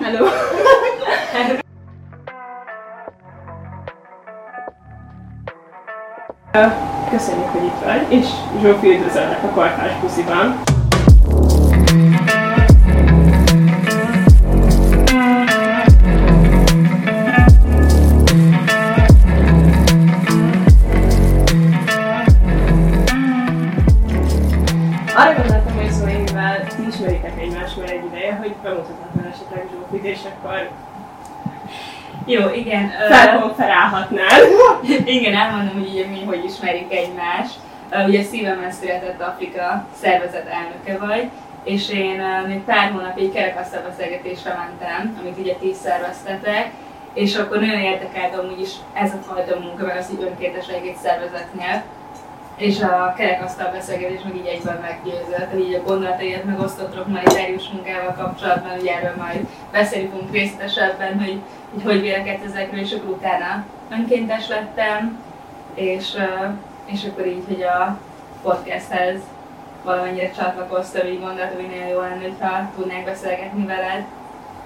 Hello! 0.00 0.26
Köszönjük, 7.10 7.48
hogy 7.48 7.64
itt 7.64 7.84
vagy, 7.84 8.12
és 8.12 8.26
Zsófi 8.62 8.90
üdvözöllek 8.90 9.42
a 9.42 9.50
Kartás 9.54 9.92
Pusziban. 10.00 10.69
Jó, 32.24 32.48
igen. 32.54 32.90
felkonferálhatnál. 33.08 34.40
igen, 35.04 35.34
elmondom, 35.34 35.74
hogy 35.74 35.88
ugye 35.92 36.06
mi 36.06 36.24
hogy 36.24 36.44
ismerjük 36.44 36.92
egymást. 36.92 37.54
Ugye 38.06 38.22
szívemben 38.22 38.70
született 38.72 39.20
Afrika 39.20 39.86
szervezet 40.00 40.46
elnöke 40.48 41.06
vagy, 41.06 41.30
és 41.64 41.90
én 41.90 42.22
még 42.46 42.60
pár 42.60 42.90
hónapig 42.90 43.32
kerekasztal 43.32 43.82
beszélgetésre 43.82 44.54
mentem, 44.54 45.18
amit 45.20 45.38
ugye 45.38 45.54
ti 45.54 45.72
szerveztetek, 45.82 46.70
és 47.14 47.36
akkor 47.36 47.58
nagyon 47.58 47.80
érdekelt 47.80 48.38
amúgy 48.38 48.60
is 48.60 48.70
ez 48.92 49.12
a 49.12 49.32
fajta 49.32 49.58
munka, 49.60 49.86
meg 49.86 49.96
az, 49.96 50.06
hogy 50.06 50.26
önkéntesek 50.28 50.86
egy 50.86 50.96
szervezetnél. 51.02 51.82
És 52.60 52.80
a 52.80 53.14
kerekasztal 53.16 53.70
beszélgetés 53.72 54.22
meg 54.24 54.36
így 54.36 54.46
egyben 54.46 54.80
meggyőzött, 54.80 55.50
hogy 55.50 55.60
így 55.60 55.74
a 55.74 55.82
gondolataidat 55.82 56.44
megosztottok 56.44 57.04
humanitárius 57.04 57.68
munkával 57.68 58.14
kapcsolatban, 58.14 58.78
ugye 58.78 58.94
erről 58.96 59.14
majd 59.16 59.46
beszélni 59.72 60.10
részletesebben, 60.30 61.18
hogy 61.18 61.40
hogy, 61.72 61.82
hogy 61.82 62.00
vélekedsz 62.00 62.44
ezekről, 62.44 62.80
és 62.80 62.92
akkor 62.92 63.08
utána 63.10 63.64
önkéntes 63.90 64.48
lettem, 64.48 65.18
és, 65.74 66.14
ö, 66.14 66.46
és 66.84 67.04
akkor 67.04 67.26
így, 67.26 67.44
hogy 67.46 67.62
a 67.62 67.98
podcasthez 68.42 69.20
valamennyire 69.84 70.30
csatlakoztam, 70.30 71.06
így 71.06 71.20
gondoltam, 71.20 71.56
hogy 71.56 71.70
nagyon 71.70 71.88
jó 71.88 72.00
lenne, 72.00 72.28
ha 72.40 72.70
tudnánk 72.76 73.04
beszélgetni 73.04 73.66
veled. 73.66 74.04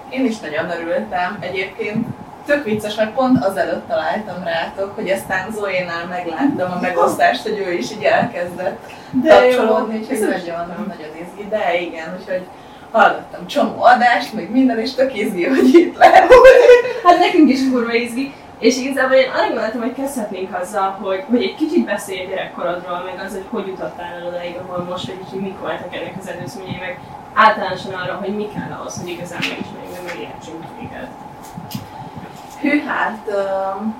Én 0.09 0.25
is 0.25 0.39
nagyon 0.39 0.69
örültem. 0.69 1.37
Egyébként 1.39 2.07
tök 2.45 2.63
vicces, 2.63 2.95
mert 2.95 3.13
pont 3.13 3.45
azelőtt 3.45 3.87
találtam 3.87 4.43
rátok, 4.43 4.95
hogy 4.95 5.09
aztán 5.09 5.51
Zoénál 5.51 6.05
megláttam 6.05 6.71
a 6.71 6.79
megosztást, 6.81 7.41
hogy 7.41 7.63
ő 7.67 7.71
is 7.73 7.91
így 7.91 8.03
elkezdett 8.03 8.79
De 9.11 9.29
kapcsolódni, 9.29 9.97
úgyhogy 9.97 10.19
nagyon, 10.19 10.85
nagyon 10.87 11.11
izgi. 11.21 11.47
De 11.49 11.81
igen, 11.81 12.17
úgyhogy 12.19 12.41
hallgattam 12.91 13.47
csomó 13.47 13.83
adást, 13.83 14.33
meg 14.33 14.51
minden, 14.51 14.79
és 14.79 14.93
tök 14.93 15.17
izgi, 15.17 15.45
hogy 15.55 15.73
itt 15.73 15.97
lehet. 15.97 16.33
Hát 17.03 17.19
nekünk 17.19 17.49
is 17.49 17.69
kurva 17.71 17.93
izgi, 17.93 18.33
és 18.59 18.77
igazából 18.77 19.15
én 19.15 19.29
arra 19.29 19.47
gondoltam, 19.47 19.81
hogy 19.81 19.93
kezdhetnénk 19.93 20.57
azzal, 20.61 20.89
hogy, 21.01 21.23
hogy 21.29 21.43
egy 21.43 21.55
kicsit 21.55 21.85
beszélj 21.85 22.25
a 22.25 22.29
gyerekkorodról, 22.29 23.03
meg 23.05 23.25
az, 23.25 23.31
hogy 23.31 23.45
hogy 23.49 23.67
jutottál 23.67 24.13
el 24.13 24.27
odaig, 24.27 24.55
ahol 24.55 24.83
most, 24.83 25.05
hogy 25.05 25.41
mik 25.41 25.59
voltak 25.59 25.95
ennek 25.95 26.13
az 26.19 26.27
előzményei, 26.27 26.79
meg 26.79 26.99
általánosan 27.33 27.93
arra, 27.93 28.13
hogy 28.13 28.35
mi 28.35 28.47
kell 28.53 28.77
ahhoz, 28.79 28.99
hogy 28.99 29.09
igazán 29.09 29.39
megismerjük, 29.49 29.91
meg 29.91 30.03
megértsünk 30.05 30.63
téged. 30.79 31.07
Hű, 32.65 32.83
hát 32.85 33.19
um, 33.27 33.95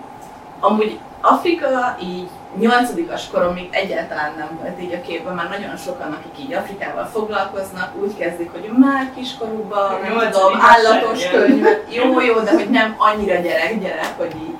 amúgy 0.59 0.99
Afrika 1.21 1.97
így 2.03 2.30
nyolcadikas 2.59 3.30
koromig 3.31 3.67
egyáltalán 3.71 4.33
nem 4.38 4.49
volt 4.61 4.81
így 4.81 4.94
a 4.94 5.02
képben, 5.02 5.35
már 5.35 5.49
nagyon 5.49 5.77
sokan, 5.77 6.11
akik 6.11 6.45
így 6.45 6.53
Afrikával 6.53 7.05
foglalkoznak, 7.05 7.91
úgy 8.02 8.17
kezdik, 8.17 8.52
hogy 8.52 8.71
már 8.77 9.11
kiskorúban, 9.16 9.99
nem 10.02 10.31
tudom, 10.31 10.59
állatos 10.59 11.30
könyvet, 11.30 11.93
jó, 11.93 12.21
jó, 12.21 12.39
de 12.39 12.52
hogy 12.52 12.69
nem 12.69 12.95
annyira 12.97 13.36
gyerek, 13.36 13.80
gyerek, 13.80 14.13
hogy 14.17 14.36
így, 14.36 14.55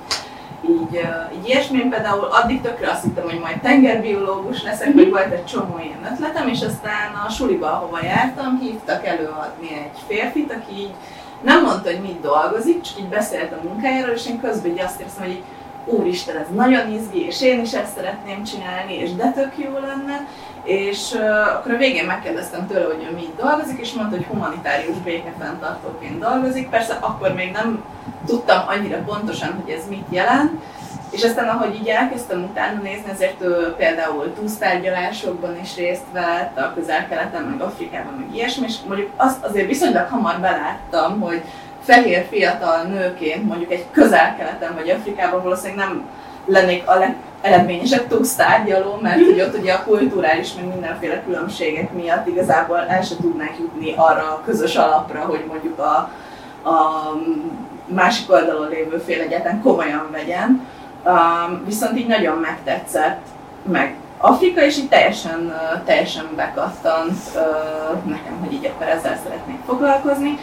így, 0.70 1.00
így 1.34 1.46
ilyesmi, 1.46 1.78
például 1.78 2.24
addig 2.24 2.60
tökre 2.60 2.90
azt 2.90 3.02
hittem, 3.02 3.24
hogy 3.24 3.38
majd 3.38 3.60
tengerbiológus 3.60 4.62
leszek, 4.62 4.94
vagy 4.94 5.10
volt 5.10 5.32
egy 5.32 5.44
csomó 5.44 5.78
ilyen 5.78 6.12
ötletem, 6.12 6.48
és 6.48 6.62
aztán 6.62 7.14
a 7.26 7.30
suliba, 7.30 7.66
ahova 7.66 7.98
jártam, 8.02 8.58
hívtak 8.60 9.06
előadni 9.06 9.68
egy 9.68 9.98
férfit, 10.06 10.52
aki 10.52 10.80
így 10.80 10.94
nem 11.42 11.62
mondta, 11.62 11.90
hogy 11.90 12.00
mit 12.00 12.20
dolgozik, 12.20 12.80
csak 12.80 12.98
így 12.98 13.08
beszélt 13.08 13.52
a 13.52 13.68
munkájáról, 13.68 14.14
és 14.14 14.26
én 14.26 14.40
közben 14.40 14.70
így 14.70 14.80
azt 14.80 15.00
érzem, 15.00 15.22
hogy 15.22 15.30
így, 15.30 15.42
úristen, 15.86 16.36
ez 16.36 16.46
nagyon 16.54 16.92
izgi, 16.92 17.26
és 17.26 17.42
én 17.42 17.60
is 17.60 17.72
ezt 17.72 17.94
szeretném 17.94 18.44
csinálni, 18.44 18.94
és 18.94 19.14
de 19.14 19.32
tök 19.32 19.52
jó 19.56 19.72
lenne. 19.72 20.28
És 20.62 21.12
uh, 21.12 21.54
akkor 21.54 21.72
a 21.72 21.76
végén 21.76 22.04
megkérdeztem 22.04 22.66
tőle, 22.66 22.84
hogy 22.84 23.06
ő 23.10 23.14
mit 23.14 23.36
dolgozik, 23.36 23.80
és 23.80 23.92
mondta, 23.92 24.16
hogy 24.16 24.26
humanitárius 24.26 24.96
békefenntartóként 24.96 26.18
dolgozik. 26.18 26.68
Persze 26.68 26.98
akkor 27.00 27.34
még 27.34 27.50
nem 27.50 27.84
tudtam 28.26 28.64
annyira 28.68 28.98
pontosan, 29.04 29.60
hogy 29.62 29.72
ez 29.72 29.82
mit 29.88 30.06
jelent, 30.08 30.62
és 31.16 31.24
aztán, 31.24 31.48
ahogy 31.48 31.74
így 31.74 31.88
elkezdtem 31.88 32.48
utána 32.50 32.80
nézni, 32.82 33.10
ezért 33.10 33.42
ő 33.42 33.74
például 33.76 34.32
túlsztárgyalásokban 34.34 35.58
is 35.62 35.76
részt 35.76 36.04
vett, 36.12 36.58
a 36.58 36.72
közel-keleten, 36.74 37.42
meg 37.42 37.60
Afrikában, 37.60 38.12
meg 38.12 38.34
ilyesmi, 38.34 38.66
és 38.66 38.74
mondjuk 38.88 39.10
azt 39.16 39.44
azért 39.44 39.66
viszonylag 39.66 40.08
hamar 40.08 40.40
beláttam, 40.40 41.20
hogy 41.20 41.42
fehér 41.82 42.26
fiatal 42.30 42.82
nőként 42.82 43.44
mondjuk 43.44 43.72
egy 43.72 43.84
közel-keleten 43.90 44.74
vagy 44.74 44.90
Afrikában 44.90 45.42
valószínűleg 45.42 45.86
nem 45.86 46.08
lennék 46.46 46.88
a 46.88 46.98
legeredményesebb 46.98 48.06
túlsztárgyaló, 48.06 48.98
mert 49.02 49.24
hogy 49.24 49.40
ott 49.40 49.58
ugye 49.58 49.72
a 49.72 49.82
kulturális, 49.84 50.54
meg 50.54 50.66
mindenféle 50.66 51.22
különbségek 51.24 51.92
miatt 51.92 52.26
igazából 52.26 52.78
el 52.88 53.02
se 53.02 53.16
tudnánk 53.16 53.58
jutni 53.58 53.92
arra 53.96 54.22
a 54.22 54.42
közös 54.44 54.76
alapra, 54.76 55.20
hogy 55.20 55.44
mondjuk 55.48 55.78
a, 55.78 56.10
a 56.68 57.12
másik 57.86 58.32
oldalon 58.32 58.68
lévő 58.68 58.98
fél 58.98 59.20
egyáltalán 59.20 59.62
komolyan 59.62 60.08
vegyen. 60.12 60.74
Viszont 61.64 61.98
így 61.98 62.06
nagyon 62.06 62.36
megtetszett, 62.36 63.20
meg 63.70 63.94
Afrika, 64.18 64.64
és 64.64 64.78
így 64.78 64.88
teljesen, 64.88 65.60
teljesen 65.84 66.24
bekattant 66.36 67.16
uh, 67.34 68.10
nekem, 68.10 68.38
hogy 68.40 68.52
így 68.52 68.66
akkor 68.66 68.86
ezzel 68.86 69.18
szeretnék 69.24 69.58
foglalkozni. 69.66 70.38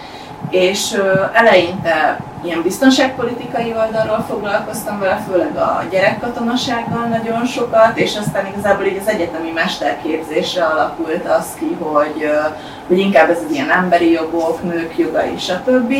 És 0.49 0.91
uh, 0.91 1.37
eleinte 1.37 2.19
ilyen 2.43 2.61
biztonságpolitikai 2.61 3.73
oldalról 3.75 4.25
foglalkoztam 4.29 4.99
vele, 4.99 5.23
főleg 5.29 5.55
a 5.55 5.83
gyerekkatonasággal 5.91 7.05
nagyon 7.05 7.45
sokat, 7.45 7.97
és 7.97 8.17
aztán 8.17 8.45
igazából 8.45 8.85
így 8.85 8.97
az 8.97 9.07
egyetemi 9.07 9.51
mesterképzésre 9.51 10.65
alakult 10.65 11.25
az 11.25 11.47
ki, 11.59 11.77
hogy, 11.79 12.23
uh, 12.23 12.55
hogy 12.87 12.97
inkább 12.99 13.29
ez 13.29 13.39
az 13.45 13.51
ilyen 13.51 13.69
emberi 13.69 14.11
jogok, 14.11 14.63
nők 14.63 14.97
jogai, 14.97 15.37
stb. 15.37 15.93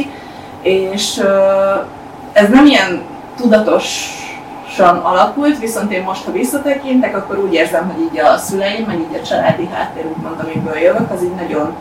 És 0.62 1.24
ez 2.34 2.50
nem 2.50 2.66
ilyen 2.66 3.02
tudatos 3.38 4.10
alakult, 4.80 5.60
viszont 5.60 5.92
én 5.92 6.04
most, 6.04 6.26
ha 6.26 6.32
visszatekintek, 6.32 7.18
akkor 7.18 7.38
úgy 7.38 7.54
érzem, 7.54 7.92
hogy 7.92 8.04
így 8.04 8.20
a 8.20 8.38
szüleim, 8.38 8.86
meg 8.86 9.00
így 9.00 9.20
a 9.22 9.26
családi 9.26 9.70
háttér, 9.74 10.06
úgymond, 10.06 10.40
amiből 10.40 10.78
jövök, 10.78 11.12
az 11.12 11.24
így 11.24 11.36
nagyon 11.36 11.76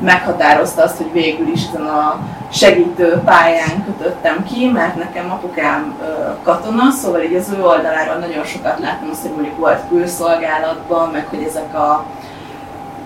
meghatározta 0.00 0.82
azt, 0.82 0.96
hogy 0.96 1.12
végül 1.12 1.48
is 1.48 1.60
ezen 1.68 1.86
a 1.86 2.18
segítő 2.48 3.20
pályán 3.24 3.84
kötöttem 3.84 4.44
ki, 4.44 4.70
mert 4.70 4.96
nekem 4.96 5.30
apukám 5.30 5.94
katona, 6.42 6.90
szóval 6.90 7.22
így 7.22 7.34
az 7.34 7.52
ő 7.58 7.64
oldaláról 7.64 8.14
nagyon 8.14 8.44
sokat 8.44 8.78
láttam 8.78 9.08
azt, 9.10 9.22
hogy 9.22 9.30
mondjuk 9.30 9.58
volt 9.58 9.80
külszolgálatban, 9.88 11.10
meg 11.10 11.26
hogy 11.30 11.42
ezek 11.42 11.74
a... 11.74 12.04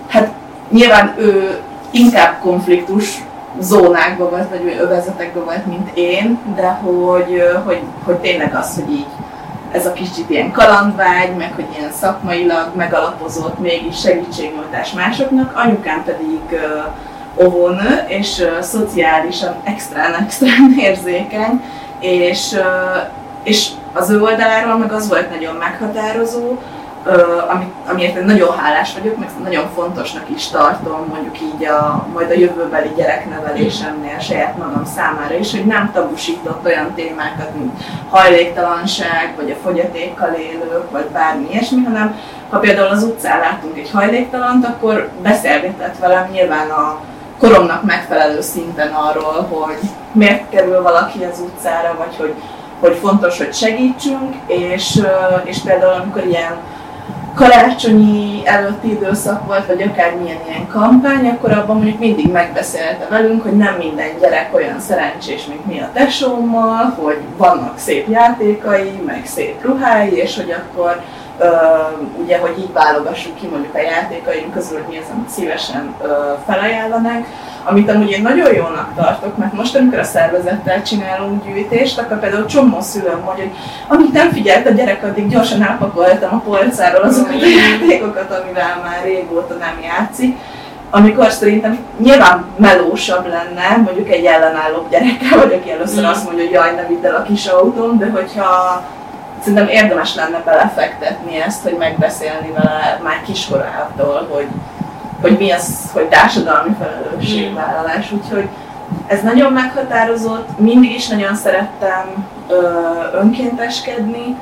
Hát 0.07 0.29
nyilván 0.69 1.15
ő 1.17 1.59
inkább 1.91 2.39
konfliktus 2.41 3.23
zónákban 3.59 4.29
volt, 4.29 4.49
vagy 4.49 4.77
övezetekben 4.81 5.43
volt, 5.43 5.65
mint 5.65 5.89
én, 5.93 6.39
de 6.55 6.67
hogy, 6.67 7.43
hogy, 7.65 7.81
hogy 8.03 8.15
tényleg 8.15 8.55
az, 8.55 8.75
hogy 8.75 8.93
így 8.93 9.07
ez 9.71 9.85
a 9.85 9.93
kicsit 9.93 10.29
ilyen 10.29 10.51
kalandvágy, 10.51 11.35
meg 11.37 11.53
hogy 11.55 11.67
ilyen 11.77 11.91
szakmailag 11.91 12.75
megalapozott 12.75 13.59
mégis 13.59 13.99
segítségnyújtás 13.99 14.93
másoknak, 14.93 15.55
anyukám 15.55 16.03
pedig 16.03 16.41
óvónő, 17.35 18.03
és 18.07 18.39
uh, 18.39 18.61
szociálisan 18.61 19.55
extrán 19.63 20.13
extrán 20.13 20.75
érzékeny, 20.87 21.63
és, 21.99 22.51
uh, 22.51 23.09
és 23.43 23.69
az 23.93 24.09
ő 24.09 24.21
oldaláról 24.21 24.77
meg 24.77 24.91
az 24.91 25.09
volt 25.09 25.29
nagyon 25.29 25.55
meghatározó, 25.55 26.57
ami, 27.49 27.71
amiért 27.87 28.17
én 28.17 28.25
nagyon 28.25 28.57
hálás 28.57 28.93
vagyok, 28.93 29.17
meg 29.17 29.29
nagyon 29.43 29.69
fontosnak 29.75 30.29
is 30.35 30.47
tartom 30.47 31.05
mondjuk 31.09 31.41
így 31.41 31.65
a, 31.65 32.05
majd 32.13 32.29
a 32.29 32.33
jövőbeli 32.33 32.91
gyereknevelésemnél 32.95 34.19
saját 34.19 34.57
magam 34.57 34.85
számára 34.95 35.35
is, 35.35 35.51
hogy 35.51 35.65
nem 35.65 35.91
tabusított 35.93 36.65
olyan 36.65 36.93
témákat, 36.95 37.55
mint 37.55 37.83
hajléktalanság, 38.09 39.33
vagy 39.35 39.51
a 39.51 39.61
fogyatékkal 39.63 40.33
élők, 40.33 40.91
vagy 40.91 41.05
bármi 41.05 41.47
ilyesmi, 41.51 41.83
hanem 41.83 42.19
ha 42.49 42.59
például 42.59 42.87
az 42.87 43.03
utcán 43.03 43.39
látunk 43.39 43.77
egy 43.77 43.91
hajléktalant, 43.91 44.65
akkor 44.65 45.09
beszélgetett 45.21 45.97
velem 45.97 46.29
nyilván 46.31 46.69
a 46.69 46.99
koromnak 47.39 47.83
megfelelő 47.83 48.41
szinten 48.41 48.91
arról, 48.93 49.47
hogy 49.49 49.77
miért 50.11 50.49
kerül 50.49 50.81
valaki 50.81 51.23
az 51.23 51.39
utcára, 51.39 51.95
vagy 51.97 52.15
hogy, 52.17 52.33
hogy 52.79 52.97
fontos, 53.01 53.37
hogy 53.37 53.53
segítsünk, 53.53 54.35
és, 54.45 55.01
és 55.43 55.59
például 55.59 56.01
amikor 56.01 56.25
ilyen 56.25 56.57
karácsonyi 57.35 58.41
előtti 58.45 58.89
időszak 58.89 59.45
volt, 59.45 59.65
vagy 59.65 59.81
akármilyen 59.81 60.37
ilyen 60.47 60.67
kampány, 60.67 61.27
akkor 61.29 61.51
abban 61.51 61.75
mondjuk 61.75 61.99
mindig 61.99 62.31
megbeszélte 62.31 63.07
velünk, 63.09 63.43
hogy 63.43 63.57
nem 63.57 63.75
minden 63.75 64.09
gyerek 64.19 64.49
olyan 64.53 64.79
szerencsés, 64.79 65.45
mint 65.45 65.65
mi 65.65 65.79
a 65.79 65.89
tesómmal, 65.93 66.95
hogy 67.01 67.17
vannak 67.37 67.77
szép 67.77 68.09
játékai, 68.09 69.01
meg 69.05 69.25
szép 69.25 69.63
ruhái, 69.63 70.15
és 70.15 70.35
hogy 70.35 70.51
akkor 70.51 71.01
uh, 71.39 72.21
ugye, 72.23 72.37
hogy 72.37 72.57
így 72.59 72.73
válogassuk 72.73 73.35
ki 73.35 73.47
mondjuk 73.47 73.75
a 73.75 73.81
játékaink 73.81 74.53
közül, 74.53 74.77
hogy 74.77 74.93
mi 74.93 74.97
az, 74.97 75.09
amit 75.13 75.29
szívesen 75.29 75.95
uh, 76.01 76.07
felajánlanak, 76.45 77.25
amit 77.63 77.89
amúgy 77.89 78.09
én 78.09 78.21
nagyon 78.21 78.53
jónak 78.53 78.93
tartok, 78.95 79.37
mert 79.37 79.53
most, 79.53 79.75
amikor 79.75 79.99
a 79.99 80.03
szervezettel 80.03 80.83
csinálunk 80.83 81.45
gyűjtést, 81.45 81.99
akkor 81.99 82.19
például 82.19 82.45
csomó 82.45 82.81
szülőm 82.81 83.21
mondja, 83.25 83.43
hogy 83.43 83.53
amíg 83.87 84.11
nem 84.11 84.31
figyelt 84.31 84.67
a 84.67 84.71
gyerek, 84.71 85.03
addig 85.03 85.27
gyorsan 85.27 85.63
elpakoltam 85.63 86.33
a 86.33 86.39
polcáról 86.39 87.03
azokat 87.03 87.41
a 87.41 87.45
játékokat, 87.45 88.41
amivel 88.41 88.81
már 88.83 89.03
régóta 89.03 89.53
nem 89.53 89.79
játszik 89.83 90.37
amikor 90.93 91.31
szerintem 91.31 91.79
nyilván 91.97 92.45
melósabb 92.57 93.27
lenne, 93.27 93.81
mondjuk 93.83 94.09
egy 94.09 94.25
ellenálló 94.25 94.87
gyerekkel, 94.89 95.39
vagy 95.39 95.53
aki 95.53 95.71
először 95.71 96.03
mm. 96.03 96.07
azt 96.07 96.25
mondja, 96.25 96.43
hogy 96.43 96.53
jaj, 96.53 96.75
ne 96.75 96.85
vidd 96.85 97.05
el 97.05 97.15
a 97.15 97.21
kis 97.21 97.45
autón, 97.45 97.97
de 97.97 98.09
hogyha 98.09 98.83
szerintem 99.39 99.67
érdemes 99.67 100.15
lenne 100.15 100.41
belefektetni 100.45 101.41
ezt, 101.41 101.63
hogy 101.63 101.75
megbeszélni 101.77 102.51
vele 102.51 102.99
már 103.03 103.21
kiskorától, 103.25 104.27
hogy 104.31 104.47
hogy 105.21 105.37
mi 105.37 105.51
az, 105.51 105.89
hogy 105.93 106.07
társadalmi 106.07 106.75
felelősségvállalás. 106.79 108.11
Úgyhogy 108.11 108.47
ez 109.07 109.21
nagyon 109.21 109.53
meghatározott, 109.53 110.59
mindig 110.59 110.95
is 110.95 111.07
nagyon 111.07 111.35
szerettem 111.35 112.27
ö, 112.47 112.55
önkénteskedni, 113.13 114.35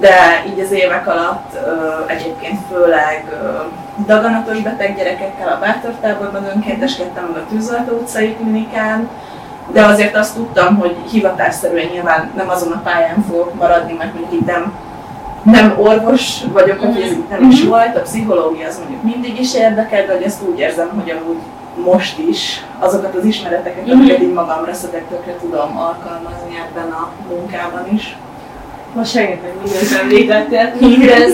de 0.00 0.44
így 0.46 0.60
az 0.60 0.72
évek 0.72 1.06
alatt 1.06 1.54
ö, 1.54 1.68
egyébként 2.06 2.58
főleg 2.72 3.24
ö, 3.30 3.62
daganatos 4.06 4.58
beteg 4.58 4.96
gyerekekkel 4.96 5.48
a 5.48 5.58
bátortáborban 5.60 6.44
önkénteskedtem, 6.54 7.24
meg 7.24 7.42
a 7.42 7.46
Tűzoltó 7.50 7.92
utcai 7.92 8.34
klinikán, 8.34 9.08
de 9.72 9.84
azért 9.84 10.16
azt 10.16 10.34
tudtam, 10.34 10.76
hogy 10.76 10.96
hivatásszerűen 11.10 11.88
nyilván 11.92 12.30
nem 12.36 12.48
azon 12.48 12.72
a 12.72 12.80
pályán 12.84 13.24
fogok 13.28 13.54
maradni, 13.54 13.92
mert 13.92 14.14
mondjuk 14.14 14.40
itt 14.40 14.46
nem 14.46 14.72
nem 15.50 15.74
orvos 15.78 16.40
vagyok, 16.52 16.82
aki 16.82 17.02
ez 17.02 17.10
nem 17.30 17.50
is 17.50 17.64
volt, 17.64 17.96
a 17.96 18.00
pszichológia 18.00 18.66
az 18.66 18.78
mondjuk 18.78 19.02
mindig 19.02 19.40
is 19.40 19.54
érdekel, 19.54 20.06
de 20.06 20.12
hogy 20.12 20.22
ezt 20.22 20.42
úgy 20.42 20.58
érzem, 20.58 20.88
hogy 20.88 21.10
amúgy 21.10 21.38
most 21.84 22.18
is 22.18 22.64
azokat 22.78 23.14
az 23.14 23.24
ismereteket, 23.24 23.86
mm-hmm. 23.86 23.98
amiket 23.98 24.22
így 24.22 24.32
magamra 24.32 24.74
szedek, 24.74 25.08
tökre 25.08 25.36
tudom 25.40 25.78
alkalmazni 25.78 26.64
ebben 26.68 26.90
a 26.90 27.10
munkában 27.28 27.86
is. 27.94 28.16
Most 28.94 29.14
rengeteg 29.14 29.52
mindent 29.62 30.00
említettél, 30.02 30.72
de 31.06 31.14
ez 31.14 31.32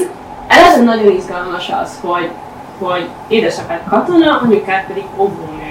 eleve 0.49 0.83
nagyon 0.83 1.17
izgalmas 1.17 1.71
az, 1.83 1.99
hogy, 2.01 2.31
hogy 2.79 3.09
édesapád 3.29 3.81
katona, 3.89 4.41
anyukád 4.43 4.87
pedig 4.87 5.05
óvónő. 5.17 5.64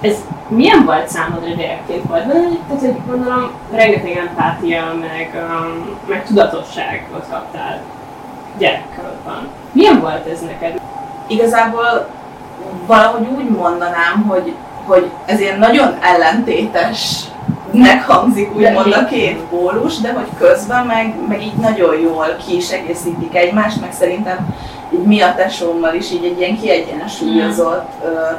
Ez 0.00 0.16
milyen 0.48 0.84
volt 0.84 1.08
számodra 1.08 1.48
gyerekként 1.48 2.04
volt? 2.08 2.22
Tehát, 2.22 2.80
hogy 2.80 2.96
gondolom, 3.06 3.50
rengeteg 3.72 4.16
empátia, 4.16 4.94
meg, 5.00 5.30
um, 5.34 5.98
meg 6.08 6.24
tudatosságot 6.26 7.26
kaptál 7.30 7.80
gyerekkorodban. 8.58 9.48
Milyen 9.72 10.00
volt 10.00 10.26
ez 10.26 10.40
neked? 10.40 10.80
Igazából 11.26 12.08
valahogy 12.86 13.26
úgy 13.36 13.48
mondanám, 13.50 14.24
hogy, 14.28 14.54
hogy 14.86 15.10
ez 15.26 15.40
ilyen 15.40 15.58
nagyon 15.58 15.96
ellentétes 16.02 17.24
nek 17.70 18.06
hangzik 18.06 18.56
úgymond 18.56 18.92
a 18.92 19.04
két 19.04 19.38
pólus, 19.38 19.98
de 19.98 20.12
hogy 20.12 20.28
közben 20.38 20.86
meg, 20.86 21.14
meg 21.28 21.42
így 21.42 21.54
nagyon 21.54 22.00
jól 22.00 22.36
ki 22.46 22.56
is 22.56 22.70
egészítik 22.70 23.34
egymást, 23.34 23.80
meg 23.80 23.92
szerintem 23.92 24.54
így 24.94 25.02
mi 25.02 25.20
a 25.20 25.34
tesómmal 25.34 25.94
is 25.94 26.12
így 26.12 26.24
egy 26.24 26.38
ilyen 26.38 26.58
kiegyensúlyozott 26.60 27.90
mm. 28.06 28.36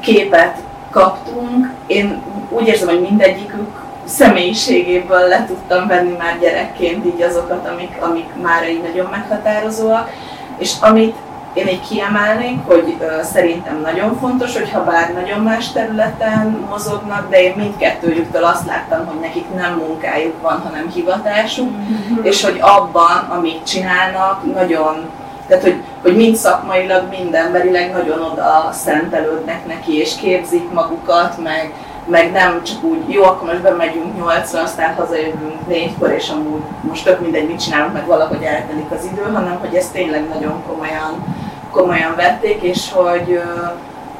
képet 0.00 0.56
kaptunk. 0.92 1.70
Én 1.86 2.22
úgy 2.48 2.66
érzem, 2.66 2.88
hogy 2.88 3.00
mindegyikük 3.00 3.80
személyiségéből 4.04 5.28
le 5.28 5.44
tudtam 5.46 5.86
venni 5.86 6.16
már 6.18 6.38
gyerekként 6.38 7.06
így 7.06 7.22
azokat, 7.22 7.68
amik, 7.68 7.96
amik 8.00 8.28
már 8.42 8.68
így 8.68 8.82
nagyon 8.82 9.06
meghatározóak. 9.10 10.10
És 10.58 10.72
amit 10.80 11.16
én 11.54 11.66
egy 11.66 11.80
kiemelnék, 11.88 12.58
hogy 12.66 12.96
szerintem 13.22 13.80
nagyon 13.80 14.18
fontos, 14.18 14.56
hogyha 14.56 14.84
bár 14.84 15.12
nagyon 15.12 15.40
más 15.40 15.72
területen 15.72 16.66
mozognak, 16.68 17.30
de 17.30 17.42
én 17.42 17.52
mindkettőjüktől 17.56 18.44
azt 18.44 18.66
láttam, 18.66 19.06
hogy 19.06 19.20
nekik 19.20 19.54
nem 19.54 19.74
munkájuk 19.74 20.40
van, 20.42 20.60
hanem 20.64 20.90
hivatásuk, 20.94 21.70
mm-hmm. 21.70 22.22
és 22.22 22.44
hogy 22.44 22.58
abban, 22.60 23.28
amit 23.28 23.66
csinálnak, 23.66 24.54
nagyon 24.54 25.10
tehát, 25.52 25.66
hogy, 25.66 25.82
hogy 26.02 26.16
mind 26.16 26.36
szakmailag, 26.36 27.08
mind 27.10 27.34
emberileg 27.34 27.92
nagyon 27.92 28.22
oda 28.22 28.70
szentelődnek 28.72 29.66
neki, 29.66 29.98
és 29.98 30.16
képzik 30.16 30.72
magukat, 30.72 31.42
meg, 31.42 31.72
meg 32.06 32.32
nem 32.32 32.62
csak 32.62 32.82
úgy, 32.84 32.98
jó, 33.08 33.22
akkor 33.22 33.48
most 33.48 33.62
bemegyünk 33.62 34.16
nyolcra, 34.16 34.62
aztán 34.62 34.94
hazajövünk 34.94 35.66
négykor, 35.66 36.10
és 36.10 36.28
amúgy 36.28 36.60
most 36.80 37.04
tök 37.04 37.20
mindegy, 37.20 37.46
mit 37.46 37.62
csinálunk, 37.62 37.92
meg 37.92 38.06
valahogy 38.06 38.42
eltelik 38.42 38.90
az 38.90 39.08
idő, 39.12 39.22
hanem 39.22 39.58
hogy 39.60 39.74
ezt 39.74 39.92
tényleg 39.92 40.28
nagyon 40.28 40.62
komolyan, 40.68 41.36
komolyan 41.70 42.14
vették, 42.16 42.62
és 42.62 42.92
hogy, 42.92 43.40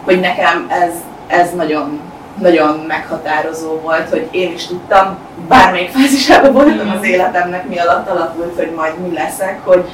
hogy 0.05 0.20
nekem 0.20 0.67
ez, 0.69 0.93
ez 1.26 1.55
nagyon, 1.55 2.00
nagyon 2.38 2.84
meghatározó 2.88 3.81
volt, 3.81 4.08
hogy 4.08 4.29
én 4.31 4.52
is 4.52 4.67
tudtam, 4.67 5.19
bármelyik 5.49 5.90
fázisában 5.90 6.52
voltam 6.52 6.94
az 6.99 7.05
életemnek, 7.05 7.69
mi 7.69 7.79
alatt 7.79 8.08
alakult, 8.08 8.56
hogy 8.56 8.73
majd 8.76 8.99
mi 8.99 9.14
leszek, 9.14 9.61
hogy, 9.64 9.84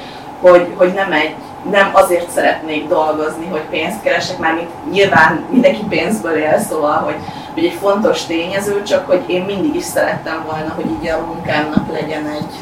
hogy, 0.41 0.73
hogy 0.77 0.93
nem 0.93 1.11
egy 1.11 1.35
nem 1.71 1.89
azért 1.93 2.29
szeretnék 2.29 2.87
dolgozni, 2.87 3.47
hogy 3.51 3.61
pénzt 3.69 4.01
keresek, 4.01 4.37
már 4.37 4.67
nyilván 4.91 5.45
mindenki 5.49 5.83
pénzből 5.89 6.37
él, 6.37 6.59
szóval, 6.69 6.97
hogy, 6.97 7.15
hogy 7.53 7.65
egy 7.65 7.77
fontos 7.81 8.25
tényező, 8.25 8.83
csak 8.83 9.07
hogy 9.07 9.23
én 9.27 9.43
mindig 9.43 9.75
is 9.75 9.83
szerettem 9.83 10.43
volna, 10.45 10.73
hogy 10.75 10.85
így 10.85 11.09
a 11.09 11.25
munkámnak 11.25 11.91
legyen 11.91 12.27
egy 12.27 12.53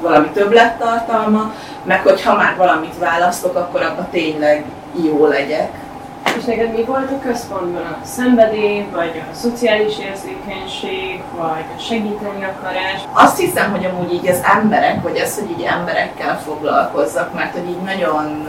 valami 0.00 0.28
többlettartalma, 0.28 1.54
meg 1.84 2.02
hogy 2.02 2.22
ha 2.22 2.36
már 2.36 2.56
valamit 2.56 2.98
választok, 2.98 3.56
akkor 3.56 3.82
abban 3.82 4.08
tényleg 4.10 4.64
jó 5.04 5.26
legyek. 5.26 5.70
És 6.36 6.44
neked 6.44 6.72
mi 6.72 6.82
volt 6.82 7.10
a 7.10 7.18
központban? 7.26 7.82
A 7.82 8.04
szenvedély, 8.04 8.86
vagy 8.92 9.22
a 9.30 9.34
szociális 9.34 9.98
érzékenység, 9.98 11.22
vagy 11.36 11.64
a 11.76 11.80
segíteni 11.80 12.44
akarás? 12.44 13.00
Azt 13.12 13.38
hiszem, 13.38 13.70
hogy 13.70 13.84
amúgy 13.84 14.12
így 14.12 14.28
az 14.28 14.40
emberek, 14.58 15.02
vagy 15.02 15.18
az, 15.18 15.34
hogy 15.34 15.50
így 15.50 15.64
emberekkel 15.64 16.40
foglalkozzak, 16.40 17.34
mert 17.34 17.52
hogy 17.52 17.68
így 17.68 17.82
nagyon 17.82 18.48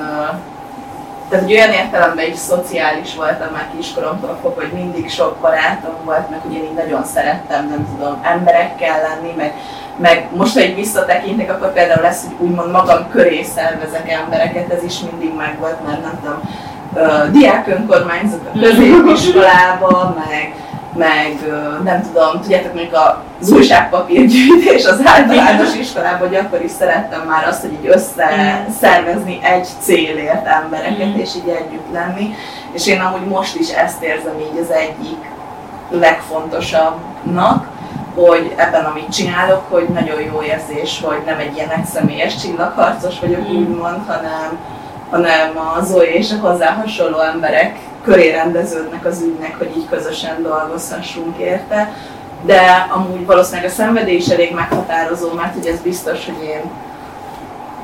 tehát 1.29 1.45
hogy 1.45 1.53
olyan 1.53 1.71
értelemben 1.71 2.27
is 2.27 2.37
szociális 2.37 3.15
voltam 3.15 3.51
már 3.51 3.69
kiskoromtól 3.75 4.37
fog, 4.41 4.55
hogy 4.55 4.71
mindig 4.73 5.09
sok 5.09 5.37
barátom 5.41 5.95
volt, 6.03 6.29
meg 6.29 6.39
ugye 6.45 6.57
én 6.57 6.73
nagyon 6.75 7.03
szerettem, 7.03 7.67
nem 7.67 7.87
tudom, 7.95 8.19
emberekkel 8.23 9.01
lenni, 9.01 9.33
meg, 9.37 9.53
meg 9.97 10.27
most, 10.35 10.53
ha 10.53 10.61
így 10.61 10.75
visszatekintek, 10.75 11.49
akkor 11.49 11.73
például 11.73 12.01
lesz, 12.01 12.23
hogy 12.23 12.47
úgymond 12.47 12.71
magam 12.71 13.09
köré 13.09 13.43
szervezek 13.43 14.11
embereket, 14.11 14.71
ez 14.71 14.83
is 14.83 14.99
mindig 14.99 15.35
megvolt, 15.35 15.85
mert 15.85 16.01
nem 16.01 16.19
tudom, 16.23 16.41
diák 17.31 17.67
önkormányzat 17.67 18.39
a 18.53 18.59
középiskolába, 18.59 20.15
meg, 20.17 20.55
meg 20.93 21.37
nem 21.83 22.01
tudom, 22.01 22.41
tudjátok, 22.41 22.73
mondjuk 22.73 22.93
az 23.39 23.51
újságpapírgyűjtés 23.51 24.85
az 24.85 25.01
általános 25.05 25.75
iskolában, 25.75 26.27
hogy 26.27 26.37
akkor 26.37 26.63
is 26.63 26.71
szerettem 26.71 27.21
már 27.27 27.47
azt, 27.47 27.61
hogy 27.61 27.73
így 27.73 27.87
összeszervezni 27.87 29.39
egy 29.41 29.67
célért 29.79 30.45
embereket, 30.45 31.07
mm. 31.07 31.19
és 31.19 31.35
így 31.35 31.47
együtt 31.47 31.93
lenni. 31.93 32.35
És 32.71 32.87
én 32.87 32.99
amúgy 32.99 33.27
most 33.27 33.55
is 33.55 33.69
ezt 33.69 34.03
érzem 34.03 34.39
így 34.39 34.59
az 34.59 34.71
egyik 34.71 35.17
legfontosabbnak, 35.89 37.67
hogy 38.15 38.53
ebben, 38.55 38.85
amit 38.85 39.13
csinálok, 39.13 39.63
hogy 39.69 39.87
nagyon 39.93 40.21
jó 40.21 40.41
érzés, 40.41 41.01
hogy 41.03 41.21
nem 41.25 41.39
egy 41.39 41.55
ilyen 41.55 41.69
egyszemélyes 41.69 42.35
csillagharcos 42.35 43.19
vagyok, 43.19 43.41
mm. 43.41 43.55
úgymond, 43.55 44.01
hanem, 44.07 44.57
hanem 45.09 45.57
a 45.57 45.83
Zoe 45.83 46.13
és 46.13 46.31
a 46.31 46.47
hozzá 46.47 46.71
hasonló 46.71 47.19
emberek 47.19 47.77
köré 48.03 48.31
rendeződnek 48.31 49.05
az 49.05 49.21
ügynek, 49.21 49.57
hogy 49.57 49.71
így 49.77 49.89
közösen 49.89 50.41
dolgozhassunk 50.41 51.37
érte. 51.37 51.93
De 52.45 52.87
amúgy 52.93 53.25
valószínűleg 53.25 53.69
a 53.69 53.73
szenvedés 53.73 54.25
is 54.25 54.33
elég 54.33 54.53
meghatározó, 54.53 55.31
mert 55.31 55.53
hogy 55.53 55.65
ez 55.65 55.79
biztos, 55.79 56.25
hogy 56.25 56.43
én 56.43 56.61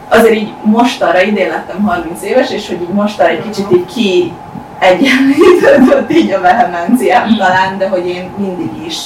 azért 0.09 0.35
így 0.35 0.53
mostanra, 0.63 1.21
idén 1.21 1.49
lettem 1.49 1.83
30 1.83 2.23
éves, 2.23 2.51
és 2.51 2.67
hogy 2.67 2.81
így 2.81 2.93
mostanra 2.93 3.31
egy 3.31 3.43
kicsit 3.43 3.71
így 3.71 3.85
ki 3.85 4.33
egyenlítődött 4.79 6.11
így 6.11 6.31
a 6.31 6.41
vehemenciám 6.41 7.35
talán, 7.37 7.77
de 7.77 7.87
hogy 7.87 8.07
én 8.07 8.31
mindig 8.37 8.85
is 8.85 8.97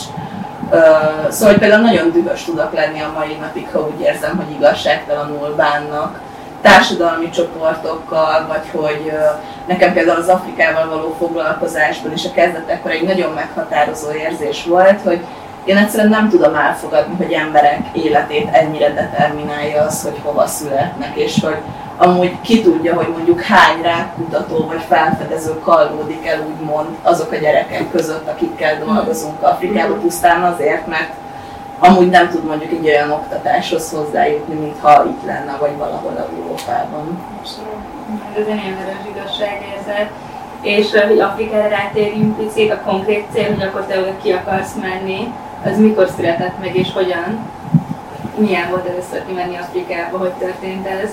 szóval 1.29 1.49
hogy 1.49 1.59
például 1.59 1.81
nagyon 1.81 2.11
dühös 2.11 2.43
tudok 2.43 2.73
lenni 2.73 2.99
a 3.01 3.11
mai 3.17 3.37
napig, 3.41 3.67
ha 3.71 3.79
úgy 3.79 4.01
érzem, 4.01 4.35
hogy 4.35 4.55
igazságtalanul 4.55 5.53
bánnak 5.55 6.19
társadalmi 6.65 7.29
csoportokkal, 7.29 8.45
vagy 8.47 8.81
hogy 8.81 9.11
nekem 9.67 9.93
például 9.93 10.19
az 10.19 10.27
Afrikával 10.27 10.89
való 10.89 11.15
foglalkozásban 11.19 12.13
is 12.13 12.25
a 12.25 12.31
kezdetekkor 12.31 12.91
egy 12.91 13.03
nagyon 13.03 13.31
meghatározó 13.33 14.11
érzés 14.11 14.65
volt, 14.65 15.01
hogy 15.01 15.19
én 15.65 15.77
egyszerűen 15.77 16.09
nem 16.09 16.29
tudom 16.29 16.55
elfogadni, 16.55 17.15
hogy 17.15 17.31
emberek 17.31 17.81
életét 17.93 18.49
ennyire 18.51 18.93
determinálja 18.93 19.81
az, 19.81 20.03
hogy 20.03 20.19
hova 20.23 20.47
születnek, 20.47 21.15
és 21.15 21.39
hogy, 21.41 21.57
amúgy 21.97 22.41
ki 22.41 22.61
tudja, 22.61 22.95
hogy 22.95 23.07
mondjuk 23.07 23.41
hány 23.41 23.81
rákutató 23.81 24.65
vagy 24.67 24.81
felfedező 24.87 25.59
kallódik 25.59 26.27
el 26.27 26.39
úgymond 26.47 26.87
azok 27.01 27.31
a 27.31 27.35
gyerekek 27.35 27.91
között, 27.91 28.27
akikkel 28.27 28.83
dolgozunk 28.85 29.43
Afrikában 29.43 29.99
pusztán 29.99 30.43
azért, 30.43 30.87
mert 30.87 31.09
amúgy 31.79 32.09
nem 32.09 32.29
tud 32.29 32.45
mondjuk 32.45 32.71
egy 32.71 32.85
olyan 32.85 33.11
oktatáshoz 33.11 33.91
hozzájutni, 33.91 34.53
mintha 34.53 35.05
itt 35.05 35.25
lenne, 35.25 35.57
vagy 35.59 35.77
valahol 35.77 36.27
Európában. 36.37 37.19
Ez 38.39 38.47
egy 38.47 38.55
nagyon 38.55 38.77
erős 38.77 39.15
igazságérzet. 39.15 40.09
És 40.61 40.91
hogy 40.91 41.19
Afrikára 41.19 41.67
rátérjünk 41.67 42.37
picit, 42.37 42.71
a 42.71 42.81
konkrét 42.85 43.25
cél, 43.33 43.53
hogy 43.53 43.63
akkor 43.63 43.85
te 43.85 43.99
oda 43.99 44.17
ki 44.21 44.31
akarsz 44.31 44.73
menni, 44.81 45.33
az 45.65 45.77
mikor 45.77 46.09
született 46.15 46.59
meg 46.59 46.75
és 46.75 46.93
hogyan? 46.93 47.49
Milyen 48.37 48.69
volt 48.69 48.87
először 48.87 49.25
kimenni 49.25 49.57
Afrikába, 49.57 50.17
hogy 50.17 50.31
történt 50.31 50.87
ez? 50.87 51.09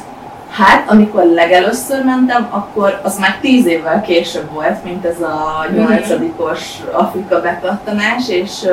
Hát, 0.52 0.90
amikor 0.90 1.25
legelőször 1.25 2.04
mentem, 2.04 2.47
akkor 2.50 3.00
az 3.02 3.18
már 3.18 3.38
tíz 3.40 3.66
évvel 3.66 4.00
később 4.00 4.50
volt, 4.52 4.85
mint 4.85 5.04
ez 5.04 5.21
a 5.21 5.66
nyolcadikos 5.75 6.80
Afrika 6.92 7.40
bekattanás, 7.40 8.28
és 8.28 8.68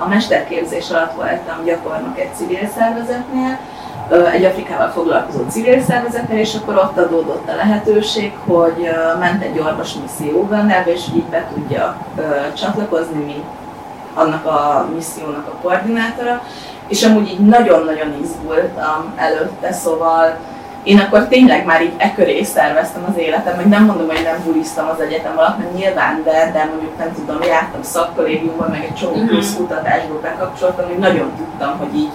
a 0.00 0.08
mesterképzés 0.08 0.90
alatt 0.90 1.14
voltam 1.14 1.64
gyakornok 1.64 2.18
egy 2.18 2.34
civil 2.34 2.68
szervezetnél, 2.76 3.58
egy 4.32 4.44
Afrikával 4.44 4.88
foglalkozó 4.88 5.38
civil 5.48 5.82
szervezetnél, 5.82 6.38
és 6.38 6.54
akkor 6.54 6.76
ott 6.76 6.98
adódott 6.98 7.48
a 7.48 7.54
lehetőség, 7.54 8.32
hogy 8.46 8.90
ment 9.18 9.42
egy 9.42 9.58
orvos 9.58 9.92
misszió 10.02 10.40
Ugandába, 10.40 10.90
és 10.90 11.02
így 11.14 11.24
be 11.24 11.46
tudja 11.54 11.96
csatlakozni, 12.56 13.24
mint 13.24 13.44
annak 14.14 14.46
a 14.46 14.88
missziónak 14.94 15.46
a 15.46 15.56
koordinátora, 15.62 16.42
és 16.88 17.02
amúgy 17.02 17.28
így 17.28 17.46
nagyon-nagyon 17.46 18.18
izgultam 18.22 19.12
előtte, 19.16 19.72
szóval 19.72 20.36
én 20.84 20.98
akkor 20.98 21.28
tényleg 21.28 21.64
már 21.64 21.82
így 21.82 21.92
e 21.96 22.14
köré 22.14 22.42
szerveztem 22.42 23.04
az 23.10 23.18
életem, 23.18 23.56
meg 23.56 23.68
nem 23.68 23.84
mondom, 23.84 24.06
hogy 24.06 24.22
nem 24.24 24.42
bulisztam 24.44 24.88
az 24.88 25.00
egyetem 25.00 25.38
alatt, 25.38 25.58
mert 25.58 25.74
nyilván, 25.74 26.22
de, 26.24 26.50
de 26.52 26.64
mondjuk 26.64 26.98
nem 26.98 27.12
tudom, 27.14 27.42
jártam 27.42 27.82
szakkollégiumban, 27.82 28.70
meg 28.70 28.84
egy 28.84 28.94
csomó 28.94 29.16
mhm. 29.16 29.26
plusz 29.26 29.56
kutatásból 29.56 30.20
bekapcsoltam, 30.20 30.86
hogy 30.86 30.98
nagyon 30.98 31.32
tudtam, 31.36 31.78
hogy 31.78 31.96
így 31.96 32.12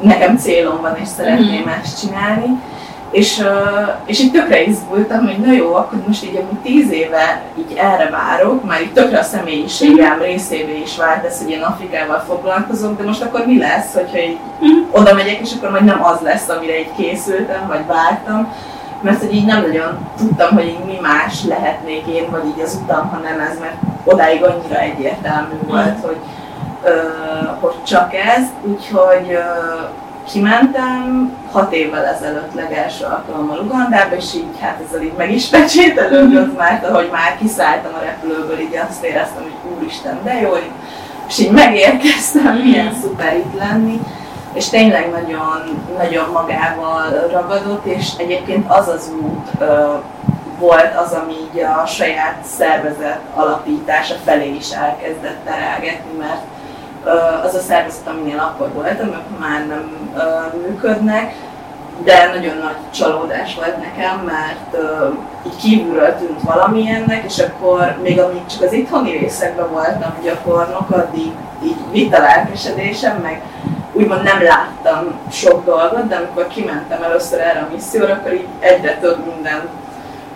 nekem 0.00 0.36
célom 0.36 0.80
van, 0.80 0.96
és 0.96 1.08
szeretném 1.08 1.62
mm. 1.62 1.68
ezt 1.68 2.00
csinálni. 2.00 2.60
És, 3.12 3.44
és 4.04 4.20
így 4.20 4.32
tökre 4.32 4.62
izgultam, 4.62 5.26
hogy 5.26 5.38
na 5.38 5.52
jó, 5.52 5.74
akkor 5.74 5.98
most 6.06 6.24
így 6.24 6.36
amúgy 6.36 6.58
tíz 6.62 6.90
éve 6.90 7.42
így 7.58 7.76
erre 7.76 8.10
várok, 8.10 8.64
már 8.64 8.82
így 8.82 8.92
tökre 8.92 9.18
a 9.18 9.22
személyiségem 9.22 10.18
részévé 10.18 10.80
is 10.80 10.96
vált 10.96 11.24
ez, 11.24 11.38
hogy 11.42 11.50
én 11.50 11.62
Afrikával 11.62 12.24
foglalkozok, 12.28 12.98
de 12.98 13.04
most 13.04 13.22
akkor 13.22 13.46
mi 13.46 13.58
lesz, 13.58 13.92
hogyha 13.94 14.18
így 14.18 14.38
oda 14.90 15.14
megyek, 15.14 15.40
és 15.40 15.52
akkor 15.56 15.70
majd 15.70 15.84
nem 15.84 16.04
az 16.04 16.20
lesz, 16.20 16.48
amire 16.48 16.78
így 16.78 16.92
készültem, 16.96 17.66
vagy 17.68 17.86
vártam, 17.86 18.52
mert 19.00 19.20
hogy 19.20 19.34
így 19.34 19.46
nem 19.46 19.60
nagyon 19.60 20.08
tudtam, 20.16 20.54
hogy 20.54 20.66
így 20.66 20.84
mi 20.86 20.98
más 21.00 21.44
lehetnék 21.44 22.06
én, 22.06 22.30
vagy 22.30 22.46
így 22.46 22.62
az 22.62 22.78
utam, 22.82 23.08
ha 23.08 23.18
nem 23.18 23.40
ez, 23.40 23.58
mert 23.58 23.76
odáig 24.04 24.42
annyira 24.42 24.78
egyértelmű 24.78 25.54
volt, 25.66 25.96
hogy, 26.00 26.18
hogy 27.60 27.82
csak 27.82 28.14
ez, 28.14 28.42
úgyhogy 28.62 29.38
kimentem 30.30 31.32
hat 31.52 31.72
évvel 31.72 32.04
ezelőtt 32.04 32.54
legelső 32.54 33.04
alkalommal 33.04 33.58
Ugandába, 33.58 34.16
és 34.16 34.34
így 34.34 34.60
hát 34.60 34.80
ezzel 34.86 35.02
így 35.02 35.12
meg 35.16 35.32
is 35.32 35.48
pecsételődött, 35.48 36.56
mert 36.56 36.86
ahogy 36.86 37.08
már 37.12 37.36
kiszálltam 37.38 37.92
a 37.94 38.04
repülőből, 38.04 38.58
így 38.58 38.78
azt 38.90 39.04
éreztem, 39.04 39.42
hogy 39.42 39.72
úristen, 39.76 40.18
de 40.24 40.40
jó, 40.40 40.50
és 41.28 41.38
így 41.38 41.50
megérkeztem, 41.50 42.56
milyen 42.56 42.94
szuper 43.02 43.36
itt 43.36 43.58
lenni, 43.58 44.00
és 44.52 44.68
tényleg 44.68 45.10
nagyon, 45.10 45.86
nagyon 45.98 46.30
magával 46.32 47.28
ragadott, 47.32 47.84
és 47.84 48.08
egyébként 48.16 48.70
az 48.70 48.88
az 48.88 49.10
út 49.22 49.48
ö, 49.58 49.94
volt 50.58 50.96
az, 51.04 51.12
ami 51.12 51.32
így 51.32 51.62
a 51.62 51.86
saját 51.86 52.36
szervezet 52.56 53.20
alapítása 53.34 54.14
felé 54.24 54.54
is 54.54 54.70
elkezdett 54.70 55.44
terelgetni, 55.44 56.18
mert 56.18 56.42
az 57.44 57.54
a 57.54 57.60
szervezet, 57.60 58.06
aminél 58.06 58.38
akkor 58.38 58.72
voltam, 58.72 59.06
ők 59.06 59.38
már 59.38 59.66
nem 59.66 60.16
működnek, 60.66 61.34
de 62.04 62.30
nagyon 62.34 62.56
nagy 62.56 62.76
csalódás 62.90 63.54
volt 63.54 63.76
nekem, 63.78 64.18
mert 64.18 64.76
így 65.46 65.56
kívülről 65.56 66.16
tűnt 66.18 66.42
valamilyennek, 66.42 67.24
és 67.24 67.38
akkor 67.38 67.96
még 68.02 68.20
amíg 68.20 68.46
csak 68.46 68.62
az 68.62 68.72
itthoni 68.72 69.10
részekben 69.10 69.70
voltam 69.70 70.14
gyakornok, 70.22 70.90
addig 70.90 71.32
így 71.64 71.76
vitt 71.90 72.14
a 72.14 72.20
lelkesedésem, 72.20 73.16
meg 73.16 73.42
úgymond 73.92 74.22
nem 74.22 74.42
láttam 74.42 75.20
sok 75.30 75.64
dolgot, 75.64 76.08
de 76.08 76.16
amikor 76.16 76.46
kimentem 76.46 77.02
először 77.02 77.40
erre 77.40 77.60
a 77.60 77.72
misszióra, 77.72 78.12
akkor 78.12 78.32
így 78.32 78.48
egyre 78.58 78.98
több 79.00 79.26
minden 79.26 79.68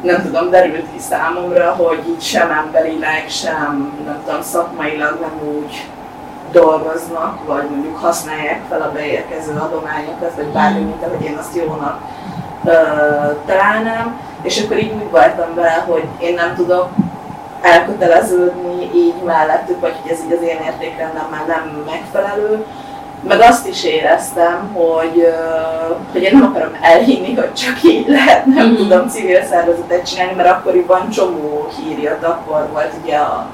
nem 0.01 0.23
tudom, 0.23 0.51
derült 0.51 0.87
ki 0.93 0.99
számomra, 0.99 1.71
hogy 1.71 1.99
így 2.09 2.23
sem 2.23 2.51
emberileg, 2.51 3.25
sem 3.29 3.93
nem 4.05 4.23
tudom, 4.25 4.43
szakmailag 4.43 5.19
nem 5.21 5.49
úgy 5.57 5.87
dolgoznak, 6.53 7.47
vagy 7.47 7.71
mondjuk 7.71 7.97
használják 7.97 8.61
fel 8.69 8.83
a 8.83 8.93
beérkező 8.93 9.53
adományokat, 9.53 10.35
vagy 10.37 10.47
bármi, 10.47 10.81
mint 10.81 11.03
ahogy 11.03 11.25
én 11.25 11.37
azt 11.37 11.57
jónak 11.57 12.01
ö, 12.65 12.73
találnám, 13.47 14.21
és 14.43 14.63
akkor 14.63 14.79
így 14.79 14.93
úgy 14.93 15.11
voltam 15.11 15.55
vele, 15.55 15.85
hogy 15.89 16.05
én 16.19 16.35
nem 16.35 16.55
tudok 16.55 16.89
elköteleződni 17.63 18.91
így 18.95 19.23
mellettük, 19.25 19.81
vagy 19.81 19.95
hogy 20.03 20.11
ez 20.11 20.19
így 20.25 20.33
az 20.33 20.43
én 20.43 20.59
értékrendem 20.65 21.27
már 21.31 21.47
nem 21.47 21.83
megfelelő. 21.87 22.65
Meg 23.29 23.41
azt 23.41 23.69
is 23.69 23.85
éreztem, 23.85 24.71
hogy, 24.75 25.35
hogy 26.13 26.23
én 26.23 26.31
nem 26.33 26.43
akarom 26.43 26.77
elhinni, 26.81 27.35
hogy 27.35 27.53
csak 27.53 27.83
így 27.83 28.09
lehet, 28.09 28.47
nem 28.47 28.67
mm. 28.67 28.75
tudom 28.75 29.09
civil 29.09 29.43
szervezetet 29.43 30.07
csinálni, 30.07 30.35
mert 30.35 30.49
akkoriban 30.49 31.09
csomó 31.11 31.67
hír 31.77 32.17
akkor 32.23 32.69
volt 32.73 32.93
ugye 33.03 33.17
a 33.17 33.47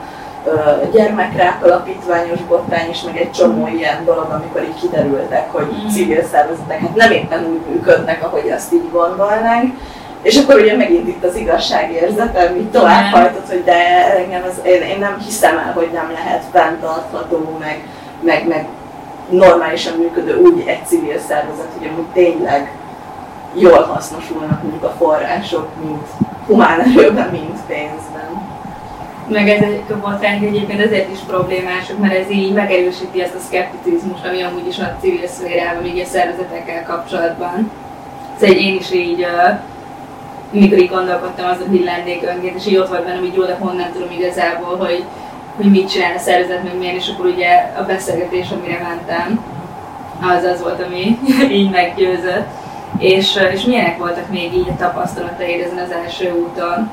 gyermekrák 0.93 1.65
alapítványos 1.65 2.41
botrány 2.49 2.91
is, 2.91 3.03
meg 3.03 3.17
egy 3.17 3.31
csomó 3.31 3.67
ilyen 3.67 4.05
dolog, 4.05 4.27
amikor 4.31 4.63
így 4.63 4.81
kiderültek, 4.81 5.53
hogy 5.53 5.67
mm. 5.67 5.89
civil 5.89 6.25
szervezetek 6.25 6.81
hát 6.81 6.95
nem 6.95 7.11
éppen 7.11 7.45
úgy 7.45 7.61
működnek, 7.71 8.25
ahogy 8.25 8.51
azt 8.51 8.73
így 8.73 8.91
gondolnánk. 8.93 9.75
És 10.23 10.37
akkor 10.37 10.55
ugye 10.55 10.77
megint 10.77 11.09
itt 11.09 11.25
az 11.25 11.37
igazságérzetem 11.37 12.57
így 12.57 12.71
továbbhajtott, 12.71 13.49
hogy 13.49 13.65
de 13.65 14.15
engem 14.17 14.43
ez, 14.45 14.61
én, 14.65 14.83
én, 14.83 14.99
nem 14.99 15.19
hiszem 15.25 15.59
el, 15.59 15.73
hogy 15.73 15.91
nem 15.93 16.11
lehet 16.13 16.45
fenntartható, 16.53 17.57
meg, 17.61 17.87
meg, 18.21 18.49
meg 18.49 18.67
normálisan 19.31 19.99
működő 19.99 20.37
úgy 20.37 20.63
egy 20.67 20.87
civil 20.87 21.19
szervezet, 21.19 21.69
hogy 21.79 21.89
amúgy 21.89 22.07
tényleg 22.13 22.73
jól 23.55 23.83
hasznosulnak 23.83 24.63
mondjuk 24.63 24.85
a 24.85 24.95
források, 24.99 25.69
mint 25.85 26.07
humán 26.47 26.81
erőben, 26.81 27.29
mint 27.29 27.61
pénzben 27.67 28.12
meg 29.33 29.49
ez 29.49 29.63
egy 29.63 29.83
botrány 30.01 30.45
egyébként 30.45 30.81
ezért 30.81 31.13
is 31.13 31.19
problémások, 31.19 31.99
mert 31.99 32.15
ez 32.15 32.31
így 32.31 32.53
megerősíti 32.53 33.23
ezt 33.23 33.35
a 33.35 33.45
szkepticizmus, 33.47 34.19
ami 34.29 34.43
amúgy 34.43 34.67
is 34.67 34.79
a 34.79 34.97
civil 35.01 35.27
szférában, 35.27 35.83
még 35.83 36.03
a 36.03 36.05
szervezetekkel 36.05 36.83
kapcsolatban. 36.83 37.71
Szóval 38.41 38.57
én 38.57 38.77
is 38.77 38.93
így, 38.93 39.27
mikor 40.51 40.79
így 40.79 40.89
gondolkodtam 40.89 41.51
azon, 41.51 41.69
hogy 41.69 41.85
lennék 41.85 42.23
önként, 42.23 42.57
és 42.57 42.67
így 42.67 42.77
ott 42.77 42.89
volt 42.89 43.05
bennem, 43.05 43.21
hogy 43.21 43.35
jó, 43.35 43.45
de 43.45 43.57
honnan 43.61 43.93
tudom 43.93 44.11
igazából, 44.11 44.77
hogy, 44.77 45.05
hogy 45.57 45.71
mit 45.71 45.91
csinál 45.91 46.17
a 46.17 46.19
szervezet, 46.19 46.65
meg 46.65 46.79
milyen, 46.79 46.95
és 46.95 47.09
akkor 47.09 47.27
ugye 47.27 47.73
a 47.79 47.83
beszélgetés, 47.83 48.51
amire 48.51 48.79
mentem, 48.83 49.45
az 50.21 50.45
az 50.45 50.63
volt, 50.63 50.83
ami 50.83 51.19
így 51.59 51.71
meggyőzött. 51.71 52.47
És, 52.99 53.39
és 53.53 53.65
milyenek 53.65 53.99
voltak 53.99 54.31
még 54.31 54.55
így 54.55 54.69
a 54.69 54.77
tapasztalataid 54.77 55.61
ezen 55.61 55.85
az 55.85 55.91
első 55.91 56.33
úton 56.33 56.91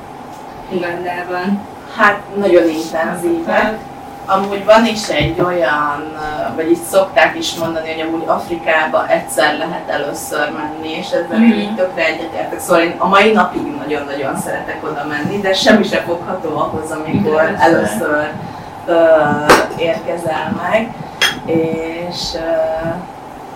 Ugandában? 0.71 1.68
Hát 1.99 2.19
nagyon 2.35 2.69
intenzívek. 2.69 3.77
Amúgy 4.25 4.65
van 4.65 4.85
is 4.85 5.09
egy 5.09 5.41
olyan, 5.41 6.17
vagy 6.55 6.71
itt 6.71 6.83
szokták 6.83 7.37
is 7.37 7.55
mondani, 7.55 7.91
hogy 7.91 8.07
amúgy 8.07 8.23
Afrikába 8.27 9.07
egyszer 9.09 9.57
lehet 9.57 9.89
először 9.89 10.51
menni, 10.57 10.89
és 10.89 11.05
ezzel 11.05 11.39
mm-hmm. 11.39 11.59
így 11.59 11.75
tökre 11.75 12.05
egyetértek. 12.05 12.59
Szóval 12.59 12.81
én 12.81 12.95
a 12.97 13.07
mai 13.07 13.31
napig 13.31 13.61
nagyon-nagyon 13.77 14.37
szeretek 14.37 14.79
oda 14.83 15.05
menni, 15.09 15.39
de 15.41 15.53
semmi 15.53 15.83
sem 15.83 16.03
fogható 16.03 16.57
ahhoz, 16.57 16.91
amikor 16.91 17.41
Igen, 17.41 17.55
először 17.55 18.29
uh, 18.87 19.01
érkezel 19.77 20.55
meg. 20.61 20.93
És 21.45 22.17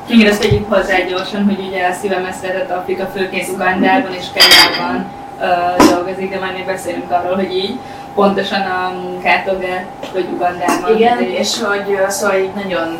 uh, 0.07 0.27
ezt 0.27 0.41
tegyük 0.41 0.73
hozzá 0.73 0.99
gyorsan, 0.99 1.43
hogy 1.45 1.65
ugye 1.67 1.87
a 1.87 1.93
szívem 1.93 2.25
ezt 2.25 2.47
Afrika, 2.69 3.05
főként 3.05 3.49
Ugandában 3.49 4.13
és 4.13 4.25
Kenyában 4.33 5.05
uh, 5.39 5.89
dolgozik, 5.89 6.29
de 6.29 6.39
majd 6.39 6.53
még 6.53 6.65
beszélünk 6.65 7.11
arról, 7.11 7.35
hogy 7.35 7.55
így 7.55 7.79
pontosan 8.15 8.61
a 8.61 8.93
munkátogat, 9.01 9.85
hogy 10.11 10.27
Ugandában. 10.33 10.95
Igen, 10.95 11.21
és 11.21 11.61
hogy 11.61 11.97
szóval 12.07 12.37
így 12.37 12.53
nagyon, 12.63 12.99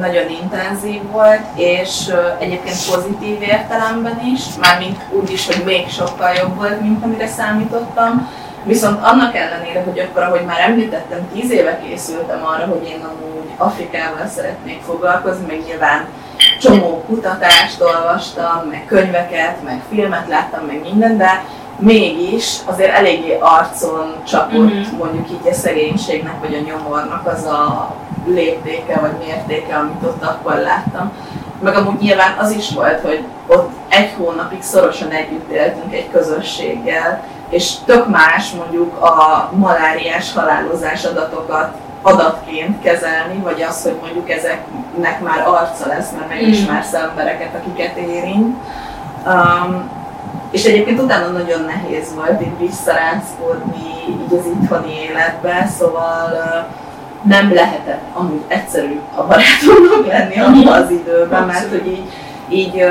nagyon 0.00 0.30
intenzív 0.30 1.02
volt, 1.10 1.42
és 1.54 2.12
egyébként 2.38 2.76
pozitív 2.90 3.42
értelemben 3.42 4.20
is, 4.34 4.40
mármint 4.60 4.98
úgy 5.10 5.30
is, 5.30 5.46
hogy 5.46 5.62
még 5.64 5.88
sokkal 5.88 6.34
jobb 6.34 6.56
volt, 6.56 6.80
mint 6.80 7.04
amire 7.04 7.26
számítottam. 7.26 8.28
Viszont 8.64 9.02
annak 9.02 9.36
ellenére, 9.36 9.82
hogy 9.82 9.98
akkor, 9.98 10.22
ahogy 10.22 10.44
már 10.44 10.60
említettem, 10.60 11.28
tíz 11.32 11.50
éve 11.50 11.80
készültem 11.80 12.44
arra, 12.44 12.66
hogy 12.66 12.88
én 12.88 13.04
amúgy 13.04 13.50
Afrikával 13.56 14.26
szeretnék 14.26 14.82
foglalkozni, 14.82 15.44
meg 15.46 15.62
nyilván 15.66 16.06
csomó 16.60 17.04
kutatást 17.06 17.80
olvastam, 17.80 18.68
meg 18.70 18.84
könyveket, 18.86 19.62
meg 19.64 19.80
filmet 19.90 20.28
láttam, 20.28 20.64
meg 20.66 20.80
minden, 20.82 21.16
de 21.16 21.44
mégis 21.78 22.58
azért 22.64 22.92
eléggé 22.92 23.38
arcon 23.40 24.14
csapott 24.26 24.58
mm-hmm. 24.58 24.96
mondjuk 24.98 25.30
így 25.30 25.48
a 25.50 25.54
szegénységnek, 25.54 26.40
vagy 26.40 26.54
a 26.54 26.70
nyomornak 26.70 27.26
az 27.26 27.44
a 27.44 27.94
léptéke, 28.26 29.00
vagy 29.00 29.26
mértéke, 29.26 29.76
amit 29.76 30.02
ott 30.02 30.22
akkor 30.22 30.54
láttam. 30.54 31.12
Meg 31.60 31.76
amúgy 31.76 32.00
nyilván 32.00 32.38
az 32.38 32.50
is 32.50 32.70
volt, 32.70 33.00
hogy 33.00 33.24
ott 33.46 33.70
egy 33.88 34.10
hónapig 34.16 34.62
szorosan 34.62 35.10
együtt 35.10 35.50
éltünk 35.50 35.94
egy 35.94 36.10
közösséggel, 36.10 37.24
és 37.48 37.74
tök 37.84 38.08
más 38.08 38.50
mondjuk 38.50 39.02
a 39.02 39.50
maláriás 39.56 40.32
halálozás 40.32 41.04
adatokat 41.04 41.76
adatként 42.02 42.82
kezelni, 42.82 43.38
vagy 43.42 43.62
az, 43.62 43.82
hogy 43.82 43.98
mondjuk 44.00 44.30
ezeknek 44.30 45.20
már 45.20 45.46
arca 45.46 45.86
lesz, 45.86 46.10
mert 46.10 46.28
megismersz 46.28 46.92
mm. 46.92 47.00
embereket, 47.00 47.54
akiket 47.54 47.96
érint. 47.96 48.56
Um, 49.26 49.90
és 50.54 50.64
egyébként 50.64 51.00
utána 51.00 51.28
nagyon 51.28 51.64
nehéz 51.64 52.14
volt 52.14 52.42
így 52.42 52.58
visszaránszkodni 52.58 53.82
így 54.08 54.38
az 54.38 54.46
itthoni 54.46 54.92
életbe, 55.08 55.68
szóval 55.78 56.30
nem 57.22 57.54
lehetett 57.54 58.02
amúgy 58.12 58.42
egyszerű 58.48 59.00
a 59.14 59.22
barátomnak 59.22 60.06
lenni 60.06 60.38
abban 60.38 60.82
az 60.82 60.90
időben, 60.90 61.42
mert 61.42 61.68
hogy 61.70 61.86
így, 61.86 62.10
így 62.48 62.84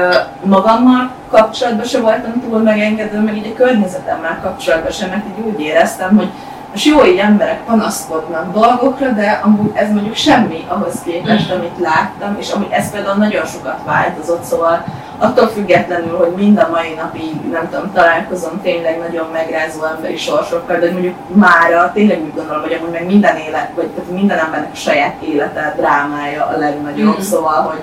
magammal 0.43 1.11
kapcsolatban 1.29 1.85
sem 1.85 2.01
voltam 2.01 2.41
túl 2.41 2.59
megengedő, 2.59 3.19
meg 3.19 3.37
így 3.37 3.53
a 3.53 3.63
környezetemmel 3.63 4.39
kapcsolatban 4.41 4.91
sem, 4.91 5.09
mert 5.09 5.25
így 5.25 5.45
úgy 5.45 5.59
éreztem, 5.59 6.17
hogy 6.17 6.29
most 6.71 6.85
jó, 6.85 7.05
így 7.05 7.17
emberek 7.17 7.63
panaszkodnak 7.65 8.53
dolgokra, 8.53 9.09
de 9.09 9.41
amúgy 9.43 9.71
ez 9.73 9.91
mondjuk 9.91 10.15
semmi 10.15 10.65
ahhoz 10.67 11.01
képest, 11.05 11.53
mm. 11.53 11.57
amit 11.57 11.79
láttam, 11.79 12.35
és 12.39 12.51
ami 12.51 12.67
ez 12.69 12.91
például 12.91 13.17
nagyon 13.17 13.45
sokat 13.45 13.79
változott, 13.85 14.43
szóval 14.43 14.85
attól 15.23 15.47
függetlenül, 15.47 16.17
hogy 16.17 16.31
mind 16.35 16.57
a 16.57 16.67
mai 16.71 16.93
napig, 16.93 17.49
nem 17.51 17.69
tudom, 17.69 17.91
találkozom 17.93 18.61
tényleg 18.61 18.99
nagyon 18.99 19.27
megrázó 19.33 19.83
emberi 19.83 20.17
sorsokkal, 20.17 20.79
de 20.79 20.91
mondjuk 20.91 21.15
mára 21.27 21.91
tényleg 21.93 22.21
úgy 22.21 22.33
gondolom, 22.35 22.61
hogy 22.61 22.73
amúgy 22.73 22.91
meg 22.91 23.05
minden 23.05 23.37
élet, 23.37 23.69
vagy 23.75 23.87
tehát 23.87 24.09
minden 24.09 24.37
embernek 24.37 24.69
a 24.73 24.75
saját 24.75 25.21
élete, 25.21 25.73
drámája 25.77 26.45
a 26.45 26.57
legnagyobb, 26.57 27.17
mm. 27.17 27.21
szóval, 27.21 27.61
hogy 27.61 27.79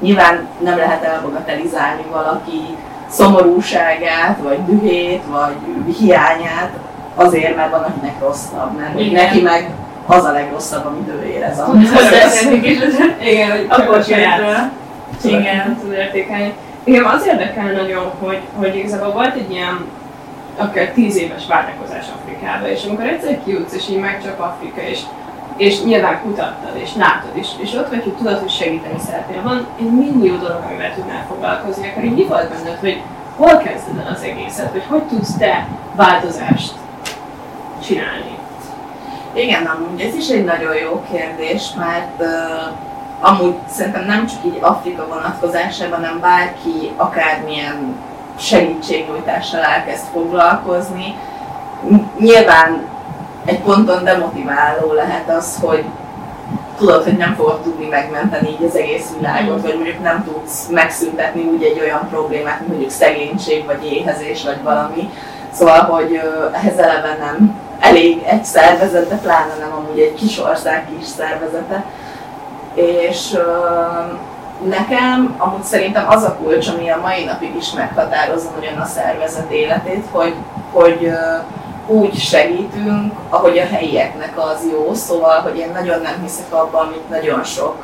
nyilván 0.00 0.46
nem 0.58 0.76
lehet 0.76 1.04
elbogatelizálni 1.04 2.04
valaki 2.12 2.76
szomorúságát, 3.08 4.38
vagy 4.42 4.64
dühét, 4.64 5.22
vagy 5.30 5.94
hiányát, 5.98 6.70
azért, 7.14 7.56
mert 7.56 7.70
van, 7.70 7.82
akinek 7.82 8.20
rosszabb, 8.20 8.76
mert 8.78 9.00
Igen. 9.00 9.24
neki 9.24 9.40
meg 9.40 9.70
az 10.06 10.24
a 10.24 10.32
legrosszabb, 10.32 10.86
amit 10.86 11.08
ő 11.08 11.24
érez. 11.24 11.58
Igen, 13.22 13.50
hogy 13.50 13.66
akkor 13.68 14.04
Igen, 15.22 15.78
tud 15.80 15.92
értékelni. 15.92 16.54
Igen, 16.84 17.04
az 17.04 17.26
érdekel 17.26 17.72
nagyon, 17.72 18.10
hogy, 18.18 18.40
hogy 18.54 18.76
igazából 18.76 19.12
volt 19.12 19.34
egy 19.34 19.50
ilyen 19.50 19.84
akár 20.56 20.92
tíz 20.92 21.16
éves 21.16 21.46
várakozás 21.46 22.06
Afrikába, 22.20 22.68
és 22.68 22.84
amikor 22.84 23.04
egyszer 23.04 23.44
kijutsz, 23.44 23.74
és 23.74 23.88
így 23.88 23.98
megcsap 23.98 24.40
Afrika, 24.40 24.80
és, 24.80 25.00
és 25.56 25.82
nyilván 25.82 26.20
kutattad, 26.22 26.76
és 26.76 26.90
látod, 26.96 27.30
és, 27.32 27.48
és 27.56 27.74
ott 27.74 27.88
vagy, 27.88 28.02
hogy 28.02 28.14
tudod, 28.14 28.38
hogy 28.38 28.50
segíteni 28.50 28.98
szeretnél. 29.06 29.42
Van 29.42 29.66
egy 29.78 29.90
millió 29.90 30.36
dolog, 30.36 30.62
amivel 30.68 30.94
tudnál 30.94 31.24
foglalkozni, 31.28 31.88
akkor 31.88 32.04
így 32.04 32.14
mi 32.14 32.24
volt 32.24 32.48
benned, 32.48 32.78
hogy 32.80 33.00
hol 33.36 33.56
kezded 33.56 33.98
el 33.98 34.12
az 34.14 34.22
egészet, 34.22 34.70
hogy 34.70 34.84
hogy 34.88 35.02
tudsz 35.02 35.36
te 35.36 35.66
változást 35.96 36.72
csinálni? 37.82 38.38
Igen, 39.32 39.66
amúgy 39.66 40.00
ez 40.00 40.14
is 40.14 40.28
egy 40.28 40.44
nagyon 40.44 40.74
jó 40.74 41.02
kérdés, 41.10 41.70
mert 41.76 42.20
uh, 42.20 42.26
amúgy 43.20 43.54
szerintem 43.70 44.04
nem 44.04 44.26
csak 44.26 44.44
így 44.44 44.58
Afrika 44.60 45.06
vonatkozásában, 45.06 45.98
hanem 45.98 46.20
bárki 46.20 46.92
akármilyen 46.96 47.96
segítségnyújtással 48.38 49.60
elkezd 49.60 50.04
foglalkozni. 50.12 51.14
Nyilván 52.18 52.82
egy 53.44 53.60
ponton 53.60 54.04
demotiváló 54.04 54.92
lehet 54.92 55.30
az, 55.30 55.58
hogy 55.60 55.84
tudod, 56.78 57.04
hogy 57.04 57.16
nem 57.16 57.34
fogod 57.34 57.60
tudni 57.60 57.86
megmenteni 57.86 58.48
így 58.48 58.64
az 58.64 58.76
egész 58.76 59.06
világot, 59.18 59.62
vagy 59.62 59.74
mondjuk 59.74 60.02
nem 60.02 60.24
tudsz 60.24 60.66
megszüntetni 60.70 61.42
úgy 61.42 61.62
egy 61.62 61.80
olyan 61.80 62.08
problémát, 62.08 62.58
mint 62.58 62.68
mondjuk 62.70 62.90
szegénység, 62.90 63.66
vagy 63.66 63.84
éhezés, 63.84 64.44
vagy 64.44 64.62
valami. 64.62 65.10
Szóval, 65.52 65.80
hogy 65.80 66.20
ehhez 66.52 66.78
eleve 66.78 67.16
nem 67.20 67.58
elég 67.80 68.22
egy 68.26 68.44
szervezet, 68.44 69.08
de 69.08 69.16
pláne 69.16 69.54
nem 69.60 69.72
amúgy 69.72 69.98
egy 69.98 70.14
kis 70.14 70.38
ország 70.38 70.86
kis 70.98 71.06
szervezete. 71.06 71.84
És 72.74 73.38
nekem 74.68 75.34
amúgy 75.38 75.62
szerintem 75.62 76.08
az 76.08 76.22
a 76.22 76.36
kulcs, 76.42 76.68
ami 76.68 76.90
a 76.90 77.00
mai 77.02 77.24
napig 77.24 77.56
is 77.56 77.72
meghatározza 77.72 78.48
nagyon 78.60 78.78
a 78.78 78.84
szervezet 78.84 79.50
életét, 79.50 80.04
hogy, 80.10 80.34
hogy 80.72 81.12
úgy 81.86 82.18
segítünk, 82.18 83.12
ahogy 83.28 83.58
a 83.58 83.66
helyieknek 83.66 84.32
az 84.36 84.66
jó, 84.72 84.94
szóval, 84.94 85.40
hogy 85.40 85.56
én 85.56 85.70
nagyon 85.72 86.00
nem 86.00 86.22
hiszek 86.22 86.52
abban, 86.54 86.86
amit 86.86 87.08
nagyon 87.08 87.44
sok 87.44 87.76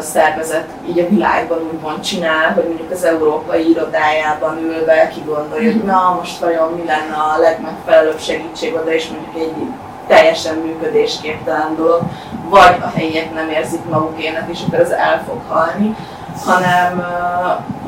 szervezet 0.00 0.68
így 0.88 0.98
a 0.98 1.08
világban 1.08 1.58
úgymond 1.72 2.00
csinál, 2.00 2.52
hogy 2.52 2.64
mondjuk 2.66 2.90
az 2.90 3.04
európai 3.04 3.70
irodájában 3.70 4.58
ülve 4.58 5.08
kigondolja, 5.08 5.72
hogy 5.72 5.84
na 5.84 6.16
most 6.18 6.38
vajon 6.38 6.72
mi 6.72 6.84
lenne 6.86 7.14
a 7.14 7.38
legmegfelelőbb 7.38 8.20
segítség 8.20 8.74
oda, 8.74 8.92
és 8.92 9.08
mondjuk 9.08 9.44
egy 9.44 9.66
teljesen 10.06 10.56
működésképtelen 10.56 11.74
dolog, 11.76 12.00
vagy 12.48 12.76
a 12.80 12.90
helyiek 12.94 13.34
nem 13.34 13.48
érzik 13.48 13.84
magukének, 13.84 14.48
és 14.50 14.58
akkor 14.66 14.80
az 14.80 14.90
el 14.90 15.22
fog 15.26 15.40
halni, 15.48 15.96
hanem, 16.44 17.06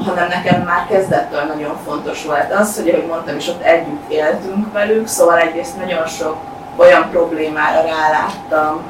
hanem 0.04 0.28
nekem 0.28 0.62
már 0.62 0.86
kezdettől 0.88 1.42
nagyon 1.42 1.76
fontos 1.86 2.24
volt 2.24 2.52
az, 2.52 2.76
hogy 2.76 2.88
ahogy 2.88 3.06
mondtam 3.06 3.36
is, 3.36 3.48
ott 3.48 3.62
együtt 3.62 4.10
éltünk 4.10 4.72
velük, 4.72 5.06
szóval 5.06 5.38
egyrészt 5.38 5.78
nagyon 5.78 6.06
sok 6.06 6.36
olyan 6.76 7.10
problémára 7.10 7.82
ráláttam, 7.82 8.82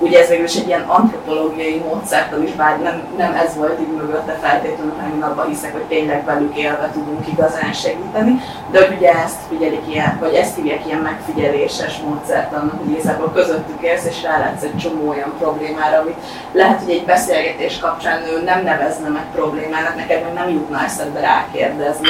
ugye 0.00 0.20
ez 0.20 0.28
végül 0.28 0.44
is 0.44 0.56
egy 0.56 0.66
ilyen 0.66 0.84
antropológiai 0.86 1.82
módszertan 1.88 2.42
is, 2.42 2.52
bár 2.52 2.78
nem, 2.78 3.02
nem 3.16 3.34
ez 3.34 3.56
volt 3.56 3.80
így 3.80 3.96
mögötte 3.96 4.38
feltétlenül, 4.42 4.94
hanem 4.96 5.14
én 5.16 5.22
abban 5.22 5.46
hiszek, 5.46 5.72
hogy 5.72 5.82
tényleg 5.82 6.24
velük 6.24 6.56
élve 6.56 6.90
tudunk 6.92 7.28
igazán 7.28 7.72
segíteni, 7.72 8.40
de 8.70 8.86
hogy 8.86 8.96
ugye 8.96 9.12
ezt 9.12 9.38
figyelik 9.48 9.82
ilyen, 9.88 10.16
vagy 10.20 10.34
ezt 10.34 10.56
hívják 10.56 10.86
ilyen 10.86 10.98
megfigyeléses 10.98 11.98
módszertannak, 12.06 12.78
hogy 12.78 12.90
igazából 12.90 13.32
közöttük 13.32 13.82
érsz, 13.82 14.06
és 14.06 14.22
rálátsz 14.22 14.62
egy 14.62 14.76
csomó 14.76 15.08
olyan 15.08 15.32
problémára, 15.38 15.98
amit 15.98 16.18
lehet, 16.52 16.82
hogy 16.84 16.92
egy 16.92 17.04
beszélgetés 17.04 17.78
kapcsán 17.78 18.22
ő 18.22 18.42
nem 18.44 18.62
nevezne 18.62 19.08
meg 19.08 19.24
problémának, 19.34 19.96
neked 19.96 20.22
meg 20.22 20.32
nem 20.32 20.48
jutna 20.48 20.84
eszedbe 20.84 21.20
rákérdezni, 21.20 22.08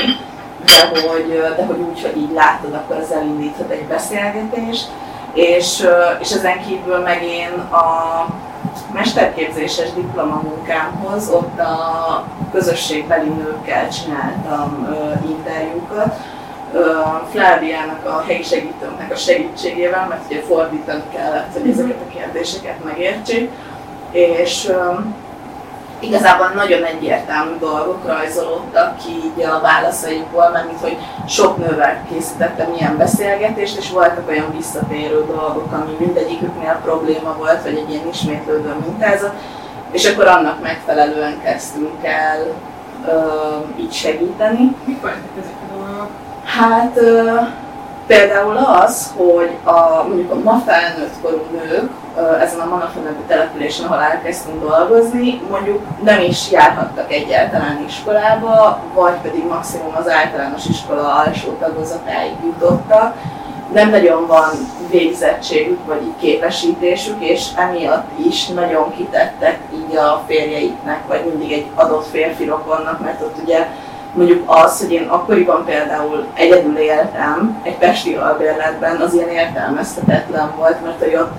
de 0.64 1.08
hogy, 1.08 1.54
de 1.56 1.64
hogy 1.64 1.78
úgy, 1.78 2.02
hogy 2.02 2.16
így 2.16 2.32
látod, 2.32 2.74
akkor 2.74 2.96
az 2.96 3.12
elindíthat 3.12 3.70
egy 3.70 3.84
beszélgetést 3.84 4.88
és, 5.34 5.86
és 6.20 6.30
ezen 6.30 6.60
kívül 6.66 6.98
meg 6.98 7.22
én 7.22 7.50
a 7.58 8.26
mesterképzéses 8.92 9.92
diplomamunkámhoz 9.92 11.28
ott 11.28 11.58
a 11.58 12.24
közösségbeli 12.52 13.28
nőkkel 13.28 13.88
csináltam 13.88 14.96
interjúkat, 15.28 16.16
Fláviának, 17.30 18.06
a 18.06 18.24
helyi 18.26 18.42
segítőnknek 18.42 19.12
a 19.12 19.16
segítségével, 19.16 20.06
mert 20.08 20.22
ugye 20.26 20.40
fordítani 20.40 21.02
kellett, 21.12 21.52
hogy 21.52 21.70
ezeket 21.70 21.96
a 22.08 22.12
kérdéseket 22.12 22.84
megértsék, 22.84 23.50
és 24.10 24.72
igazából 26.00 26.52
nagyon 26.54 26.84
egyértelmű 26.84 27.58
dolgok 27.58 28.06
rajzolódtak 28.06 28.96
ki 28.96 29.10
így 29.10 29.44
a 29.44 29.60
válaszaikból, 29.60 30.50
mert 30.52 30.66
mint 30.66 30.80
hogy 30.80 30.96
sok 31.28 31.56
nővel 31.56 32.06
készítettem 32.12 32.74
ilyen 32.78 32.96
beszélgetést, 32.96 33.78
és 33.78 33.90
voltak 33.90 34.28
olyan 34.28 34.52
visszatérő 34.56 35.24
dolgok, 35.26 35.72
ami 35.72 35.96
mindegyiküknél 35.98 36.80
probléma 36.84 37.34
volt, 37.38 37.62
vagy 37.62 37.76
egy 37.76 37.90
ilyen 37.90 38.08
ismétlődő 38.08 38.74
mintázat, 38.86 39.32
és 39.90 40.06
akkor 40.06 40.26
annak 40.26 40.62
megfelelően 40.62 41.40
kezdtünk 41.42 42.04
el 42.04 42.46
uh, 43.06 43.80
így 43.80 43.92
segíteni. 43.92 44.76
Mik 44.84 45.00
voltak 45.00 45.20
ezek 45.40 45.54
a 45.62 45.76
dolgok? 45.76 46.08
Hát 46.44 46.96
uh, 46.96 47.48
Például 48.16 48.56
az, 48.56 49.12
hogy 49.16 49.50
a, 49.64 50.02
mondjuk 50.08 50.32
a 50.32 50.38
ma 50.44 50.62
felnőtt 50.66 51.20
korú 51.22 51.42
nők 51.52 51.90
ezen 52.40 52.60
a 52.60 52.68
Manafa 52.68 53.00
nevű 53.00 53.20
településen, 53.26 53.86
ahol 53.86 54.02
elkezdtünk 54.02 54.60
dolgozni, 54.60 55.40
mondjuk 55.50 55.82
nem 56.02 56.20
is 56.20 56.50
járhattak 56.50 57.12
egyáltalán 57.12 57.84
iskolába, 57.86 58.78
vagy 58.94 59.14
pedig 59.22 59.46
maximum 59.46 59.94
az 59.96 60.08
általános 60.08 60.66
iskola 60.66 61.14
alsó 61.14 61.50
tagozatáig 61.60 62.32
jutottak. 62.44 63.14
Nem 63.72 63.90
nagyon 63.90 64.26
van 64.26 64.50
végzettségük, 64.90 65.86
vagy 65.86 66.02
így 66.02 66.20
képesítésük, 66.20 67.24
és 67.24 67.46
emiatt 67.56 68.08
is 68.26 68.48
nagyon 68.48 68.94
kitettek 68.96 69.58
így 69.74 69.96
a 69.96 70.22
férjeiknek, 70.26 71.06
vagy 71.06 71.24
mindig 71.24 71.52
egy 71.52 71.66
adott 71.74 72.06
férfi 72.10 72.44
rokonnak, 72.44 73.00
mert 73.00 73.20
ott 73.20 73.36
ugye 73.42 73.66
mondjuk 74.14 74.42
az, 74.46 74.80
hogy 74.80 74.92
én 74.92 75.08
akkoriban 75.08 75.64
például 75.64 76.26
egyedül 76.34 76.76
éltem 76.76 77.60
egy 77.62 77.76
pesti 77.76 78.14
albérletben, 78.14 78.96
az 78.96 79.14
ilyen 79.14 79.28
értelmezhetetlen 79.28 80.52
volt, 80.56 80.84
mert 80.84 80.98
hogy 80.98 81.14
ott 81.14 81.32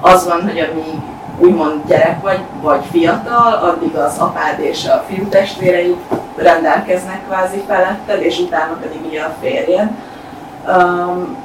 az 0.00 0.26
van, 0.28 0.42
hogy 0.42 0.58
amíg 0.58 1.00
úgymond 1.38 1.86
gyerek 1.86 2.20
vagy, 2.22 2.40
vagy 2.60 2.84
fiatal, 2.90 3.52
addig 3.52 3.96
az 3.96 4.18
apád 4.18 4.58
és 4.58 4.86
a 4.86 5.04
fiú 5.08 5.28
testvéreid 5.28 5.96
rendelkeznek 6.36 7.20
kvázi 7.26 7.62
feletted, 7.66 8.22
és 8.22 8.38
utána 8.38 8.76
pedig 8.80 9.00
ugye 9.06 9.22
a 9.22 9.34
férjed. 9.40 9.90
Um, 10.66 11.36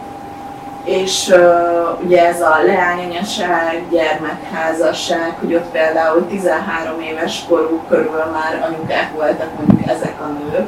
és 0.84 1.28
uh, 1.28 2.04
ugye 2.06 2.28
ez 2.28 2.42
a 2.42 2.58
leányanyaság, 2.66 3.84
gyermekházasság, 3.92 5.36
hogy 5.40 5.56
ott 5.56 5.72
például 5.72 6.28
13 6.28 7.02
éves 7.02 7.46
korú 7.48 7.82
körül 7.90 8.26
már 8.32 8.70
anyukák 8.70 9.12
voltak 9.14 9.50
mondjuk 9.58 9.90
ezek 9.90 10.16
a 10.22 10.26
nők, 10.26 10.68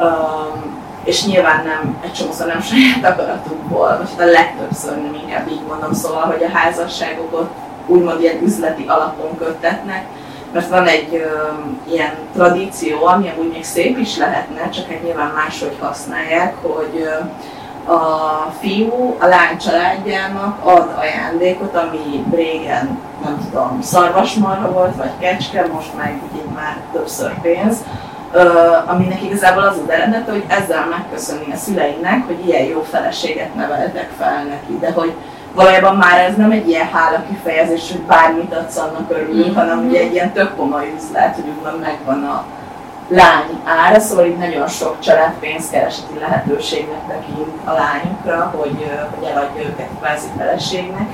um, 0.00 0.82
és 1.04 1.26
nyilván 1.26 1.64
nem, 1.64 1.96
egy 2.04 2.12
csomószor 2.12 2.46
nem 2.46 2.60
saját 2.60 3.12
akaratukból, 3.12 3.98
most 4.00 4.20
a 4.20 4.24
legtöbbször 4.24 4.96
nem 4.96 5.14
inkább 5.22 5.48
így 5.50 5.62
mondom, 5.68 5.92
szóval, 5.92 6.22
hogy 6.22 6.42
a 6.42 6.56
házasságokat 6.58 7.50
úgymond 7.86 8.20
ilyen 8.20 8.42
üzleti 8.42 8.84
alapon 8.86 9.38
köttetnek, 9.38 10.04
mert 10.52 10.68
van 10.68 10.86
egy 10.86 11.14
ö, 11.14 11.48
ilyen 11.92 12.14
tradíció, 12.34 13.04
ami 13.06 13.28
amúgy 13.28 13.52
még 13.52 13.64
szép 13.64 13.98
is 13.98 14.16
lehetne, 14.16 14.68
csak 14.68 14.90
egy 14.90 15.02
nyilván 15.02 15.32
máshogy 15.34 15.76
használják, 15.80 16.54
hogy 16.62 17.00
ö, 17.00 17.24
a 17.86 18.52
fiú 18.60 19.16
a 19.20 19.26
lány 19.26 19.58
családjának 19.58 20.64
ad 20.64 20.94
ajándékot, 20.98 21.76
ami 21.76 22.24
régen, 22.34 22.98
nem 23.24 23.38
tudom, 23.50 23.78
szarvasmarha 23.82 24.72
volt, 24.72 24.96
vagy 24.96 25.10
kecske, 25.18 25.66
most 25.72 25.96
meg 25.96 26.20
így 26.34 26.54
már 26.54 26.76
többször 26.92 27.40
pénz, 27.40 27.76
aminek 28.86 29.22
igazából 29.22 29.62
az 29.62 29.78
az 29.84 29.90
eredet, 29.90 30.28
hogy 30.28 30.44
ezzel 30.48 30.86
megköszönni 30.90 31.52
a 31.52 31.56
szüleinek, 31.56 32.26
hogy 32.26 32.46
ilyen 32.46 32.64
jó 32.64 32.82
feleséget 32.82 33.54
neveltek 33.54 34.10
fel 34.18 34.44
neki, 34.44 34.78
de 34.80 34.92
hogy 34.92 35.12
valójában 35.54 35.96
már 35.96 36.18
ez 36.18 36.36
nem 36.36 36.50
egy 36.50 36.68
ilyen 36.68 36.88
hála 36.92 37.22
kifejezés, 37.28 37.90
hogy 37.92 38.00
bármit 38.00 38.54
adsz, 38.54 38.76
annak 38.76 39.10
örülünk, 39.10 39.50
mm. 39.50 39.54
hanem 39.54 39.86
ugye 39.86 40.00
egy 40.00 40.12
ilyen 40.12 40.32
tök 40.32 40.56
komoly 40.56 40.92
üzlet, 40.96 41.34
hogy 41.34 41.44
úgymond 41.56 41.80
megvan 41.80 42.24
a 42.24 42.44
lány 43.08 43.60
ára, 43.64 44.00
szóval 44.00 44.26
itt 44.26 44.38
nagyon 44.38 44.68
sok 44.68 45.00
család 45.00 45.32
pénzkereseti 45.40 46.18
lehetőségnek 46.18 47.06
tekint 47.08 47.56
a 47.64 47.72
lányokra, 47.72 48.52
hogy, 48.56 48.90
hogy 49.14 49.28
eladja 49.28 49.62
őket 49.62 49.88
kvázi 50.00 50.26
feleségnek. 50.36 51.08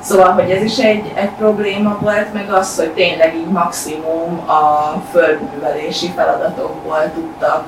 Szóval, 0.00 0.32
hogy 0.32 0.50
ez 0.50 0.62
is 0.62 0.78
egy, 0.78 1.12
egy 1.14 1.30
probléma 1.30 1.98
volt, 2.00 2.32
meg 2.32 2.50
az, 2.50 2.76
hogy 2.76 2.90
tényleg 2.90 3.36
így 3.36 3.48
maximum 3.48 4.48
a 4.48 4.92
földművelési 5.10 6.12
feladatokból 6.16 7.10
tudtak 7.14 7.64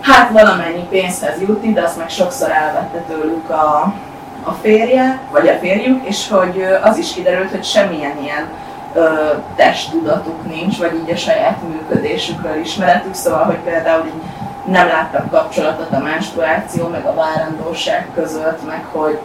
hát 0.00 0.30
valamennyi 0.30 0.86
pénzhez 0.88 1.40
jutni, 1.40 1.72
de 1.72 1.82
azt 1.82 1.96
meg 1.96 2.08
sokszor 2.08 2.50
elvette 2.50 2.98
tőlük 3.08 3.50
a, 3.50 3.94
a 4.42 4.52
férje, 4.60 5.20
vagy 5.30 5.48
a 5.48 5.58
férjük, 5.58 6.06
és 6.06 6.28
hogy 6.28 6.64
az 6.82 6.96
is 6.98 7.12
kiderült, 7.12 7.50
hogy 7.50 7.64
semmilyen 7.64 8.22
ilyen 8.22 8.48
ö, 8.94 9.08
testtudatuk 9.56 10.46
nincs, 10.46 10.78
vagy 10.78 10.94
így 10.94 11.10
a 11.10 11.16
saját 11.16 11.58
működésükről 11.68 12.56
ismeretük, 12.56 13.14
szóval, 13.14 13.44
hogy 13.44 13.58
például 13.58 14.06
így 14.06 14.22
nem 14.64 14.86
láttak 14.86 15.30
kapcsolatot 15.30 15.92
a 15.92 15.98
menstruáció, 15.98 16.88
meg 16.88 17.06
a 17.06 17.14
várandóság 17.14 18.06
között, 18.14 18.66
meg 18.66 18.84
hogy 18.92 19.18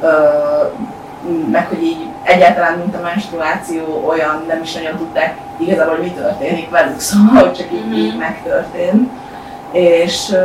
ö, 0.00 0.08
meg 1.50 1.68
hogy 1.68 1.82
így 1.82 2.06
egyáltalán, 2.22 2.78
mint 2.78 2.96
a 2.96 3.00
menstruáció 3.00 4.04
olyan, 4.08 4.44
nem 4.48 4.62
is 4.62 4.72
nagyon 4.72 4.96
tudták 4.96 5.36
igazából, 5.56 5.94
hogy 5.94 6.04
mi 6.04 6.10
történik 6.10 6.70
velük, 6.70 7.00
szóval, 7.10 7.42
hogy 7.42 7.52
csak 7.52 7.72
így, 7.72 7.98
így 7.98 8.10
mhm. 8.10 8.18
megtörtént. 8.18 9.10
És, 9.70 10.36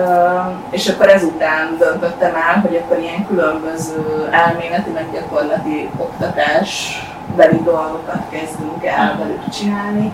és 0.70 0.90
akkor 0.90 1.10
ezután 1.10 1.76
döntöttem 1.78 2.36
el, 2.36 2.60
hogy 2.62 2.76
akkor 2.76 3.00
ilyen 3.00 3.28
különböző 3.28 4.30
elméleti, 4.32 4.90
meg 4.90 5.06
gyakorlati 5.14 5.90
oktatás 5.98 7.00
beli 7.36 7.62
dolgokat 7.64 8.22
kezdünk 8.30 8.86
el 8.86 9.16
velük 9.20 9.50
csinálni. 9.50 10.14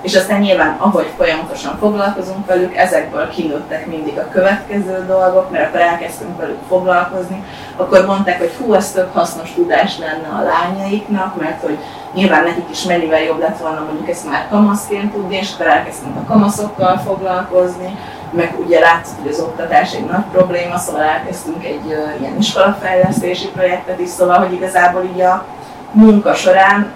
És 0.00 0.14
aztán 0.14 0.40
nyilván, 0.40 0.76
ahogy 0.78 1.12
folyamatosan 1.16 1.76
foglalkozunk 1.78 2.46
velük, 2.46 2.76
ezekből 2.76 3.28
kinőttek 3.28 3.86
mindig 3.86 4.18
a 4.18 4.28
következő 4.28 5.04
dolgok, 5.06 5.50
mert 5.50 5.66
akkor 5.68 5.80
elkezdtünk 5.80 6.38
velük 6.38 6.58
foglalkozni, 6.68 7.44
akkor 7.76 8.06
mondták, 8.06 8.38
hogy 8.38 8.52
hú, 8.58 8.72
ez 8.72 8.90
tök 8.90 9.12
hasznos 9.12 9.52
tudás 9.54 9.98
lenne 9.98 10.28
a 10.28 10.42
lányaiknak, 10.42 11.40
mert 11.40 11.62
hogy 11.62 11.78
nyilván 12.14 12.42
nekik 12.42 12.70
is 12.70 12.84
mennyivel 12.84 13.22
jobb 13.22 13.38
lett 13.38 13.58
volna 13.58 13.84
mondjuk 13.84 14.08
ezt 14.08 14.30
már 14.30 14.46
kamaszként 14.50 15.12
tudni, 15.12 15.36
és 15.36 15.52
akkor 15.54 15.66
elkezdtünk 15.66 16.16
a 16.16 16.32
kamaszokkal 16.32 16.98
foglalkozni, 16.98 17.98
meg 18.30 18.54
ugye 18.64 18.80
látszott, 18.80 19.22
hogy 19.22 19.30
az 19.30 19.40
oktatás 19.40 19.94
egy 19.94 20.04
nagy 20.04 20.24
probléma, 20.32 20.78
szóval 20.78 21.02
elkezdtünk 21.02 21.64
egy 21.64 21.86
uh, 21.86 22.20
ilyen 22.20 22.36
iskolafejlesztési 22.38 23.48
projektet 23.48 24.00
is, 24.00 24.08
szóval, 24.08 24.38
hogy 24.38 24.52
igazából 24.52 25.02
így 25.14 25.20
a 25.20 25.44
munka 25.94 26.34
során 26.34 26.92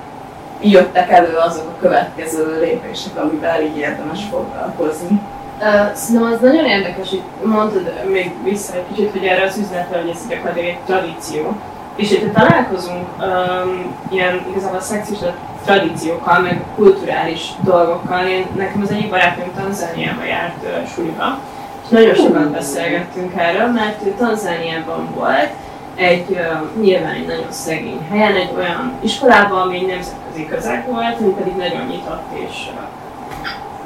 jöttek 0.60 1.10
elő 1.10 1.36
azok 1.36 1.64
a 1.66 1.80
következő 1.80 2.58
lépések, 2.60 3.16
amivel 3.16 3.62
így 3.62 3.76
érdemes 3.76 4.20
foglalkozni. 4.30 5.20
Uh, 5.60 5.94
szerintem 5.94 6.32
az 6.32 6.40
nagyon 6.40 6.64
érdekes, 6.64 7.08
hogy 7.08 7.22
mondtad 7.42 7.92
még 8.10 8.32
vissza 8.44 8.74
egy 8.74 8.84
kicsit, 8.94 9.10
hogy 9.10 9.24
erre 9.24 9.44
az 9.44 9.58
üzletre, 9.58 10.00
hogy 10.00 10.10
ez 10.10 10.28
gyakorlatilag 10.28 10.68
egy 10.68 10.78
tradíció. 10.86 11.56
És 11.96 12.08
hogyha 12.08 12.40
találkozunk 12.40 13.06
um, 13.18 13.94
ilyen 14.10 14.46
igazából 14.50 14.80
szexis 14.80 15.18
tradíciókkal, 15.64 16.40
meg 16.40 16.62
kulturális 16.76 17.50
dolgokkal, 17.60 18.26
én, 18.26 18.46
nekem 18.56 18.80
az 18.82 18.90
egyik 18.90 19.10
barátom 19.10 19.52
Tanzániába 19.56 20.24
járt 20.24 20.62
uh, 20.62 20.88
suliba, 20.94 21.38
és 21.84 21.88
nagyon 21.88 22.14
sokat 22.14 22.50
beszélgettünk 22.50 23.32
erről, 23.36 23.66
mert 23.66 24.06
ő 24.06 24.14
Tanzániában 24.18 25.08
volt, 25.14 25.50
egy 25.98 26.40
nyilván 26.80 27.14
egy 27.14 27.26
nagyon 27.26 27.46
szegény 27.52 28.06
helyen, 28.10 28.34
egy 28.34 28.52
olyan 28.56 28.92
iskolában, 29.00 29.60
ami 29.60 29.80
nemzetközi 29.80 30.46
közeg 30.46 30.86
volt, 30.86 31.20
ami 31.20 31.30
pedig 31.30 31.56
nagyon 31.56 31.86
nyitott 31.86 32.26
és, 32.32 32.68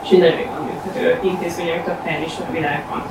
és 0.02 0.10
egy 0.10 0.18
nagyon 0.18 0.38
jól 0.38 0.68
működő 0.70 1.18
intézmények 1.22 1.84
több 1.84 2.04
helyen 2.04 2.22
is 2.22 2.32
a 2.38 2.52
világban. 2.52 3.02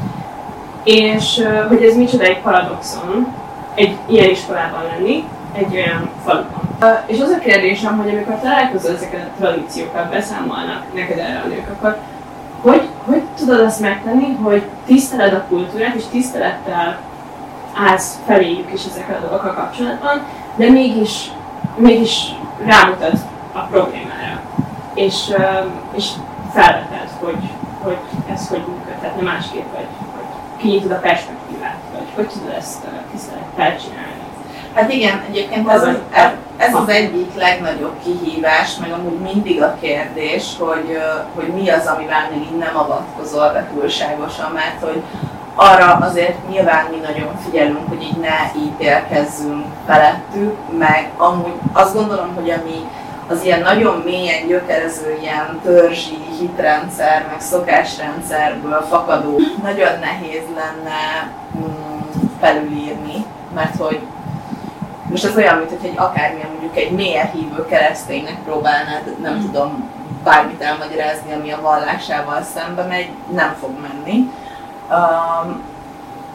És 0.83 1.47
hogy 1.67 1.83
ez 1.83 1.95
micsoda 1.95 2.23
egy 2.23 2.41
paradoxon, 2.41 3.27
egy 3.73 3.97
ilyen 4.05 4.29
iskolában 4.29 4.83
lenni, 4.83 5.23
egy 5.53 5.75
olyan 5.75 6.09
faluban. 6.25 6.61
És 7.05 7.19
az 7.19 7.29
a 7.29 7.39
kérdésem, 7.39 7.97
hogy 7.97 8.09
amikor 8.09 8.39
találkozol 8.39 8.91
ezeket 8.91 9.27
a 9.27 9.39
tradíciókkal, 9.39 10.07
beszámolnak 10.11 10.83
neked 10.93 11.17
erre 11.17 11.41
a 11.45 11.47
nők, 11.47 11.69
akkor 11.69 11.97
hogy, 12.61 12.87
hogy 13.05 13.21
tudod 13.37 13.59
azt 13.59 13.79
megtenni, 13.79 14.37
hogy 14.41 14.63
tiszteled 14.85 15.33
a 15.33 15.45
kultúrát, 15.49 15.95
és 15.95 16.03
tisztelettel 16.11 16.99
állsz 17.75 18.19
feléjük 18.25 18.73
is 18.73 18.85
ezekkel 18.85 19.15
a 19.15 19.19
dolgokkal 19.19 19.53
kapcsolatban, 19.53 20.25
de 20.55 20.69
mégis, 20.69 21.31
mégis 21.75 22.25
rámutat 22.65 23.17
a 23.53 23.59
problémára. 23.59 24.41
És, 24.93 25.33
és 25.95 26.09
felveted, 26.53 27.09
hogy, 27.19 27.37
hogy 27.83 27.97
ez 28.33 28.47
hogy 28.47 28.63
működhetne 28.67 29.21
másképp, 29.21 29.73
vagy 29.73 29.87
hogy 30.15 30.23
kinyitod 30.57 30.91
a 30.91 30.99
perspektívát, 30.99 31.77
vagy 31.93 32.07
hogy 32.15 32.27
tudod 32.27 32.53
ezt 32.57 32.87
tisztelettel 33.11 33.77
csinálni. 33.77 34.21
Hát 34.73 34.93
igen, 34.93 35.23
egyébként 35.29 35.69
ez, 35.69 35.81
az, 35.81 35.97
ez 36.57 36.75
az 36.75 36.89
egyik 36.89 37.35
legnagyobb 37.35 37.95
kihívás, 38.03 38.77
meg 38.77 38.91
amúgy 38.91 39.19
mindig 39.19 39.61
a 39.61 39.77
kérdés, 39.81 40.43
hogy, 40.59 40.97
hogy 41.35 41.47
mi 41.47 41.69
az, 41.69 41.85
amivel 41.85 42.29
még 42.31 42.41
így 42.41 42.57
nem 42.57 42.77
avatkozol 42.77 43.51
be 43.53 43.69
túlságosan, 43.73 44.51
mert 44.51 44.81
hogy 44.81 45.01
arra 45.55 45.97
azért 46.01 46.49
nyilván 46.49 46.85
mi 46.91 46.97
nagyon 46.97 47.37
figyelünk, 47.45 47.87
hogy 47.87 48.01
így 48.01 48.17
ne 48.17 48.61
ítélkezzünk 48.61 49.65
felettük, 49.85 50.57
meg 50.77 51.09
amúgy 51.17 51.53
azt 51.73 51.93
gondolom, 51.93 52.35
hogy 52.35 52.49
ami 52.49 52.87
az 53.27 53.43
ilyen 53.43 53.61
nagyon 53.61 54.01
mélyen 54.05 54.47
gyökerező 54.47 55.17
ilyen 55.21 55.59
törzsi 55.63 56.17
hitrendszer, 56.39 57.25
meg 57.31 57.41
szokásrendszerből 57.41 58.85
fakadó, 58.89 59.39
nagyon 59.63 59.99
nehéz 59.99 60.43
lenne 60.55 61.31
mm, 61.57 61.99
felülírni, 62.39 63.25
mert 63.53 63.75
hogy 63.77 63.99
most 65.09 65.25
ez 65.25 65.35
olyan, 65.35 65.57
mint 65.57 65.69
hogy 65.69 65.89
egy 65.89 65.97
akármilyen 65.97 66.49
mondjuk 66.49 66.77
egy 66.77 66.91
mélyen 66.91 67.31
hívő 67.31 67.65
kereszténynek 67.65 68.37
próbálnád, 68.43 69.15
nem 69.21 69.41
tudom, 69.41 69.89
bármit 70.23 70.61
elmagyarázni, 70.61 71.33
ami 71.33 71.51
a 71.51 71.61
vallásával 71.61 72.41
szembe 72.53 72.83
megy, 72.83 73.09
nem 73.33 73.55
fog 73.59 73.69
menni. 73.81 74.31
Um, 74.91 75.61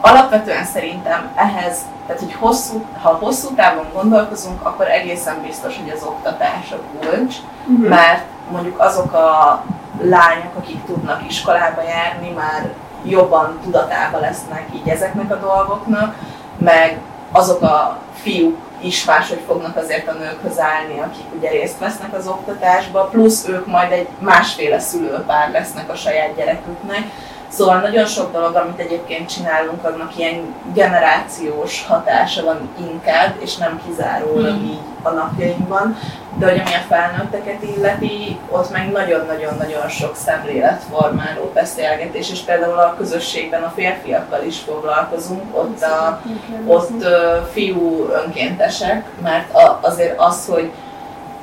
alapvetően 0.01 0.65
szerintem 0.65 1.31
ehhez, 1.35 1.77
tehát 2.07 2.21
hogy 2.21 2.33
hosszú, 2.33 2.85
ha 3.01 3.09
hosszú 3.09 3.53
távon 3.55 3.85
gondolkozunk, 3.93 4.65
akkor 4.65 4.87
egészen 4.87 5.41
biztos, 5.41 5.77
hogy 5.77 5.89
az 5.95 6.03
oktatás 6.03 6.71
a 6.71 6.77
kulcs, 6.99 7.35
uh-huh. 7.67 7.87
mert 7.89 8.23
mondjuk 8.51 8.79
azok 8.79 9.13
a 9.13 9.63
lányok, 10.01 10.55
akik 10.57 10.85
tudnak 10.85 11.21
iskolába 11.27 11.81
járni, 11.81 12.29
már 12.29 12.69
jobban 13.03 13.59
tudatában 13.63 14.21
lesznek 14.21 14.67
így 14.75 14.89
ezeknek 14.89 15.31
a 15.31 15.39
dolgoknak, 15.39 16.15
meg 16.57 16.99
azok 17.31 17.61
a 17.61 17.97
fiúk 18.13 18.57
is 18.81 19.05
máshogy 19.05 19.41
fognak 19.47 19.77
azért 19.77 20.07
a 20.07 20.13
nőkhöz 20.13 20.59
állni, 20.59 20.99
akik 20.99 21.25
ugye 21.37 21.49
részt 21.49 21.79
vesznek 21.79 22.13
az 22.13 22.27
oktatásba, 22.27 23.03
plusz 23.03 23.47
ők 23.47 23.67
majd 23.67 23.91
egy 23.91 24.07
másféle 24.19 24.79
szülőpár 24.79 25.51
lesznek 25.51 25.91
a 25.91 25.95
saját 25.95 26.35
gyereküknek, 26.35 27.03
Szóval 27.49 27.79
nagyon 27.79 28.05
sok 28.05 28.31
dolog, 28.31 28.55
amit 28.55 28.79
egyébként 28.79 29.29
csinálunk, 29.29 29.83
annak 29.83 30.17
ilyen 30.17 30.55
generációs 30.73 31.85
hatása 31.87 32.43
van 32.43 32.69
inkább, 32.91 33.35
és 33.39 33.55
nem 33.55 33.81
kizárólag 33.85 34.55
mm. 34.55 34.65
így 34.65 34.79
a 35.01 35.09
napjainkban. 35.09 35.97
De 36.37 36.45
hogy 36.45 36.59
ami 36.59 36.73
a 36.73 36.85
felnőtteket 36.89 37.63
illeti, 37.63 38.39
ott 38.49 38.71
meg 38.71 38.91
nagyon-nagyon-nagyon 38.91 39.87
sok 39.89 40.15
szemléletformáló 40.15 41.51
beszélgetés, 41.53 42.31
és 42.31 42.39
például 42.39 42.79
a 42.79 42.95
közösségben 42.97 43.63
a 43.63 43.73
férfiakkal 43.75 44.43
is 44.43 44.59
foglalkozunk, 44.59 45.57
ott, 45.57 45.81
a, 45.81 46.21
ott 46.65 47.07
fiú 47.51 48.09
önkéntesek, 48.11 49.05
mert 49.21 49.57
azért 49.81 50.19
az, 50.19 50.45
hogy 50.45 50.71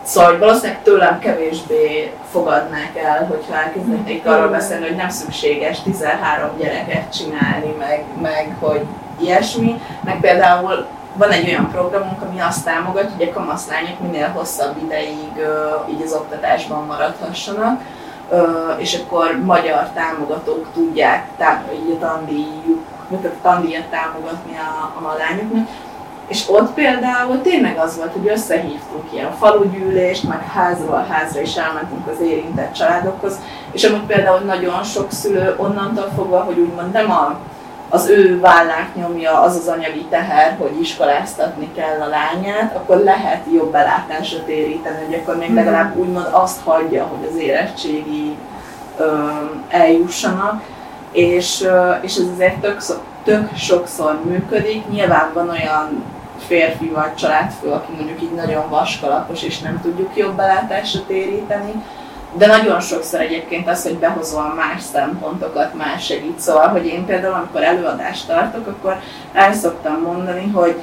Szóval 0.05 0.31
hogy 0.31 0.39
valószínűleg 0.39 0.83
tőlem 0.83 1.19
kevésbé 1.19 2.13
fogadnák 2.31 2.97
el, 2.97 3.27
hogyha 3.27 3.55
elkezdenék 3.55 4.27
arról 4.27 4.49
beszélni, 4.49 4.87
hogy 4.87 4.97
nem 4.97 5.09
szükséges 5.09 5.83
13 5.83 6.51
gyereket 6.59 7.13
csinálni, 7.13 7.75
meg, 7.79 8.05
meg 8.23 8.57
hogy 8.61 8.85
ilyesmi. 9.21 9.81
Meg 10.05 10.21
például 10.21 10.87
van 11.17 11.31
egy 11.31 11.49
olyan 11.49 11.71
programunk, 11.71 12.23
ami 12.23 12.41
azt 12.41 12.65
támogatja, 12.65 13.17
hogy 13.17 13.29
a 13.29 13.33
kamaszlányok 13.33 14.01
minél 14.01 14.29
hosszabb 14.29 14.77
ideig 14.85 15.47
így 15.91 16.03
az 16.05 16.13
oktatásban 16.13 16.85
maradhassanak, 16.85 17.81
és 18.77 18.99
akkor 18.99 19.41
magyar 19.45 19.89
támogatók 19.95 20.67
tudják 20.75 21.27
tá- 21.37 21.73
így 21.73 21.97
a 22.01 22.07
tandíjuk, 22.07 22.83
a 23.11 23.17
tandíjat 23.43 23.85
támogatni 23.85 24.57
a, 24.57 25.07
a 25.09 25.17
lányoknak, 25.19 25.69
és 26.29 26.45
ott 26.49 26.73
például 26.73 27.41
tényleg 27.41 27.79
az 27.79 27.97
volt, 27.97 28.13
hogy 28.13 28.29
összehívtunk 28.29 29.05
ilyen 29.13 29.33
falugyűlést, 29.33 30.29
meg 30.29 30.49
házról 30.49 31.07
házra 31.09 31.41
is 31.41 31.57
elmentünk 31.57 32.07
az 32.07 32.21
érintett 32.21 32.73
családokhoz, 32.73 33.39
és 33.73 33.85
amúgy 33.85 34.07
például 34.07 34.39
nagyon 34.39 34.83
sok 34.83 35.13
szülő 35.13 35.55
onnantól 35.57 36.11
fogva, 36.17 36.39
hogy 36.39 36.59
úgymond 36.59 36.93
nem 36.93 37.11
a, 37.11 37.39
az 37.89 38.09
ő 38.09 38.41
vállát 38.41 38.95
nyomja 38.95 39.41
az 39.41 39.57
az 39.57 39.69
anyagi 39.69 40.05
teher, 40.11 40.57
hogy 40.59 40.81
iskoláztatni 40.81 41.73
kell 41.75 42.01
a 42.01 42.09
lányát, 42.09 42.77
akkor 42.77 42.97
lehet 42.97 43.45
jobb 43.53 43.73
belátásra 43.73 44.45
téríteni, 44.45 45.05
hogy 45.05 45.15
akkor 45.15 45.37
még 45.37 45.49
mhm. 45.49 45.57
legalább 45.57 45.97
úgymond 45.97 46.29
azt 46.31 46.61
hagyja, 46.65 47.05
hogy 47.05 47.29
az 47.31 47.37
érettségi 47.37 48.37
ö, 48.99 49.29
eljussanak, 49.69 50.63
és, 51.13 51.69
és 52.01 52.17
ez 52.17 52.27
azért 52.35 52.61
tök, 52.61 52.83
tök 53.25 53.57
sokszor 53.57 54.21
működik. 54.25 54.89
Nyilván 54.89 55.31
van 55.35 55.49
olyan 55.49 56.05
férfi 56.47 56.89
vagy 56.89 57.15
családfő, 57.15 57.69
aki 57.69 57.93
mondjuk 57.97 58.23
így 58.23 58.35
nagyon 58.35 58.69
vaskalapos, 58.69 59.43
és 59.43 59.59
nem 59.59 59.81
tudjuk 59.83 60.17
jobb 60.17 60.37
belátásra 60.37 61.01
téríteni, 61.07 61.73
de 62.37 62.47
nagyon 62.47 62.81
sokszor 62.81 63.21
egyébként 63.21 63.69
az, 63.69 63.83
hogy 63.83 63.99
behozol 63.99 64.55
más 64.55 64.83
szempontokat, 64.83 65.75
más 65.75 66.05
segít. 66.05 66.41
Szóval, 66.41 66.69
hogy 66.69 66.87
én 66.87 67.07
például, 67.07 67.35
amikor 67.35 67.63
előadást 67.63 68.27
tartok, 68.27 68.67
akkor 68.67 69.01
el 69.33 69.53
szoktam 69.53 70.01
mondani, 70.03 70.51
hogy 70.51 70.83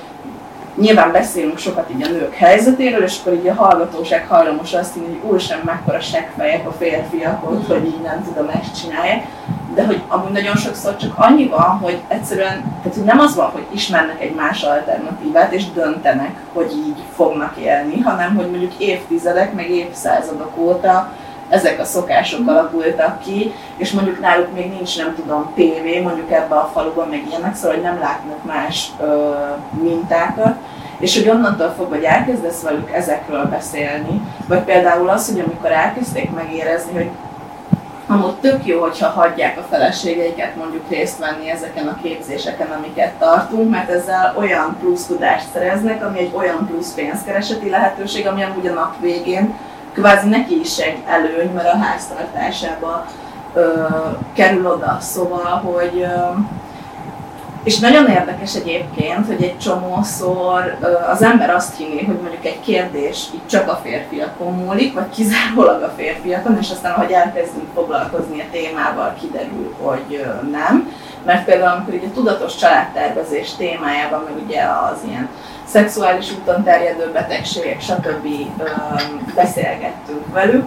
nyilván 0.76 1.12
beszélünk 1.12 1.58
sokat 1.58 1.90
így 1.96 2.04
a 2.04 2.10
nők 2.10 2.34
helyzetéről, 2.34 3.04
és 3.04 3.18
akkor 3.20 3.34
így 3.34 3.48
a 3.48 3.54
hallgatóság 3.54 4.28
hajlamos 4.28 4.74
azt 4.74 4.94
hinni, 4.94 5.06
hogy 5.06 5.30
úristen, 5.30 5.60
mekkora 5.64 6.00
seggfejek 6.00 6.68
a 6.68 6.72
férfiak 6.72 7.50
ott, 7.50 7.68
hogy 7.68 7.86
így 7.86 8.02
nem 8.02 8.24
tudom, 8.24 8.50
ezt 8.50 8.82
csinálják 8.82 9.26
de 9.76 9.86
hogy 9.86 10.02
amúgy 10.08 10.32
nagyon 10.32 10.56
sokszor 10.56 10.98
csak 10.98 11.14
annyi 11.16 11.48
van, 11.48 11.78
hogy 11.82 12.02
egyszerűen, 12.08 12.64
tehát 12.84 12.98
hogy 12.98 13.04
nem 13.04 13.20
az 13.20 13.36
van, 13.36 13.50
hogy 13.50 13.66
ismernek 13.72 14.22
egy 14.22 14.36
más 14.36 14.64
alternatívát, 14.64 15.52
és 15.54 15.72
döntenek, 15.72 16.36
hogy 16.54 16.72
így 16.72 17.04
fognak 17.16 17.58
élni, 17.58 18.00
hanem 18.00 18.36
hogy 18.36 18.50
mondjuk 18.50 18.74
évtizedek, 18.78 19.54
meg 19.54 19.70
évszázadok 19.70 20.58
óta 20.58 21.12
ezek 21.50 21.80
a 21.80 21.84
szokások 21.84 22.48
alakultak 22.48 23.20
ki, 23.20 23.54
és 23.78 23.92
mondjuk 23.92 24.20
náluk 24.20 24.54
még 24.54 24.70
nincs, 24.70 24.98
nem 24.98 25.16
tudom, 25.16 25.52
tévé, 25.56 26.00
mondjuk 26.00 26.32
ebbe 26.32 26.56
a 26.56 26.70
faluban, 26.74 27.08
meg 27.10 27.24
ilyenek, 27.28 27.56
szóval 27.56 27.72
hogy 27.72 27.84
nem 27.84 28.00
látnak 28.00 28.44
más 28.46 28.92
ö, 29.02 29.32
mintákat, 29.82 30.56
és 31.00 31.18
hogy 31.18 31.30
onnantól 31.30 31.74
fogva, 31.78 31.96
hogy 31.96 32.04
elkezdesz 32.04 32.62
velük 32.62 32.92
ezekről 32.92 33.46
beszélni, 33.46 34.22
vagy 34.48 34.64
például 34.64 35.10
az, 35.10 35.30
hogy 35.30 35.40
amikor 35.40 35.72
elkezdték 35.72 36.32
megérezni, 36.32 36.94
hogy 36.94 37.10
amúgy 38.12 38.36
tök 38.36 38.66
jó, 38.66 38.82
hogyha 38.82 39.10
hagyják 39.10 39.58
a 39.58 39.66
feleségeiket 39.70 40.56
mondjuk 40.56 40.90
részt 40.90 41.20
venni 41.20 41.50
ezeken 41.50 41.88
a 41.88 41.98
képzéseken, 42.02 42.72
amiket 42.72 43.14
tartunk, 43.14 43.70
mert 43.70 43.90
ezzel 43.90 44.34
olyan 44.38 44.78
plusz 44.80 45.06
tudást 45.06 45.46
szereznek, 45.54 46.06
ami 46.06 46.20
egy 46.20 46.32
olyan 46.34 46.68
plusz 46.68 46.94
pénzkereseti 46.94 47.70
lehetőség, 47.70 48.28
ami 48.28 48.44
amúgy 48.44 48.68
a 48.68 48.74
nap 48.74 49.00
végén 49.00 49.54
kvázi 49.94 50.30
neki 50.30 50.60
is 50.60 50.78
egy 50.78 50.98
előny, 51.06 51.52
mert 51.54 51.74
a 51.74 51.78
háztartásába 51.78 53.06
ö, 53.54 53.86
kerül 54.34 54.68
oda. 54.68 54.98
Szóval, 55.00 55.62
hogy 55.64 56.02
ö, 56.02 56.40
és 57.64 57.80
nagyon 57.80 58.08
érdekes 58.08 58.56
egyébként, 58.56 59.26
hogy 59.26 59.44
egy 59.44 59.58
csomószor 59.58 60.78
az 61.12 61.22
ember 61.22 61.50
azt 61.50 61.78
hinné, 61.78 62.04
hogy 62.04 62.20
mondjuk 62.22 62.46
egy 62.46 62.60
kérdés 62.60 63.28
így 63.34 63.48
csak 63.48 63.70
a 63.70 63.80
férfiakon 63.84 64.54
múlik, 64.54 64.94
vagy 64.94 65.10
kizárólag 65.10 65.82
a 65.82 65.94
férfiakon, 65.96 66.58
és 66.62 66.72
aztán, 66.72 66.94
ahogy 66.94 67.12
elkezdünk 67.12 67.68
foglalkozni 67.74 68.42
a 68.42 68.52
témával, 68.52 69.14
kiderül, 69.20 69.76
hogy 69.82 70.26
nem. 70.52 70.92
Mert 71.26 71.46
például, 71.46 71.78
amikor 71.78 71.94
így 71.94 72.10
a 72.10 72.14
tudatos 72.14 72.56
családtervezés 72.56 73.56
témájában, 73.56 74.24
meg 74.24 74.44
ugye 74.46 74.62
az 74.62 74.98
ilyen 75.08 75.30
szexuális 75.66 76.32
úton 76.32 76.64
terjedő 76.64 77.12
betegségek, 77.12 77.82
stb. 77.82 78.28
beszélgettünk 79.36 80.34
velük, 80.34 80.66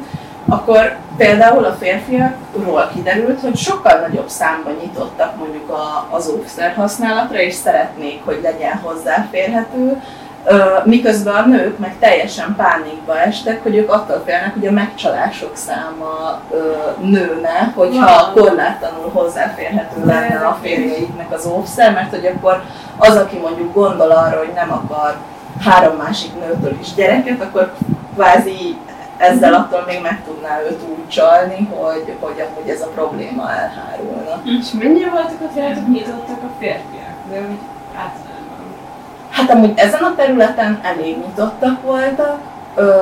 akkor 0.49 0.97
például 1.17 1.65
a 1.65 1.77
férfiakról 1.81 2.91
kiderült, 2.95 3.41
hogy 3.41 3.57
sokkal 3.57 3.99
nagyobb 3.99 4.29
számban 4.29 4.77
nyitottak 4.81 5.37
mondjuk 5.37 5.71
a, 5.71 6.07
az 6.11 6.29
óvszer 6.29 6.75
használatra, 6.75 7.41
és 7.41 7.55
szeretnék, 7.55 8.21
hogy 8.25 8.41
legyen 8.43 8.81
hozzáférhető, 8.83 10.03
miközben 10.85 11.35
a 11.35 11.47
nők 11.47 11.79
meg 11.79 11.95
teljesen 11.99 12.55
pánikba 12.57 13.19
estek, 13.19 13.63
hogy 13.63 13.77
ők 13.77 13.91
attól 13.93 14.23
félnek, 14.25 14.55
hogy 14.55 14.67
a 14.67 14.73
megcsalások 14.73 15.57
száma 15.57 16.41
nőne, 17.01 17.73
hogyha 17.75 18.33
korlátlanul 18.35 19.11
hozzáférhető 19.13 20.05
lenne 20.05 20.47
a 20.47 20.59
férjeiknek 20.63 21.33
az 21.33 21.47
óvszer, 21.47 21.93
mert 21.93 22.11
hogy 22.11 22.27
akkor 22.27 22.63
az, 22.97 23.17
aki 23.17 23.37
mondjuk 23.37 23.75
gondol 23.75 24.11
arra, 24.11 24.39
hogy 24.39 24.53
nem 24.55 24.73
akar 24.73 25.17
három 25.61 25.97
másik 25.97 26.33
nőtől 26.35 26.79
is 26.81 26.95
gyereket, 26.95 27.43
akkor 27.43 27.73
kvázi 28.15 28.77
ezzel 29.17 29.55
attól 29.55 29.85
még 29.87 30.01
meg 30.03 30.23
tudná 30.27 30.61
őt 30.63 30.83
úgy 30.89 31.09
csalni, 31.09 31.69
hogy, 31.71 32.17
hogy 32.21 32.45
amúgy 32.49 32.69
ez 32.69 32.81
a 32.81 32.87
probléma 32.87 33.51
elhárulna. 33.51 34.43
És 34.45 34.71
mennyire 34.79 35.11
voltak 35.11 35.41
ott 35.43 35.57
rátok 35.57 35.89
nyitottak 35.89 36.43
a 36.43 36.51
férfiak? 36.59 37.17
De 37.31 37.37
úgy 37.37 37.59
általában. 37.97 38.65
Hát 39.31 39.51
amúgy 39.51 39.73
ezen 39.75 40.03
a 40.03 40.15
területen 40.17 40.81
elég 40.83 41.17
nyitottak 41.17 41.83
voltak, 41.83 42.39
Ö, 42.77 42.93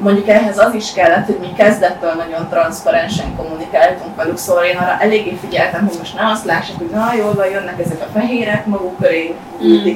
mondjuk 0.00 0.28
ehhez 0.28 0.58
az 0.58 0.74
is 0.74 0.92
kellett, 0.92 1.26
hogy 1.26 1.38
mi 1.40 1.52
kezdettől 1.56 2.12
nagyon 2.12 2.48
transzparensen 2.48 3.36
kommunikáltunk 3.36 4.16
velük, 4.16 4.36
szóval 4.36 4.64
én 4.64 4.76
arra 4.76 4.96
eléggé 5.00 5.38
figyeltem, 5.40 5.86
hogy 5.86 5.98
most 5.98 6.14
ne 6.14 6.30
azt 6.30 6.44
lássák, 6.44 6.76
hogy 6.76 6.90
na 6.92 7.12
jól 7.18 7.34
van, 7.34 7.50
jönnek 7.50 7.80
ezek 7.80 8.00
a 8.00 8.18
fehérek, 8.18 8.66
maguk 8.66 8.98
köré 9.00 9.34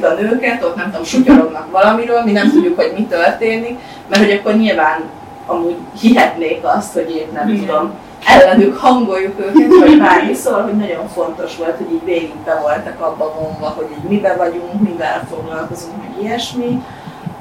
a 0.02 0.12
nőket, 0.20 0.64
ott 0.64 0.76
nem 0.76 0.90
tudom, 0.90 1.04
sutyorognak 1.04 1.70
valamiről, 1.70 2.22
mi 2.22 2.32
nem 2.32 2.50
tudjuk, 2.50 2.76
hogy 2.76 2.92
mi 2.96 3.06
történik, 3.06 3.78
mert 4.08 4.22
hogy 4.22 4.32
akkor 4.32 4.54
nyilván 4.54 5.00
amúgy 5.46 5.76
hihetnék 6.00 6.60
azt, 6.62 6.92
hogy 6.92 7.10
én 7.10 7.28
nem 7.32 7.48
Igen. 7.48 7.66
tudom, 7.66 7.90
ellenük 8.26 8.76
hangoljuk 8.76 9.40
őket, 9.40 9.78
vagy 9.78 9.98
bármi, 9.98 10.34
szóval, 10.34 10.62
hogy 10.62 10.76
nagyon 10.76 11.08
fontos 11.08 11.56
volt, 11.56 11.76
hogy 11.76 11.92
így 11.92 12.04
végig 12.04 12.34
be 12.44 12.60
voltak 12.60 13.00
abba 13.00 13.34
vonva, 13.40 13.66
hogy 13.76 13.86
így 13.90 14.10
mibe 14.10 14.34
vagyunk, 14.36 14.80
mivel 14.80 15.26
foglalkozunk, 15.30 15.96
meg 15.96 16.22
ilyesmi. 16.22 16.82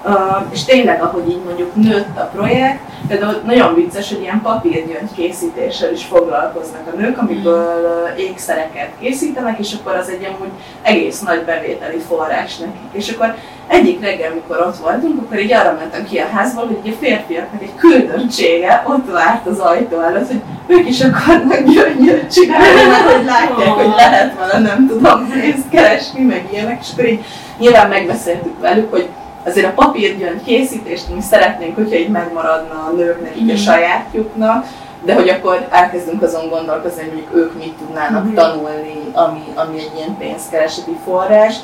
Uh, 0.04 0.14
és 0.52 0.64
tényleg, 0.64 1.02
ahogy 1.02 1.30
így 1.30 1.42
mondjuk 1.46 1.76
nőtt 1.76 2.18
a 2.18 2.30
projekt, 2.34 2.80
például 3.08 3.42
nagyon 3.46 3.76
vicces, 3.76 4.10
hogy 4.10 4.22
ilyen 4.22 4.42
papírgyöngy 4.42 5.10
készítéssel 5.16 5.92
is 5.92 6.04
foglalkoznak 6.04 6.82
a 6.94 6.98
nők, 6.98 7.18
amiből 7.18 8.12
uh, 8.14 8.20
ékszereket 8.20 8.90
készítenek, 9.00 9.60
és 9.60 9.76
akkor 9.80 9.96
az 9.96 10.10
egy 10.10 10.24
amúgy 10.26 10.52
egész 10.82 11.20
nagy 11.20 11.44
bevételi 11.44 11.98
forrás 11.98 12.58
nekik. 12.58 12.90
És 12.92 13.10
akkor 13.10 13.36
egyik 13.68 14.02
reggel, 14.02 14.32
amikor 14.32 14.60
ott 14.60 14.78
voltunk, 14.78 15.22
akkor 15.22 15.40
így 15.40 15.54
arra 15.54 15.78
mentem 15.80 16.06
ki 16.06 16.18
a 16.18 16.28
házból, 16.34 16.66
hogy 16.66 16.92
a 16.92 16.96
férfiaknak 17.00 17.62
egy 17.62 17.76
küldöttsége 17.76 18.84
ott 18.88 19.12
várt 19.12 19.48
az 19.48 19.60
ajtó 19.60 20.00
előtt, 20.00 20.28
hogy 20.28 20.42
ők 20.68 20.88
is 20.88 21.02
akarnak 21.02 21.64
gyöngyöt 21.64 22.32
csinálni, 22.34 22.90
mert 22.90 23.12
hogy 23.12 23.26
látják, 23.26 23.70
hogy 23.70 23.94
lehet 23.96 24.38
vele, 24.38 24.60
nem 24.60 24.88
tudom, 24.88 25.30
pénzt 25.30 25.70
keresni, 25.70 26.22
meg 26.22 26.48
ilyenek, 26.52 26.80
és 26.82 26.88
akkor 26.92 27.06
így 27.06 27.24
nyilván 27.58 27.90
megbeszéltük 27.90 28.60
velük, 28.60 28.92
hogy 28.92 29.08
azért 29.46 29.66
a 29.78 29.84
papírgyöngy 29.84 30.44
készítést 30.44 31.14
mi 31.16 31.22
szeretnénk, 31.22 31.76
hogyha 31.76 31.96
így 31.96 32.10
megmaradna 32.10 32.90
a 32.92 32.96
nőknek, 32.96 33.36
így 33.38 33.50
a 33.50 33.54
mhm. 33.54 33.62
sajátjuknak, 33.62 34.66
de 35.04 35.14
hogy 35.14 35.30
akkor 35.30 35.68
elkezdünk 35.70 36.22
azon 36.22 36.50
gondolkozni, 36.50 37.02
hogy 37.02 37.12
mondjuk 37.12 37.36
ők 37.36 37.58
mit 37.58 37.74
tudnának 37.74 38.26
mm. 38.26 38.34
tanulni, 38.34 39.12
ami, 39.14 39.44
ami 39.56 39.80
egy 39.80 39.92
ilyen 39.96 40.18
pénzkereseti 40.18 40.98
forrás. 41.06 41.56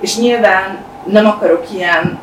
És 0.00 0.18
nyilván 0.18 0.78
nem 1.04 1.26
akarok 1.26 1.66
ilyen 1.72 2.18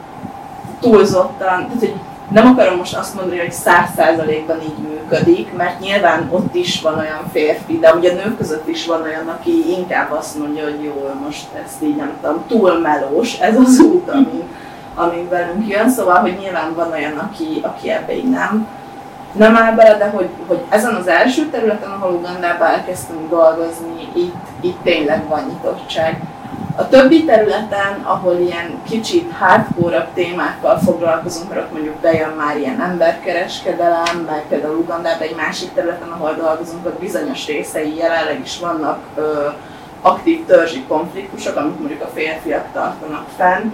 túlzottan, 0.80 1.38
tehát 1.38 1.80
hogy 1.80 1.94
nem 2.32 2.48
akarom 2.48 2.78
most 2.78 2.96
azt 2.96 3.16
mondani, 3.16 3.40
hogy 3.40 3.52
száz 3.52 3.90
százalékban 3.96 4.62
így 4.62 4.78
működik, 4.90 5.54
mert 5.58 5.80
nyilván 5.80 6.28
ott 6.32 6.56
is 6.56 6.82
van 6.82 6.98
olyan 6.98 7.30
férfi, 7.32 7.80
de 7.80 7.94
ugye 7.94 8.12
a 8.12 8.14
nők 8.14 8.38
között 8.38 8.68
is 8.68 8.86
van 8.86 9.02
olyan, 9.02 9.28
aki 9.28 9.72
inkább 9.78 10.12
azt 10.12 10.38
mondja, 10.38 10.64
hogy 10.64 10.84
jó, 10.84 11.10
most 11.26 11.48
ezt 11.66 11.84
így 11.84 11.96
nem 11.96 12.12
tudom, 12.22 12.44
túl 12.48 12.80
melós 12.80 13.40
ez 13.40 13.58
az 13.58 13.80
út, 13.80 14.10
ami, 14.10 14.44
ami 14.98 15.28
velünk 15.30 15.68
jön, 15.68 15.90
szóval, 15.90 16.20
hogy 16.20 16.38
nyilván 16.40 16.74
van 16.74 16.92
olyan, 16.92 17.18
aki, 17.18 17.62
aki 17.62 17.90
ebbe 17.90 18.16
így 18.16 18.30
nem, 18.30 18.68
nem 19.32 19.56
áll 19.56 19.74
bele, 19.76 19.98
de 19.98 20.10
hogy, 20.10 20.30
hogy 20.48 20.60
ezen 20.70 20.96
az 20.96 21.08
első 21.08 21.46
területen, 21.46 21.92
ahol 21.92 22.12
Ugandában 22.12 22.68
elkezdtünk 22.68 23.30
dolgozni, 23.30 24.10
itt, 24.14 24.46
itt 24.62 24.78
tényleg 24.84 25.28
van 25.28 25.44
nyitottság. 25.48 26.22
A 26.76 26.88
többi 26.88 27.24
területen, 27.24 28.02
ahol 28.04 28.38
ilyen 28.40 28.82
kicsit 28.90 29.32
hardcore 29.40 30.08
témákkal 30.14 30.78
foglalkozunk, 30.78 31.50
mert 31.50 31.62
ott 31.62 31.72
mondjuk 31.72 31.96
bejön 31.96 32.30
már 32.30 32.58
ilyen 32.58 32.82
emberkereskedelem, 32.82 34.18
meg 34.26 34.46
például 34.50 34.78
Ugandában 34.78 35.22
egy 35.22 35.36
másik 35.36 35.74
területen, 35.74 36.10
ahol 36.10 36.34
dolgozunk, 36.34 36.86
ott 36.86 37.00
bizonyos 37.00 37.46
részei 37.46 37.96
jelenleg 37.96 38.40
is 38.44 38.60
vannak 38.60 39.00
ö, 39.16 39.48
aktív 40.02 40.46
törzsi 40.46 40.84
konfliktusok, 40.88 41.56
amit 41.56 41.80
mondjuk 41.80 42.02
a 42.02 42.10
férfiak 42.14 42.66
tartanak 42.74 43.26
fenn. 43.38 43.72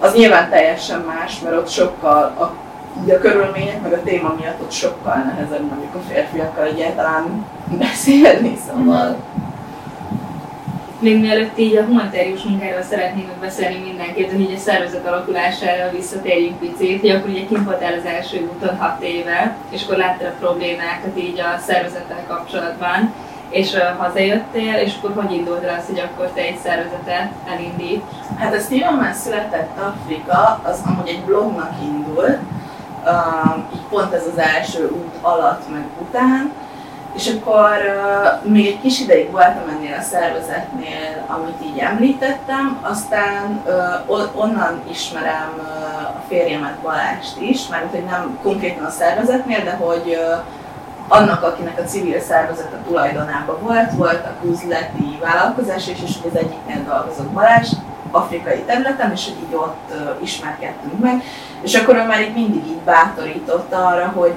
Az 0.00 0.14
nyilván 0.14 0.50
teljesen 0.50 1.00
más, 1.00 1.40
mert 1.40 1.56
ott 1.56 1.68
sokkal 1.68 2.34
a, 2.38 2.42
a 3.10 3.18
körülmények, 3.20 3.82
meg 3.82 3.92
a 3.92 4.02
téma 4.02 4.34
miatt 4.40 4.60
ott 4.60 4.70
sokkal 4.70 5.14
nehezebb 5.14 5.68
mondjuk 5.68 5.94
a 5.94 6.12
férfiakkal 6.12 6.64
egyáltalán 6.64 7.46
beszélni, 7.78 8.58
szóval. 8.68 9.16
Még 10.98 11.20
mielőtt 11.20 11.58
így 11.58 11.76
a 11.76 11.84
humanitárius 11.84 12.42
munkáról 12.42 12.82
szeretnénk 12.82 13.28
beszélni 13.40 13.78
mindenkit, 13.84 14.30
hogy 14.30 14.40
így 14.40 14.54
a 14.54 14.58
szervezet 14.58 15.06
alakulására 15.06 15.90
visszatérjünk 15.90 16.58
picit, 16.58 17.00
hogy 17.00 17.10
akkor 17.10 17.30
ugye 17.30 17.46
kint 17.46 17.64
voltál 17.64 17.92
az 17.92 18.04
első 18.04 18.50
úton 18.54 18.76
hat 18.76 19.02
éve, 19.02 19.56
és 19.70 19.84
akkor 19.84 19.96
láttad 19.96 20.26
a 20.26 20.38
problémákat 20.38 21.18
így 21.18 21.40
a 21.40 21.58
szervezettel 21.66 22.24
kapcsolatban, 22.28 23.12
és 23.50 23.76
hazajöttél, 23.98 24.74
és 24.74 24.92
akkor 24.98 25.24
hogy 25.24 25.32
indult 25.32 25.64
el 25.64 25.78
az, 25.78 25.86
hogy 25.86 25.98
akkor 25.98 26.26
te 26.26 26.40
egy 26.40 26.58
szervezetet 26.64 27.30
elindít? 27.48 28.02
Hát 28.38 28.54
a 28.54 28.58
Steven 28.58 28.94
már 28.94 29.14
született 29.14 29.78
Afrika, 29.78 30.60
az 30.62 30.80
amúgy 30.86 31.08
egy 31.08 31.22
blognak 31.24 31.72
indult, 31.82 32.38
uh, 33.04 33.56
így 33.74 33.86
pont 33.88 34.12
ez 34.12 34.26
az 34.32 34.38
első 34.38 34.90
út 34.90 35.16
alatt 35.20 35.70
meg 35.70 35.84
után, 36.00 36.52
és 37.14 37.34
akkor 37.34 37.70
még 38.42 38.66
egy 38.66 38.80
kis 38.80 39.00
ideig 39.00 39.30
voltam 39.30 39.68
ennél 39.68 39.96
a 39.98 40.02
szervezetnél, 40.02 41.24
amit 41.26 41.62
így 41.62 41.78
említettem, 41.78 42.78
aztán 42.82 43.64
onnan 44.34 44.82
ismerem 44.90 45.52
a 46.14 46.22
férjemet 46.28 46.78
Balást 46.82 47.40
is, 47.40 47.68
mert 47.68 47.90
hogy 47.90 48.04
nem 48.04 48.38
konkrétan 48.42 48.84
a 48.84 48.90
szervezetnél, 48.90 49.64
de 49.64 49.70
hogy 49.70 50.06
uh, 50.06 50.44
annak, 51.08 51.42
akinek 51.42 51.78
a 51.78 51.88
civil 51.88 52.20
szervezet 52.20 52.72
a 52.72 52.88
tulajdonában 52.88 53.56
volt, 53.60 53.92
volt 53.92 54.24
a 54.24 54.46
üzleti 54.46 55.18
vállalkozás, 55.20 55.88
és, 55.88 55.98
és 56.04 56.14
az 56.30 56.36
egyiknél 56.36 56.84
dolgozott 56.84 57.30
Balázs, 57.30 57.68
afrikai 58.10 58.62
területen, 58.66 59.12
és 59.12 59.24
hogy 59.24 59.36
így 59.48 59.54
ott 59.54 59.90
uh, 59.90 60.22
ismerkedtünk 60.22 61.00
meg, 61.00 61.22
és 61.62 61.74
akkor 61.74 61.96
ő 61.96 62.06
már 62.06 62.20
így 62.20 62.34
mindig 62.34 62.66
így 62.66 62.80
bátorította 62.84 63.86
arra, 63.86 64.12
hogy 64.14 64.32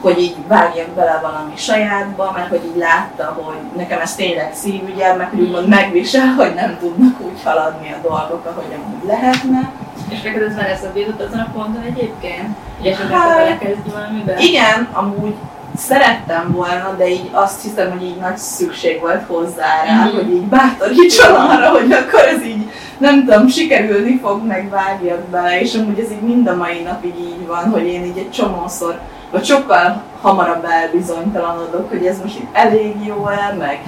hogy 0.00 0.18
így 0.18 0.36
vágjak 0.48 0.88
bele 0.88 1.18
valami 1.22 1.56
sajátba, 1.56 2.32
mert 2.36 2.48
hogy 2.48 2.64
így 2.64 2.76
látta, 2.76 3.24
hogy 3.24 3.58
nekem 3.76 4.00
ez 4.00 4.14
tényleg 4.14 4.54
szívügyem, 4.54 5.16
meg 5.16 5.30
hogy 5.30 5.40
úgymond 5.40 5.68
megvisel, 5.68 6.26
hogy 6.26 6.54
nem 6.54 6.76
tudnak 6.78 7.20
úgy 7.20 7.42
haladni 7.44 7.92
a 7.92 8.08
dolgok, 8.08 8.46
ahogy 8.46 8.74
amúgy 8.74 9.06
lehetne. 9.06 9.72
És 10.08 10.22
neked 10.22 10.42
ez 10.42 10.54
már 10.54 10.70
eszedbe 10.70 11.00
jutott 11.00 11.26
azon 11.26 11.38
a 11.38 11.50
ponton 11.52 11.82
egyébként? 11.82 12.56
Hogy 12.78 12.86
esetleg 12.86 13.18
hát, 13.18 13.36
belekezdj 13.36 13.90
valamiben? 13.90 14.38
Igen, 14.38 14.88
amúgy 14.92 15.34
szerettem 15.76 16.52
volna, 16.52 16.94
de 16.98 17.08
így 17.08 17.28
azt 17.32 17.62
hiszem, 17.62 17.90
hogy 17.90 18.02
így 18.02 18.16
nagy 18.16 18.36
szükség 18.36 19.00
volt 19.00 19.26
hozzá 19.26 19.84
rá, 19.86 20.04
mm. 20.04 20.14
hogy 20.14 20.30
így 20.30 20.46
bátorítson 20.46 21.34
arra, 21.34 21.68
hogy 21.68 21.92
akkor 21.92 22.20
ez 22.20 22.44
így, 22.44 22.70
nem 22.98 23.24
tudom, 23.24 23.48
sikerülni 23.48 24.18
fog, 24.22 24.46
meg 24.46 24.68
vágjak 24.70 25.20
bele, 25.20 25.60
és 25.60 25.74
amúgy 25.74 25.98
ez 25.98 26.10
így 26.10 26.20
mind 26.20 26.46
a 26.46 26.56
mai 26.56 26.80
napig 26.82 27.14
így 27.18 27.46
van, 27.46 27.70
hogy 27.70 27.86
én 27.86 28.04
így 28.04 28.18
egy 28.18 28.30
csomószor 28.30 29.00
vagy 29.30 29.44
sokkal 29.44 30.02
hamarabb 30.20 30.64
elbizonytalanodok, 30.64 31.88
hogy 31.88 32.06
ez 32.06 32.20
most 32.22 32.38
itt 32.38 32.48
elég 32.52 32.94
jó-e, 33.06 33.54
meg 33.58 33.82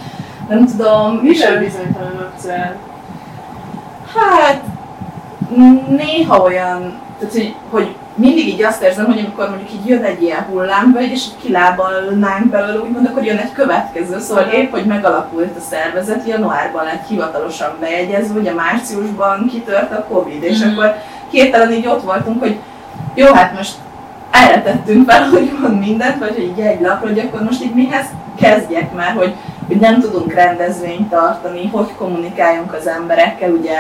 nem 0.49 0.67
tudom. 0.67 1.15
Mitől 1.15 1.59
bizonytalanodsz 1.59 2.47
Hát, 4.15 4.63
néha 5.89 6.43
olyan, 6.43 7.01
tehát 7.19 7.35
hogy, 7.35 7.55
hogy 7.71 7.95
mindig 8.15 8.49
így 8.49 8.63
azt 8.63 8.83
érzem, 8.83 9.05
hogy 9.05 9.19
amikor 9.19 9.49
mondjuk 9.49 9.73
így 9.73 9.87
jön 9.87 10.03
egy 10.03 10.23
ilyen 10.23 10.47
hullámvölgy, 10.51 11.11
és 11.11 11.25
kilábalnánk 11.43 12.51
belőle, 12.51 12.81
úgymond, 12.81 13.07
akkor 13.07 13.25
jön 13.25 13.37
egy 13.37 13.53
következő. 13.53 14.19
Szóval 14.21 14.45
épp, 14.45 14.71
hogy 14.71 14.85
megalakult 14.85 15.57
a 15.57 15.61
szervezet, 15.61 16.27
januárban 16.27 16.85
lett 16.85 17.09
hivatalosan 17.09 17.71
bejegyezve, 17.81 18.41
ugye 18.41 18.53
márciusban 18.53 19.49
kitört 19.51 19.93
a 19.93 20.05
Covid, 20.05 20.43
és 20.43 20.65
mm. 20.65 20.69
akkor 20.69 20.95
hirtelen 21.31 21.73
így 21.73 21.87
ott 21.87 22.03
voltunk, 22.03 22.41
hogy 22.41 22.59
jó, 23.15 23.33
hát 23.33 23.57
most 23.57 23.75
erre 24.31 24.63
tettünk 24.63 25.11
fel, 25.11 25.29
hogy 25.33 25.61
van 25.61 25.71
mindent, 25.71 26.19
vagy 26.19 26.35
hogy 26.35 26.43
így 26.43 26.61
egy 26.61 26.81
lapra, 26.81 27.09
hogy 27.09 27.19
akkor 27.19 27.43
most 27.43 27.63
így 27.63 27.75
mihez 27.75 28.07
kezdjek 28.41 28.95
már, 28.95 29.15
hogy, 29.17 29.35
hogy 29.67 29.77
nem 29.77 30.01
tudunk 30.01 30.33
rendezvényt 30.33 31.11
tartani, 31.11 31.69
hogy 31.69 31.95
kommunikáljunk 31.97 32.73
az 32.73 32.87
emberekkel, 32.87 33.51
ugye 33.51 33.77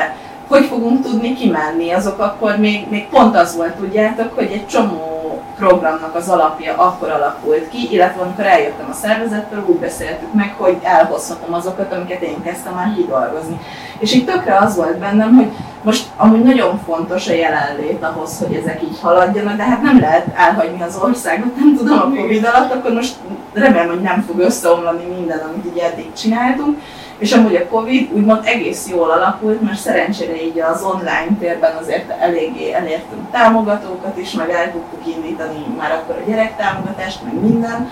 hogy 0.52 0.66
fogunk 0.66 1.02
tudni 1.02 1.34
kimenni, 1.34 1.90
azok 1.90 2.18
akkor 2.18 2.56
még, 2.56 2.86
még 2.90 3.08
pont 3.08 3.36
az 3.36 3.56
volt, 3.56 3.74
tudjátok, 3.74 4.34
hogy 4.34 4.50
egy 4.52 4.66
csomó 4.66 5.42
programnak 5.56 6.14
az 6.14 6.28
alapja 6.28 6.74
akkor 6.76 7.10
alakult 7.10 7.68
ki, 7.68 7.88
illetve 7.90 8.22
amikor 8.22 8.44
eljöttem 8.44 8.88
a 8.90 8.94
szervezettől, 8.94 9.64
úgy 9.66 9.76
beszéltük 9.76 10.32
meg, 10.32 10.54
hogy 10.58 10.76
elhozhatom 10.82 11.54
azokat, 11.54 11.92
amiket 11.92 12.22
én 12.22 12.42
kezdtem 12.42 12.74
már 12.74 12.94
kidolgozni. 12.96 13.60
És 13.98 14.14
így 14.14 14.24
tökre 14.24 14.56
az 14.56 14.76
volt 14.76 14.98
bennem, 14.98 15.34
hogy 15.34 15.48
most 15.82 16.06
amúgy 16.16 16.42
nagyon 16.42 16.80
fontos 16.86 17.28
a 17.28 17.32
jelenlét 17.32 18.02
ahhoz, 18.02 18.38
hogy 18.38 18.54
ezek 18.54 18.82
így 18.82 18.98
haladjanak, 19.00 19.56
de 19.56 19.62
hát 19.62 19.82
nem 19.82 20.00
lehet 20.00 20.26
elhagyni 20.36 20.82
az 20.82 20.98
országot, 21.02 21.56
nem 21.56 21.76
tudom 21.76 21.98
a 21.98 22.20
Covid 22.20 22.44
alatt, 22.44 22.72
akkor 22.72 22.92
most 22.92 23.14
remélem, 23.52 23.88
hogy 23.88 24.00
nem 24.00 24.24
fog 24.26 24.38
összeomlani 24.38 25.04
minden, 25.16 25.38
amit 25.38 25.66
így 25.66 25.78
eddig 25.78 26.12
csináltunk. 26.12 26.78
És 27.22 27.32
amúgy 27.32 27.54
a 27.54 27.68
Covid 27.68 28.12
úgymond 28.12 28.40
egész 28.44 28.88
jól 28.88 29.10
alakult, 29.10 29.60
mert 29.62 29.78
szerencsére 29.78 30.42
így 30.42 30.60
az 30.60 30.82
online 30.82 31.36
térben 31.38 31.76
azért 31.76 32.10
eléggé 32.20 32.72
elértünk 32.72 33.30
támogatókat 33.30 34.18
is, 34.18 34.32
meg 34.32 34.50
el 34.50 34.72
tudtuk 34.72 35.14
indítani 35.14 35.66
már 35.78 35.92
akkor 35.92 36.14
a 36.14 36.30
gyerektámogatást, 36.30 37.24
meg 37.24 37.34
minden. 37.34 37.90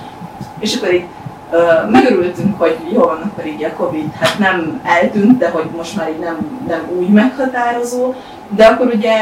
És 0.59 0.77
akkor 0.77 0.93
így 0.95 1.05
Uh, 1.53 1.90
megörültünk, 1.90 2.59
hogy 2.59 2.77
jó 2.93 3.01
van, 3.01 3.23
akkor 3.23 3.47
így 3.47 3.64
a 3.64 3.73
Covid 3.73 4.12
hát 4.21 4.38
nem 4.38 4.81
eltűnt, 4.85 5.38
de 5.38 5.51
hogy 5.51 5.64
most 5.77 5.97
már 5.97 6.09
így 6.09 6.19
nem, 6.19 6.62
nem 6.69 6.81
úgy 6.99 7.09
meghatározó, 7.09 8.14
de 8.49 8.66
akkor 8.66 8.87
ugye 8.87 9.16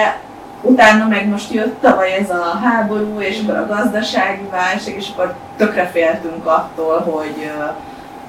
utána 0.62 1.07
meg 1.09 1.29
most 1.29 1.53
jött 1.53 1.81
tavaly 1.81 2.12
ez 2.12 2.31
a 2.31 2.61
háború, 2.64 3.21
és 3.21 3.40
akkor 3.42 3.57
a 3.57 3.66
gazdasági 3.66 4.49
válság, 4.51 4.94
és 4.97 5.09
akkor 5.12 5.35
tökre 5.57 5.87
féltünk 5.87 6.47
attól, 6.47 7.01
hogy 7.01 7.35
uh, 7.37 7.75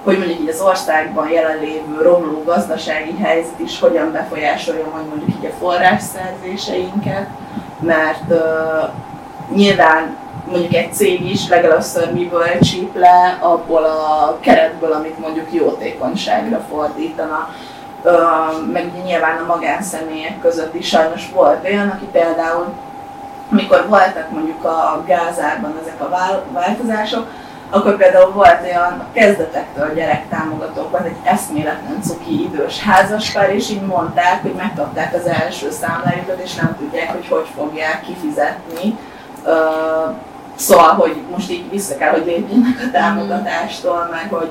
hogy 0.03 0.17
mondjuk 0.17 0.39
így 0.39 0.49
az 0.49 0.61
országban 0.61 1.29
jelenlévő 1.29 2.01
romló 2.01 2.43
gazdasági 2.43 3.17
helyzet 3.21 3.59
is 3.59 3.79
hogyan 3.79 4.11
befolyásolja 4.11 4.85
majd 4.93 5.07
mondjuk 5.07 5.29
így 5.29 5.45
a 5.45 5.55
forrásszerzéseinket, 5.59 7.27
mert 7.79 8.29
uh, 8.29 8.89
nyilván 9.55 10.17
mondjuk 10.49 10.73
egy 10.73 10.93
cég 10.93 11.31
is 11.31 11.47
legelőször 11.47 12.13
miből 12.13 12.59
csíp 12.61 12.95
le 12.95 13.37
abból 13.41 13.83
a 13.83 14.37
keretből, 14.39 14.91
amit 14.91 15.19
mondjuk 15.19 15.53
jótékonyságra 15.53 16.65
fordítana. 16.69 17.49
Uh, 18.03 18.71
meg 18.71 18.91
ugye 18.93 19.03
nyilván 19.03 19.37
a 19.37 19.45
magánszemélyek 19.45 20.41
között 20.41 20.73
is 20.73 20.87
sajnos 20.87 21.29
volt 21.33 21.65
olyan, 21.65 21.87
aki 21.87 22.05
például, 22.11 22.65
mikor 23.49 23.85
voltak 23.87 24.31
mondjuk 24.31 24.63
a 24.63 25.03
gázárban 25.07 25.79
ezek 25.81 26.01
a 26.01 26.09
változások, 26.53 27.27
akkor 27.69 27.97
például 27.97 28.31
volt 28.31 28.61
olyan 28.63 29.07
kezdetektől 29.13 29.93
gyerektámogatók, 29.93 30.91
volt 30.91 31.05
egy 31.05 31.17
eszméletlen 31.23 32.01
cuki 32.01 32.41
idős 32.41 32.79
házaspár, 32.79 33.55
és 33.55 33.69
így 33.69 33.81
mondták, 33.81 34.41
hogy 34.41 34.53
megkapták 34.53 35.13
az 35.13 35.25
első 35.25 35.71
számlájukat, 35.71 36.39
és 36.43 36.55
nem 36.55 36.75
tudják, 36.79 37.11
hogy 37.11 37.27
hogy 37.27 37.47
fogják 37.55 38.01
kifizetni. 38.01 38.97
Szóval, 40.55 40.93
hogy 40.93 41.21
most 41.31 41.51
így 41.51 41.69
vissza 41.69 41.97
kell, 41.97 42.11
hogy 42.11 42.25
lépjenek 42.25 42.79
a 42.87 42.91
támogatástól, 42.91 44.07
meg 44.11 44.27
hogy 44.29 44.49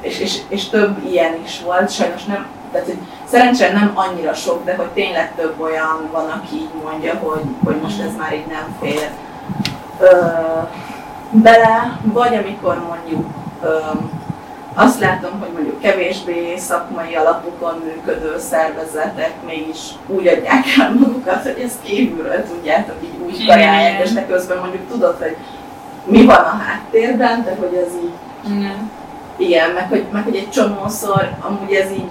és, 0.00 0.20
és, 0.20 0.38
és 0.48 0.68
több 0.68 1.04
ilyen 1.06 1.34
is 1.44 1.60
volt, 1.64 1.90
sajnos 1.90 2.24
nem, 2.24 2.46
tehát 2.72 2.86
hogy 2.86 2.98
szerencsére 3.30 3.72
nem 3.72 3.92
annyira 3.94 4.34
sok, 4.34 4.64
de 4.64 4.74
hogy 4.76 4.88
tényleg 4.88 5.32
több 5.36 5.60
olyan 5.60 6.08
van, 6.12 6.30
aki 6.30 6.54
így 6.54 6.70
mondja, 6.84 7.14
hogy, 7.14 7.42
hogy 7.64 7.76
most 7.82 8.00
ez 8.00 8.16
már 8.16 8.34
így 8.34 8.46
nem 8.46 8.76
fér. 8.80 9.10
Bele, 11.30 11.98
vagy 12.02 12.34
amikor 12.34 12.82
mondjuk 12.88 13.26
azt 14.74 15.00
látom, 15.00 15.40
hogy 15.40 15.52
mondjuk 15.52 15.80
kevésbé 15.80 16.56
szakmai 16.56 17.14
alapokon 17.14 17.82
működő 17.84 18.38
szervezetek 18.38 19.32
mégis 19.46 19.78
úgy 20.06 20.26
adják 20.26 20.64
el 20.80 20.92
magukat, 20.98 21.42
hogy 21.42 21.62
ezt 21.64 21.82
kívülről 21.82 22.44
tudjátok, 22.48 22.96
így 23.02 23.20
úgy 23.26 23.46
kajálják, 23.46 24.04
és 24.04 24.12
de 24.12 24.26
közben 24.26 24.58
mondjuk 24.58 24.90
tudod, 24.90 25.16
hogy 25.18 25.36
mi 26.04 26.24
van 26.24 26.36
a 26.36 26.62
háttérben, 26.66 27.44
de 27.44 27.56
hogy 27.58 27.84
ez 27.86 27.92
így 28.02 28.56
Igen. 28.56 28.90
igen, 29.36 29.70
meg 29.70 29.88
hogy, 29.88 30.04
meg 30.12 30.24
hogy 30.24 30.36
egy 30.36 30.50
csomószor 30.50 31.30
amúgy 31.40 31.72
ez 31.72 31.90
így 31.90 32.10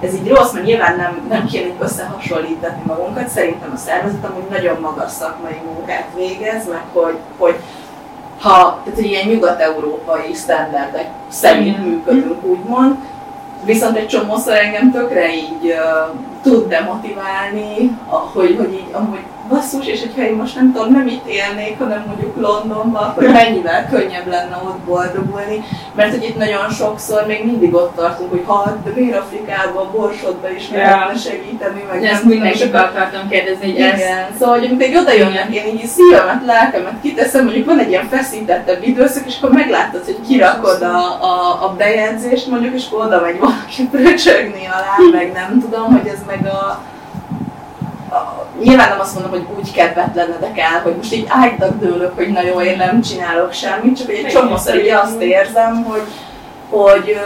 ez 0.00 0.14
így 0.14 0.28
rossz, 0.28 0.52
mert 0.52 0.66
nyilván 0.66 0.96
nem, 0.96 1.26
nem 1.28 1.46
kéne 1.46 1.74
összehasonlítani 1.78 2.82
magunkat. 2.86 3.28
Szerintem 3.28 3.72
a 3.74 3.76
szervezet 3.76 4.24
amúgy 4.24 4.48
nagyon 4.50 4.80
magas 4.80 5.10
szakmai 5.10 5.60
munkát 5.64 6.06
végez, 6.16 6.68
meg 6.68 6.82
hogy, 6.92 7.16
hogy 7.38 7.56
ha, 8.38 8.80
tehát 8.84 9.00
ilyen 9.00 9.28
nyugat-európai 9.28 10.34
sztenderdek 10.34 11.08
szerint 11.28 11.84
működünk, 11.84 12.44
úgymond, 12.44 12.96
viszont 13.64 13.96
egy 13.96 14.06
csomószor 14.06 14.54
engem 14.54 14.92
tökre 14.92 15.34
így 15.34 15.64
uh, 15.64 16.16
tud 16.42 16.68
demotiválni, 16.68 17.98
hogy, 18.06 18.56
hogy 18.58 18.72
így 18.72 18.88
amúgy 18.92 19.22
basszus, 19.48 19.86
és 19.86 20.00
hogyha 20.00 20.22
én 20.22 20.34
most 20.34 20.54
nem 20.54 20.72
tudom, 20.72 20.92
nem 20.92 21.06
itt 21.06 21.26
élnék, 21.26 21.78
hanem 21.78 22.04
mondjuk 22.06 22.36
Londonban, 22.36 23.02
akkor 23.02 23.28
mennyivel 23.40 23.88
könnyebb 23.90 24.26
lenne 24.26 24.56
ott 24.64 24.78
boldogulni, 24.78 25.64
mert 25.94 26.10
hogy 26.10 26.24
itt 26.24 26.36
nagyon 26.36 26.70
sokszor 26.70 27.26
még 27.26 27.44
mindig 27.44 27.74
ott 27.74 27.94
tartunk, 27.96 28.30
hogy 28.30 28.42
ha 28.46 28.76
de 28.84 28.90
miért 28.94 29.18
Afrikába, 29.18 29.90
Borsodba 29.90 30.50
is 30.50 30.70
Ja. 30.70 30.76
lehetne 30.76 31.16
segíteni, 31.18 31.84
meg 31.90 32.00
nem 32.00 32.12
ezt 32.44 32.62
akkor- 32.62 32.80
akartam 32.80 33.28
kérdezni, 33.28 33.72
hogy 33.72 33.80
ezt 33.80 33.96
igen, 33.96 34.26
szóval 34.38 34.58
hogy 34.58 34.64
amikor 34.66 34.86
így 34.86 34.96
oda 34.96 35.12
jönnek, 35.12 35.54
én 35.54 35.66
így 35.66 35.86
szívemet, 35.86 36.44
lelkemet 36.44 36.94
kiteszem, 37.02 37.44
mondjuk 37.44 37.66
van 37.66 37.78
egy 37.78 37.88
ilyen 37.88 38.08
feszítettebb 38.08 38.82
időszak, 38.86 39.26
és 39.26 39.36
akkor 39.40 39.50
meglátod, 39.50 40.04
hogy 40.04 40.18
kirakod 40.28 40.82
a, 40.82 40.96
a, 41.20 41.64
a 41.64 41.74
bejegyzést 41.76 42.46
mondjuk, 42.46 42.74
és 42.74 42.86
akkor 42.90 43.06
oda 43.06 43.20
megy 43.20 43.38
valaki 43.38 43.88
fröcsögni 43.92 44.66
alá, 44.66 44.96
meg 45.12 45.32
nem 45.32 45.60
tudom, 45.60 45.92
hogy 45.92 46.06
ez 46.06 46.18
meg 46.26 46.46
a 46.46 46.80
Nyilván 48.62 48.88
nem 48.88 49.00
azt 49.00 49.14
mondom, 49.14 49.32
hogy 49.32 49.46
úgy 49.58 49.72
kedvetlenedek 49.72 50.58
el, 50.58 50.80
hogy 50.82 50.96
most 50.96 51.12
így 51.12 51.26
ágynak 51.28 51.78
dőlök, 51.78 52.14
hogy 52.14 52.28
na 52.28 52.42
jó, 52.42 52.60
én 52.60 52.76
nem 52.76 53.00
csinálok 53.00 53.52
semmit, 53.52 53.98
csak 53.98 54.10
egy 54.10 54.26
csomószor 54.26 54.74
így 54.74 54.88
azt 54.88 55.20
érzem, 55.20 55.84
hogy, 55.84 56.02
hogy 56.70 57.18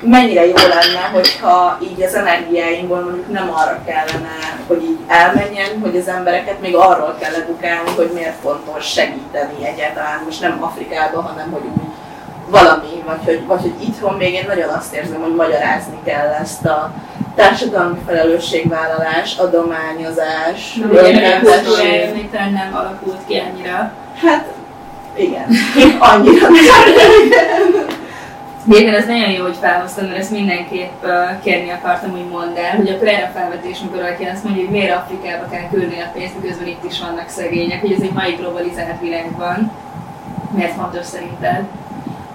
mennyire 0.00 0.46
jó 0.46 0.54
lenne, 0.54 1.10
hogyha 1.12 1.78
így 1.82 2.02
az 2.02 2.14
energiáinkból 2.14 3.00
mondjuk 3.00 3.32
nem 3.32 3.50
arra 3.50 3.80
kellene, 3.84 4.36
hogy 4.66 4.82
így 4.82 4.98
elmenjen, 5.06 5.80
hogy 5.82 5.96
az 5.96 6.08
embereket 6.08 6.60
még 6.60 6.74
arról 6.76 7.16
kell 7.20 7.34
edukálni, 7.34 7.90
hogy 7.96 8.10
miért 8.14 8.40
fontos 8.42 8.86
segíteni 8.86 9.66
egyáltalán, 9.66 10.22
most 10.24 10.40
nem 10.40 10.62
Afrikában, 10.62 11.22
hanem 11.22 11.50
hogy 11.50 11.64
úgy 11.64 11.92
valami, 12.48 13.02
vagy 13.06 13.24
hogy, 13.24 13.46
vagy 13.46 13.60
hogy 13.60 13.74
itthon 13.82 14.16
még 14.16 14.34
én 14.34 14.44
nagyon 14.46 14.68
azt 14.68 14.94
érzem, 14.94 15.20
hogy 15.20 15.34
magyarázni 15.34 15.98
kell 16.04 16.28
ezt 16.28 16.64
a 16.64 16.92
társadalmi 17.36 17.98
felelősségvállalás, 18.06 19.36
adományozás, 19.36 20.74
még 22.14 22.30
talán 22.30 22.52
nem 22.52 22.74
alakult 22.74 23.20
ki 23.26 23.36
annyira. 23.36 23.92
Hát 24.22 24.46
igen, 25.16 25.48
annyira 26.12 26.48
nem. 26.48 27.94
Egyébként 28.68 28.96
ez 28.96 29.06
nagyon 29.06 29.30
jó, 29.30 29.42
hogy 29.42 29.56
felhoztam, 29.60 30.06
mert 30.06 30.18
ezt 30.18 30.30
mindenképp 30.30 31.04
uh, 31.04 31.10
kérni 31.42 31.70
akartam, 31.70 32.10
hogy 32.10 32.28
mondd 32.30 32.56
el, 32.56 32.76
hogy 32.76 32.88
akkor 32.88 33.08
erre 33.08 33.24
a 33.24 33.38
felvetés, 33.38 33.80
amikor 33.80 34.00
valaki 34.00 34.24
azt 34.24 34.44
mondja, 34.44 34.62
hogy 34.62 34.72
miért 34.72 34.96
Afrikába 34.96 35.48
kell 35.50 35.68
küldni 35.70 36.00
a 36.00 36.10
pénzt, 36.12 36.40
miközben 36.40 36.66
itt 36.66 36.84
is 36.84 37.00
vannak 37.00 37.28
szegények, 37.28 37.80
hogy 37.80 37.92
ez 37.92 38.00
egy 38.00 38.12
mai 38.12 38.32
globalizált 38.32 39.00
világban. 39.00 39.72
Miért 40.50 40.74
fontos 40.74 41.06
szerinted? 41.06 41.62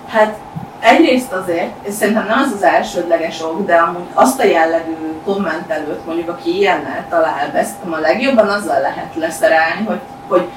Hát 0.08 0.38
egyrészt 0.82 1.32
azért, 1.32 1.72
és 1.82 1.94
szerintem 1.94 2.26
nem 2.26 2.40
az 2.40 2.52
az 2.56 2.64
elsődleges 2.64 3.42
ok, 3.42 3.66
de 3.66 3.76
amúgy 3.76 4.08
azt 4.14 4.40
a 4.40 4.44
jellegű 4.44 4.94
kommentelőt 5.26 6.06
mondjuk, 6.06 6.30
aki 6.30 6.58
ilyennel 6.58 7.06
talál 7.10 7.52
be, 7.54 7.66
a 7.90 8.00
legjobban 8.00 8.50
azzal 8.50 8.82
lehet 8.82 9.16
leszerelni, 9.16 9.86
hogy, 9.86 10.00
hogy 10.28 10.48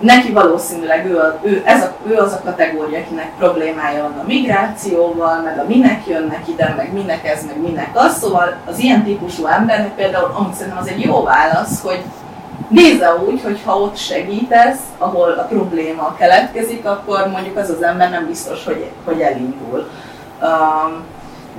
neki 0.00 0.32
valószínűleg 0.32 1.06
ő, 1.06 1.18
a, 1.18 1.38
ő, 1.42 1.62
ez 1.64 1.82
a, 1.82 1.92
ő 2.06 2.16
az 2.16 2.32
a 2.32 2.40
kategória, 2.44 2.98
akinek 2.98 3.32
problémája 3.38 4.02
van 4.02 4.18
a 4.18 4.26
migrációval, 4.26 5.40
meg 5.40 5.58
a 5.58 5.64
minek 5.66 6.06
jönnek 6.06 6.48
ide, 6.48 6.74
meg 6.76 6.92
minek 6.92 7.26
ez, 7.26 7.46
meg 7.46 7.60
minek 7.60 7.90
az. 7.94 8.18
Szóval 8.18 8.56
az 8.66 8.78
ilyen 8.78 9.04
típusú 9.04 9.46
embernek 9.46 9.94
például, 9.94 10.30
amúgy 10.34 10.54
szerintem 10.54 10.82
az 10.82 10.88
egy 10.88 11.00
jó 11.00 11.22
válasz, 11.22 11.82
hogy 11.82 12.02
nézze 12.70 13.14
úgy, 13.14 13.42
hogy 13.42 13.60
ha 13.64 13.80
ott 13.80 13.96
segítesz, 13.96 14.78
ahol 14.98 15.30
a 15.30 15.42
probléma 15.42 16.14
keletkezik, 16.18 16.86
akkor 16.86 17.28
mondjuk 17.28 17.56
az 17.56 17.70
az 17.70 17.82
ember 17.82 18.10
nem 18.10 18.26
biztos, 18.26 18.64
hogy, 18.64 18.90
hogy 19.04 19.20
elindul. 19.20 19.88
Um, 20.42 21.04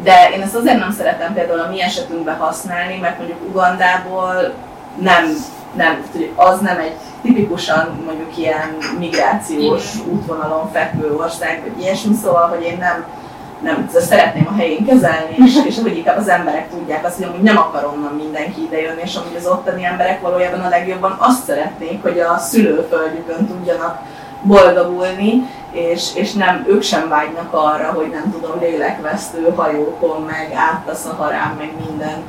de 0.04 0.30
én 0.34 0.42
ezt 0.42 0.56
azért 0.56 0.80
nem 0.80 0.92
szeretem 0.92 1.34
például 1.34 1.60
a 1.60 1.70
mi 1.70 1.82
esetünkben 1.82 2.38
használni, 2.38 2.98
mert 2.98 3.18
mondjuk 3.18 3.40
Ugandából 3.50 4.54
nem, 5.00 5.26
nem, 5.76 6.04
az 6.36 6.60
nem 6.60 6.80
egy 6.80 6.96
tipikusan 7.22 8.04
mondjuk 8.06 8.38
ilyen 8.38 8.78
migrációs 9.00 9.96
útvonalon 10.12 10.72
fekvő 10.72 11.16
ország, 11.16 11.62
vagy 11.62 11.82
ilyesmi, 11.82 12.16
szóval, 12.24 12.48
hogy 12.48 12.64
én 12.64 12.78
nem, 12.78 13.06
nem 13.62 13.90
szeretném 13.94 14.48
a 14.48 14.56
helyén 14.58 14.86
kezelni, 14.86 15.36
és, 15.46 15.66
és 15.66 15.80
hogy 15.82 15.98
inkább 15.98 16.18
az 16.18 16.28
emberek 16.28 16.70
tudják 16.70 17.06
azt, 17.06 17.16
hogy 17.16 17.26
amúgy 17.26 17.42
nem 17.42 17.58
akar 17.58 17.84
onnan 17.84 18.14
mindenki 18.16 18.62
idejönni, 18.62 19.02
és 19.04 19.16
amúgy 19.16 19.36
az 19.36 19.48
ottani 19.48 19.86
emberek 19.86 20.22
valójában 20.22 20.60
a 20.60 20.70
legjobban 20.70 21.16
azt 21.20 21.46
szeretnék, 21.46 22.02
hogy 22.02 22.20
a 22.20 22.38
szülőföldjükön 22.38 23.48
tudjanak 23.48 24.00
boldogulni, 24.42 25.50
és, 25.72 26.16
és 26.16 26.34
nem, 26.34 26.66
ők 26.68 26.82
sem 26.82 27.10
vágynak 27.10 27.54
arra, 27.54 27.92
hogy 27.96 28.10
nem 28.10 28.32
tudom, 28.32 28.60
lélekvesztő 28.60 29.54
hajókon, 29.56 30.22
meg 30.22 30.52
át 30.56 30.90
a 30.90 30.96
szaharán, 30.96 31.56
meg 31.58 31.72
minden 31.88 32.24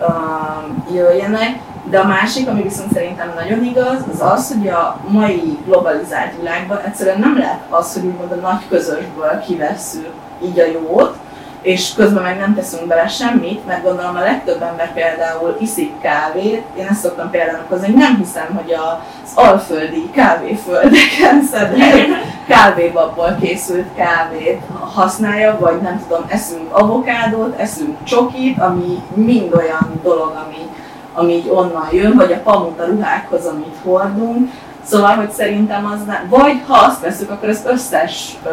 um, 0.00 0.84
jöjjenek. 0.94 1.58
De 1.84 1.98
a 1.98 2.06
másik, 2.06 2.48
ami 2.48 2.62
viszont 2.62 2.92
szerintem 2.92 3.32
nagyon 3.34 3.64
igaz, 3.64 4.04
az 4.12 4.20
az, 4.20 4.54
hogy 4.54 4.68
a 4.68 5.00
mai 5.08 5.58
globalizált 5.64 6.36
világban 6.36 6.78
egyszerűen 6.78 7.18
nem 7.18 7.38
lehet 7.38 7.60
az, 7.68 7.92
hogy 7.92 8.04
úgymond 8.04 8.32
a 8.32 8.34
nagy 8.34 8.68
közösből 8.68 9.42
kivesszük 9.46 10.12
így 10.42 10.58
a 10.58 10.66
jót, 10.66 11.16
és 11.62 11.94
közben 11.94 12.22
meg 12.22 12.38
nem 12.38 12.54
teszünk 12.54 12.86
bele 12.86 13.08
semmit, 13.08 13.66
mert 13.66 13.82
gondolom 13.82 14.16
a 14.16 14.20
legtöbb 14.20 14.62
ember 14.62 14.92
például 14.92 15.56
iszik 15.60 16.00
kávét, 16.00 16.62
én 16.78 16.86
ezt 16.86 17.00
szoktam 17.00 17.30
például 17.30 17.64
hozni, 17.68 17.86
hogy 17.86 17.96
nem 17.96 18.16
hiszem, 18.16 18.60
hogy 18.62 18.72
az 18.72 19.32
alföldi 19.34 20.10
kávéföldeken 20.10 21.42
szedett 21.52 22.06
kávébabból 22.46 23.36
készült 23.40 23.86
kávét 23.96 24.60
használja, 24.94 25.56
vagy 25.60 25.80
nem 25.80 26.02
tudom, 26.08 26.24
eszünk 26.28 26.66
avokádót, 26.70 27.58
eszünk 27.58 27.96
csokit, 28.04 28.58
ami 28.58 29.02
mind 29.14 29.54
olyan 29.54 30.00
dolog, 30.02 30.32
ami, 30.46 30.68
ami 31.14 31.32
így 31.32 31.48
onnan 31.48 31.88
jön, 31.92 32.16
vagy 32.16 32.32
a 32.32 32.40
pamut 32.50 32.80
a 32.80 32.84
ruhákhoz, 32.84 33.46
amit 33.46 33.76
hordunk, 33.82 34.50
Szóval, 34.90 35.14
hogy 35.14 35.30
szerintem 35.30 35.86
az 35.86 36.04
nem, 36.06 36.26
vagy 36.28 36.62
ha 36.66 36.74
azt 36.78 37.00
veszük, 37.00 37.30
akkor 37.30 37.48
az 37.48 37.62
összes 37.66 38.36
ö, 38.44 38.48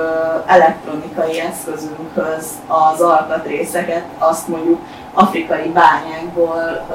elektronikai 0.45 1.39
eszközünkhöz 1.39 2.47
az 2.67 3.01
alkatrészeket 3.01 4.03
azt 4.17 4.47
mondjuk 4.47 4.79
afrikai 5.13 5.69
bányákból 5.69 6.85
ö, 6.89 6.93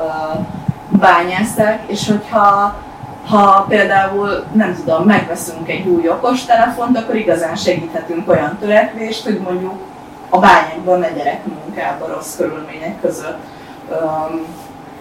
bányázták, 0.99 1.83
és 1.87 2.09
hogyha 2.09 2.75
ha 3.29 3.65
például, 3.69 4.45
nem 4.53 4.75
tudom, 4.75 5.05
megveszünk 5.05 5.69
egy 5.69 5.87
új 5.87 6.09
okostelefont, 6.09 6.99
akkor 6.99 7.17
igazán 7.17 7.57
segíthetünk 7.57 8.29
olyan 8.29 8.59
törekvést, 8.61 9.25
hogy 9.25 9.41
mondjuk 9.41 9.75
a 10.29 10.39
bányákban 10.39 10.99
ne 10.99 11.11
gyerekmunkába 11.11 12.07
rossz 12.07 12.37
körülmények 12.37 13.01
között 13.01 13.39
um, 13.91 14.41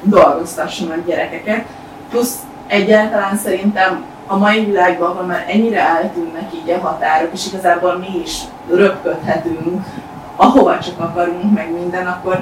dolgoztassanak 0.01 1.05
gyerekeket. 1.05 1.65
Plusz 2.09 2.35
egyáltalán 2.67 3.37
szerintem 3.37 4.03
a 4.27 4.37
mai 4.37 4.65
világban, 4.65 5.09
ahol 5.09 5.23
már 5.23 5.45
ennyire 5.47 5.79
eltűnnek 5.87 6.53
így 6.53 6.69
a 6.69 6.79
határok, 6.79 7.29
és 7.33 7.47
igazából 7.47 7.97
mi 7.97 8.19
is 8.23 8.41
röpködhetünk, 8.69 9.85
ahova 10.35 10.79
csak 10.79 10.99
akarunk, 10.99 11.53
meg 11.53 11.71
minden, 11.71 12.07
akkor 12.07 12.39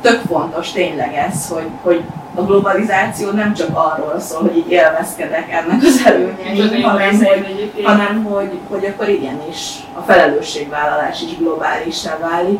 tök 0.00 0.20
fontos 0.28 0.72
tényleg 0.72 1.14
ez, 1.14 1.48
hogy, 1.48 1.68
hogy 1.82 2.04
a 2.34 2.42
globalizáció 2.42 3.30
nem 3.30 3.54
csak 3.54 3.68
arról 3.72 4.20
szól, 4.20 4.40
hogy 4.40 4.56
így 4.56 4.70
élvezkedek 4.70 5.52
ennek 5.52 5.82
az 5.82 6.02
előnyeit, 6.06 6.84
hanem, 6.84 7.16
hogy, 7.16 7.82
hanem 7.84 8.24
hogy, 8.24 8.58
hogy 8.68 8.84
akkor 8.84 9.08
igenis 9.08 9.86
a 9.94 10.00
felelősségvállalás 10.00 11.22
is 11.22 11.36
globálissá 11.36 12.18
válik. 12.20 12.58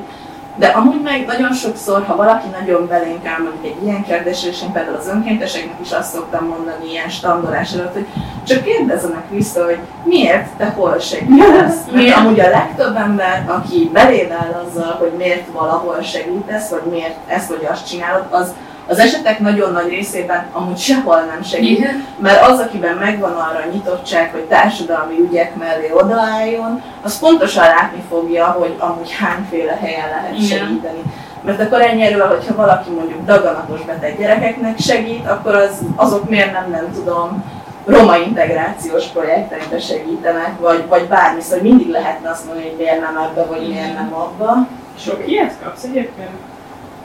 De 0.58 0.66
amúgy 0.66 1.00
meg 1.02 1.26
nagyon 1.26 1.52
sokszor, 1.52 2.04
ha 2.04 2.16
valaki 2.16 2.48
nagyon 2.60 2.86
belénk 2.86 3.26
áll 3.26 3.42
mondjuk 3.42 3.64
egy 3.64 3.84
ilyen 3.84 4.04
kérdésre, 4.04 4.48
és 4.48 4.62
én 4.62 4.72
például 4.72 4.96
az 4.96 5.08
önkénteseknek 5.08 5.80
is 5.80 5.92
azt 5.92 6.12
szoktam 6.12 6.46
mondani 6.46 6.90
ilyen 6.90 7.08
standolás 7.08 7.72
előtt, 7.72 7.92
hogy 7.92 8.06
csak 8.46 8.62
kérdezzenek 8.62 9.30
vissza, 9.30 9.64
hogy 9.64 9.78
miért 10.04 10.46
te 10.56 10.66
hol 10.66 10.98
segítesz. 10.98 11.76
Mert 11.92 12.16
amúgy 12.16 12.40
a 12.40 12.48
legtöbb 12.48 12.96
ember, 12.96 13.44
aki 13.46 13.90
beléd 13.92 14.30
áll 14.30 14.64
azzal, 14.66 14.96
hogy 14.98 15.12
miért 15.16 15.52
valahol 15.52 16.02
segítesz, 16.02 16.68
vagy 16.68 16.84
miért 16.90 17.16
ezt 17.26 17.48
vagy 17.48 17.66
azt 17.70 17.88
csinálod, 17.88 18.24
az 18.30 18.52
Az 18.90 18.98
esetek 18.98 19.38
nagyon 19.38 19.72
nagy 19.72 19.88
részében 19.88 20.46
amúgy 20.52 20.78
sehol 20.78 21.20
nem 21.20 21.42
segít, 21.42 21.78
Igen. 21.78 22.06
mert 22.18 22.46
az, 22.46 22.60
akiben 22.60 22.96
megvan 22.96 23.32
arra 23.32 23.58
a 23.66 23.72
nyitottság, 23.72 24.30
hogy 24.30 24.40
társadalmi 24.44 25.18
ügyek 25.20 25.54
mellé 25.54 25.90
odaálljon, 25.92 26.82
az 27.02 27.18
pontosan 27.18 27.64
látni 27.64 28.02
fogja, 28.08 28.46
hogy 28.46 28.76
amúgy 28.78 29.16
hányféle 29.20 29.78
helyen 29.80 30.08
lehet 30.08 30.32
Igen. 30.32 30.58
segíteni. 30.58 31.02
Mert 31.42 31.60
akkor 31.60 31.80
ennyiről, 31.80 32.26
hogyha 32.28 32.54
valaki 32.54 32.90
mondjuk 32.90 33.24
daganatos 33.24 33.80
beteg 33.80 34.18
gyerekeknek 34.18 34.78
segít, 34.78 35.26
akkor 35.26 35.54
az, 35.54 35.78
azok 35.96 36.28
miért 36.28 36.52
nem, 36.52 36.70
nem 36.70 36.92
tudom, 36.94 37.44
roma 37.84 38.16
integrációs 38.16 39.04
projektekbe 39.06 39.78
segítenek, 39.78 40.58
vagy, 40.60 40.86
vagy 40.88 41.08
bármi, 41.08 41.40
szóval 41.40 41.62
mindig 41.62 41.88
lehetne 41.88 42.30
azt 42.30 42.44
mondani, 42.44 42.66
hogy 42.68 42.76
miért 42.78 43.00
nem 43.00 43.16
ebbe, 43.16 43.44
vagy 43.44 43.68
miért 43.68 43.94
nem 43.94 44.14
abba. 44.14 44.66
Sok 44.98 45.22
ilyet 45.26 45.54
kapsz 45.62 45.82
egyébként? 45.82 46.30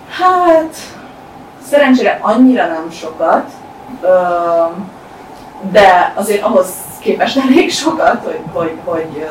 Hát, 0.10 0.76
szerencsére 1.74 2.18
annyira 2.22 2.68
nem 2.68 2.92
sokat, 2.92 3.50
de 5.72 6.14
azért 6.16 6.44
ahhoz 6.44 6.68
képest 7.00 7.38
elég 7.48 7.72
sokat, 7.72 8.24
hogy, 8.24 8.40
hogy, 8.54 8.78
hogy, 8.84 9.28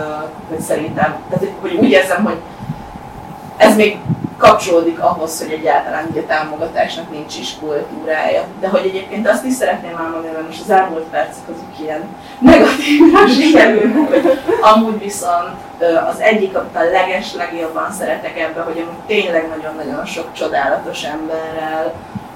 hogy 0.49 0.61
szerintem, 0.61 1.16
tehát 1.30 1.47
hogy- 1.61 1.74
úgy 1.74 1.90
érzem, 1.90 2.24
hogy 2.24 2.36
ez 3.57 3.76
még 3.76 3.99
kapcsolódik 4.38 5.01
ahhoz, 5.01 5.40
hogy 5.43 5.53
egyáltalán 5.53 6.07
ugye 6.11 6.22
támogatásnak 6.22 7.11
nincs 7.11 7.38
is 7.38 7.57
kultúrája. 7.61 8.45
De 8.61 8.68
hogy 8.68 8.84
egyébként 8.84 9.28
azt 9.28 9.45
is 9.45 9.53
szeretném 9.53 9.97
elmondani, 9.97 10.32
mert 10.32 10.47
most 10.47 10.61
az 10.61 10.70
elmúlt 10.70 11.03
percek 11.03 11.43
azok 11.49 11.80
ilyen 11.80 12.03
negatívra 12.38 13.28
sikerülnek, 13.40 14.11
hogy 14.11 14.38
amúgy 14.61 14.99
viszont 14.99 15.57
az 16.11 16.20
egyik, 16.20 16.57
amit 16.57 16.76
a 16.76 16.90
leges 16.90 17.34
legjobban 17.34 17.93
szeretek 17.93 18.40
ebbe, 18.40 18.61
hogy 18.61 18.78
amúgy 18.78 19.05
tényleg 19.07 19.49
nagyon-nagyon 19.49 20.05
sok 20.05 20.32
csodálatos 20.32 21.03
emberrel 21.03 21.93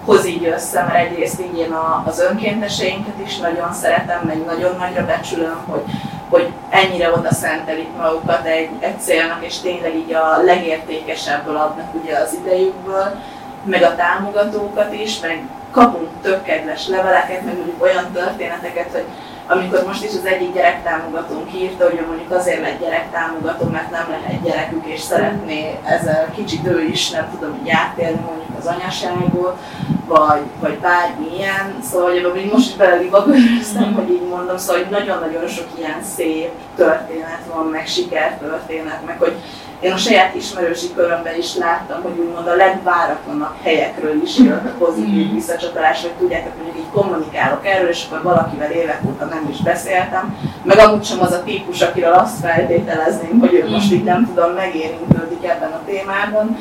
hoz 0.06 0.26
így 0.26 0.46
össze, 0.46 0.82
mert 0.82 1.10
egyrészt 1.10 1.40
így 1.40 1.58
én 1.58 1.72
a, 1.72 2.02
az 2.06 2.20
önkénteseinket 2.20 3.14
is 3.26 3.38
nagyon 3.38 3.72
szeretem, 3.72 4.20
meg 4.26 4.44
nagyon 4.44 4.76
nagyra 4.78 5.04
becsülöm, 5.04 5.64
hogy, 5.66 5.82
hogy 6.28 6.52
ennyire 6.68 7.12
oda 7.12 7.32
szentelik 7.32 7.88
magukat 7.96 8.46
egy, 8.46 8.68
egy 8.78 9.00
célnak, 9.00 9.44
és 9.44 9.58
tényleg 9.58 9.94
így 9.94 10.12
a 10.12 10.42
legértékesebből 10.42 11.56
adnak 11.56 11.94
ugye 12.02 12.16
az 12.18 12.36
idejükből, 12.44 13.14
meg 13.64 13.82
a 13.82 13.94
támogatókat 13.94 14.92
is, 14.94 15.20
meg 15.20 15.42
kapunk 15.70 16.08
tök 16.22 16.42
kedves 16.42 16.88
leveleket, 16.88 17.44
meg 17.44 17.54
mondjuk 17.54 17.82
olyan 17.82 18.12
történeteket, 18.12 18.92
hogy 18.92 19.04
amikor 19.48 19.84
most 19.86 20.04
is 20.04 20.10
az 20.10 20.24
egyik 20.24 20.54
gyerektámogatónk 20.54 21.54
írta, 21.54 21.84
hogy 21.84 22.04
mondjuk 22.06 22.30
azért 22.32 22.60
lett 22.60 22.80
gyerektámogató, 22.80 23.68
mert 23.68 23.90
nem 23.90 24.06
lehet 24.08 24.42
gyerekük, 24.42 24.86
és 24.86 25.00
szeretné 25.00 25.78
ezzel 25.84 26.30
kicsit 26.34 26.66
ő 26.66 26.82
is, 26.82 27.10
nem 27.10 27.30
tudom, 27.30 27.58
így 27.62 27.70
átélni 27.70 28.20
mondjuk 28.26 28.58
az 28.58 28.66
anyaságot, 28.66 29.58
vagy, 30.06 30.42
vagy 30.60 30.78
bármi 30.78 31.36
ilyen. 31.36 31.78
Szóval 31.90 32.10
hogy 32.10 32.18
ebben 32.18 32.36
így 32.36 32.52
most 32.52 32.68
is 32.68 32.76
belelivagöröztem, 32.76 33.94
hogy 33.94 34.10
így 34.10 34.28
mondom, 34.28 34.56
szóval 34.56 34.82
hogy 34.82 34.90
nagyon-nagyon 34.90 35.46
sok 35.46 35.66
ilyen 35.78 36.02
szép 36.16 36.50
történet 36.76 37.40
van, 37.54 37.66
meg 37.66 37.86
sikertörténet, 37.86 39.06
meg 39.06 39.18
hogy 39.18 39.34
én 39.80 39.92
a 39.92 39.96
saját 39.96 40.34
ismerősi 40.34 40.86
körömben 40.94 41.36
is 41.38 41.56
láttam, 41.56 42.02
hogy 42.02 42.18
úgymond 42.18 42.46
a 42.46 42.54
legváratlanabb 42.54 43.54
helyekről 43.62 44.22
is 44.22 44.38
jött 44.38 44.68
pozitív 44.78 45.32
visszacsatolás, 45.32 46.00
hogy 46.00 46.12
tudjátok, 46.12 46.54
mondjuk 46.56 46.76
így 46.76 46.90
kommunikálok 46.92 47.66
erről, 47.66 47.88
és 47.88 48.06
akkor 48.06 48.22
valakivel 48.22 48.70
évek 48.70 49.00
óta 49.06 49.24
nem 49.24 49.48
is 49.50 49.62
beszéltem, 49.62 50.38
meg 50.62 50.78
amúgy 50.78 51.04
sem 51.04 51.20
az 51.20 51.32
a 51.32 51.42
típus, 51.42 51.80
akiről 51.80 52.12
azt 52.12 52.40
feltételezném, 52.40 53.38
hogy 53.38 53.52
ő 53.52 53.68
most 53.70 53.92
így 53.92 54.04
nem 54.04 54.26
tudom, 54.26 54.52
megérintődik 54.52 55.44
ebben 55.44 55.72
a 55.72 55.80
témában, 55.86 56.56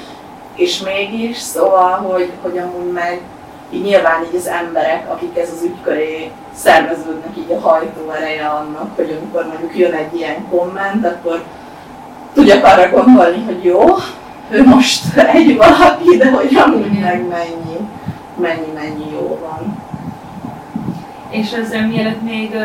és 0.55 0.81
mégis, 0.81 1.37
szóval, 1.37 1.91
hogy, 1.91 2.31
hogy 2.41 2.57
amúgy 2.57 2.91
meg 2.91 3.21
így 3.69 3.83
nyilván 3.83 4.23
így 4.23 4.35
az 4.35 4.47
emberek, 4.47 5.11
akik 5.11 5.37
ez 5.37 5.49
az 5.55 5.63
ügy 5.63 5.81
köré 5.81 6.31
szerveződnek, 6.53 7.37
így 7.37 7.51
a 7.51 7.59
hajtóereje 7.59 8.45
annak, 8.45 8.95
hogy 8.95 9.17
amikor 9.19 9.45
mondjuk 9.47 9.77
jön 9.77 9.93
egy 9.93 10.15
ilyen 10.15 10.47
komment, 10.49 11.05
akkor 11.05 11.43
tudjak 12.33 12.63
arra 12.63 12.89
gondolni, 12.89 13.43
hogy 13.45 13.63
jó, 13.63 13.85
ő 14.49 14.63
most 14.63 15.17
egy 15.17 15.57
valaki, 15.57 16.17
de 16.17 16.31
hogy 16.31 16.55
amúgy 16.55 16.99
meg 16.99 17.27
mennyi, 17.27 17.89
mennyi, 18.35 18.71
mennyi 18.73 19.11
jó 19.11 19.39
van. 19.41 19.83
És 21.29 21.51
ezzel 21.51 21.87
mielőtt 21.87 22.21
még 22.21 22.57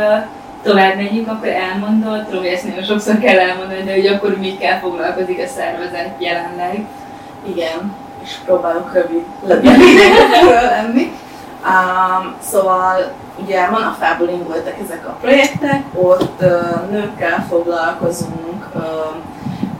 tovább 0.63 0.97
megyünk, 0.97 1.29
akkor 1.29 1.49
elmondod, 1.49 2.25
tudom, 2.25 2.43
hogy 2.43 2.53
ezt 2.53 2.69
nagyon 2.69 2.85
sokszor 2.85 3.19
kell 3.19 3.39
elmondani, 3.39 3.83
de 3.83 3.93
hogy 3.93 4.07
akkor 4.07 4.37
mikkel 4.39 4.81
foglalkozik 4.81 5.39
a 5.39 5.47
szervezet 5.47 6.15
jelenleg. 6.19 6.85
Igen, 7.47 7.93
és 8.23 8.35
próbálok 8.45 8.93
rövid 8.93 9.25
lenni. 10.71 11.13
Um, 11.65 12.35
szóval 12.43 13.13
ugye 13.43 13.71
Manafából 13.71 14.29
indultak 14.29 14.75
ezek 14.85 15.07
a 15.07 15.17
projektek, 15.21 15.83
ott 15.95 16.41
uh, 16.41 16.91
nőkkel 16.91 17.47
foglalkozunk, 17.49 18.67
uh, 18.75 18.83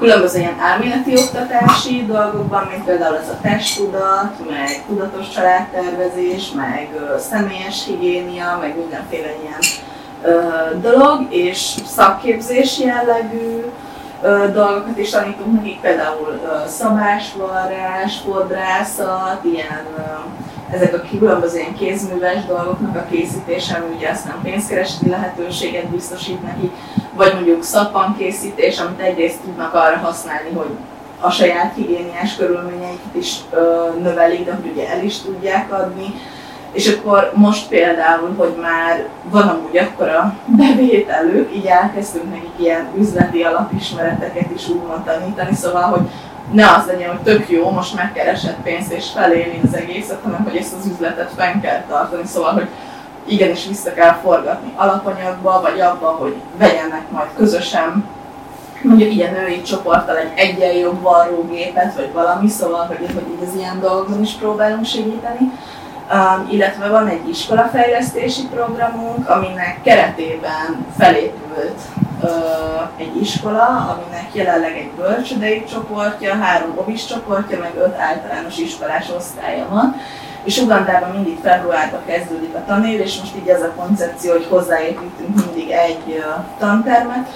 különböző 0.01 0.39
ilyen 0.39 0.59
elméleti 0.61 1.17
oktatási 1.17 2.05
dolgokban, 2.07 2.67
mint 2.71 2.85
például 2.85 3.17
ez 3.17 3.29
a 3.29 3.39
testtudat, 3.43 4.51
meg 4.51 4.85
tudatos 4.87 5.29
családtervezés, 5.31 6.51
meg 6.53 6.89
ö, 6.95 7.19
személyes 7.19 7.85
higiénia, 7.87 8.59
meg 8.61 8.77
mindenféle 8.77 9.29
ilyen 9.43 9.61
ö, 10.23 10.41
dolog, 10.81 11.27
és 11.29 11.75
szakképzés 11.87 12.79
jellegű 12.79 13.65
dolgokat 14.53 14.99
is 14.99 15.11
tanítunk 15.11 15.55
nekik, 15.55 15.81
például 15.81 16.41
szabásvarrás, 16.67 18.17
fodrászat, 18.25 19.45
ilyen 19.45 19.87
ezek 20.73 20.95
a 20.95 21.19
különböző 21.19 21.59
ilyen 21.59 21.75
kézműves 21.75 22.45
dolgoknak 22.47 22.97
a 22.97 23.07
készítése, 23.11 23.75
ami 23.75 23.95
ugye 23.95 24.11
aztán 24.11 24.39
pénzkereseti 24.43 25.09
lehetőséget 25.09 25.89
biztosít 25.89 26.43
nekik, 26.43 26.71
vagy 27.15 27.35
mondjuk 27.35 27.63
szappankészítés, 27.63 28.79
amit 28.79 29.01
egyrészt 29.01 29.41
tudnak 29.41 29.75
arra 29.75 29.97
használni, 29.97 30.51
hogy 30.55 30.71
a 31.21 31.31
saját 31.31 31.75
higiéniás 31.75 32.37
körülményeiket 32.37 33.15
is 33.15 33.37
ö, 33.51 33.89
növelik, 34.03 34.45
de 34.45 34.55
hogy 34.55 34.71
ugye 34.73 34.89
el 34.89 35.05
is 35.05 35.19
tudják 35.19 35.73
adni. 35.73 36.15
És 36.73 36.89
akkor 36.89 37.33
most 37.35 37.69
például, 37.69 38.35
hogy 38.37 38.55
már 38.61 39.09
van 39.23 39.49
amúgy 39.49 39.77
akkora 39.77 40.35
bevételük, 40.45 41.55
így 41.55 41.67
elkezdtünk 41.67 42.31
nekik 42.31 42.53
ilyen 42.57 42.89
üzleti 42.99 43.43
alapismereteket 43.43 44.51
is 44.55 44.69
úgymond 44.69 45.05
tanítani, 45.05 45.55
szóval, 45.55 45.83
hogy 45.83 46.01
ne 46.53 46.67
az 46.71 46.87
legyen, 46.87 47.09
hogy 47.09 47.21
tök 47.21 47.51
jó, 47.51 47.71
most 47.71 47.95
megkeresett 47.95 48.63
pénzt 48.63 48.93
és 48.93 49.11
feléli 49.15 49.61
az 49.65 49.75
egészet, 49.75 50.21
hanem 50.23 50.45
hogy 50.45 50.57
ezt 50.57 50.75
az 50.79 50.87
üzletet 50.87 51.33
fenn 51.37 51.61
kell 51.61 51.85
tartani, 51.89 52.27
szóval, 52.27 52.53
hogy 52.53 52.69
igenis 53.27 53.67
vissza 53.67 53.93
kell 53.93 54.13
forgatni 54.23 54.73
alapanyagba, 54.77 55.61
vagy 55.61 55.81
abba, 55.81 56.09
hogy 56.09 56.35
vegyenek 56.59 57.11
majd 57.11 57.29
közösen 57.37 58.05
mondjuk 58.83 59.15
ilyen 59.15 59.33
női 59.33 59.63
csoporttal 59.63 60.17
egy 60.17 60.33
egyen 60.35 60.73
jobb 60.73 61.03
varrógépet, 61.03 61.95
vagy 61.95 62.13
valami, 62.13 62.49
szóval, 62.49 62.87
hogy, 62.87 62.97
hogy 62.99 63.27
így 63.31 63.49
az 63.49 63.55
ilyen 63.57 63.81
dolgokon 63.81 64.23
is 64.23 64.33
próbálunk 64.33 64.85
segíteni. 64.85 65.53
Illetve 66.51 66.89
van 66.89 67.09
egy 67.09 67.29
iskolafejlesztési 67.29 68.47
programunk, 68.55 69.29
aminek 69.29 69.79
keretében 69.83 70.87
felépült 70.99 71.81
egy 72.97 73.21
iskola, 73.21 73.65
aminek 73.67 74.29
jelenleg 74.33 74.77
egy 74.77 74.91
bölcsödei 74.91 75.65
csoportja, 75.65 76.35
három 76.35 76.73
obis 76.77 77.07
csoportja, 77.07 77.59
meg 77.59 77.73
öt 77.77 77.99
általános 77.99 78.59
iskolás 78.59 79.11
osztálya 79.17 79.67
van. 79.71 79.97
És 80.45 80.59
Ugandában 80.59 81.11
mindig 81.11 81.39
februárban 81.43 82.01
kezdődik 82.07 82.55
a 82.55 82.65
tanév, 82.67 83.01
és 83.01 83.19
most 83.21 83.37
így 83.37 83.49
ez 83.49 83.63
a 83.63 83.73
koncepció, 83.77 84.33
hogy 84.33 84.47
hozzáépítünk 84.51 85.45
mindig 85.45 85.71
egy 85.71 86.25
tantermet, 86.59 87.29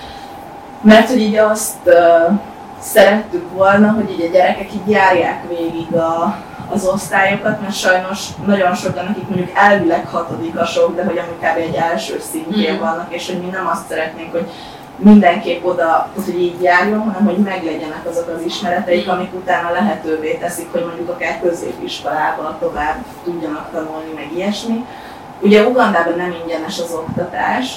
mert 0.81 1.09
hogy 1.09 1.21
így 1.21 1.37
azt 1.37 1.91
szerettük 2.81 3.53
volna, 3.53 3.93
hogy 3.93 4.11
így 4.11 4.27
a 4.29 4.33
gyerekek 4.33 4.73
így 4.75 4.91
járják 4.91 5.49
végig 5.49 5.95
a, 5.95 6.37
az 6.71 6.85
osztályokat, 6.87 7.61
mert 7.61 7.75
sajnos 7.75 8.29
nagyon 8.47 8.75
sokan, 8.75 9.07
akik 9.07 9.29
mondjuk 9.29 9.51
elvileg 9.55 10.07
hatodikasok, 10.07 10.97
de 10.97 11.05
hogy 11.05 11.19
amúgy 11.19 11.39
kb. 11.39 11.57
egy 11.57 11.75
első 11.75 12.21
szintjén 12.33 12.73
Mhm. 12.75 12.83
vannak, 12.83 13.15
és 13.15 13.27
hogy 13.27 13.41
mi 13.41 13.47
nem 13.51 13.67
azt 13.67 13.89
szeretnénk, 13.89 14.33
hogy 14.33 14.51
mindenképp 14.97 15.65
oda, 15.65 16.09
hogy 16.25 16.41
így 16.41 16.63
járjon, 16.63 16.99
hanem 17.01 17.25
hogy 17.25 17.37
meglegyenek 17.37 18.07
azok 18.11 18.29
az 18.37 18.43
ismereteik, 18.47 19.09
amik 19.09 19.35
utána 19.35 19.71
lehetővé 19.73 20.33
teszik, 20.35 20.73
hogy 20.73 20.85
mondjuk 20.87 21.09
akár 21.09 21.41
középiskolában 21.41 22.57
tovább 22.61 22.97
tudjanak 23.25 23.71
tanulni, 23.73 24.13
meg 24.15 24.33
ilyesmi. 24.37 24.85
Ugye 25.41 25.67
Ugandában 25.67 26.17
nem 26.17 26.35
ingyenes 26.43 26.79
az 26.79 26.93
oktatás, 26.93 27.77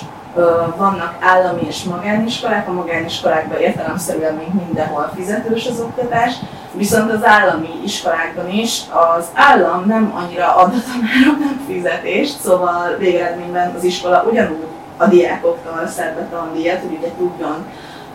vannak 0.77 1.15
állami 1.19 1.61
és 1.67 1.83
magániskolák, 1.83 2.67
a 2.67 2.71
magániskolákban 2.71 3.59
értelemszerűen 3.59 4.33
még 4.33 4.47
mindenhol 4.65 5.11
fizetős 5.15 5.67
az 5.67 5.79
oktatás, 5.79 6.33
viszont 6.77 7.11
az 7.11 7.23
állami 7.23 7.69
iskolákban 7.83 8.49
is 8.49 8.81
az 9.15 9.25
állam 9.33 9.83
nem 9.85 10.13
annyira 10.15 10.55
ad 10.55 10.73
a 10.73 10.91
tanároknak 10.91 11.65
fizetést, 11.67 12.39
szóval 12.39 12.95
végeredményben 12.97 13.73
az 13.77 13.83
iskola 13.83 14.25
ugyanúgy 14.29 14.65
a 14.97 15.05
diákoktól 15.05 15.87
szed 15.87 16.13
be 16.13 16.27
tandíjat, 16.31 16.79
hogy 16.79 16.97
ugye 16.97 17.11
tudjon 17.17 17.65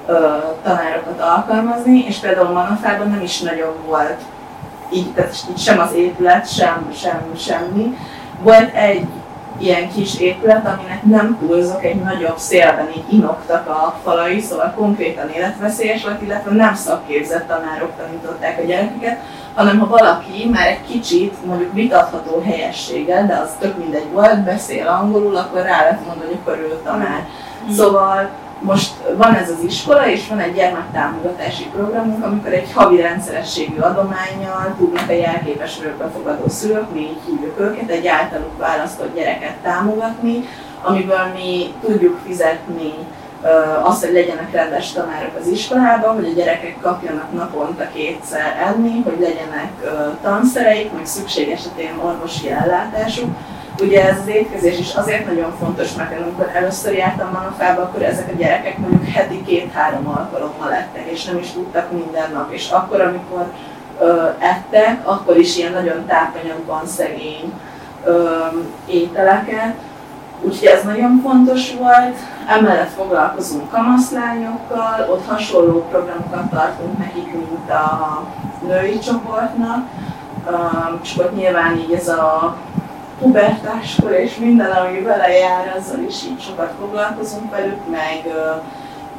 ö, 0.07 0.37
tanárokat 0.63 1.21
alkalmazni, 1.21 2.05
és 2.07 2.17
például 2.17 2.53
Manafában 2.53 3.11
nem 3.11 3.23
is 3.23 3.41
nagyon 3.41 3.75
volt 3.87 4.21
így, 4.93 5.13
tehát 5.13 5.35
így 5.51 5.59
sem 5.59 5.79
az 5.79 5.93
épület, 5.93 6.55
sem, 6.55 6.93
sem 6.95 7.21
semmi. 7.37 7.97
Volt 8.43 8.75
egy 8.75 9.07
ilyen 9.63 9.93
kis 9.93 10.21
épület, 10.21 10.67
aminek 10.67 11.03
nem 11.03 11.39
túlzok, 11.41 11.85
egy 11.85 11.97
nagyobb 11.97 12.39
szélben 12.39 12.89
így 12.97 13.13
inoktak 13.13 13.69
a 13.69 13.97
falai, 14.03 14.41
szóval 14.41 14.73
konkrétan 14.77 15.31
életveszélyes 15.31 16.03
volt, 16.05 16.23
illetve 16.23 16.51
nem 16.51 16.75
szakképzett 16.75 17.47
tanárok 17.47 17.91
tanították 17.97 18.59
a 18.59 18.67
gyerekeket, 18.67 19.19
hanem 19.55 19.79
ha 19.79 19.87
valaki 19.87 20.49
már 20.53 20.67
egy 20.67 20.87
kicsit 20.87 21.47
mondjuk 21.47 21.73
vitatható 21.73 22.43
helyességgel, 22.45 23.27
de 23.27 23.35
az 23.35 23.51
tök 23.59 23.79
mindegy 23.79 24.11
volt, 24.13 24.45
beszél 24.45 24.87
angolul, 24.89 25.37
akkor 25.37 25.63
rá 25.63 25.83
lehet 25.83 26.07
mondani, 26.07 26.41
hogy 26.45 26.59
ő 26.59 26.81
tanár. 26.85 27.27
Mm. 27.71 27.73
Szóval 27.73 28.31
most 28.63 28.93
van 29.17 29.35
ez 29.35 29.51
az 29.51 29.65
iskola, 29.65 30.09
és 30.09 30.29
van 30.29 30.39
egy 30.39 30.55
gyermektámogatási 30.55 31.65
programunk, 31.65 32.25
amikor 32.25 32.53
egy 32.53 32.73
havi 32.73 33.01
rendszerességű 33.01 33.81
adományjal 33.81 34.75
tudnak 34.79 35.09
a 35.09 35.13
jelképes 35.13 35.79
örökbefogadó 35.81 36.49
szülők, 36.49 36.93
mi 36.93 37.01
így 37.01 37.21
hívjuk 37.27 37.61
őket, 37.61 37.91
egy 37.91 38.07
általuk 38.07 38.59
választott 38.59 39.15
gyereket 39.15 39.55
támogatni, 39.63 40.49
amiből 40.83 41.27
mi 41.35 41.75
tudjuk 41.85 42.19
fizetni 42.27 42.95
azt, 43.83 44.05
hogy 44.05 44.13
legyenek 44.13 44.53
rendes 44.53 44.93
tanárok 44.93 45.37
az 45.41 45.47
iskolában, 45.47 46.15
hogy 46.15 46.27
a 46.27 46.35
gyerekek 46.35 46.77
kapjanak 46.81 47.33
naponta 47.33 47.89
kétszer 47.95 48.57
enni, 48.69 49.03
hogy 49.05 49.21
legyenek 49.21 49.71
tanszereik, 50.23 50.93
meg 50.93 51.07
szükség 51.07 51.51
esetén 51.51 51.99
orvosi 52.05 52.51
ellátásuk, 52.51 53.37
Ugye 53.81 54.09
ez 54.09 54.19
az 54.19 54.29
étkezés 54.29 54.79
is 54.79 54.95
azért 54.95 55.27
nagyon 55.27 55.53
fontos, 55.61 55.95
mert 55.95 56.13
én 56.13 56.23
amikor 56.23 56.51
először 56.55 56.93
jártam 56.93 57.31
Manafába, 57.33 57.83
akkor 57.83 58.03
ezek 58.03 58.29
a 58.33 58.37
gyerekek 58.37 58.79
mondjuk 58.79 59.05
heti 59.05 59.45
két-három 59.45 60.07
alkalommal 60.07 60.69
lettek, 60.69 61.11
és 61.11 61.25
nem 61.25 61.39
is 61.39 61.51
tudtak 61.51 61.93
minden 61.93 62.33
nap. 62.33 62.53
És 62.53 62.71
akkor, 62.71 63.01
amikor 63.01 63.47
ö, 64.01 64.29
ettek, 64.39 65.09
akkor 65.09 65.37
is 65.37 65.57
ilyen 65.57 65.73
nagyon 65.73 66.07
tápanyagban 66.07 66.87
szegény 66.87 67.53
ö, 68.05 68.39
ételeket, 68.87 69.75
Úgyhogy 70.45 70.69
ez 70.69 70.85
nagyon 70.85 71.21
fontos 71.23 71.75
volt. 71.75 72.17
Emellett 72.49 72.91
foglalkozunk 72.91 73.71
kamaszlányokkal, 73.71 75.07
ott 75.11 75.27
hasonló 75.27 75.87
programokat 75.91 76.51
tartunk 76.51 76.99
nekik, 76.99 77.33
mint 77.33 77.71
a 77.71 78.23
női 78.67 78.99
csoportnak. 78.99 79.87
És 81.03 81.19
ott 81.19 81.37
nyilván 81.37 81.77
így 81.77 81.93
ez 81.93 82.09
a 82.09 82.57
pubertáskor 83.23 84.13
és 84.13 84.37
minden, 84.37 84.71
ami 84.71 85.01
vele 85.01 85.29
jár, 85.29 85.77
azzal 85.79 85.99
is 86.09 86.25
így 86.25 86.41
sokat 86.41 86.73
foglalkozunk 86.81 87.51
velük, 87.51 87.91
meg, 87.91 88.35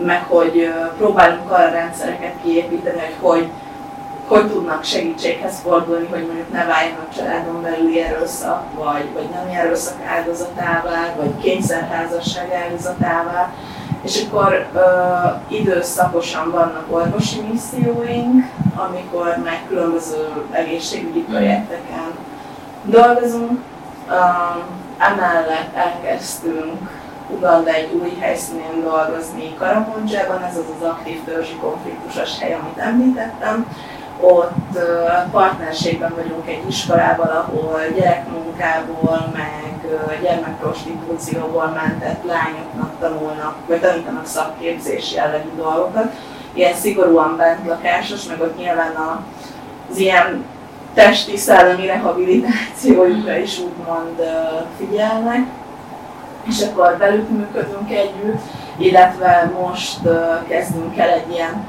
meg 0.06 0.24
hogy 0.28 0.74
próbálunk 0.98 1.52
arra 1.52 1.70
rendszereket 1.72 2.34
kiépíteni, 2.44 3.00
hogy 3.00 3.16
hogy, 3.22 3.48
hogy 4.28 4.52
tudnak 4.52 4.84
segítséghez 4.84 5.60
fordulni, 5.64 6.08
hogy 6.08 6.26
mondjuk 6.26 6.52
ne 6.52 6.66
váljanak 6.66 7.16
családon 7.16 7.62
belüli 7.62 8.02
erőszak, 8.02 8.64
vagy, 8.76 9.14
vagy 9.14 9.30
nem 9.30 9.58
erőszak 9.60 10.06
áldozatává, 10.06 11.16
vagy 11.18 11.38
kényszerházasság 11.42 12.52
áldozatává. 12.52 13.54
És 14.02 14.24
akkor 14.26 14.68
ö, 14.74 14.80
időszakosan 15.56 16.52
vannak 16.52 16.86
orvosi 16.90 17.42
misszióink, 17.52 18.46
amikor 18.76 19.38
meg 19.44 19.62
különböző 19.68 20.28
egészségügyi 20.52 21.20
projekteken 21.20 22.12
dolgozunk, 22.84 23.60
Um, 24.10 24.64
emellett 24.98 25.76
elkezdtünk 25.76 26.90
Uganda 27.30 27.70
egy 27.70 27.94
új 27.94 28.18
helyszínén 28.20 28.82
dolgozni 28.84 29.56
Karamondzsában, 29.58 30.44
ez 30.44 30.58
az 30.58 30.66
az 30.80 30.88
aktív 30.88 31.24
törzsi 31.24 31.56
konfliktusos 31.56 32.40
hely, 32.40 32.54
amit 32.54 32.78
említettem. 32.78 33.68
Ott 34.20 34.78
partnerségben 35.32 36.14
vagyunk 36.16 36.48
egy 36.48 36.64
iskolával, 36.68 37.48
ahol 37.48 37.82
gyerekmunkából, 37.96 39.32
meg 39.34 39.74
gyermekprostitúcióból 40.22 41.66
mentett 41.66 42.24
lányoknak 42.24 42.92
tanulnak, 43.00 43.56
vagy 43.68 43.80
tanítanak 43.80 44.26
szakképzés 44.26 45.14
jellegű 45.14 45.50
dolgokat. 45.56 46.12
Ilyen 46.54 46.74
szigorúan 46.74 47.38
bentlakásos, 47.38 48.26
meg 48.26 48.42
ott 48.42 48.58
nyilván 48.58 48.96
az 49.90 49.98
ilyen 49.98 50.46
testi, 50.94 51.38
szellemi 51.38 51.86
rehabilitációjukra 51.86 53.38
is 53.38 53.60
úgymond 53.60 54.22
figyelnek, 54.78 55.48
és 56.48 56.62
akkor 56.62 56.98
velük 56.98 57.30
működünk 57.30 57.92
együtt, 57.92 58.42
illetve 58.78 59.52
most 59.62 60.00
kezdünk 60.48 60.98
el 60.98 61.10
egy 61.10 61.32
ilyen 61.32 61.66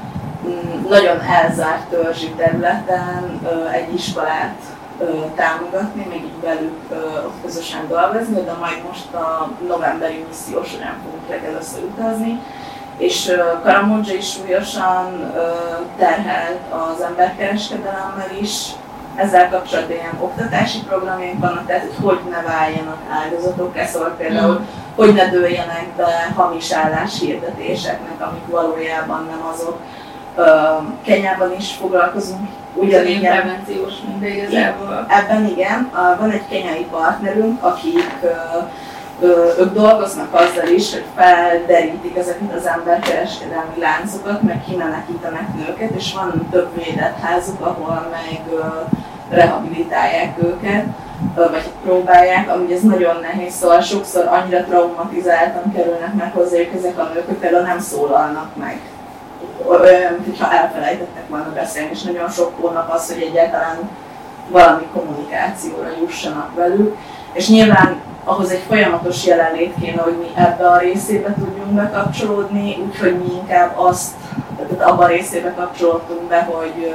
mm, 0.47 0.89
nagyon 0.89 1.21
elzárt 1.21 1.89
törzsi 1.89 2.29
területen 2.37 3.39
egy 3.71 3.93
iskolát 3.93 4.55
támogatni, 5.35 6.05
még 6.09 6.21
így 6.23 6.41
velük 6.41 6.79
közösen 7.43 7.87
dolgozni, 7.87 8.41
de 8.43 8.53
majd 8.59 8.83
most 8.87 9.13
a 9.13 9.51
novemberi 9.67 10.25
misszió 10.27 10.63
során 10.63 10.95
fogunk 11.03 11.29
legelőször 11.29 11.83
utazni, 11.83 12.39
és 12.97 13.31
Karamodzsa 13.63 14.13
is 14.13 14.31
súlyosan 14.31 15.33
terhelt 15.97 16.59
az 16.69 17.01
emberkereskedelemmel 17.01 18.29
is, 18.41 18.69
ezzel 19.15 19.49
kapcsolatban 19.49 19.95
ilyen 19.95 20.17
oktatási 20.19 20.79
programjaink 20.79 21.39
vannak, 21.39 21.65
tehát 21.65 21.81
hogy 21.81 22.05
hogy 22.05 22.19
ne 22.29 22.41
váljanak 22.41 22.97
áldozatok, 23.23 23.77
szóval 23.85 24.15
például 24.17 24.53
mm. 24.53 24.63
hogy 24.95 25.13
ne 25.13 25.29
dőljenek 25.29 25.87
be 25.95 26.33
hamis 26.35 26.71
álláshirdetéseknek, 26.71 28.27
amik 28.27 28.47
valójában 28.47 29.27
nem 29.29 29.45
azok. 29.53 29.77
Kenyában 31.05 31.55
is 31.57 31.71
foglalkozunk 31.71 32.47
ugyanígy. 32.73 33.19
prevenciós 33.19 33.93
mindegy 34.07 34.35
igazából. 34.35 35.05
Ebben 35.09 35.45
igen, 35.45 35.91
van 36.19 36.31
egy 36.31 36.47
kenyai 36.49 36.85
partnerünk, 36.91 37.63
akik 37.63 38.19
ők 39.59 39.73
dolgoznak 39.73 40.33
azzal 40.33 40.67
is, 40.67 40.93
hogy 40.93 41.03
felderítik 41.15 42.17
ezeket 42.17 42.55
az 42.55 42.65
emberkereskedelmi 42.65 43.79
láncokat, 43.79 44.41
meg 44.41 44.63
kimenekítenek 44.67 45.53
nőket, 45.55 45.91
és 45.95 46.13
van 46.13 46.47
több 46.51 46.83
védett 46.83 47.19
házuk, 47.19 47.61
ahol 47.61 48.07
meg 48.11 48.41
rehabilitálják 49.29 50.43
őket, 50.43 50.85
vagy 51.35 51.69
próbálják, 51.83 52.49
ami 52.49 52.73
ez 52.73 52.81
nagyon 52.81 53.19
nehéz, 53.21 53.53
szóval 53.53 53.81
sokszor 53.81 54.25
annyira 54.25 54.63
traumatizáltan 54.63 55.73
kerülnek 55.73 56.13
meg 56.13 56.33
hozzájuk 56.33 56.73
ezek 56.73 56.99
a 56.99 57.09
nők, 57.13 57.25
hogy 57.25 57.35
például 57.35 57.63
nem 57.63 57.79
szólalnak 57.79 58.55
meg 58.55 58.79
olyan, 59.67 60.13
mintha 60.25 60.53
elfelejtettek 60.53 61.29
volna 61.29 61.51
beszélni, 61.53 61.89
és 61.91 62.01
nagyon 62.01 62.29
sok 62.29 62.51
hónap 62.61 62.91
az, 62.93 63.13
hogy 63.13 63.21
egyáltalán 63.21 63.89
valami 64.49 64.83
kommunikációra 64.93 65.89
jussanak 66.01 66.55
velük. 66.55 66.97
És 67.33 67.49
nyilván 67.49 68.01
ahhoz 68.25 68.49
egy 68.49 68.63
folyamatos 68.67 69.25
jelenlét 69.25 69.73
kéne, 69.81 70.01
hogy 70.01 70.17
mi 70.19 70.27
ebbe 70.35 70.67
a 70.67 70.77
részébe 70.77 71.33
tudjunk 71.33 71.71
bekapcsolódni, 71.71 72.77
úgyhogy 72.87 73.17
mi 73.17 73.33
inkább 73.33 73.77
azt, 73.77 74.11
tehát 74.57 74.91
abban 74.91 75.05
a 75.05 75.07
részébe 75.07 75.53
kapcsolódtunk 75.53 76.21
be, 76.21 76.47
hogy, 76.51 76.93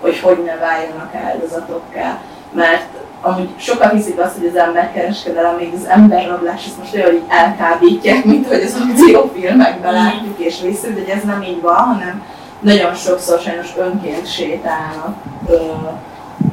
hogy 0.00 0.20
hogy 0.20 0.42
ne 0.44 0.56
váljanak 0.56 1.14
áldozatokká. 1.14 2.18
Mert 2.52 2.86
amúgy 3.20 3.48
sokan 3.56 3.90
hiszik 3.90 4.20
azt, 4.20 4.36
hogy 4.38 4.46
az 4.46 4.56
emberkereskedelem, 4.56 5.56
még 5.56 5.72
az 5.74 5.86
emberrablás, 5.88 6.66
ezt 6.66 6.78
most 6.78 6.94
olyan, 6.94 7.06
hogy 7.06 7.22
elkábítják, 7.28 8.24
mint 8.24 8.46
hogy 8.46 8.62
az 8.62 8.76
akciófilmekben 8.90 9.92
látjuk 9.92 10.38
és 10.38 10.60
visszük, 10.60 11.06
de 11.06 11.12
ez 11.12 11.24
nem 11.24 11.42
így 11.42 11.60
van, 11.60 11.74
hanem 11.74 12.22
nagyon 12.60 12.94
sokszor 12.94 13.38
sajnos 13.38 13.74
önként 13.78 14.32
sétálnak 14.32 15.16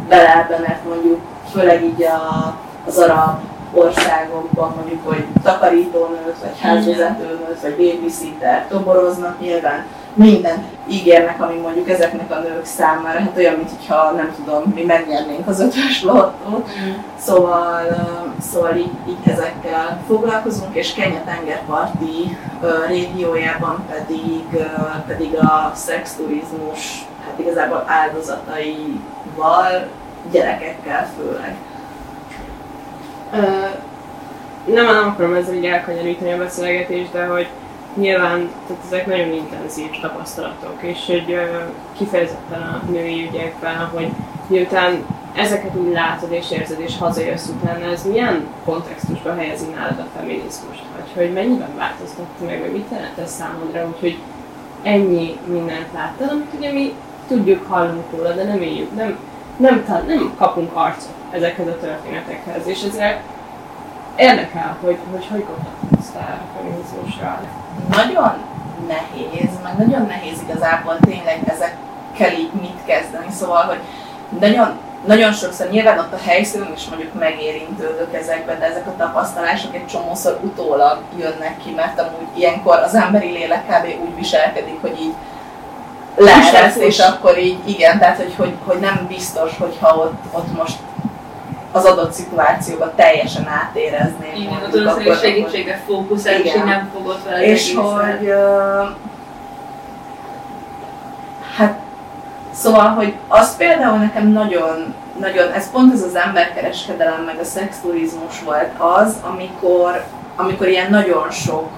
bele 0.08 0.36
ebbe, 0.36 0.60
mert 0.68 0.86
mondjuk 0.86 1.20
főleg 1.52 1.84
így 1.84 2.04
a, 2.04 2.56
az 2.88 2.98
arab 2.98 3.40
országokban 3.74 4.74
mondjuk, 4.76 5.08
hogy 5.08 5.26
takarítónőt, 5.44 6.38
vagy 6.42 6.60
házvezetőnőt, 6.62 7.62
vagy 7.62 7.76
babysitter 7.76 8.68
toboroznak, 8.70 9.40
nyilván 9.40 9.86
mindent 10.14 10.64
ígérnek, 10.88 11.42
ami 11.42 11.56
mondjuk 11.56 11.90
ezeknek 11.90 12.32
a 12.32 12.40
nők 12.40 12.66
számára, 12.66 13.20
hát 13.20 13.38
olyan, 13.38 13.56
mintha 13.56 14.12
nem 14.12 14.34
tudom, 14.36 14.72
mi 14.76 14.84
megnyernénk 14.84 15.48
az 15.48 15.60
ötös 15.60 16.04
lottót. 16.04 16.68
Mm. 16.68 16.92
Szóval, 17.18 17.82
szóval 18.42 18.76
így, 18.76 18.92
így 19.08 19.32
ezekkel 19.32 20.02
foglalkozunk, 20.08 20.76
és 20.76 20.94
Kenya 20.94 21.24
tengerparti 21.26 22.38
régiójában 22.88 23.86
pedig, 23.90 24.44
pedig 25.08 25.36
a 25.36 25.72
szexturizmus 25.76 27.06
hát 27.26 27.40
igazából 27.40 27.84
áldozataival, 27.88 29.88
gyerekekkel 30.32 31.10
főleg 31.18 31.56
nem, 34.66 34.86
nem 34.86 35.08
akarom 35.08 35.34
ezzel 35.34 35.54
így 35.56 35.66
elkanyarítani 35.66 36.32
a 36.32 36.38
beszélgetést, 36.38 37.12
de 37.12 37.26
hogy 37.26 37.48
nyilván 37.96 38.50
tehát 38.68 38.84
ezek 38.86 39.06
nagyon 39.06 39.34
intenzív 39.34 40.00
tapasztalatok, 40.02 40.78
és 40.80 41.06
hogy 41.06 41.40
kifejezetten 41.98 42.62
a 42.62 42.82
női 42.92 43.28
ügyekben, 43.30 43.76
hogy 43.76 44.10
miután 44.48 45.06
ezeket 45.36 45.76
úgy 45.76 45.92
látod 45.92 46.32
és 46.32 46.52
érzed 46.52 46.80
és 46.80 46.98
hazajössz 46.98 47.48
utána, 47.48 47.86
ez 47.86 48.08
milyen 48.08 48.48
kontextusba 48.66 49.36
helyezi 49.36 49.66
nálad 49.76 50.00
a 50.00 50.18
feminizmust, 50.18 50.84
vagy 50.96 51.12
hogy 51.16 51.34
mennyiben 51.34 51.76
változtatta 51.78 52.46
meg, 52.46 52.60
vagy 52.60 52.72
mit 52.72 52.92
jelent 52.92 53.18
ez 53.18 53.32
számodra, 53.32 53.88
úgyhogy 53.88 54.18
ennyi 54.84 55.38
mindent 55.46 55.88
láttad, 55.94 56.30
amit 56.32 56.54
ugye 56.58 56.72
mi 56.72 56.94
tudjuk, 57.28 57.66
hallunk 57.68 58.12
róla, 58.12 58.32
de 58.32 58.44
nem 58.44 58.62
éljük, 58.62 58.96
nem, 58.96 59.18
nem, 59.58 59.86
tehát 59.86 60.08
nem 60.08 60.34
kapunk 60.38 60.76
arcot 60.76 61.23
ezekhez 61.34 61.68
a 61.68 61.78
történetekhez, 61.80 62.68
és 62.68 62.84
ezért 62.84 63.20
érdekel, 64.16 64.78
hogy 64.82 64.98
hogy, 65.12 65.28
hogy 65.32 65.46
gondolsz 65.46 66.16
a 66.16 66.40
feminizmusra. 66.56 67.42
Nagyon 67.90 68.34
nehéz, 68.88 69.50
meg 69.64 69.78
nagyon 69.78 70.06
nehéz 70.06 70.42
igazából 70.48 70.98
tényleg 71.00 71.40
ezekkel 71.46 72.40
így 72.40 72.52
mit 72.62 72.80
kezdeni, 72.86 73.32
szóval, 73.32 73.64
hogy 73.64 73.80
nagyon, 74.40 74.80
nagyon 75.06 75.34
sokszor 75.34 75.70
nyilván 75.70 76.00
ott 76.00 76.14
a 76.14 76.24
helyszínen 76.26 76.74
is 76.76 76.88
mondjuk 76.90 77.14
megérintődök 77.20 78.14
ezekben, 78.14 78.60
de 78.60 78.66
ezek 78.66 78.88
a 78.88 78.96
tapasztalások 78.98 79.76
egy 79.76 79.88
csomószor 79.88 80.40
utólag 80.44 80.98
jönnek 81.20 81.58
ki, 81.64 81.72
mert 81.76 82.00
amúgy 82.00 82.28
ilyenkor 82.38 82.78
az 82.78 82.96
emberi 82.96 83.32
lélek 83.32 83.66
kb. 83.66 84.04
úgy 84.04 84.16
viselkedik, 84.16 84.82
hogy 84.82 85.00
így 85.02 85.14
leeresz, 86.16 86.76
és 86.76 87.00
akkor 87.00 87.38
így 87.38 87.70
igen, 87.70 88.00
tehát 88.00 88.18
hogy, 88.18 88.34
hogy, 88.38 88.54
hogy 88.66 88.80
nem 88.80 89.06
biztos, 89.08 89.58
hogyha 89.58 89.96
ott, 89.96 90.24
ott 90.32 90.58
most 90.58 90.78
az 91.74 91.86
adott 91.86 92.12
szituációban 92.12 92.92
teljesen 92.96 93.48
átérezni. 93.48 94.32
Igen, 94.36 94.64
ott 94.64 94.74
az 94.74 94.86
akkor, 94.86 95.16
segítségre 95.16 95.82
fókuszál, 95.86 96.40
és 96.40 96.54
nem 96.54 96.90
fogod 96.94 97.24
vele 97.24 97.44
És 97.44 97.76
hogy 97.76 98.28
uh, 98.28 98.90
hát 101.58 101.80
szóval, 102.52 102.88
hogy 102.88 103.14
az 103.28 103.58
például 103.58 103.98
nekem 103.98 104.28
nagyon, 104.28 104.94
nagyon, 105.20 105.52
ez 105.52 105.72
pont 105.72 105.94
ez 105.94 106.02
az 106.04 106.16
emberkereskedelem, 106.16 107.24
meg 107.24 107.40
a 107.40 107.44
szexturizmus 107.44 108.42
volt 108.44 108.70
az, 108.78 109.16
amikor, 109.22 110.04
amikor 110.36 110.68
ilyen 110.68 110.90
nagyon 110.90 111.32
sok 111.32 111.70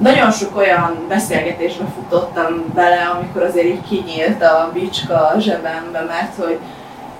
nagyon 0.00 0.30
sok 0.30 0.56
olyan 0.56 1.04
beszélgetésbe 1.08 1.84
futottam 1.94 2.72
bele, 2.74 3.12
amikor 3.16 3.42
azért 3.42 3.66
így 3.66 3.88
kinyílt 3.88 4.42
a 4.42 4.70
bicska 4.72 5.26
a 5.26 5.38
zsebembe, 5.38 6.00
mert 6.00 6.34
hogy 6.44 6.58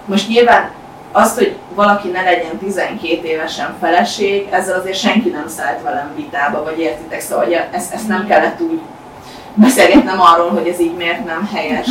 most 0.04 0.28
nyilván 0.28 0.70
azt, 1.12 1.38
hogy 1.38 1.57
valaki 1.74 2.09
ne 2.09 2.22
legyen 2.22 2.59
12 2.59 3.26
évesen 3.26 3.74
feleség, 3.80 4.48
ezzel 4.50 4.80
azért 4.80 4.98
senki 4.98 5.28
nem 5.28 5.48
szállt 5.48 5.82
velem 5.82 6.12
vitába, 6.16 6.62
vagy 6.62 6.78
értitek, 6.78 7.20
szóval 7.20 7.44
hogy 7.44 7.61
ezt, 7.72 7.92
ezt 7.92 8.09
nem 8.09 8.26
kellett 8.26 8.61
úgy 8.61 8.80
beszélgetnem 9.54 10.20
arról, 10.20 10.50
hogy 10.50 10.68
ez 10.68 10.80
így 10.80 10.96
miért 10.96 11.24
nem 11.24 11.48
helyes. 11.54 11.88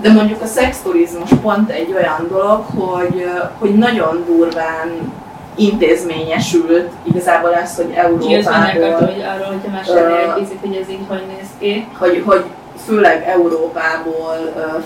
De 0.00 0.12
mondjuk 0.12 0.42
a 0.42 0.46
szexturizmus 0.46 1.30
pont 1.42 1.70
egy 1.70 1.92
olyan 1.92 2.26
dolog, 2.28 2.64
hogy, 2.76 3.30
hogy 3.58 3.74
nagyon 3.74 4.24
durván 4.26 5.12
intézményesült 5.56 6.90
igazából 7.02 7.54
ez, 7.54 7.76
hogy 7.76 7.92
Európából... 7.94 8.92
hogy 8.92 9.24
arról, 9.34 9.46
hogyha 9.46 9.70
mesélni 9.72 10.12
egy 10.12 10.32
picit, 10.32 10.58
hogy 10.60 10.78
ez 10.82 10.88
így 10.88 11.04
hogy 11.08 11.22
néz 11.36 11.48
ki. 11.58 11.86
Hogy, 11.98 12.22
hogy 12.26 12.44
főleg 12.86 13.28
Európából 13.28 14.36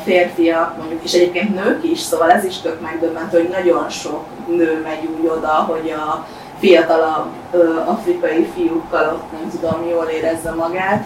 férfiak, 0.05 0.76
mondjuk, 0.78 1.05
és 1.05 1.12
egyébként 1.12 1.55
nők 1.55 1.84
is, 1.84 2.01
szóval 2.01 2.30
ez 2.30 2.44
is 2.44 2.61
tök 2.61 2.80
megdöbbentő, 2.80 3.38
hogy 3.38 3.49
nagyon 3.49 3.88
sok 3.88 4.24
nő 4.47 4.80
megy 4.84 5.09
úgy 5.18 5.26
oda, 5.26 5.49
hogy 5.49 5.90
a 5.90 6.26
fiatalabb 6.59 7.26
afrikai 7.86 8.49
fiúkkal 8.55 9.12
ott 9.12 9.32
nem 9.32 9.51
tudom, 9.51 9.88
jól 9.88 10.05
érezze 10.05 10.51
magát, 10.51 11.05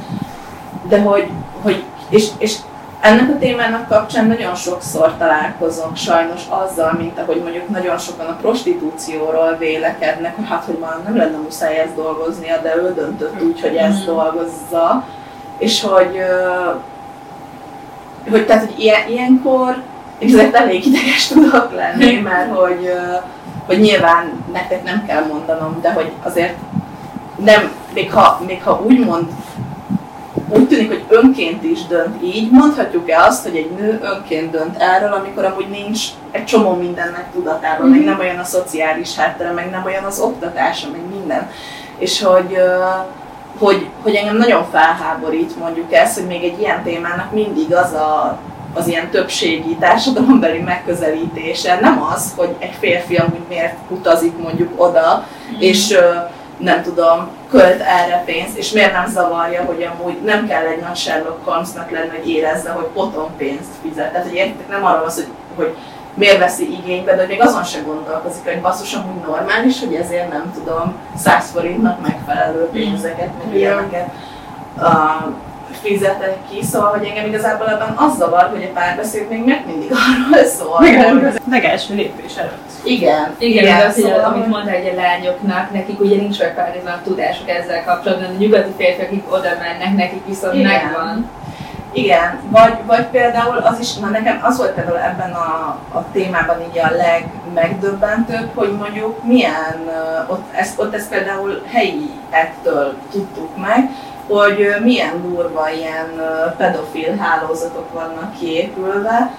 de 0.88 1.01
hogy, 1.01 1.26
hogy 1.62 1.84
és, 2.09 2.28
és 2.38 2.57
ennek 3.01 3.30
a 3.30 3.38
témának 3.38 3.88
kapcsán 3.88 4.26
nagyon 4.26 4.55
sokszor 4.55 5.14
találkozom 5.18 5.95
sajnos 5.95 6.43
azzal, 6.49 6.93
mint 6.93 7.18
ahogy 7.18 7.43
mondjuk 7.43 7.68
nagyon 7.68 7.99
sokan 7.99 8.26
a 8.26 8.36
prostitúcióról 8.36 9.57
vélekednek, 9.59 10.36
hogy 10.36 10.49
hát, 10.49 10.64
hogy 10.64 10.78
már 10.80 11.03
nem 11.05 11.16
lenne 11.16 11.36
muszáj 11.36 11.78
ezt 11.78 11.95
dolgoznia, 11.95 12.61
de 12.62 12.76
ő 12.76 12.95
döntött 12.95 13.43
úgy, 13.43 13.61
hogy 13.61 13.74
ezt 13.74 14.07
mhm. 14.07 14.07
dolgozza. 14.07 15.05
És 15.61 15.82
hogy, 15.82 16.22
hogy 18.30 18.46
tehát, 18.46 18.64
hogy 18.64 18.78
ilyen, 18.78 19.08
ilyenkor 19.08 19.82
én 20.18 20.28
ezért 20.28 20.54
elég 20.54 20.86
ideges 20.86 21.26
tudok 21.26 21.74
lenni, 21.74 22.20
mert 22.20 22.54
hogy, 22.54 22.92
hogy 23.66 23.80
nyilván 23.80 24.44
nektek 24.52 24.84
nem 24.84 25.04
kell 25.06 25.24
mondanom, 25.26 25.80
de 25.80 25.92
hogy 25.92 26.12
azért 26.22 26.56
nem, 27.44 27.70
még 27.94 28.12
ha, 28.12 28.42
még 28.46 28.62
ha 28.62 28.82
úgymond 28.86 29.28
úgy 30.48 30.68
tűnik, 30.68 30.88
hogy 30.88 31.04
önként 31.08 31.64
is 31.64 31.86
dönt 31.86 32.22
így. 32.22 32.50
Mondhatjuk-e 32.50 33.22
azt, 33.22 33.42
hogy 33.42 33.56
egy 33.56 33.70
nő 33.70 34.00
önként 34.02 34.50
dönt 34.50 34.76
erről, 34.78 35.12
amikor 35.12 35.44
amúgy 35.44 35.68
nincs 35.68 36.00
egy 36.30 36.44
csomó 36.44 36.74
mindennek 36.74 37.32
tudatában, 37.32 37.86
mm-hmm. 37.86 37.96
meg 37.96 38.04
nem 38.04 38.18
olyan 38.18 38.38
a 38.38 38.44
szociális 38.44 39.16
háttere, 39.16 39.52
meg 39.52 39.70
nem 39.70 39.84
olyan 39.84 40.04
az 40.04 40.20
oktatása, 40.20 40.88
meg 40.92 41.00
minden. 41.11 41.50
És 41.98 42.22
hogy, 42.22 42.56
hogy, 43.61 43.88
hogy 44.02 44.14
engem 44.14 44.36
nagyon 44.36 44.64
felháborít 44.70 45.56
mondjuk 45.56 45.92
ez, 45.92 46.14
hogy 46.14 46.26
még 46.26 46.44
egy 46.44 46.61
ilyen 46.61 46.82
témának 46.82 47.32
mindig 47.32 47.74
az 47.74 47.92
a 47.92 48.38
az 48.74 48.86
ilyen 48.86 49.11
többségi 49.11 49.76
társadalombeli 49.76 50.58
megközelítése 50.58 51.78
nem 51.80 52.02
az, 52.02 52.32
hogy 52.36 52.54
egy 52.58 52.74
férfi 52.78 53.16
amúgy 53.16 53.44
miért 53.48 53.74
utazik 53.88 54.38
mondjuk 54.38 54.72
oda, 54.76 55.26
mm. 55.52 55.61
és 55.61 55.98
nem 56.56 56.82
tudom, 56.82 57.28
költ 57.50 57.80
erre 57.80 58.22
pénzt, 58.26 58.56
és 58.56 58.70
miért 58.70 58.92
nem 58.92 59.06
zavarja, 59.06 59.64
hogy 59.64 59.88
amúgy 59.94 60.22
nem 60.24 60.48
kell 60.48 60.64
egy 60.64 60.80
nagy 60.80 60.96
Sherlock 60.96 61.44
Holmesnak 61.44 61.90
lenni, 61.90 62.08
hogy 62.08 62.28
érezze, 62.28 62.70
hogy 62.70 62.84
potom 62.84 63.36
pénzt 63.36 63.70
fizet. 63.82 64.12
Tehát, 64.12 64.26
hogy 64.26 64.36
értek, 64.36 64.68
nem 64.68 64.84
arról 64.84 65.04
az, 65.04 65.14
hogy, 65.14 65.26
hogy 65.56 65.76
miért 66.14 66.38
veszi 66.38 66.72
igénybe, 66.72 67.16
de 67.16 67.26
még 67.26 67.40
azon 67.40 67.64
se 67.64 67.80
gondolkozik, 67.80 68.44
hogy 68.44 68.61
basszus, 68.61 68.94
amúgy 68.94 69.22
normális, 69.26 69.80
hogy 69.80 69.94
ezért 69.94 70.32
nem 70.32 70.52
tudom 70.54 70.94
100 71.16 71.50
forintnak 71.50 72.00
megfelelő 72.00 72.68
pénzeket, 72.72 73.30
meg 73.44 73.56
ilyeneket. 73.56 74.08
Uh, 74.76 75.34
fizetek 75.82 76.36
ki, 76.50 76.62
szóval, 76.62 76.88
hogy 76.88 77.06
engem 77.06 77.26
igazából 77.26 77.68
ebben 77.68 77.94
az 77.96 78.16
zavar, 78.16 78.50
hogy 78.52 78.62
a 78.62 78.72
párbeszéd 78.74 79.28
még 79.28 79.44
meg 79.44 79.62
mindig 79.66 79.90
arról 79.90 80.44
szól. 80.44 80.76
Az 81.26 81.40
legelső 81.50 81.94
lépés 81.94 82.36
előtt. 82.36 82.70
Igen. 82.84 83.34
Igen, 83.38 83.64
igen 83.64 83.86
az, 83.86 83.94
szóval, 83.94 84.24
amit 84.24 84.46
mondta, 84.46 84.70
hogy 84.70 84.90
a 84.92 85.00
lányoknak, 85.00 85.72
nekik 85.72 86.00
ugye 86.00 86.16
nincs 86.16 86.38
megfelelően 86.38 87.00
tudásuk 87.04 87.50
ezzel 87.50 87.84
kapcsolatban, 87.84 88.28
a 88.28 88.38
nyugati 88.38 88.70
férfiak, 88.76 89.06
akik 89.06 89.32
oda 89.32 89.48
mennek, 89.61 89.96
nekik 89.96 90.26
viszont 90.26 90.54
igen. 90.54 90.70
megvan. 90.70 91.28
Igen, 91.93 92.41
vagy, 92.49 92.74
vagy 92.86 93.07
például 93.07 93.57
az 93.57 93.78
is, 93.80 93.95
na 93.95 94.09
nekem 94.09 94.41
az 94.43 94.57
volt 94.57 94.72
például 94.72 94.99
ebben 94.99 95.32
a, 95.32 95.78
a 95.93 96.05
témában 96.12 96.61
így 96.61 96.78
a 96.78 96.91
legmegdöbbentőbb, 96.91 98.51
hogy 98.55 98.72
mondjuk 98.72 99.24
milyen, 99.24 99.91
ott 100.26 100.53
ezt, 100.53 100.78
ott 100.80 100.95
ezt 100.95 101.09
például 101.09 101.62
helyi 101.66 102.11
ettől 102.30 102.95
tudtuk 103.11 103.57
meg, 103.57 103.91
hogy 104.28 104.74
milyen 104.82 105.22
durva 105.22 105.70
ilyen 105.70 106.11
pedofil 106.57 107.16
hálózatok 107.16 107.93
vannak 107.93 108.38
kiépülve, 108.38 109.30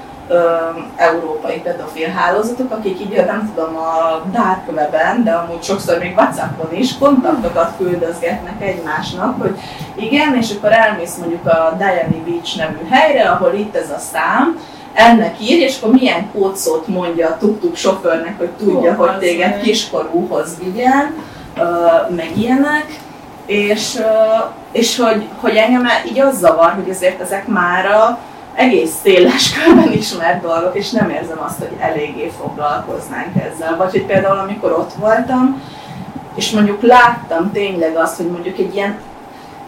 európai 0.95 1.59
pedofil 1.59 2.09
hálózatok, 2.09 2.71
akik 2.71 2.99
így 2.99 3.23
nem 3.25 3.51
tudom 3.55 3.75
a 3.77 4.21
dark 4.31 4.71
web 4.71 5.23
de 5.23 5.31
amúgy 5.31 5.63
sokszor 5.63 5.97
még 5.97 6.13
Whatsappon 6.15 6.73
is 6.73 6.97
kontaktokat 6.97 7.73
küldözgetnek 7.77 8.61
egymásnak, 8.61 9.41
hogy 9.41 9.59
igen, 9.95 10.35
és 10.35 10.51
akkor 10.57 10.71
elmész 10.71 11.15
mondjuk 11.15 11.45
a 11.45 11.75
Diany 11.77 12.23
Beach 12.25 12.57
nevű 12.57 12.87
helyre, 12.89 13.29
ahol 13.29 13.53
itt 13.53 13.75
ez 13.75 13.89
a 13.89 13.97
szám, 13.97 14.59
ennek 14.93 15.35
ír, 15.41 15.61
és 15.61 15.77
akkor 15.77 15.93
milyen 15.93 16.31
kódszót 16.31 16.87
mondja 16.87 17.27
a 17.27 17.37
tuk-tuk 17.37 17.75
sofőrnek, 17.75 18.37
hogy 18.37 18.49
tudja, 18.49 18.91
oh, 18.91 18.97
hogy 18.97 19.17
téged 19.17 19.61
kiskorúhoz 19.61 20.57
vigyen, 20.63 21.15
meg 22.15 22.31
ilyenek. 22.37 22.85
És, 23.45 24.01
és 24.71 24.97
hogy, 24.97 25.27
hogy 25.39 25.55
engem 25.55 25.87
így 26.09 26.19
az 26.19 26.37
zavar, 26.37 26.73
hogy 26.73 26.89
azért 26.89 27.21
ezek 27.21 27.47
a 27.85 28.19
egész 28.55 28.93
széles 29.03 29.51
körben 29.53 29.91
ismert 29.91 30.41
dolgok, 30.41 30.75
és 30.75 30.91
nem 30.91 31.09
érzem 31.09 31.39
azt, 31.41 31.59
hogy 31.59 31.75
eléggé 31.79 32.31
foglalkoznánk 32.39 33.35
ezzel. 33.35 33.77
Vagy 33.77 33.91
hogy 33.91 34.05
például 34.05 34.37
amikor 34.39 34.71
ott 34.71 34.93
voltam, 34.93 35.61
és 36.35 36.51
mondjuk 36.51 36.81
láttam 36.81 37.51
tényleg 37.51 37.95
azt, 37.95 38.17
hogy 38.17 38.29
mondjuk 38.29 38.57
egy 38.57 38.75
ilyen 38.75 38.97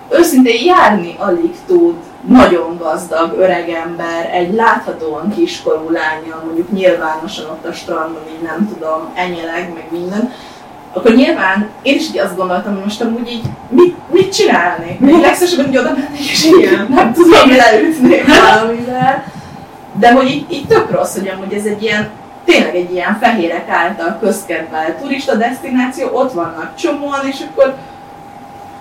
őszintén 0.09 0.65
járni 0.65 1.15
alig 1.17 1.55
tud 1.67 1.95
nagyon 2.27 2.77
gazdag 2.77 3.33
öregember, 3.37 4.29
egy 4.33 4.53
láthatóan 4.53 5.33
kiskorú 5.35 5.89
lánya, 5.89 6.41
mondjuk 6.45 6.71
nyilvánosan 6.71 7.45
ott 7.45 7.65
a 7.65 7.73
strandon, 7.73 8.23
így 8.35 8.41
nem 8.41 8.69
tudom, 8.73 9.11
enyeleg, 9.13 9.73
meg 9.73 9.87
minden, 9.91 10.31
akkor 10.93 11.15
nyilván 11.15 11.69
én 11.81 11.95
is 11.95 12.07
így 12.07 12.17
azt 12.17 12.35
gondoltam, 12.35 12.73
hogy 12.73 12.83
most 12.83 13.01
amúgy 13.01 13.31
így 13.31 13.45
mit, 13.69 13.95
mit 14.11 14.33
csinálnék? 14.33 14.99
Még 14.99 15.21
legszívesebben 15.21 15.65
hogy 15.65 15.77
oda 15.77 15.91
mennék, 15.91 16.19
és 16.19 16.45
így 16.45 16.87
nem 16.89 17.13
tudom, 17.13 17.55
leütnék 17.55 18.25
valamivel. 18.45 19.23
De 19.99 20.13
hogy 20.13 20.29
így, 20.29 20.45
így 20.49 20.67
tök 20.67 20.91
rossz, 20.91 21.13
hogy 21.13 21.27
amúgy 21.27 21.53
ez 21.53 21.65
egy 21.65 21.83
ilyen, 21.83 22.09
tényleg 22.45 22.75
egy 22.75 22.91
ilyen 22.91 23.17
fehérek 23.21 23.69
által 23.69 24.17
közkedvelt 24.21 24.97
turista 25.01 25.35
destináció, 25.35 26.09
ott 26.11 26.31
vannak 26.31 26.75
csomóan, 26.75 27.27
és 27.31 27.39
akkor 27.49 27.75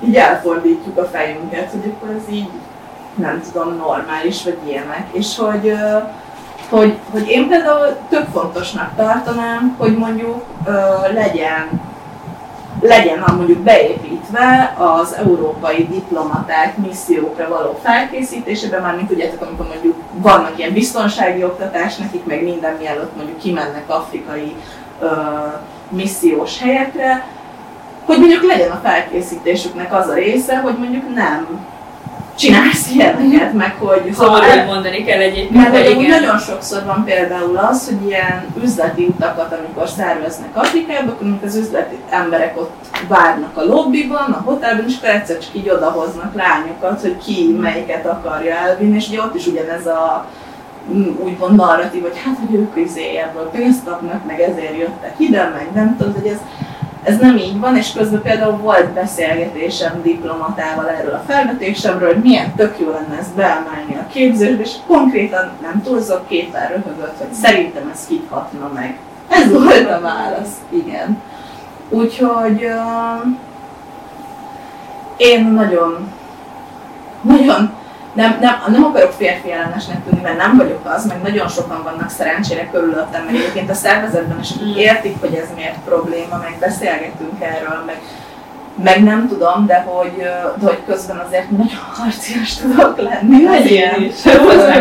így 0.07 0.17
elfordítjuk 0.17 0.99
a 0.99 1.09
fejünket, 1.13 1.71
hogy 1.71 1.93
akkor 1.95 2.17
ez 2.17 2.35
így 2.35 2.49
nem 3.15 3.43
tudom, 3.53 3.77
normális, 3.77 4.45
vagy 4.45 4.59
ilyenek. 4.67 5.07
És 5.13 5.37
hogy, 5.37 5.75
hogy, 6.69 6.99
hogy 7.11 7.29
én 7.29 7.49
például 7.49 7.97
tök 8.09 8.27
fontosnak 8.33 8.91
tartanám, 8.97 9.75
hogy 9.79 9.97
mondjuk 9.97 10.45
legyen 11.15 11.81
legyen 12.81 13.25
mondjuk 13.37 13.59
beépítve 13.59 14.77
az 14.79 15.15
európai 15.15 15.87
diplomaták 15.91 16.77
missziókra 16.77 17.49
való 17.49 17.79
felkészítésében, 17.83 18.83
már 18.83 18.97
mint 18.97 19.09
tudjátok, 19.09 19.43
amikor 19.43 19.67
mondjuk 19.67 19.97
vannak 20.13 20.59
ilyen 20.59 20.73
biztonsági 20.73 21.45
oktatás 21.45 21.97
nekik, 21.97 22.25
meg 22.25 22.43
minden 22.43 22.77
mielőtt 22.77 23.17
mondjuk 23.17 23.39
kimennek 23.39 23.85
afrikai 23.87 24.57
ö, 25.01 25.11
missziós 25.89 26.61
helyekre, 26.61 27.27
hogy 28.05 28.19
mondjuk 28.19 28.43
legyen 28.43 28.71
a 28.71 28.81
felkészítésüknek 28.83 29.95
az 29.95 30.09
a 30.09 30.15
része, 30.15 30.61
hogy 30.61 30.79
mondjuk 30.79 31.15
nem 31.15 31.67
csinálsz 32.35 32.91
ilyeneket, 32.91 33.53
meg 33.53 33.75
hogy... 33.79 34.13
Szóval 34.13 34.45
el, 34.45 34.65
mondani 34.65 35.05
kell 35.05 35.21
egyébként, 35.21 35.73
mert 35.73 35.89
igen. 35.89 36.21
nagyon 36.21 36.39
sokszor 36.39 36.85
van 36.85 37.05
például 37.05 37.57
az, 37.57 37.87
hogy 37.87 38.07
ilyen 38.07 38.45
üzleti 38.63 39.05
utakat, 39.05 39.59
amikor 39.59 39.89
szerveznek 39.89 40.57
Afrikába, 40.57 41.11
akkor 41.11 41.39
az 41.45 41.57
üzleti 41.57 41.97
emberek 42.11 42.61
ott 42.61 42.87
várnak 43.09 43.57
a 43.57 43.65
lobbyban, 43.65 44.33
a 44.33 44.43
hotelben, 44.45 44.85
és 44.89 44.97
akkor 44.97 45.09
egyszer 45.09 45.39
csak 45.39 45.55
így 45.55 45.69
odahoznak 45.69 46.35
lányokat, 46.35 47.01
hogy 47.01 47.17
ki 47.25 47.57
melyiket 47.61 48.07
akarja 48.07 48.55
elvinni, 48.55 48.97
és 48.97 49.09
ugye 49.09 49.21
ott 49.21 49.35
is 49.35 49.47
ugyanez 49.47 49.87
a 49.87 50.27
mm, 50.93 51.11
úgymond 51.19 51.57
narratív, 51.57 52.03
hogy 52.03 52.21
hát, 52.25 52.37
hogy 52.47 52.55
ők 52.55 52.77
izé 52.77 53.17
ebből 53.17 53.51
pénzt 53.51 53.85
kapnak, 53.85 54.27
meg 54.27 54.41
ezért 54.41 54.79
jöttek 54.79 55.15
ide, 55.17 55.51
meg 55.55 55.69
nem 55.75 55.97
tudom, 55.97 56.15
hogy 56.15 56.27
ez 56.27 56.39
ez 57.03 57.19
nem 57.19 57.37
így 57.37 57.59
van, 57.59 57.77
és 57.77 57.93
közben 57.93 58.23
például 58.23 58.57
volt 58.57 58.93
beszélgetésem 58.93 60.03
diplomatával 60.03 60.89
erről 60.89 61.15
a 61.15 61.25
felvetésemről, 61.27 62.13
hogy 62.13 62.23
milyen 62.23 62.55
tök 62.55 62.79
jó 62.79 62.91
lenne 62.91 63.19
ezt 63.19 63.35
beemelni 63.35 63.95
a 63.95 64.07
képzésbe, 64.13 64.63
és 64.63 64.73
konkrétan 64.87 65.51
nem 65.63 65.83
túlzok, 65.83 66.29
képen 66.29 66.69
röhögött, 66.69 67.19
hogy 67.19 67.33
szerintem 67.33 67.91
ez 67.93 68.07
kit 68.07 68.27
hatna 68.31 68.71
meg. 68.75 68.99
Ez 69.29 69.53
volt 69.53 69.91
a 69.91 70.01
válasz, 70.01 70.55
igen. 70.69 71.23
Úgyhogy 71.89 72.65
uh, 72.65 73.27
én 75.17 75.45
nagyon, 75.45 76.13
nagyon 77.21 77.73
nem, 78.13 78.39
nem, 78.41 78.63
nem 78.69 78.85
akarok 78.85 79.13
férfi 79.13 79.53
ellenesnek 79.53 80.05
tűnni, 80.05 80.23
mert 80.23 80.37
nem 80.37 80.57
vagyok 80.57 80.81
az, 80.97 81.07
meg 81.07 81.23
nagyon 81.23 81.49
sokan 81.49 81.83
vannak 81.83 82.11
szerencsére 82.11 82.69
körülöttem, 82.71 83.25
meg 83.25 83.35
egyébként 83.35 83.71
a 83.71 83.75
szervezetben 83.75 84.41
is, 84.41 84.51
akik 84.51 84.77
értik, 84.77 85.21
hogy 85.21 85.35
ez 85.35 85.49
miért 85.55 85.79
probléma, 85.85 86.37
meg 86.43 86.57
beszélgetünk 86.61 87.43
erről, 87.43 87.83
meg, 87.87 88.01
meg 88.83 89.03
nem 89.03 89.29
tudom, 89.29 89.67
de 89.67 89.81
hogy, 89.81 90.17
de 90.57 90.67
hogy 90.67 90.79
közben 90.87 91.17
azért 91.17 91.51
nagyon 91.51 91.81
harcias 91.93 92.55
tudok 92.57 92.97
lenni. 92.97 93.45
Az 93.45 93.65
ilyen, 93.65 94.01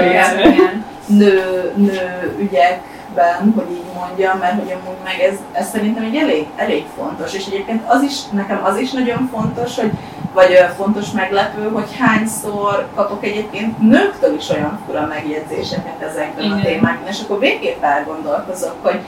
ilyen. 0.09 0.85
nő, 1.05 1.71
nő 1.75 2.35
ügyekben, 2.39 3.53
hogy 3.55 3.71
így 3.71 3.93
mondjam, 3.95 4.37
mert 4.37 4.59
hogy 4.59 4.71
amúgy 4.71 4.97
meg 5.03 5.19
ez, 5.19 5.35
ez 5.51 5.69
szerintem 5.69 6.03
egy 6.03 6.15
elég, 6.15 6.47
elég 6.55 6.85
fontos, 6.97 7.33
és 7.33 7.45
egyébként 7.45 7.81
az 7.87 8.01
is, 8.01 8.15
nekem 8.31 8.61
az 8.63 8.77
is 8.77 8.91
nagyon 8.91 9.29
fontos, 9.31 9.75
hogy 9.75 9.91
vagy 10.33 10.65
fontos 10.77 11.11
meglepő, 11.11 11.69
hogy 11.69 11.97
hányszor 11.99 12.87
kapok 12.95 13.25
egyébként 13.25 13.79
nőktől 13.79 14.35
is 14.35 14.49
olyan 14.49 14.79
fura 14.85 15.05
megjegyzéseket 15.05 16.01
ezekben 16.01 16.45
Igen. 16.45 16.57
a 16.57 16.61
témákban, 16.61 17.07
és 17.07 17.21
akkor 17.23 17.39
végképp 17.39 17.83
elgondolkozok, 17.83 18.75
hogy 18.81 18.99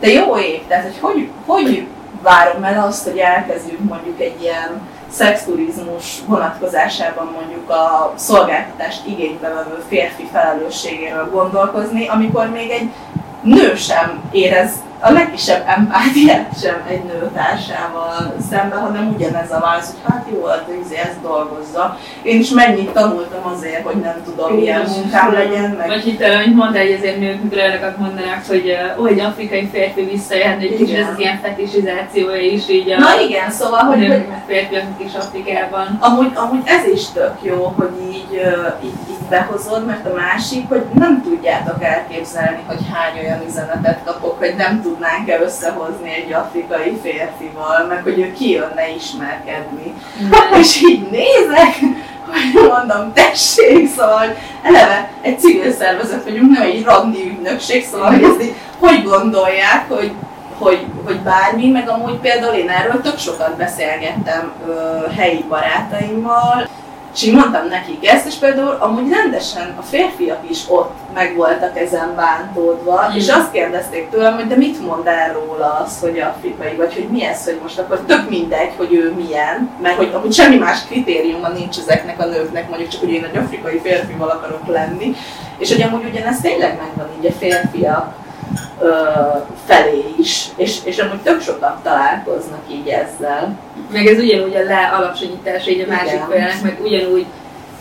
te 0.00 0.08
jó 0.08 0.38
év, 0.38 0.60
tehát 0.66 0.84
hogy, 0.84 0.94
hogy 1.00 1.30
hogy 1.46 1.86
várom 2.22 2.64
el 2.64 2.86
azt, 2.86 3.08
hogy 3.08 3.18
elkezdjük 3.18 3.80
mondjuk 3.88 4.20
egy 4.20 4.42
ilyen 4.42 4.80
szexturizmus 5.10 6.22
vonatkozásában 6.26 7.30
mondjuk 7.34 7.70
a 7.70 8.12
szolgáltatást 8.16 9.06
igénybe 9.06 9.48
vevő 9.48 9.82
férfi 9.88 10.28
felelősségéről 10.32 11.30
gondolkozni, 11.30 12.08
amikor 12.08 12.50
még 12.50 12.70
egy 12.70 12.88
nő 13.42 13.74
sem 13.74 14.22
érez 14.30 14.72
a 15.04 15.12
legkisebb 15.12 15.64
empátiát 15.66 16.60
sem 16.62 16.82
egy 16.88 17.02
nőtársával 17.02 18.34
szemben, 18.50 18.80
hanem 18.80 19.14
ugyanez 19.14 19.50
a 19.50 19.60
válasz, 19.60 19.90
hogy 19.90 20.12
hát 20.12 20.26
jó, 20.32 20.44
hát 20.44 20.68
izé 20.84 20.96
ezt 20.96 21.20
dolgozza. 21.22 21.98
Én 22.22 22.40
is 22.40 22.50
mennyit 22.50 22.90
tanultam 22.90 23.52
azért, 23.54 23.84
hogy 23.84 23.96
nem 23.96 24.22
tudom, 24.24 24.54
milyen 24.54 24.86
munkám 24.96 25.32
legyen. 25.32 25.70
Meg... 25.70 25.86
Vagy 25.86 26.02
hittem, 26.02 26.36
amit 26.36 26.54
mondta, 26.56 26.78
hogy 26.78 26.92
azért 26.92 27.18
nők 27.18 27.42
migrálnak 27.42 27.98
mondanak, 27.98 28.46
hogy 28.48 28.76
uh, 28.98 29.08
egy 29.08 29.20
afrikai 29.20 29.68
férfi 29.72 30.04
visszajön, 30.04 30.58
hogy 30.58 30.76
kicsit 30.76 30.98
ez 30.98 31.08
az 31.12 31.18
ilyen 31.18 31.38
fetisizációja 31.42 32.52
is 32.52 32.68
így 32.68 32.90
a 32.90 32.98
Na 32.98 33.20
igen, 33.20 33.50
szóval, 33.50 33.80
hogy, 33.80 33.98
nők, 33.98 34.26
hogy 34.26 34.42
férfiaknak 34.46 35.04
is 35.04 35.14
Afrikában. 35.14 35.98
Amúgy, 36.00 36.30
amúgy 36.34 36.62
ez 36.64 36.86
is 36.94 37.10
tök 37.10 37.34
jó, 37.40 37.74
hogy 37.76 37.92
így, 38.12 38.32
uh, 38.32 38.84
így, 38.84 38.98
így 39.10 39.26
behozod, 39.28 39.86
mert 39.86 40.06
a 40.06 40.14
másik, 40.14 40.68
hogy 40.68 40.84
nem 40.94 41.22
tudjátok 41.22 41.82
elképzelni, 41.82 42.62
hogy 42.66 42.78
hány 42.92 43.24
olyan 43.24 43.42
üzenetet 43.48 43.98
kapok, 44.04 44.38
hogy 44.38 44.54
nem 44.56 44.82
tudom 44.82 44.91
tudnánk-e 44.92 45.42
összehozni 45.42 46.14
egy 46.14 46.32
afrikai 46.32 46.98
férfival, 47.02 47.86
meg 47.88 48.02
hogy 48.02 48.18
ő 48.18 48.32
kijönne 48.32 48.94
ismerkedni. 48.94 49.94
Mm. 50.22 50.30
És 50.60 50.82
így 50.82 51.08
nézek, 51.10 51.78
hogy 52.26 52.68
mondom, 52.68 53.12
tessék, 53.12 53.88
szóval 53.96 54.36
eleve 54.62 55.10
egy 55.22 55.38
civil 55.38 55.72
szervezet 55.72 56.24
vagyunk, 56.24 56.50
nem 56.50 56.62
egy 56.62 56.84
randi 56.84 57.26
ügynökség, 57.26 57.84
szóval 57.84 58.10
hogy 58.10 58.22
ezt 58.22 58.42
így, 58.42 58.54
hogy 58.78 59.02
gondolják, 59.02 59.88
hogy 59.88 60.12
hogy, 60.58 60.86
hogy 61.04 61.20
bármi, 61.20 61.68
meg 61.68 61.88
amúgy 61.88 62.14
például 62.14 62.54
én 62.54 62.68
erről 62.68 63.00
tök 63.00 63.18
sokat 63.18 63.56
beszélgettem 63.56 64.52
ö, 64.66 64.72
helyi 65.16 65.44
barátaimmal, 65.48 66.68
és 67.14 67.22
így 67.22 67.34
mondtam 67.34 67.68
nekik 67.68 68.06
ezt, 68.06 68.26
és 68.26 68.34
például 68.34 68.76
amúgy 68.80 69.10
rendesen 69.10 69.74
a 69.78 69.82
férfiak 69.82 70.50
is 70.50 70.58
ott 70.68 70.94
meg 71.14 71.36
voltak 71.36 71.78
ezen 71.78 72.14
bántódva, 72.16 73.08
mm. 73.12 73.16
és 73.16 73.28
azt 73.28 73.52
kérdezték 73.52 74.10
tőlem, 74.10 74.34
hogy 74.34 74.46
de 74.46 74.56
mit 74.56 74.86
mond 74.86 75.06
el 75.06 75.32
róla 75.32 75.84
az, 75.84 76.00
hogy 76.00 76.18
afrikai, 76.18 76.76
vagy 76.76 76.94
hogy 76.94 77.08
mi 77.08 77.24
ez, 77.24 77.44
hogy 77.44 77.58
most 77.62 77.78
akkor 77.78 78.00
tök 78.06 78.28
mindegy, 78.28 78.72
hogy 78.76 78.94
ő 78.94 79.12
milyen, 79.16 79.70
mert 79.82 79.96
hogy 79.96 80.10
amúgy 80.14 80.32
semmi 80.32 80.56
más 80.56 80.84
kritériuma 80.84 81.48
nincs 81.48 81.78
ezeknek 81.78 82.20
a 82.20 82.26
nőknek, 82.26 82.68
mondjuk 82.68 82.90
csak, 82.90 83.00
hogy 83.00 83.12
én 83.12 83.24
egy 83.24 83.36
afrikai 83.36 83.78
férfival 83.78 84.28
akarok 84.28 84.66
lenni, 84.66 85.16
és 85.58 85.72
hogy 85.72 85.82
amúgy 85.82 86.04
ugyanez 86.04 86.40
tényleg 86.40 86.78
megvan 86.78 87.08
így 87.20 87.26
a 87.26 87.32
férfiak 87.38 88.21
felé 89.64 90.04
is, 90.18 90.48
és, 90.56 90.78
és 90.84 90.98
amúgy 90.98 91.20
tök 91.20 91.40
sokat 91.40 91.82
találkoznak 91.82 92.62
így 92.70 92.88
ezzel. 92.88 93.58
Meg 93.92 94.06
ez 94.06 94.18
ugyanúgy 94.18 94.54
a 94.54 94.62
le 94.62 94.92
alapsanyítás 94.96 95.66
így 95.66 95.80
a 95.80 95.90
másik 95.90 96.20
folyanak, 96.20 96.62
meg 96.62 96.78
ugyanúgy 96.82 97.26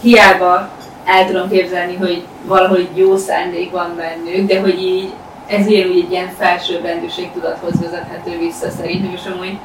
hiába 0.01 0.69
el 1.05 1.25
tudom 1.25 1.49
képzelni, 1.49 1.95
hogy 1.95 2.23
valahol 2.45 2.87
jó 2.93 3.17
szándék 3.17 3.71
van 3.71 3.95
bennük, 3.95 4.47
de 4.47 4.59
hogy 4.59 4.81
így 4.81 5.13
ez 5.47 5.67
ugyanúgy 5.67 5.97
egy 5.97 6.11
ilyen 6.11 6.29
felsőbbrendűség 6.37 7.31
tudathoz 7.31 7.81
vezethető 7.81 8.37
vissza 8.37 8.69
szerintem, 8.69 9.11
és 9.13 9.25
amúgy 9.33 9.57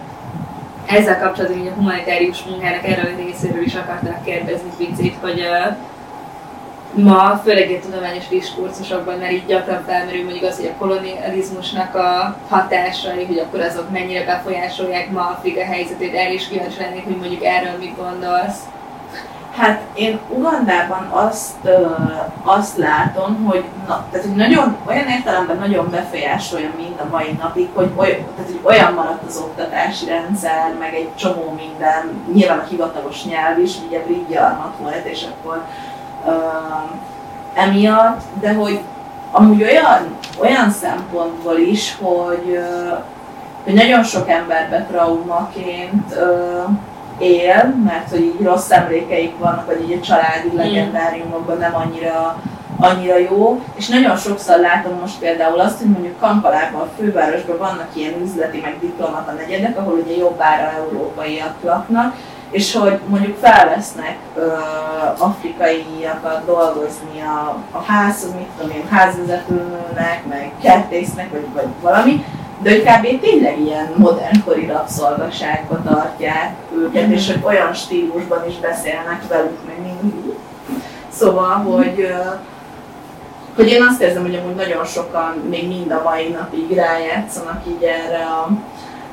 ezzel 0.86 1.20
kapcsolatban 1.20 1.66
a 1.66 1.74
humanitárius 1.74 2.42
munkának 2.42 2.86
erről 2.88 3.12
a 3.12 3.24
részéről 3.24 3.62
is 3.62 3.74
akarták 3.74 4.24
kérdezni 4.24 4.70
picit, 4.76 5.14
hogy 5.20 5.40
uh, 5.40 5.76
ma, 6.94 7.40
főleg 7.44 7.70
egy 7.70 7.80
tudományos 7.80 8.28
diskurzusokban, 8.28 9.18
merít 9.18 9.38
így 9.38 9.46
gyakran 9.46 9.84
felmerül 9.86 10.24
mondjuk 10.24 10.44
az, 10.44 10.56
hogy 10.56 10.72
a 10.74 10.78
kolonializmusnak 10.78 11.94
a 11.94 12.36
hatásai, 12.48 13.24
hogy 13.24 13.38
akkor 13.38 13.60
azok 13.60 13.90
mennyire 13.90 14.24
befolyásolják 14.24 15.10
ma 15.10 15.20
Afrika 15.20 15.64
helyzetét, 15.64 16.14
erre 16.14 16.32
is 16.32 16.48
kíváncsi 16.48 16.80
lennék, 16.80 17.04
hogy 17.04 17.16
mondjuk 17.16 17.44
erről 17.44 17.78
mit 17.78 17.96
gondolsz. 17.96 18.58
Hát 19.56 19.80
én 19.94 20.18
Ugandában 20.28 21.06
azt, 21.10 21.54
ö, 21.64 21.86
azt 22.42 22.76
látom, 22.76 23.44
hogy, 23.44 23.64
na, 23.86 24.06
tehát, 24.10 24.26
hogy 24.26 24.36
nagyon, 24.36 24.76
olyan 24.86 25.08
értelemben 25.08 25.56
nagyon 25.56 25.90
befolyásolja 25.90 26.70
mind 26.76 27.00
a 27.00 27.08
mai 27.10 27.38
napig, 27.40 27.68
hogy, 27.74 27.90
oly, 27.96 28.24
tehát, 28.36 28.50
hogy 28.50 28.60
olyan 28.62 28.92
maradt 28.92 29.26
az 29.26 29.36
oktatási 29.36 30.06
rendszer, 30.06 30.74
meg 30.78 30.94
egy 30.94 31.08
csomó 31.14 31.54
minden, 31.56 32.24
nyilván 32.32 32.58
a 32.58 32.66
hivatalos 32.68 33.24
nyelv 33.24 33.58
is, 33.58 33.72
ugye 33.86 34.02
brit 34.02 34.28
gyarmat 34.28 34.74
volt, 34.80 35.06
és 35.06 35.26
akkor 35.30 35.64
emiatt, 37.54 38.20
de 38.40 38.54
hogy 38.54 38.80
amúgy 39.30 39.62
olyan, 39.62 40.16
olyan 40.40 40.70
szempontból 40.70 41.58
is, 41.58 41.96
hogy, 42.00 42.60
hogy 43.64 43.74
nagyon 43.74 44.02
sok 44.02 44.28
emberbe 44.28 44.86
traumaként 44.90 46.18
él, 47.18 47.74
mert 47.84 48.10
hogy 48.10 48.20
így 48.20 48.42
rossz 48.42 48.70
emlékeik 48.70 49.38
vannak, 49.38 49.66
vagy 49.66 49.90
így 49.90 49.98
a 49.98 50.04
családi 50.04 50.50
mm. 50.52 50.56
legendáriumokban 50.56 51.58
nem 51.58 51.74
annyira 51.74 52.42
annyira 52.78 53.18
jó, 53.18 53.62
és 53.74 53.88
nagyon 53.88 54.16
sokszor 54.16 54.58
látom 54.58 54.98
most 55.00 55.18
például 55.18 55.60
azt, 55.60 55.78
hogy 55.78 55.88
mondjuk 55.88 56.20
Kampalában, 56.20 56.80
a 56.80 56.88
fővárosban 56.98 57.58
vannak 57.58 57.88
ilyen 57.92 58.20
üzleti, 58.22 58.60
meg 58.60 58.76
diplomata 58.80 59.32
negyedek, 59.32 59.78
ahol 59.78 59.92
ugye 59.92 60.16
jobb 60.16 60.40
ára 60.40 60.72
európaiak 60.76 61.54
laknak, 61.62 62.14
és 62.50 62.74
hogy 62.74 62.98
mondjuk 63.08 63.36
felvesznek 63.36 64.16
afrikaiakat 65.18 66.44
dolgozni 66.44 67.20
a, 67.20 67.58
a 67.70 67.82
házhoz, 67.82 68.32
mit 68.34 68.46
tudom 68.56 68.76
én, 68.76 68.88
házvezetőnek, 68.90 70.22
meg 70.28 70.52
kertésznek, 70.62 71.30
vagy, 71.30 71.46
vagy 71.54 71.66
valami, 71.80 72.24
de 72.62 72.70
hogy 72.70 72.82
kb. 72.82 73.20
tényleg 73.20 73.60
ilyen 73.60 73.92
modernkori 73.96 74.66
rabszolgaságba 74.66 75.82
tartják 75.82 76.54
őket, 76.76 77.02
mm-hmm. 77.02 77.12
és 77.12 77.26
hogy 77.26 77.40
olyan 77.42 77.74
stílusban 77.74 78.48
is 78.48 78.54
beszélnek 78.56 79.28
velük, 79.28 79.58
meg 79.66 79.76
mindig. 79.82 80.34
Szóval, 81.08 81.54
hogy, 81.54 82.14
hogy 83.56 83.68
én 83.68 83.82
azt 83.82 84.00
érzem, 84.00 84.22
hogy 84.22 84.34
amúgy 84.34 84.54
nagyon 84.54 84.84
sokan 84.84 85.34
még 85.48 85.68
mind 85.68 85.90
a 85.90 86.02
mai 86.04 86.28
napig 86.28 86.74
rájátszanak 86.74 87.62
így 87.68 87.82
erre 87.82 88.24
a 88.24 88.48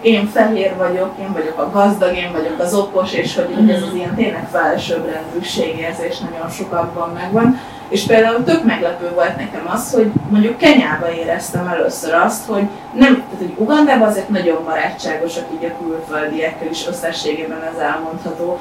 én 0.04 0.28
fehér 0.28 0.78
vagyok, 0.78 1.12
én 1.20 1.34
vagyok 1.34 1.60
a 1.60 1.70
gazdag, 1.70 2.16
én 2.16 2.32
vagyok 2.32 2.60
az 2.60 2.74
okos, 2.74 3.14
és 3.14 3.36
hogy 3.36 3.62
mm. 3.62 3.70
ez 3.70 3.82
az 3.82 3.94
ilyen 3.94 4.16
tényleg 4.16 4.48
felsőbbrendűségérzés 4.52 6.18
nagyon 6.18 6.50
sokakban 6.50 7.10
megvan. 7.14 7.60
És 7.90 8.04
például 8.04 8.44
tök 8.44 8.64
meglepő 8.64 9.12
volt 9.14 9.38
nekem 9.38 9.70
az, 9.74 9.94
hogy 9.94 10.12
mondjuk 10.30 10.58
Kenyába 10.58 11.14
éreztem 11.14 11.68
először 11.68 12.14
azt, 12.14 12.46
hogy 12.46 12.68
nem, 12.94 13.14
tehát 13.14 13.38
hogy 13.38 13.54
Ugandában 13.58 14.08
azért 14.08 14.30
nagyon 14.30 14.64
barátságosak 14.64 15.46
így 15.54 15.66
a 15.66 15.84
külföldiekkel 15.84 16.68
is 16.70 16.88
összességében 16.88 17.64
ez 17.74 17.80
elmondható, 17.80 18.60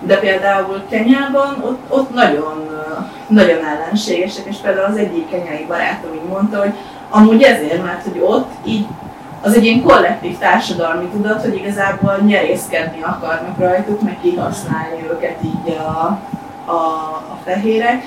de 0.00 0.18
például 0.18 0.82
Kenyában 0.90 1.62
ott, 1.64 1.80
ott 1.88 2.14
nagyon, 2.14 2.68
nagyon 3.26 3.64
ellenségesek, 3.64 4.44
és 4.46 4.56
például 4.56 4.92
az 4.92 4.96
egyik 4.96 5.30
kenyai 5.30 5.64
barátom 5.68 6.14
így 6.14 6.28
mondta, 6.28 6.58
hogy 6.58 6.72
amúgy 7.10 7.42
ezért, 7.42 7.84
mert 7.84 8.02
hogy 8.02 8.20
ott 8.20 8.50
így 8.64 8.86
az 9.42 9.54
egy 9.54 9.64
ilyen 9.64 9.82
kollektív 9.82 10.38
társadalmi 10.38 11.06
tudat, 11.06 11.40
hogy 11.40 11.54
igazából 11.54 12.18
nyerészkedni 12.26 13.02
akarnak 13.02 13.58
rajtuk, 13.58 14.00
meg 14.00 14.18
kihasználni 14.22 15.02
őket 15.10 15.36
így 15.44 15.76
a, 15.76 16.18
a, 16.70 16.74
a 17.30 17.38
fehérek. 17.44 18.02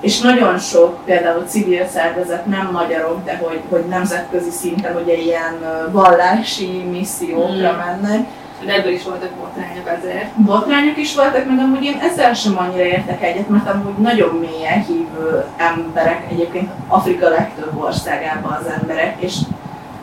És 0.00 0.20
nagyon 0.20 0.58
sok 0.58 1.04
például 1.04 1.44
civil 1.46 1.86
szervezet, 1.86 2.46
nem 2.46 2.68
magyarok, 2.72 3.24
de 3.24 3.40
hogy, 3.42 3.60
hogy 3.68 3.84
nemzetközi 3.88 4.50
szinten 4.50 4.96
ugye 5.02 5.14
ilyen 5.16 5.58
vallási 5.90 6.84
missziókra 6.90 7.72
mm. 7.72 7.76
mennek, 7.76 8.26
de 8.64 8.74
ebből 8.74 8.92
is 8.92 9.04
voltak 9.04 9.30
botrányok 9.30 9.98
azért. 9.98 10.28
Botrányok 10.36 10.96
is 10.96 11.14
voltak, 11.14 11.46
meg 11.46 11.58
amúgy 11.58 11.84
én 11.84 11.98
ezzel 12.00 12.34
sem 12.34 12.58
annyira 12.58 12.84
értek 12.84 13.22
egyet, 13.22 13.48
mert 13.48 13.68
amúgy 13.68 13.96
nagyon 13.98 14.34
mélyen 14.34 14.84
hívő 14.84 15.44
emberek, 15.56 16.26
egyébként 16.30 16.70
Afrika 16.88 17.28
legtöbb 17.28 17.82
országában 17.82 18.52
az 18.60 18.72
emberek, 18.80 19.16
és 19.18 19.36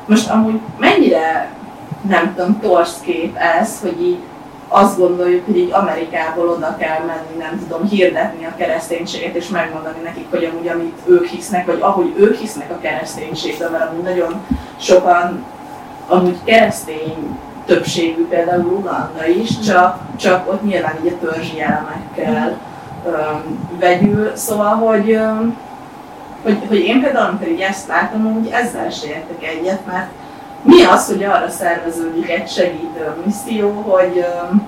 most 0.09 0.29
amúgy 0.29 0.59
mennyire, 0.77 1.49
nem 2.07 2.33
tudom, 2.35 2.59
torsz 2.59 2.99
kép 2.99 3.35
ez, 3.35 3.79
hogy 3.81 4.01
így 4.01 4.17
azt 4.67 4.97
gondoljuk, 4.97 5.45
hogy 5.45 5.57
így 5.57 5.71
Amerikából 5.71 6.49
oda 6.49 6.75
kell 6.77 6.99
menni, 7.05 7.37
nem 7.37 7.59
tudom, 7.59 7.87
hirdetni 7.87 8.45
a 8.45 8.55
kereszténységet, 8.57 9.35
és 9.35 9.47
megmondani 9.47 10.01
nekik, 10.03 10.25
hogy 10.29 10.43
amúgy 10.43 10.67
amit 10.67 10.97
ők 11.05 11.25
hisznek, 11.25 11.65
vagy 11.65 11.79
ahogy 11.81 12.13
ők 12.17 12.35
hisznek 12.35 12.71
a 12.71 12.79
kereszténységben, 12.81 13.71
mert 13.71 13.89
amúgy 13.89 14.03
nagyon 14.03 14.45
sokan 14.77 15.43
amúgy 16.07 16.37
keresztény 16.43 17.37
többségű, 17.65 18.27
például 18.27 18.65
Uganda 18.65 19.27
is, 19.27 19.59
csak, 19.59 19.99
csak 20.15 20.51
ott 20.51 20.63
nyilván 20.63 20.95
így 21.03 21.13
a 21.13 21.25
törzsi 21.25 21.61
elemekkel 21.61 22.57
um, 23.05 23.69
vegyül, 23.79 24.31
szóval, 24.35 24.75
hogy, 24.75 25.11
um, 25.11 25.57
hogy, 26.43 26.57
hogy 26.67 26.79
én 26.79 27.01
például, 27.01 27.27
amikor 27.27 27.47
így 27.47 27.59
ezt 27.59 27.87
látom, 27.87 28.33
hogy 28.33 28.49
ezzel 28.51 28.89
se 28.89 29.07
értek 29.07 29.43
egyet, 29.43 29.85
mert 29.85 30.09
mi 30.61 30.83
az, 30.83 31.07
hogy 31.07 31.23
arra 31.23 31.49
szerveződik 31.49 32.29
egy 32.29 32.49
segítő 32.49 33.15
misszió, 33.25 33.71
hogy 33.71 34.25
um, 34.51 34.67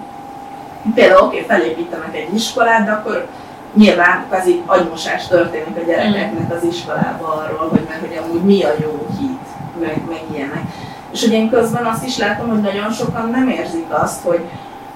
például 0.94 1.26
oké, 1.26 1.42
okay, 1.42 1.58
felépítenek 1.58 2.16
egy 2.16 2.34
iskolát, 2.34 2.86
de 2.86 2.92
akkor 2.92 3.28
nyilván 3.74 4.26
kvázi 4.28 4.62
agymosás 4.66 5.28
történik 5.28 5.78
a 5.78 5.86
gyerekeknek 5.86 6.54
az 6.54 6.64
iskolában 6.64 7.38
arról, 7.38 7.70
hogy 7.70 7.86
meg 7.90 8.00
hogy 8.00 8.20
amúgy 8.24 8.42
mi 8.42 8.64
a 8.64 8.74
jó 8.82 9.08
hit, 9.20 9.48
meg, 9.80 10.02
meg 10.10 10.22
ilyenek. 10.34 10.64
És 11.12 11.24
ugye 11.24 11.38
én 11.38 11.50
közben 11.50 11.86
azt 11.86 12.06
is 12.06 12.18
látom, 12.18 12.50
hogy 12.50 12.62
nagyon 12.62 12.92
sokan 12.92 13.30
nem 13.30 13.50
érzik 13.50 13.86
azt, 13.90 14.24
hogy 14.24 14.42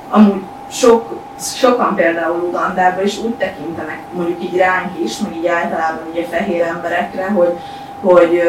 amúgy 0.10 0.42
sok, 0.72 1.20
sokan 1.40 1.96
például 1.96 2.44
Ugandában 2.44 3.04
is 3.04 3.18
úgy 3.18 3.34
tekintenek, 3.34 4.00
mondjuk 4.12 4.44
így 4.44 4.58
ránk 4.58 5.00
is, 5.04 5.18
meg 5.18 5.36
így 5.36 5.48
általában 5.48 6.08
ugye 6.12 6.24
fehér 6.24 6.62
emberekre, 6.62 7.26
hogy, 7.26 7.60
hogy 8.02 8.42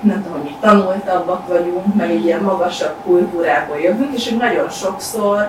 nem 0.00 0.22
tudom, 0.22 0.38
hogy 0.38 0.50
mi 0.50 0.56
tanultabbak 0.60 1.48
vagyunk, 1.48 1.94
meg 1.94 2.10
egy 2.10 2.24
ilyen 2.24 2.42
magasabb 2.42 2.94
kultúrából 3.04 3.78
jövünk, 3.78 4.14
és 4.14 4.28
hogy 4.28 4.38
nagyon 4.38 4.68
sokszor 4.68 5.48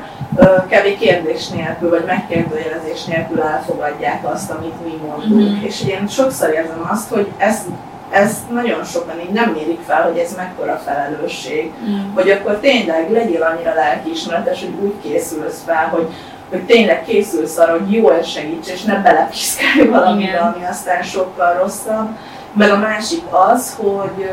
kevés 0.67 0.97
kérdés 0.97 1.47
nélkül, 1.47 1.89
vagy 1.89 2.03
megkérdőjelezés 2.05 3.03
nélkül 3.03 3.41
elfogadják 3.41 4.33
azt, 4.33 4.51
amit 4.51 4.83
mi 4.83 5.07
mondunk. 5.07 5.49
Mm-hmm. 5.49 5.63
És 5.63 5.85
én 5.87 6.07
sokszor 6.07 6.49
érzem 6.49 6.89
azt, 6.91 7.09
hogy 7.09 7.31
ez 7.37 7.65
ezt 8.11 8.49
nagyon 8.49 8.83
sokan 8.83 9.19
így 9.19 9.31
nem 9.31 9.51
mérik 9.51 9.79
fel, 9.87 10.03
hogy 10.03 10.17
ez 10.17 10.35
mekkora 10.35 10.81
felelősség, 10.85 11.71
mm. 11.83 12.13
hogy 12.13 12.29
akkor 12.29 12.57
tényleg 12.59 13.11
legyél 13.11 13.43
annyira 13.43 13.73
lelkiismeretes, 13.73 14.59
hogy 14.59 14.73
úgy 14.81 14.93
készülsz 15.01 15.63
fel, 15.65 15.87
hogy, 15.87 16.07
hogy 16.49 16.65
tényleg 16.65 17.03
készülsz 17.03 17.57
arra, 17.57 17.71
hogy 17.71 17.91
jól 17.91 18.21
segíts, 18.21 18.69
és 18.69 18.83
ne 18.83 19.01
belepiszkálj 19.01 19.87
valamire, 19.87 20.37
ami 20.37 20.65
aztán 20.65 21.03
sokkal 21.03 21.53
rosszabb. 21.53 22.09
Meg 22.53 22.71
a 22.71 22.77
másik 22.77 23.23
az, 23.29 23.75
hogy 23.77 24.29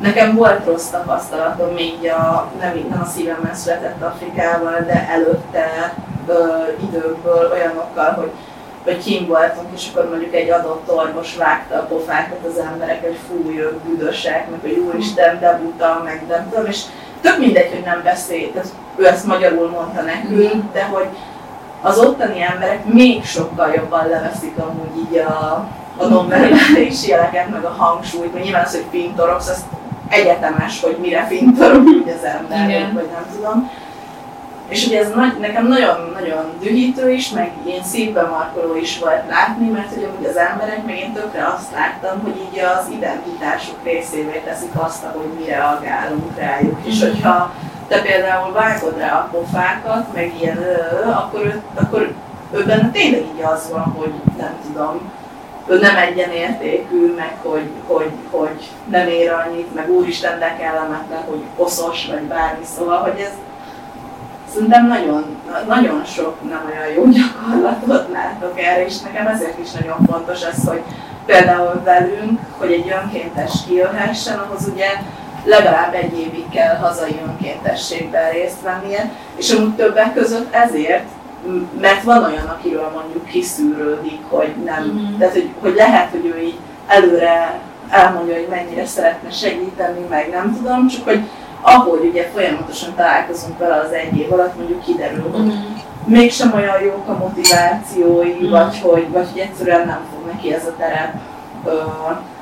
nekem 0.00 0.34
volt 0.34 0.66
rossz 0.66 0.86
tapasztalatom 0.86 1.74
még 1.74 2.10
a, 2.10 2.50
nem, 2.60 2.86
nem 2.88 3.00
a 3.00 3.10
szívemben 3.10 3.54
született 3.54 4.02
Afrikával, 4.02 4.84
de 4.86 5.08
előtte 5.08 5.94
ö, 6.26 6.32
időkből 6.82 7.50
olyanokkal, 7.52 8.12
hogy 8.12 8.30
vagy 8.84 8.98
kim 9.04 9.26
voltunk, 9.26 9.68
és 9.74 9.88
akkor 9.92 10.08
mondjuk 10.08 10.34
egy 10.34 10.50
adott 10.50 10.92
orvos 10.92 11.36
vágta 11.36 11.74
a 11.74 11.82
pofákat 11.82 12.44
az 12.48 12.58
emberek, 12.58 13.02
hogy 13.02 13.18
fúj, 13.28 13.58
ők 13.58 13.82
büdösek, 13.82 14.50
meg 14.50 14.60
hogy 14.60 14.82
úristen, 14.88 15.40
de 15.40 15.60
buta, 15.62 16.02
meg 16.04 16.22
nem 16.28 16.50
tudom, 16.50 16.66
és 16.66 16.80
tök 17.20 17.38
mindegy, 17.38 17.70
hogy 17.70 17.84
nem 17.84 18.02
beszél, 18.02 18.52
tehát 18.52 18.68
ő 18.96 19.06
ezt 19.06 19.26
magyarul 19.26 19.68
mondta 19.68 20.02
nekünk, 20.02 20.54
mhm. 20.54 20.72
de 20.72 20.84
hogy 20.84 21.06
az 21.82 21.98
ottani 21.98 22.42
emberek 22.42 22.84
még 22.84 23.24
sokkal 23.24 23.72
jobban 23.74 24.08
leveszik 24.08 24.58
amúgy 24.58 24.96
így 24.96 25.16
a, 25.18 25.68
a 25.96 26.06
nonverbális 26.06 27.06
jeleket, 27.06 27.50
meg 27.50 27.64
a 27.64 27.74
hangsúlyt, 27.78 28.32
mert 28.32 28.44
nyilván 28.44 28.64
az, 28.64 28.72
hogy 28.72 28.86
fintorogsz, 28.90 29.48
az 29.48 29.64
egyetemes, 30.08 30.80
hogy 30.80 30.96
mire 31.00 31.26
fintorog 31.26 31.88
így 31.88 32.08
az 32.08 32.24
ember, 32.24 32.68
Igen. 32.68 32.92
vagy 32.94 33.08
nem 33.12 33.26
tudom. 33.34 33.70
És 34.68 34.86
ugye 34.86 35.00
ez 35.00 35.10
nagy, 35.14 35.38
nekem 35.40 35.66
nagyon-nagyon 35.66 36.44
dühítő 36.60 37.10
is, 37.10 37.30
meg 37.30 37.52
ilyen 37.66 37.82
szívbe 37.82 38.22
markoló 38.22 38.76
is 38.76 38.98
volt 38.98 39.28
látni, 39.28 39.68
mert 39.68 39.96
ugye 39.96 40.06
ugye 40.18 40.28
az 40.28 40.36
emberek, 40.36 40.86
meg 40.86 40.98
én 40.98 41.12
tökre 41.12 41.46
azt 41.46 41.72
láttam, 41.72 42.22
hogy 42.22 42.34
így 42.36 42.58
az 42.58 42.88
identitásuk 42.90 43.76
részévé 43.82 44.42
teszik 44.44 44.70
azt, 44.72 45.04
hogy 45.04 45.28
mi 45.38 45.44
reagálunk 45.44 46.38
rájuk. 46.38 46.78
És 46.84 47.00
mhm. 47.00 47.10
hogyha 47.10 47.54
te 47.88 48.02
például 48.02 48.52
vágod 48.52 48.98
rá 48.98 49.12
a 49.18 49.28
pofákat, 49.30 50.14
meg 50.14 50.32
ilyen, 50.40 50.58
akkor, 51.14 51.40
ő, 51.40 51.62
akkor 51.74 52.12
ő 52.52 52.64
benne 52.64 52.90
tényleg 52.90 53.20
így 53.20 53.42
az 53.42 53.70
van, 53.70 53.94
hogy 53.98 54.12
nem 54.38 54.54
tudom, 54.66 55.12
ő 55.66 55.78
nem 55.78 55.96
egyenértékű, 55.96 57.14
meg 57.14 57.36
hogy, 57.42 57.70
hogy, 57.86 58.10
hogy 58.30 58.70
nem 58.90 59.08
ér 59.08 59.30
annyit, 59.32 59.74
meg 59.74 59.90
úristen, 59.90 60.38
de 60.38 60.56
kellemetlen, 60.58 61.22
hogy 61.28 61.42
koszos, 61.56 62.06
vagy 62.06 62.22
bármi, 62.22 62.64
szóval, 62.76 62.98
hogy 62.98 63.20
ez, 63.20 63.32
szerintem 64.54 64.86
nagyon, 64.86 65.24
nagyon 65.66 66.04
sok 66.04 66.48
nem 66.48 66.62
olyan 66.70 66.92
jó 66.94 67.04
gyakorlatot 67.08 68.12
látok 68.12 68.60
erre, 68.60 68.84
és 68.84 69.00
nekem 69.00 69.26
ezért 69.26 69.58
is 69.58 69.70
nagyon 69.70 69.96
fontos 70.10 70.44
az, 70.44 70.68
hogy 70.68 70.82
például 71.26 71.82
velünk, 71.84 72.40
hogy 72.58 72.72
egy 72.72 72.94
önkéntes 73.02 73.52
kijöhessen, 73.66 74.38
ahhoz 74.38 74.68
ugye 74.72 74.86
legalább 75.44 75.94
egy 75.94 76.18
évig 76.18 76.48
kell 76.48 76.76
hazai 76.76 77.20
önkéntességben 77.26 78.30
részt 78.30 78.60
vennie, 78.62 79.12
és 79.36 79.50
amúgy 79.50 79.74
többek 79.74 80.14
között 80.14 80.54
ezért, 80.54 81.08
mert 81.80 82.02
van 82.02 82.24
olyan, 82.24 82.46
akiről 82.46 82.90
mondjuk 82.94 83.26
kiszűrődik, 83.26 84.20
hogy 84.28 84.54
nem, 84.64 84.84
mm-hmm. 84.84 85.18
tehát 85.18 85.32
hogy, 85.32 85.50
hogy 85.60 85.74
lehet, 85.74 86.10
hogy 86.10 86.26
ő 86.26 86.40
így 86.42 86.58
előre 86.86 87.60
elmondja, 87.88 88.34
hogy 88.34 88.48
mennyire 88.50 88.86
szeretne 88.86 89.30
segíteni, 89.30 90.06
meg 90.08 90.30
nem 90.30 90.56
tudom, 90.56 90.88
csak 90.88 91.04
hogy 91.04 91.20
ahogy 91.66 92.04
ugye 92.04 92.30
folyamatosan 92.34 92.94
találkozunk 92.96 93.58
vele 93.58 93.74
az 93.74 93.92
egy 93.92 94.16
év 94.16 94.32
alatt, 94.32 94.56
mondjuk 94.56 94.82
kiderül, 94.82 95.30
hogy 95.32 95.42
mm. 95.42 95.50
mégsem 96.04 96.52
olyan 96.54 96.82
jók 96.82 97.08
a 97.08 97.16
motivációi, 97.18 98.36
mm. 98.42 98.50
vagy, 98.50 98.80
hogy, 98.80 99.10
vagy 99.10 99.26
hogy 99.32 99.40
egyszerűen 99.40 99.86
nem 99.86 100.00
fog 100.12 100.32
neki 100.32 100.54
ez 100.54 100.66
a 100.66 100.74
terep 100.78 101.14
ö, 101.64 101.80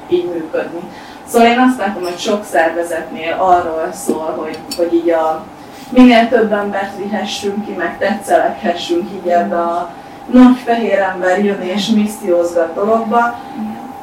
így 0.09 0.25
működni. 0.25 0.81
Szóval 1.27 1.49
én 1.49 1.59
azt 1.59 1.79
látom, 1.79 2.03
hogy 2.03 2.19
sok 2.19 2.45
szervezetnél 2.45 3.37
arról 3.39 3.89
szól, 3.93 4.35
hogy, 4.37 4.59
hogy 4.77 4.95
így 4.95 5.11
a 5.11 5.45
minél 5.89 6.29
több 6.29 6.53
embert 6.53 6.97
vihessünk 6.97 7.65
ki, 7.65 7.73
meg 7.73 7.99
tetszelekhessünk 7.99 9.11
így 9.13 9.29
ebbe 9.29 9.57
a 9.57 9.91
nagy 10.27 10.57
fehér 10.65 10.99
ember 10.99 11.45
jön 11.45 11.61
és 11.61 11.89
missziózgat 11.89 12.75
dologba. 12.75 13.39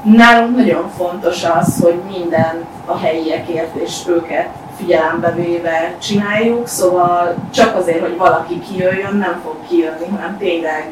Nálunk 0.03 0.55
nagyon 0.55 0.89
fontos 0.97 1.43
az, 1.43 1.80
hogy 1.82 1.99
minden 2.11 2.65
a 2.86 2.97
helyiekért 2.97 3.76
és 3.76 4.01
őket 4.07 4.49
figyelembe 4.80 5.32
véve 5.32 5.96
csináljuk, 6.02 6.68
szóval 6.68 7.36
csak 7.54 7.76
azért, 7.76 8.02
hogy 8.02 8.18
valaki 8.18 8.60
kijöjjön, 8.60 9.16
nem 9.16 9.42
fog 9.44 9.56
kijönni, 9.68 10.08
hanem 10.08 10.38
tényleg 10.38 10.90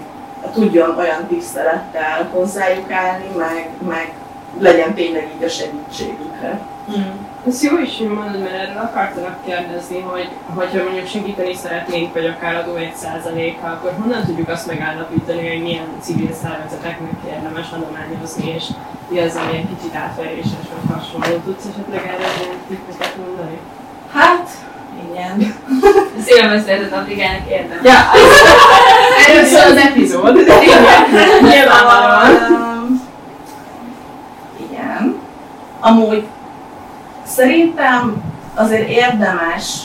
tudjon 0.53 0.97
olyan 0.97 1.27
tisztelettel 1.27 2.29
hozzájuk 2.31 2.91
állni, 2.91 3.25
meg, 3.37 3.69
meg 3.87 4.13
legyen 4.59 4.93
tényleg 4.93 5.31
így 5.35 5.43
a 5.43 5.49
segítségükre. 5.49 6.59
Mm. 6.97 7.27
Ez 7.47 7.63
jó 7.63 7.77
is, 7.77 7.97
hogy 7.97 8.07
mondod, 8.07 8.41
mert 8.41 8.53
erről 8.53 8.81
akartanak 8.81 9.45
kérdezni, 9.45 9.99
hogy 10.01 10.29
hogyha 10.45 10.83
mondjuk 10.83 11.07
segíteni 11.07 11.53
szeretnénk, 11.53 12.13
vagy 12.13 12.25
akár 12.25 12.55
adó 12.55 12.75
egy 12.75 12.95
százaléka, 12.95 13.67
akkor 13.67 13.93
honnan 13.99 14.25
tudjuk 14.25 14.49
azt 14.49 14.67
megállapítani, 14.67 15.47
hogy 15.47 15.61
milyen 15.61 15.87
civil 16.01 16.33
szervezeteknek 16.33 17.11
érdemes 17.29 17.71
adományozni, 17.71 18.53
és 18.55 18.65
mi 19.09 19.19
az, 19.19 19.35
ami 19.35 19.57
egy 19.57 19.67
kicsit 19.75 19.95
átveréses 19.95 20.65
vagy 20.71 20.95
hasonló. 20.97 21.37
Tudsz 21.37 21.67
esetleg 21.71 22.05
erre 22.05 22.27
tippeket 22.67 23.15
mondani? 23.17 23.59
Hát, 24.17 24.47
Igen. 25.11 25.53
Szívem 26.25 26.51
összehetett 26.51 26.91
Afrikának 26.93 27.49
értem. 27.49 27.79
Ja, 27.83 27.93
erről 29.27 29.45
szól 29.45 29.71
az 29.71 29.77
epizód. 29.77 30.37
Igen, 30.37 30.83
nyilvánvalóan. 31.41 32.31
Igen. 34.69 35.15
Amúgy 35.79 36.27
szerintem 37.25 38.23
azért 38.55 38.89
érdemes 38.89 39.79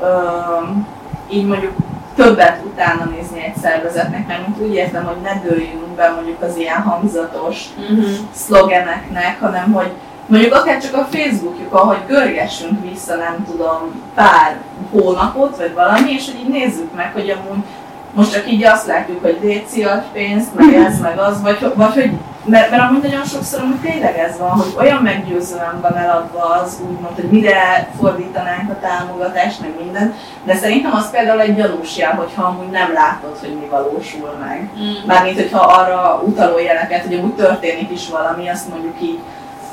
um, 0.00 0.86
így 1.30 1.46
mondjuk 1.46 1.72
többet 2.16 2.60
utána 2.64 3.04
nézni 3.04 3.42
egy 3.44 3.56
szervezetnek, 3.62 4.26
mert 4.26 4.46
mint 4.46 4.60
úgy 4.60 4.74
értem, 4.74 5.04
hogy 5.04 5.16
ne 5.22 5.48
dőljünk 5.48 5.86
be 5.96 6.10
mondjuk 6.14 6.42
az 6.42 6.56
ilyen 6.56 6.82
hangzatos 6.82 7.64
Uh-huh. 7.78 8.04
szlogeneknek, 8.34 9.40
hanem 9.40 9.72
hogy 9.72 9.90
mondjuk 10.28 10.54
akár 10.54 10.82
csak 10.82 10.94
a 10.94 11.08
Facebookjuk, 11.10 11.72
ahogy 11.74 11.98
görgessünk 12.06 12.90
vissza, 12.90 13.16
nem 13.16 13.46
tudom, 13.50 14.02
pár 14.14 14.56
hónapot, 14.90 15.56
vagy 15.56 15.74
valami, 15.74 16.10
és 16.12 16.30
hogy 16.30 16.40
így 16.40 16.48
nézzük 16.48 16.94
meg, 16.94 17.12
hogy 17.12 17.30
amúgy 17.30 17.64
most 18.12 18.32
csak 18.32 18.50
így 18.52 18.64
azt 18.64 18.86
látjuk, 18.86 19.22
hogy 19.22 19.38
Déci 19.40 19.84
ad 19.84 20.02
pénzt, 20.12 20.54
meg 20.54 20.74
ez, 20.74 21.00
meg 21.00 21.18
az, 21.18 21.42
vagy, 21.42 21.72
vagy 21.74 21.92
hogy, 21.94 22.10
mert, 22.44 22.70
mert 22.70 22.82
amúgy 22.82 23.02
nagyon 23.02 23.24
sokszor 23.24 23.60
amúgy 23.60 23.80
tényleg 23.80 24.18
ez 24.18 24.38
van, 24.38 24.50
hogy 24.50 24.74
olyan 24.78 25.02
meggyőzően 25.02 25.80
van 25.80 25.96
eladva 25.96 26.42
az 26.42 26.78
úgymond, 26.88 27.14
hogy 27.14 27.30
mire 27.30 27.88
fordítanánk 28.00 28.70
a 28.70 28.78
támogatást, 28.80 29.60
meg 29.60 29.70
minden, 29.82 30.14
de 30.44 30.54
szerintem 30.54 30.94
az 30.94 31.10
például 31.10 31.40
egy 31.40 31.54
gyanús 31.54 31.96
jel, 31.96 32.14
hogyha 32.14 32.42
amúgy 32.42 32.70
nem 32.70 32.92
látod, 32.92 33.36
hogy 33.40 33.56
mi 33.60 33.66
valósul 33.70 34.36
meg. 34.40 34.70
Mm. 34.78 35.06
Mármint, 35.06 35.36
hogyha 35.36 35.60
arra 35.60 36.22
utaló 36.26 36.58
jeleket, 36.58 37.04
hogy 37.04 37.14
amúgy 37.14 37.34
történik 37.34 37.90
is 37.90 38.08
valami, 38.08 38.48
azt 38.48 38.68
mondjuk 38.68 39.02
így 39.02 39.18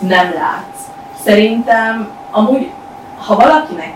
nem 0.07 0.33
látsz. 0.33 0.81
Szerintem 1.23 2.09
amúgy, 2.31 2.69
ha 3.25 3.35
valakinek 3.35 3.93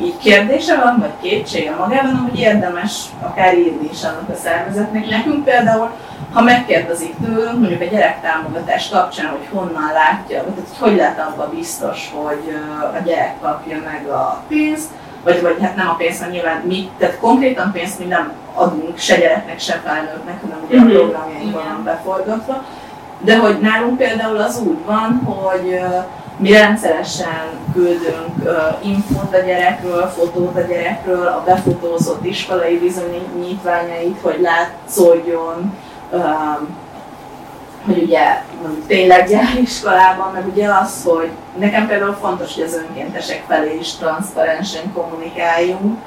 így 0.00 0.18
kérdése 0.18 0.76
van, 0.76 0.96
vagy 0.98 1.12
kétsége 1.30 1.74
magában, 1.78 2.14
amúgy 2.14 2.38
érdemes 2.38 3.02
akár 3.20 3.58
írni 3.58 3.88
is 3.92 4.02
annak 4.02 4.28
a 4.28 4.34
szervezetnek. 4.42 5.08
Nekünk 5.08 5.44
például, 5.44 5.90
ha 6.32 6.42
megkérdezik 6.42 7.14
tőlünk, 7.24 7.58
mondjuk 7.58 7.80
a 7.80 7.84
gyerektámogatás 7.84 8.88
kapcsán, 8.88 9.26
hogy 9.30 9.48
honnan 9.52 9.92
látja, 9.92 10.42
vagy 10.42 10.52
tehát, 10.54 10.68
hogy 10.78 10.88
hogy 10.88 10.96
lehet 10.96 11.18
abban 11.20 11.50
biztos, 11.54 12.10
hogy 12.14 12.54
a 12.94 13.02
gyerek 13.04 13.34
kapja 13.42 13.76
meg 13.84 14.06
a 14.10 14.42
pénzt, 14.48 14.88
vagy, 15.24 15.42
vagy 15.42 15.56
hát 15.62 15.76
nem 15.76 15.88
a 15.88 15.94
pénzt, 15.94 16.20
mert 16.20 16.32
nyilván 16.32 16.60
mi, 16.66 16.90
tehát 16.98 17.18
konkrétan 17.18 17.72
pénzt 17.72 17.98
mi 17.98 18.04
nem 18.04 18.32
adunk 18.54 18.98
se 18.98 19.16
gyereknek, 19.16 19.58
se 19.60 19.80
felnőttnek, 19.84 20.40
hanem 20.40 20.58
ugye 20.68 20.76
Mhm. 20.80 20.86
a 20.86 20.90
programjainkban 20.98 21.62
van 21.64 21.82
beforgatva. 21.84 22.64
De 23.20 23.38
hogy 23.38 23.60
nálunk 23.60 23.96
például 23.96 24.36
az 24.36 24.60
úgy 24.66 24.84
van, 24.84 25.22
hogy 25.24 25.80
mi 26.36 26.52
rendszeresen 26.52 27.48
küldünk 27.72 28.50
infót 28.82 29.34
a 29.34 29.44
gyerekről, 29.44 30.06
fotót 30.06 30.56
a 30.56 30.60
gyerekről, 30.60 31.26
a 31.26 31.42
befotózott 31.44 32.24
iskolai 32.24 32.78
bizonyítványait, 32.78 34.18
hogy 34.22 34.40
látszódjon, 34.40 35.76
hogy 37.86 38.02
ugye 38.02 38.42
mondjuk 38.62 38.86
tényleg 38.86 39.30
jár 39.30 39.58
iskolában, 39.60 40.32
meg 40.32 40.46
ugye 40.46 40.68
az, 40.82 41.04
hogy 41.04 41.30
nekem 41.58 41.86
például 41.86 42.16
fontos, 42.20 42.54
hogy 42.54 42.62
az 42.62 42.74
önkéntesek 42.74 43.42
felé 43.48 43.76
is 43.80 43.92
transzparensen 43.92 44.92
kommunikáljunk, 44.92 45.98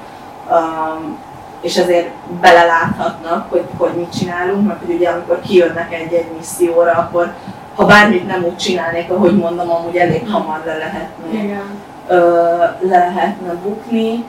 és 1.62 1.76
ezért 1.76 2.08
beleláthatnak, 2.40 3.50
hogy, 3.50 3.64
hogy 3.76 3.92
mit 3.96 4.18
csinálunk, 4.18 4.66
mert 4.66 4.80
hogy 4.86 4.94
ugye 4.94 5.08
amikor 5.08 5.40
kijönnek 5.40 5.94
egy-egy 5.94 6.30
misszióra, 6.36 6.90
akkor 6.90 7.32
ha 7.74 7.84
bármit 7.86 8.26
nem 8.26 8.44
úgy 8.44 8.56
csinálnék, 8.56 9.10
ahogy 9.10 9.36
mondom, 9.36 9.70
amúgy 9.70 9.96
elég 9.96 10.30
hamar 10.30 10.62
le 10.64 10.76
lehetne 10.76 11.42
Igen. 11.42 11.62
ö, 12.08 12.16
le 12.80 12.98
lehetne 12.98 13.54
bukni. 13.54 14.24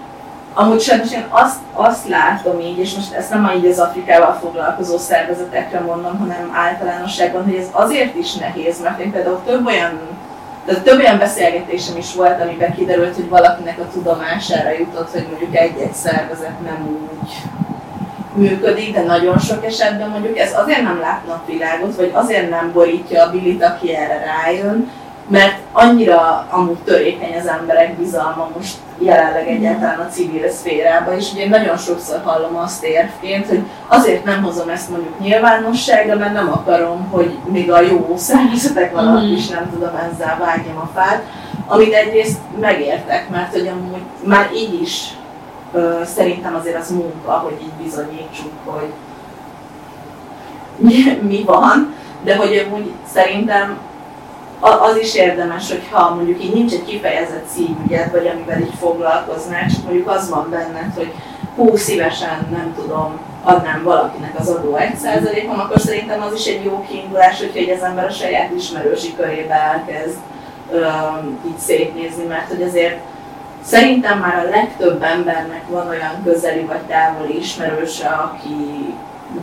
Amúgy 0.53 0.81
sajnos 0.81 1.11
én 1.11 1.25
azt, 1.29 1.59
azt 1.73 2.07
látom 2.07 2.59
így, 2.59 2.77
és 2.77 2.95
most 2.95 3.13
ezt 3.13 3.29
nem 3.29 3.51
így 3.55 3.65
az 3.65 3.79
Afrikával 3.79 4.38
foglalkozó 4.41 4.97
szervezetekre 4.97 5.79
mondom, 5.79 6.17
hanem 6.17 6.51
általánosságban, 6.55 7.43
hogy 7.43 7.55
ez 7.55 7.67
azért 7.71 8.15
is 8.15 8.34
nehéz, 8.34 8.81
mert 8.81 8.99
én 8.99 9.11
például 9.11 9.41
több 9.45 9.65
olyan, 9.65 9.99
de 10.66 10.82
több 10.82 10.99
olyan 10.99 11.18
beszélgetésem 11.18 11.97
is 11.97 12.14
volt, 12.16 12.41
amiben 12.41 12.76
kiderült, 12.76 13.16
hogy 13.16 13.30
valakinek 13.30 13.80
a 13.80 13.88
tudomására 13.93 14.72
jutott, 14.72 15.11
hogy 15.11 15.28
mondjuk 15.30 15.55
egy-egy 15.55 15.93
szervezet 15.93 16.61
nem 16.64 16.88
úgy 16.88 17.32
működik, 18.34 18.93
de 18.93 19.03
nagyon 19.03 19.39
sok 19.39 19.66
esetben 19.66 20.09
mondjuk 20.09 20.38
ez 20.38 20.53
azért 20.57 20.82
nem 20.82 20.99
lát 20.99 21.28
napvilágot, 21.28 21.95
vagy 21.95 22.11
azért 22.14 22.49
nem 22.49 22.72
borítja 22.72 23.24
a 23.24 23.32
bilit, 23.32 23.64
aki 23.64 23.95
erre 23.95 24.24
rájön, 24.26 24.91
mert 25.28 25.57
annyira 25.71 26.47
amúgy 26.49 26.78
törékeny 26.78 27.38
az 27.39 27.47
emberek 27.47 27.97
bizalma 27.97 28.49
most 28.55 28.76
jelenleg 28.97 29.47
egyáltalán 29.47 29.99
a 29.99 30.07
civil 30.07 30.49
szférában, 30.49 31.15
és 31.15 31.32
ugye 31.32 31.43
én 31.43 31.49
nagyon 31.49 31.78
sokszor 31.78 32.21
hallom 32.24 32.55
azt 32.55 32.84
érvként, 32.84 33.47
hogy 33.47 33.61
azért 33.88 34.24
nem 34.24 34.43
hozom 34.43 34.69
ezt 34.69 34.89
mondjuk 34.89 35.19
nyilvánosságra, 35.19 36.15
mert 36.15 36.34
nem 36.34 36.51
akarom, 36.51 37.07
hogy 37.11 37.38
még 37.51 37.71
a 37.71 37.82
jó 37.82 38.13
szervezetek 38.17 38.97
alatt 38.97 39.32
is 39.32 39.47
nem 39.47 39.69
tudom 39.74 39.95
ezzel 39.95 40.38
vágjam 40.39 40.78
a 40.78 40.89
fát, 40.93 41.24
amit 41.67 41.93
egyrészt 41.93 42.39
megértek, 42.59 43.30
mert 43.30 43.51
hogy 43.51 43.67
amúgy 43.67 44.01
már 44.24 44.49
így 44.55 44.82
is 44.82 45.07
ö, 45.74 46.01
szerintem 46.05 46.55
azért 46.55 46.78
az 46.78 46.89
munka, 46.89 47.32
hogy 47.32 47.57
így 47.61 47.84
bizonyítsuk, 47.84 48.51
hogy 48.65 48.91
mi, 50.76 51.19
mi 51.21 51.43
van, 51.45 51.93
de 52.24 52.36
hogy 52.36 52.65
amúgy 52.67 52.91
szerintem 53.13 53.78
az 54.60 54.97
is 54.97 55.16
érdemes, 55.16 55.72
hogyha 55.72 56.16
mondjuk 56.16 56.43
így 56.43 56.54
nincs 56.54 56.74
egy 56.74 56.86
kifejezett 56.86 57.47
szívügyed, 57.47 58.12
vagy 58.12 58.28
amivel 58.28 58.60
így 58.60 58.74
foglalkoznál, 58.80 59.70
csak 59.70 59.84
mondjuk 59.84 60.10
az 60.10 60.30
van 60.30 60.49
benned, 60.49 60.93
hogy 60.95 61.14
hú, 61.56 61.76
szívesen, 61.76 62.47
nem 62.51 62.74
tudom, 62.76 63.20
adnám 63.43 63.84
valakinek 63.84 64.39
az 64.39 64.49
adó 64.49 64.78
1%-on, 64.80 65.60
akkor 65.60 65.80
szerintem 65.80 66.22
az 66.22 66.34
is 66.34 66.45
egy 66.45 66.64
jó 66.64 66.86
kiindulás, 66.89 67.39
hogyha 67.39 67.60
egy 67.60 67.70
az 67.70 67.84
ember 67.84 68.06
a 68.06 68.12
saját 68.12 68.51
ismerősi 68.51 69.16
körébe 69.16 69.54
elkezd 69.54 70.18
öm, 70.72 71.39
így 71.45 71.58
szétnézni, 71.58 72.24
mert 72.24 72.47
hogy 72.47 72.62
azért 72.62 72.99
szerintem 73.64 74.20
már 74.20 74.45
a 74.45 74.49
legtöbb 74.49 75.04
embernek 75.04 75.64
van 75.68 75.88
olyan 75.88 76.24
közeli 76.24 76.62
vagy 76.62 76.82
távoli 76.82 77.38
ismerőse, 77.38 78.08
aki 78.08 78.93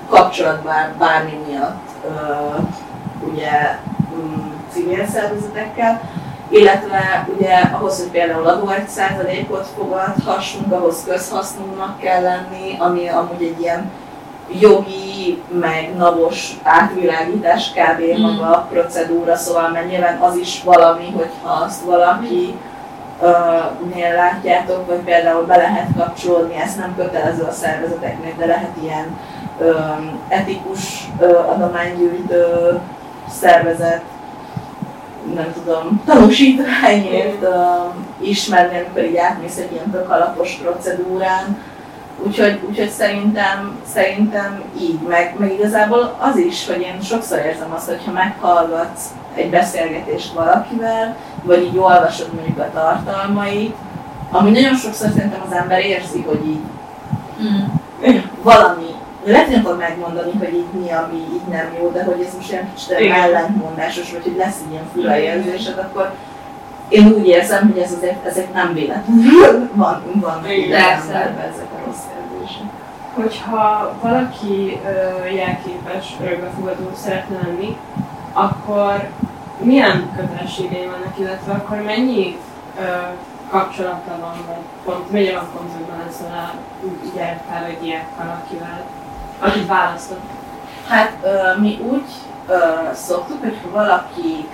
kapcsolatban 0.09 0.95
bármi 0.99 1.39
miatt 1.49 1.89
ö, 2.05 2.13
ugye 3.33 3.79
civil 4.73 5.07
szervezetekkel, 5.07 6.01
illetve 6.49 7.29
ugye 7.37 7.55
ahhoz, 7.73 7.99
hogy 7.99 8.11
például 8.11 8.47
adó 8.47 8.69
1%-ot 8.69 9.67
fogadhassunk, 9.77 10.73
ahhoz 10.73 11.05
közhasznúnak 11.07 11.99
kell 11.99 12.23
lenni, 12.23 12.77
ami 12.79 13.09
amúgy 13.09 13.43
egy 13.43 13.61
ilyen 13.61 13.91
jogi, 14.61 15.43
meg 15.61 15.97
navos 15.97 16.57
átvilágítás 16.63 17.73
kb. 17.73 18.19
Mm. 18.19 18.21
maga 18.21 18.57
a 18.57 18.67
procedúra, 18.71 19.37
szóval 19.37 19.69
mert 19.69 19.91
nyilván 19.91 20.19
az 20.19 20.37
is 20.37 20.63
valami, 20.63 21.13
hogyha 21.17 21.53
azt 21.65 21.85
valaki 21.85 22.55
nél 23.95 24.15
látjátok, 24.15 24.87
vagy 24.87 24.99
például 24.99 25.47
be 25.47 25.57
lehet 25.57 25.89
kapcsolódni, 25.99 26.57
ez 26.57 26.77
nem 26.77 26.95
kötelező 26.97 27.43
a 27.43 27.53
szervezeteknek, 27.53 28.37
de 28.37 28.47
lehet 28.47 28.71
ilyen 28.83 29.19
ö, 29.59 29.75
etikus 30.29 31.09
ö, 31.21 31.39
adománygyűjtő 31.39 32.81
szervezet, 33.31 34.03
nem 35.35 35.53
tudom, 35.53 36.03
tanúsítványért 36.07 37.43
ö, 37.43 37.55
ismerni, 38.21 38.77
amikor 38.79 39.05
így 39.05 39.17
átmész 39.17 39.57
egy 39.57 39.73
ilyen 39.73 39.91
tök 39.91 40.11
alapos 40.11 40.59
procedúrán. 40.63 41.59
Úgyhogy, 42.27 42.61
úgyhogy 42.69 42.89
szerintem, 42.91 43.79
szerintem 43.93 44.63
így, 44.81 44.99
meg, 45.09 45.35
meg 45.39 45.53
igazából 45.53 46.17
az 46.19 46.37
is, 46.37 46.67
hogy 46.67 46.81
én 46.81 47.01
sokszor 47.03 47.39
érzem 47.39 47.73
azt, 47.75 47.87
hogy 47.89 48.01
ha 48.07 48.13
meghallgatsz 48.13 49.05
egy 49.35 49.51
beszélgetést 49.51 50.33
valakivel, 50.33 51.17
vagy 51.43 51.63
így 51.63 51.79
olvasod 51.79 52.29
mondjuk 52.35 52.59
a 52.59 52.71
tartalmait, 52.75 53.75
ami 54.31 54.51
nagyon 54.51 54.75
sokszor 54.77 55.09
szerintem 55.11 55.43
az 55.49 55.57
ember 55.57 55.85
érzi, 55.85 56.23
hogy 56.29 56.47
így 56.47 56.61
Mm. 57.43 58.17
valami, 58.43 58.95
lehet, 59.25 59.47
hogy 59.47 59.61
fog 59.65 59.79
megmondani, 59.79 60.33
hogy 60.39 60.55
így 60.55 60.81
mi, 60.81 60.91
ami 60.91 61.17
így 61.17 61.47
nem 61.51 61.67
jó, 61.79 61.91
de 61.91 62.05
hogy 62.05 62.25
ez 62.27 62.35
most 62.35 62.51
ilyen 62.51 62.73
kicsit 62.75 62.91
olyan 62.91 63.03
Igen. 63.03 63.21
ellentmondásos, 63.21 64.13
vagy 64.13 64.23
hogy 64.23 64.37
lesz 64.37 64.59
ilyen 64.71 64.85
fura 64.95 65.19
érzésed, 65.19 65.79
akkor 65.79 66.13
én 66.89 67.07
úgy 67.07 67.27
érzem, 67.27 67.71
hogy 67.73 67.83
ez 67.83 67.93
azért, 67.93 68.27
ezek 68.27 68.53
nem 68.53 68.73
véletlenül 68.73 69.71
van, 69.75 70.03
van 70.15 70.51
Igen. 70.51 70.85
emberben 70.85 71.49
ezek 71.53 71.67
a 71.79 71.87
rossz 71.87 72.05
érzések. 72.21 72.67
Hogyha 73.15 73.95
valaki 74.03 74.81
ö, 74.85 75.25
jelképes 75.25 76.17
örökbefogadó 76.23 76.91
szeretne 76.95 77.37
lenni, 77.45 77.77
akkor 78.33 79.09
milyen 79.63 80.11
kötelességei 80.17 80.87
vannak, 80.87 81.19
illetve 81.19 81.53
akkor 81.53 81.83
mennyi 81.83 82.37
ö, 82.79 82.83
kapcsolata 83.51 84.17
van, 84.21 84.35
vagy 84.47 84.65
pont, 84.85 85.13
mennyire 85.13 85.35
van 85.35 85.49
kontaktban 85.57 86.03
ezzel 86.09 86.33
a 86.33 86.55
gyerekkel, 87.15 87.63
vagy 87.63 87.79
diákkal, 87.83 88.41
akivel, 88.45 88.85
akit 89.41 89.67
választott? 89.67 90.21
Hát 90.89 91.17
ö, 91.23 91.61
mi 91.61 91.79
úgy 91.91 92.11
ö, 92.49 92.55
szoktuk, 92.95 93.41
hogy 93.41 93.57
ha 93.63 93.71
valaki 93.71 94.49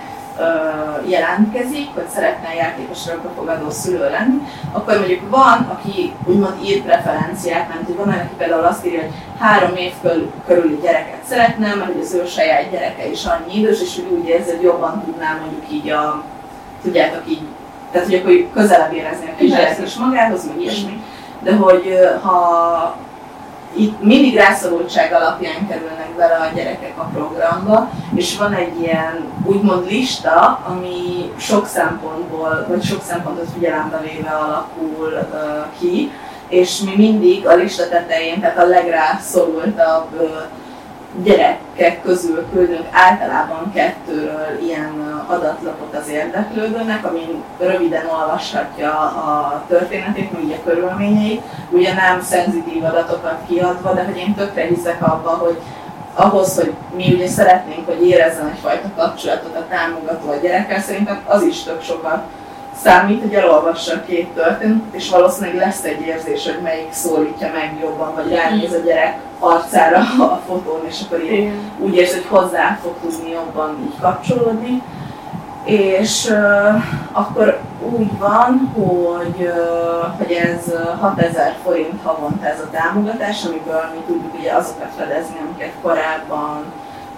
jelentkezik, 1.05 1.89
hogy 1.93 2.07
szeretne 2.13 2.53
játékos 2.53 3.07
örökbefogadó 3.07 3.69
szülő 3.69 4.09
lenni, 4.09 4.41
akkor 4.71 4.97
mondjuk 4.97 5.29
van, 5.29 5.67
aki 5.71 6.13
úgymond 6.25 6.63
ír 6.63 6.81
preferenciát, 6.81 7.67
mert 7.67 7.97
van, 7.97 8.09
aki 8.09 8.33
például 8.37 8.65
azt 8.65 8.85
írja, 8.85 9.01
hogy 9.01 9.11
három 9.39 9.75
év 9.75 9.93
körüli 10.47 10.79
gyereket 10.81 11.23
szeretne, 11.29 11.75
mert 11.75 11.91
hogy 11.91 12.01
az 12.01 12.13
ő 12.13 12.25
saját 12.25 12.69
gyereke 12.71 13.09
is 13.09 13.25
annyi 13.25 13.59
idős, 13.59 13.81
és 13.81 13.95
hogy 13.95 14.17
úgy 14.19 14.27
érzi, 14.27 14.51
hogy 14.51 14.61
jobban 14.61 15.03
tudná 15.05 15.37
mondjuk 15.41 15.71
így 15.71 15.89
a, 15.89 16.23
tudjátok 16.83 17.29
így, 17.29 17.41
tehát 17.91 18.07
hogy 18.07 18.15
akkor 18.15 18.47
közelebb 18.53 18.93
érezni 18.93 19.25
a 19.27 19.37
kisgyerek 19.37 19.79
is 19.85 19.95
magához, 19.95 20.47
meg 20.47 20.61
ilyesmi, 20.61 21.03
de 21.39 21.55
hogy 21.55 21.99
ha 22.21 22.95
itt 23.75 24.01
mindig 24.01 24.35
rászorultság 24.35 25.13
alapján 25.13 25.67
kerülnek 25.67 26.15
bele 26.15 26.35
a 26.35 26.55
gyerekek 26.55 26.93
a 26.97 27.09
programba, 27.13 27.89
és 28.15 28.37
van 28.37 28.53
egy 28.53 28.81
ilyen 28.81 29.31
úgymond 29.45 29.87
lista, 29.87 30.61
ami 30.67 31.31
sok 31.37 31.67
szempontból, 31.67 32.65
vagy 32.67 32.83
sok 32.83 33.03
szempontot 33.03 33.51
figyelembe 33.53 33.97
véve 33.97 34.29
alakul 34.29 35.27
uh, 35.31 35.79
ki, 35.79 36.11
és 36.47 36.79
mi 36.81 36.95
mindig 36.95 37.47
a 37.47 37.55
lista 37.55 37.87
tetején, 37.89 38.39
tehát 38.39 38.57
a 38.57 38.65
legrászorultabb 38.65 40.07
uh, 40.13 40.29
gyerekek 41.23 42.01
közül 42.03 42.45
küldünk 42.53 42.85
általában 42.91 43.71
kettőről 43.73 44.59
ilyen 44.61 45.23
adatlapot 45.27 45.95
az 45.95 46.09
érdeklődőnek, 46.09 47.05
amin 47.05 47.43
röviden 47.59 48.05
olvashatja 48.05 48.91
a 48.99 49.63
történetét, 49.67 50.31
meg 50.31 50.59
a 50.59 50.69
körülményeit. 50.69 51.41
Ugye 51.69 51.93
nem 51.93 52.21
szenzitív 52.21 52.83
adatokat 52.83 53.37
kiadva, 53.47 53.93
de 53.93 54.03
hogy 54.03 54.17
én 54.17 54.35
tökre 54.35 54.65
hiszek 54.65 55.01
abba, 55.01 55.29
hogy 55.29 55.57
ahhoz, 56.13 56.55
hogy 56.55 56.73
mi 56.95 57.13
ugye 57.13 57.27
szeretnénk, 57.27 57.85
hogy 57.85 58.07
érezzen 58.07 58.47
egyfajta 58.47 58.87
kapcsolatot 58.95 59.55
a 59.55 59.67
támogató 59.69 60.29
a 60.29 60.35
gyerekkel, 60.41 60.81
szerintem 60.81 61.19
az 61.25 61.43
is 61.43 61.63
tök 61.63 61.81
sokat 61.81 62.23
számít, 62.83 63.21
hogy 63.21 63.33
elolvassa 63.33 63.93
a 63.93 64.03
két 64.07 64.27
történetet, 64.27 64.93
és 64.93 65.09
valószínűleg 65.09 65.55
lesz 65.55 65.83
egy 65.83 66.01
érzés, 66.01 66.45
hogy 66.45 66.61
melyik 66.63 66.93
szólítja 66.93 67.49
meg 67.53 67.77
jobban, 67.81 68.13
vagy 68.15 68.31
ránéz 68.31 68.73
a 68.73 68.79
gyerek 68.85 69.17
arcára 69.39 69.99
a 70.33 70.41
fotón, 70.47 70.81
és 70.87 71.01
akkor 71.05 71.23
így 71.23 71.51
úgy 71.79 71.95
érzi, 71.95 72.13
hogy 72.13 72.39
hozzá 72.39 72.79
fog 72.81 72.93
tudni 73.01 73.29
jobban 73.29 73.77
így 73.83 73.99
kapcsolódni. 74.01 74.81
És 75.63 76.29
uh, 76.29 76.83
akkor 77.11 77.59
úgy 77.97 78.17
van, 78.17 78.71
hogy, 78.75 79.39
uh, 79.39 80.17
hogy 80.17 80.31
ez 80.31 80.73
6000 80.99 81.55
forint 81.63 82.01
havonta 82.03 82.45
ez 82.47 82.59
a 82.59 82.69
támogatás, 82.69 83.45
amiből 83.45 83.89
mi 83.93 83.99
tudjuk 84.05 84.33
ugye 84.39 84.51
azokat 84.51 84.89
fedezni, 84.97 85.35
amiket 85.45 85.73
korábban 85.81 86.63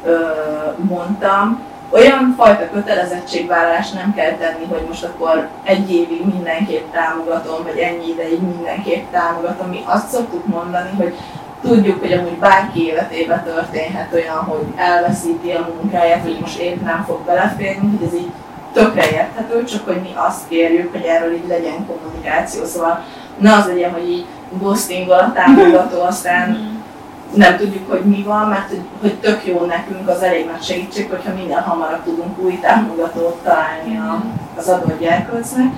uh, 0.06 0.86
mondtam, 0.90 1.62
olyan 1.90 2.34
fajta 2.38 2.70
kötelezettségvállalást 2.70 3.94
nem 3.94 4.14
kell 4.14 4.32
tenni, 4.32 4.66
hogy 4.70 4.86
most 4.88 5.04
akkor 5.04 5.48
egy 5.64 5.94
évig 5.94 6.26
mindenképp 6.26 6.92
támogatom, 6.94 7.64
vagy 7.64 7.78
ennyi 7.78 8.10
ideig 8.10 8.42
mindenképp 8.42 9.12
támogatom. 9.12 9.70
Mi 9.70 9.84
azt 9.86 10.10
szoktuk 10.10 10.46
mondani, 10.46 10.90
hogy 10.98 11.14
tudjuk, 11.62 12.00
hogy 12.00 12.14
amúgy 12.14 12.38
bárki 12.38 12.86
életében 12.86 13.44
történhet 13.44 14.14
olyan, 14.14 14.38
hogy 14.38 14.66
elveszíti 14.76 15.52
a 15.52 15.70
munkáját, 15.82 16.22
hogy 16.22 16.38
most 16.42 16.60
épp 16.60 16.82
nem 16.82 17.04
fog 17.08 17.26
beleférni, 17.26 17.98
hogy 17.98 18.08
ez 18.08 18.14
így 18.14 18.32
tökre 18.74 19.10
érthető, 19.12 19.64
csak 19.64 19.86
hogy 19.86 20.02
mi 20.02 20.12
azt 20.14 20.48
kérjük, 20.48 20.92
hogy 20.92 21.04
erről 21.04 21.34
így 21.34 21.48
legyen 21.48 21.88
kommunikáció. 21.88 22.66
Szóval 22.66 23.04
ne 23.38 23.54
az 23.54 23.66
legyen, 23.66 23.92
hogy 23.92 24.10
így 24.10 24.26
ghostingol 24.60 25.18
a 25.18 25.32
támogató, 25.34 26.02
aztán 26.02 26.78
nem 27.34 27.58
tudjuk, 27.58 27.90
hogy 27.90 28.02
mi 28.02 28.24
van, 28.24 28.48
mert 28.48 28.70
hogy, 28.70 28.82
hogy 29.02 29.16
tök 29.16 29.46
jó 29.46 29.66
nekünk 29.66 30.10
az 30.10 30.22
elég 30.22 30.46
nagy 30.46 30.64
segítség, 30.64 31.10
hogyha 31.10 31.34
minél 31.34 31.60
hamarabb 31.60 32.04
tudunk 32.04 32.40
új 32.40 32.60
támogatót 32.60 33.44
találni 33.44 33.98
a, 33.98 34.24
az 34.58 34.68
adott 34.68 35.00
gyerkőcnek. 35.00 35.74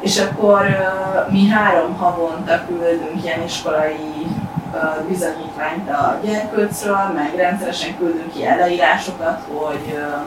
És 0.00 0.20
akkor 0.20 0.60
uh, 0.60 1.32
mi 1.32 1.48
három 1.48 1.96
havonta 1.96 2.64
küldünk 2.66 3.24
ilyen 3.24 3.42
iskolai 3.44 4.26
uh, 4.72 5.06
bizonyítványt 5.08 5.88
a 5.88 6.20
gyerkőcről, 6.24 7.10
meg 7.14 7.34
rendszeresen 7.36 7.96
küldünk 7.98 8.32
ki 8.32 8.42
leírásokat, 8.58 9.40
hogy, 9.52 9.92
uh, 9.92 10.22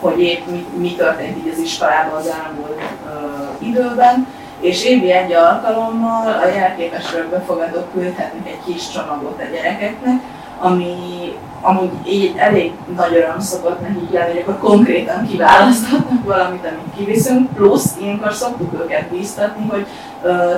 hogy 0.00 0.20
épp 0.20 0.46
mi, 0.50 0.66
mi 0.76 0.94
történt 0.94 1.36
így 1.36 1.52
az 1.52 1.58
iskolában 1.58 2.18
az 2.20 2.26
elmúlt 2.26 2.80
időben 3.58 4.26
és 4.60 4.84
évi 4.84 5.12
egy 5.12 5.32
alkalommal 5.32 6.26
a 6.26 6.46
jelképesről 6.46 7.28
befogadók 7.28 7.92
küldhetnek 7.92 8.46
egy 8.46 8.72
kis 8.72 8.90
csomagot 8.90 9.40
a 9.40 9.54
gyerekeknek, 9.54 10.20
ami 10.58 10.94
amúgy 11.60 11.90
így 12.06 12.34
elég 12.36 12.72
nagy 12.96 13.14
öröm 13.16 13.40
szokott 13.40 13.80
nekik 13.80 14.10
lenni, 14.10 14.32
hogy 14.32 14.40
akkor 14.40 14.58
konkrétan 14.58 15.26
kiválaszthatnak 15.26 16.24
valamit, 16.24 16.64
amit 16.64 16.96
kiviszünk, 16.96 17.54
plusz 17.54 17.96
ilyenkor 18.00 18.32
szoktuk 18.32 18.72
őket 18.82 19.08
bíztatni, 19.08 19.68
hogy 19.68 19.86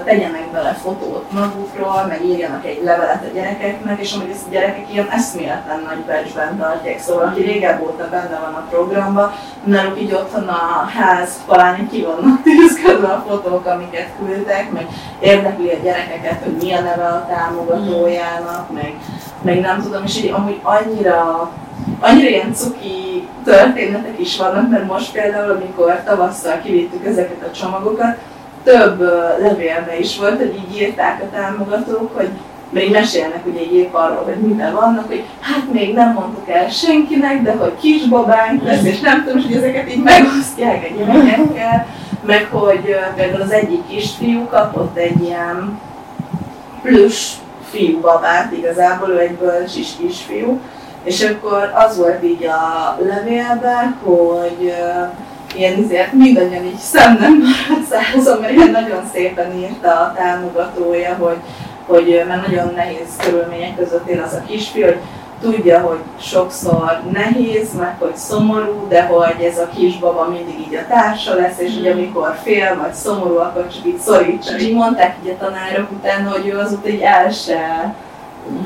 tegyenek 0.04 0.50
bele 0.52 0.72
fotót 0.72 1.32
magukról, 1.32 2.04
meg 2.08 2.24
írjanak 2.24 2.66
egy 2.66 2.82
levelet 2.84 3.24
a 3.24 3.34
gyerekeknek, 3.34 4.00
és 4.00 4.12
amúgy 4.12 4.30
ezt 4.30 4.46
a 4.46 4.50
gyerekek 4.50 4.92
ilyen 4.92 5.08
eszméletlen 5.10 5.82
nagy 5.86 5.98
becsben 5.98 6.58
tartják, 6.58 7.00
szóval 7.00 7.24
aki 7.24 7.42
régebb 7.42 7.82
óta 7.82 8.08
benne 8.10 8.38
van 8.44 8.54
a 8.54 8.66
programba, 8.70 9.32
náluk 9.64 10.00
így 10.00 10.12
otthon 10.12 10.48
a 10.48 10.88
ház 10.94 11.40
falán 11.46 11.88
ki 11.88 12.02
vannak 12.02 12.42
tűzködve 12.42 13.08
a 13.08 13.24
fotók, 13.28 13.66
amiket 13.66 14.08
küldtek, 14.18 14.72
meg 14.72 14.86
érdekli 15.20 15.70
a 15.70 15.82
gyerekeket, 15.82 16.42
hogy 16.42 16.56
mi 16.62 16.72
a 16.72 16.80
neve 16.80 17.06
a 17.06 17.26
támogatójának, 17.28 18.72
meg 18.72 18.94
meg 19.42 19.60
nem 19.60 19.82
tudom, 19.82 20.04
és 20.04 20.16
így 20.16 20.30
amúgy 20.32 20.60
annyira, 20.62 21.50
annyira 22.00 22.28
ilyen 22.28 22.54
cuki 22.54 23.28
történetek 23.44 24.20
is 24.20 24.36
vannak, 24.36 24.70
mert 24.70 24.86
most 24.86 25.12
például, 25.12 25.50
amikor 25.50 26.02
tavasszal 26.04 26.60
kivittük 26.60 27.06
ezeket 27.06 27.42
a 27.48 27.50
csomagokat, 27.50 28.16
több 28.66 29.00
levélbe 29.40 29.98
is 29.98 30.18
volt, 30.18 30.38
hogy 30.38 30.54
így 30.54 30.80
írták 30.80 31.22
a 31.22 31.36
támogatók, 31.36 32.16
hogy 32.16 32.28
még 32.70 32.90
mesélnek 32.90 33.46
ugye 33.46 33.60
épp 33.60 33.94
arról, 33.94 34.24
hogy 34.24 34.36
miben 34.36 34.74
vannak, 34.74 35.06
hogy 35.06 35.24
hát 35.40 35.72
még 35.72 35.94
nem 35.94 36.12
mondtuk 36.12 36.48
el 36.48 36.68
senkinek, 36.68 37.42
de 37.42 37.52
hogy 37.52 37.72
kisbabánk 37.80 38.62
lesz, 38.62 38.84
és 38.84 39.00
nem 39.00 39.24
tudom, 39.24 39.42
hogy 39.42 39.56
ezeket 39.56 39.90
így 39.90 40.02
megosztják 40.02 40.86
a 40.90 40.94
gyerekekkel, 40.98 41.86
meg 42.26 42.48
hogy 42.50 42.96
például 43.16 43.42
az 43.42 43.50
egyik 43.50 43.86
kisfiú 43.88 44.46
kapott 44.46 44.96
egy 44.96 45.22
ilyen 45.22 45.80
plusz 46.82 47.32
fiú 47.70 48.00
babát, 48.00 48.52
igazából 48.52 49.08
ő 49.08 49.18
egy 49.18 49.34
bölcs 49.34 49.76
is 49.76 49.88
kisfiú, 50.00 50.60
és 51.02 51.22
akkor 51.22 51.72
az 51.74 51.96
volt 51.96 52.24
így 52.24 52.44
a 52.44 52.96
levélben, 52.98 53.96
hogy 54.04 54.74
ilyen 55.58 55.78
izért 55.78 56.12
mindannyian 56.12 56.64
így 56.64 56.78
szem 56.78 57.16
nem 57.20 57.38
maradt 57.38 57.86
százon, 57.90 58.40
mert 58.40 58.52
ilyen 58.52 58.70
nagyon 58.70 59.02
szépen 59.12 59.58
írta 59.58 59.88
a 59.88 60.14
támogatója, 60.16 61.14
hogy, 61.14 61.36
hogy 61.86 62.24
mert 62.28 62.46
nagyon 62.46 62.72
nehéz 62.74 63.16
körülmények 63.22 63.76
között 63.76 64.08
él 64.08 64.22
az 64.26 64.32
a 64.32 64.42
kisfiú, 64.46 64.84
hogy 64.84 64.98
tudja, 65.40 65.80
hogy 65.80 65.98
sokszor 66.20 67.00
nehéz, 67.12 67.74
meg 67.78 67.96
hogy 67.98 68.16
szomorú, 68.16 68.86
de 68.88 69.02
hogy 69.02 69.44
ez 69.44 69.58
a 69.58 69.68
kisbaba 69.76 70.28
mindig 70.28 70.58
így 70.60 70.74
a 70.74 70.86
társa 70.88 71.34
lesz, 71.34 71.58
és 71.58 71.74
hogy 71.74 71.86
amikor 71.86 72.38
fél 72.42 72.76
vagy 72.82 72.94
szomorú, 72.94 73.36
akkor 73.36 73.66
csak 73.74 73.86
így 73.86 73.98
szorítsa. 73.98 74.58
Így 74.58 74.74
mondták 74.74 75.16
így 75.24 75.30
a 75.30 75.44
tanárok 75.44 75.90
utána, 75.90 76.30
hogy 76.30 76.46
ő 76.46 76.58
azóta 76.58 76.88
így 76.88 77.00
el 77.00 77.30
se 77.30 77.94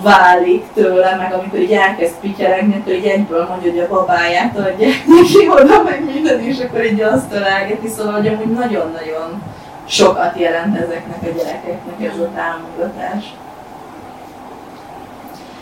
válik 0.02 0.65
tőle, 0.74 1.16
meg 1.16 1.32
amikor 1.32 1.59
így 1.59 1.73
elkezd 1.73 2.15
pityeregni, 2.20 2.77
akkor 2.81 2.93
így 2.93 3.07
egyből 3.07 3.47
mondja, 3.48 3.70
hogy 3.70 3.81
a 3.81 3.89
babáját 3.89 4.57
adják 4.57 5.07
neki 5.07 5.48
oda, 5.62 5.82
meg 5.82 6.05
minden, 6.05 6.40
és 6.40 6.59
akkor 6.59 6.85
így 6.85 7.01
azt 7.01 7.28
találgeti, 7.28 7.89
szóval 7.89 8.12
hogy 8.12 8.28
amúgy 8.28 8.52
nagyon-nagyon 8.52 9.43
sokat 9.86 10.39
jelent 10.39 10.77
ezeknek 10.77 11.23
a 11.23 11.36
gyerekeknek 11.36 12.12
ez 12.12 12.19
a 12.19 12.31
támogatás. 12.35 13.24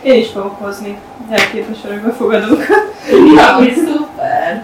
Én 0.01 0.19
is 0.19 0.27
fogok 0.27 0.59
hozni 0.59 0.97
jelképes 1.29 1.77
örökbefogadókat. 1.85 2.93
Ja, 3.35 3.57
szuper! 3.85 4.63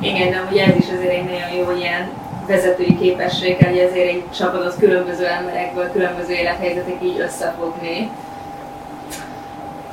Igen, 0.00 0.30
de 0.30 0.46
ugye 0.50 0.64
ez 0.64 0.76
is 0.76 0.86
azért 0.96 1.12
egy 1.12 1.24
nagyon 1.24 1.50
jó 1.58 1.76
ilyen 1.76 2.10
vezetői 2.46 2.98
képesség, 2.98 3.56
hogy 3.56 3.78
azért 3.78 4.08
egy 4.08 4.24
csapatot 4.36 4.76
különböző 4.78 5.26
emberekből, 5.26 5.92
különböző 5.92 6.32
élethelyzetek 6.32 7.02
így 7.02 7.20
összefogni. 7.20 8.10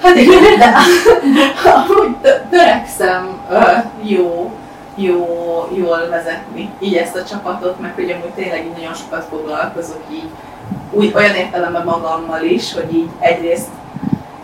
Hát 0.02 0.16
igen, 0.16 0.60
de 0.60 0.74
amúgy 1.70 2.16
törekszem 2.50 3.40
jó, 4.02 4.52
jó, 4.96 5.26
jól 5.74 6.08
vezetni 6.10 6.70
így 6.80 6.96
ezt 6.96 7.16
a 7.16 7.24
csapatot, 7.24 7.80
meg 7.80 7.92
hogy 7.96 8.12
amúgy 8.12 8.34
tényleg 8.36 8.66
így 8.66 8.78
nagyon 8.78 8.94
sokat 8.94 9.28
foglalkozok 9.30 10.02
így 10.12 10.30
úgy, 10.92 11.14
olyan 11.16 11.36
értelemben 11.36 11.84
magammal 11.86 12.44
is, 12.44 12.74
hogy 12.74 12.94
így 12.94 13.10
egyrészt 13.20 13.68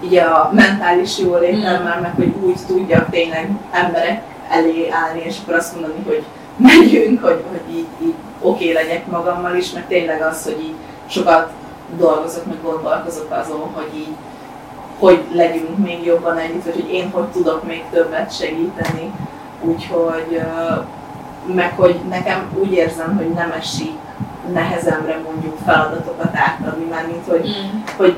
így 0.03 0.15
a 0.15 0.51
mentális 0.53 1.19
jólétemmel, 1.19 1.97
mm. 1.99 2.01
meg 2.01 2.13
hogy 2.15 2.33
úgy 2.41 2.57
tudjak 2.67 3.09
tényleg 3.09 3.49
emberek 3.71 4.21
elé 4.49 4.89
állni, 4.89 5.21
és 5.25 5.35
akkor 5.41 5.53
azt 5.55 5.73
mondani, 5.73 6.03
hogy 6.05 6.23
megyünk, 6.57 7.23
hogy, 7.23 7.43
hogy 7.51 7.75
így, 7.75 7.87
így 8.01 8.13
oké 8.41 8.71
okay 8.71 8.73
legyek 8.73 9.07
magammal 9.07 9.55
is, 9.55 9.71
mert 9.71 9.87
tényleg 9.87 10.21
az, 10.21 10.43
hogy 10.43 10.59
így 10.61 10.75
sokat 11.07 11.49
dolgozok, 11.97 12.45
meg 12.45 12.61
gondolkozok 12.63 13.31
azon, 13.31 13.71
hogy 13.73 13.89
így 13.95 14.15
hogy 15.05 15.23
legyünk 15.33 15.77
még 15.77 16.05
jobban 16.05 16.37
együtt, 16.37 16.63
vagy 16.63 16.73
hogy 16.73 16.93
én 16.93 17.09
hogy 17.11 17.25
tudok 17.27 17.67
még 17.67 17.83
többet 17.91 18.37
segíteni. 18.37 19.11
Úgyhogy 19.61 20.41
meg 21.53 21.73
hogy 21.75 21.99
nekem 22.09 22.51
úgy 22.59 22.71
érzem, 22.71 23.15
hogy 23.17 23.29
nem 23.29 23.51
esik 23.51 23.91
nehezemre 24.53 25.19
mondjuk 25.23 25.57
feladatokat 25.65 26.35
átadni, 26.35 26.85
már 26.89 27.07
mint 27.07 27.25
hogy, 27.27 27.47
Mm. 27.47 27.79
hogy 27.97 28.15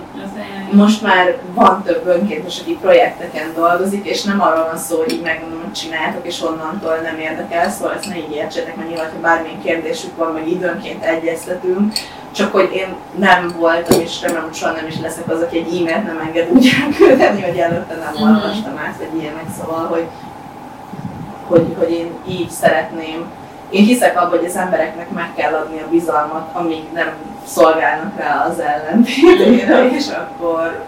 most 0.72 1.02
már 1.02 1.38
van 1.54 1.84
több 1.84 2.06
önkéntes, 2.06 2.60
aki 2.62 2.78
projekteken 2.82 3.54
dolgozik, 3.56 4.06
és 4.06 4.24
nem 4.24 4.42
arról 4.42 4.64
van 4.64 4.78
szó, 4.78 4.98
hogy 4.98 5.12
így 5.12 5.22
megmondom, 5.22 5.60
hogy 5.64 5.72
csináljátok, 5.72 6.26
és 6.28 6.42
onnantól 6.42 6.96
nem 7.04 7.20
érdekel, 7.20 7.70
szóval 7.70 7.94
ezt 7.94 8.10
ne 8.10 8.18
így 8.18 8.32
értsétek, 8.32 8.76
mert 8.76 8.90
nyilván, 8.90 9.12
ha 9.12 9.20
bármilyen 9.22 9.62
kérdésük 9.62 10.18
van, 10.18 10.34
vagy 10.34 10.52
időnként 10.52 11.04
egyeztetünk, 11.04 11.94
csak 12.38 12.52
hogy 12.52 12.70
én 12.74 12.96
nem 13.16 13.54
voltam, 13.58 14.00
és 14.00 14.22
remélem, 14.22 14.44
hogy 14.44 14.54
soha 14.56 14.72
nem 14.72 14.88
is 14.88 15.00
leszek 15.02 15.30
az, 15.30 15.42
aki 15.42 15.58
egy 15.58 15.68
e-mailt 15.80 16.06
nem 16.06 16.20
enged 16.28 16.50
úgy 16.52 16.70
elküldeni, 16.84 17.42
hogy 17.42 17.58
előtte 17.58 17.96
nem 17.96 18.14
Mhm. 18.14 18.24
olvastam 18.24 18.78
át, 18.88 18.96
vagy 18.98 19.22
ilyenek, 19.22 19.46
szóval, 19.60 19.86
hogy, 19.88 20.06
hogy, 21.48 21.76
hogy 21.78 21.92
én 21.92 22.12
így 22.28 22.50
szeretném. 22.50 23.26
Én 23.70 23.84
hiszek 23.84 24.18
abban, 24.18 24.38
hogy 24.38 24.46
az 24.46 24.56
embereknek 24.56 25.10
meg 25.10 25.30
kell 25.36 25.54
adni 25.54 25.80
a 25.80 25.90
bizalmat, 25.90 26.48
amíg 26.54 26.84
nem 26.94 27.10
szolgálnak 27.46 28.18
rá 28.18 28.46
az 28.50 28.60
ellentétére, 28.60 29.90
és 29.92 30.06
akkor 30.08 30.84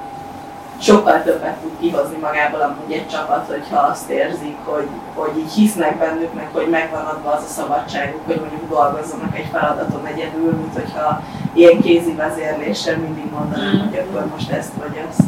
sokkal 0.81 1.23
többet 1.23 1.55
tud 1.57 1.71
kihozni 1.79 2.17
magából 2.17 2.61
amúgy 2.61 2.91
egy 2.91 3.07
csapat, 3.07 3.47
hogyha 3.47 3.79
azt 3.79 4.09
érzik, 4.09 4.55
hogy, 4.63 4.87
hogy 5.13 5.37
így 5.37 5.51
hisznek 5.51 5.97
bennük, 5.97 6.33
meg 6.33 6.49
hogy 6.53 6.69
megvan 6.69 7.05
adva 7.05 7.31
az 7.31 7.43
a 7.43 7.47
szabadságuk, 7.47 8.21
hogy 8.25 8.39
mondjuk 8.39 8.69
dolgozzanak 8.69 9.37
egy 9.37 9.47
feladaton 9.51 10.05
egyedül, 10.05 10.51
mint 10.51 10.73
hogyha 10.73 11.21
ilyen 11.53 11.81
kézi 11.81 12.13
vezérléssel 12.13 12.97
mindig 12.97 13.31
mondanám, 13.31 13.75
Mm. 13.75 13.87
hogy 13.89 13.97
akkor 13.97 14.25
most 14.35 14.51
ezt 14.51 14.73
vagy 14.73 14.99
azt. 15.09 15.21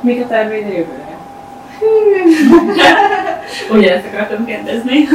Mik 0.00 0.24
a 0.24 0.26
terveid 0.26 0.66
a 0.66 0.68
jövőre? 0.68 1.10
Ugyanezt 3.72 4.06
akartam 4.12 4.44
kérdezni. 4.44 5.08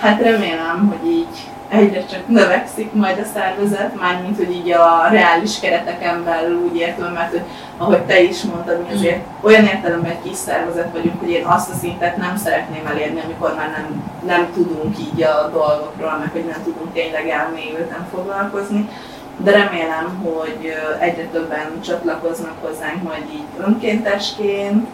Hát 0.00 0.20
remélem, 0.20 0.86
hogy 0.88 1.10
így 1.10 1.47
egyre 1.68 2.06
csak 2.06 2.28
növekszik 2.28 2.92
majd 2.92 3.18
a 3.18 3.28
szervezet, 3.34 3.94
mármint 4.00 4.36
hogy 4.36 4.50
így 4.50 4.70
a 4.70 5.08
reális 5.10 5.60
kereteken 5.60 6.24
belül 6.24 6.56
úgy 6.56 6.76
értem, 6.76 7.12
mert 7.12 7.30
hogy, 7.30 7.42
ahogy 7.76 8.02
te 8.02 8.22
is 8.22 8.42
mondtad, 8.42 8.82
mi 8.82 8.94
azért 8.94 9.24
olyan 9.40 9.64
értelemben 9.64 10.10
egy 10.10 10.22
kis 10.22 10.36
szervezet 10.36 10.92
vagyunk, 10.92 11.20
hogy 11.20 11.30
én 11.30 11.44
azt 11.44 11.70
a 11.70 11.74
szintet 11.74 12.16
nem 12.16 12.36
szeretném 12.36 12.86
elérni, 12.86 13.20
amikor 13.20 13.54
már 13.56 13.70
nem, 13.70 14.02
nem 14.26 14.48
tudunk 14.54 14.98
így 14.98 15.22
a 15.22 15.48
dolgokról, 15.52 16.16
meg 16.18 16.30
hogy 16.32 16.44
nem 16.44 16.62
tudunk 16.64 16.92
tényleg 16.92 17.28
elmélyülten 17.28 18.06
foglalkozni. 18.10 18.88
De 19.36 19.50
remélem, 19.50 20.24
hogy 20.24 20.74
egyre 20.98 21.24
többen 21.24 21.80
csatlakoznak 21.84 22.54
hozzánk 22.60 23.02
majd 23.02 23.22
így 23.32 23.66
önkéntesként, 23.66 24.86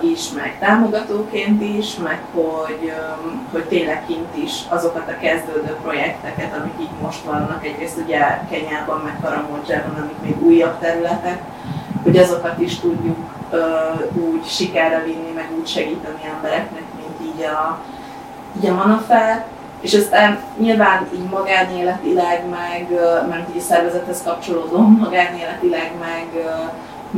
is, 0.00 0.30
meg 0.32 0.58
támogatóként 0.58 1.62
is, 1.62 1.96
meg 1.96 2.20
hogy, 2.34 2.92
hogy 3.52 3.64
tényleg 3.64 4.06
kint 4.06 4.36
is 4.36 4.52
azokat 4.68 5.08
a 5.08 5.18
kezdődő 5.20 5.76
projekteket, 5.82 6.56
amik 6.56 6.74
így 6.80 7.00
most 7.02 7.24
vannak, 7.24 7.66
egyrészt 7.66 7.98
ugye 8.04 8.18
Kenyában, 8.50 9.00
meg 9.04 9.18
Karambodzsában, 9.22 9.94
amik 9.94 10.20
még 10.22 10.42
újabb 10.42 10.78
területek, 10.78 11.42
hogy 12.02 12.16
azokat 12.16 12.60
is 12.60 12.78
tudjuk 12.78 13.16
úgy 14.14 14.46
sikerre 14.46 15.02
vinni, 15.04 15.32
meg 15.34 15.48
úgy 15.58 15.66
segíteni 15.66 16.20
embereknek, 16.34 16.84
mint 16.96 17.34
így 17.34 17.44
a, 17.44 17.78
így 18.56 18.66
a 18.66 18.74
Manafát. 18.74 19.46
És 19.80 19.94
aztán 19.94 20.38
nyilván 20.58 21.06
így 21.14 21.28
magánéletileg, 21.30 22.44
meg, 22.50 22.88
mert 23.28 23.54
így 23.54 23.60
szervezethez 23.60 24.22
kapcsolódó 24.22 24.78
magánéletileg, 24.78 25.92
meg 26.00 26.26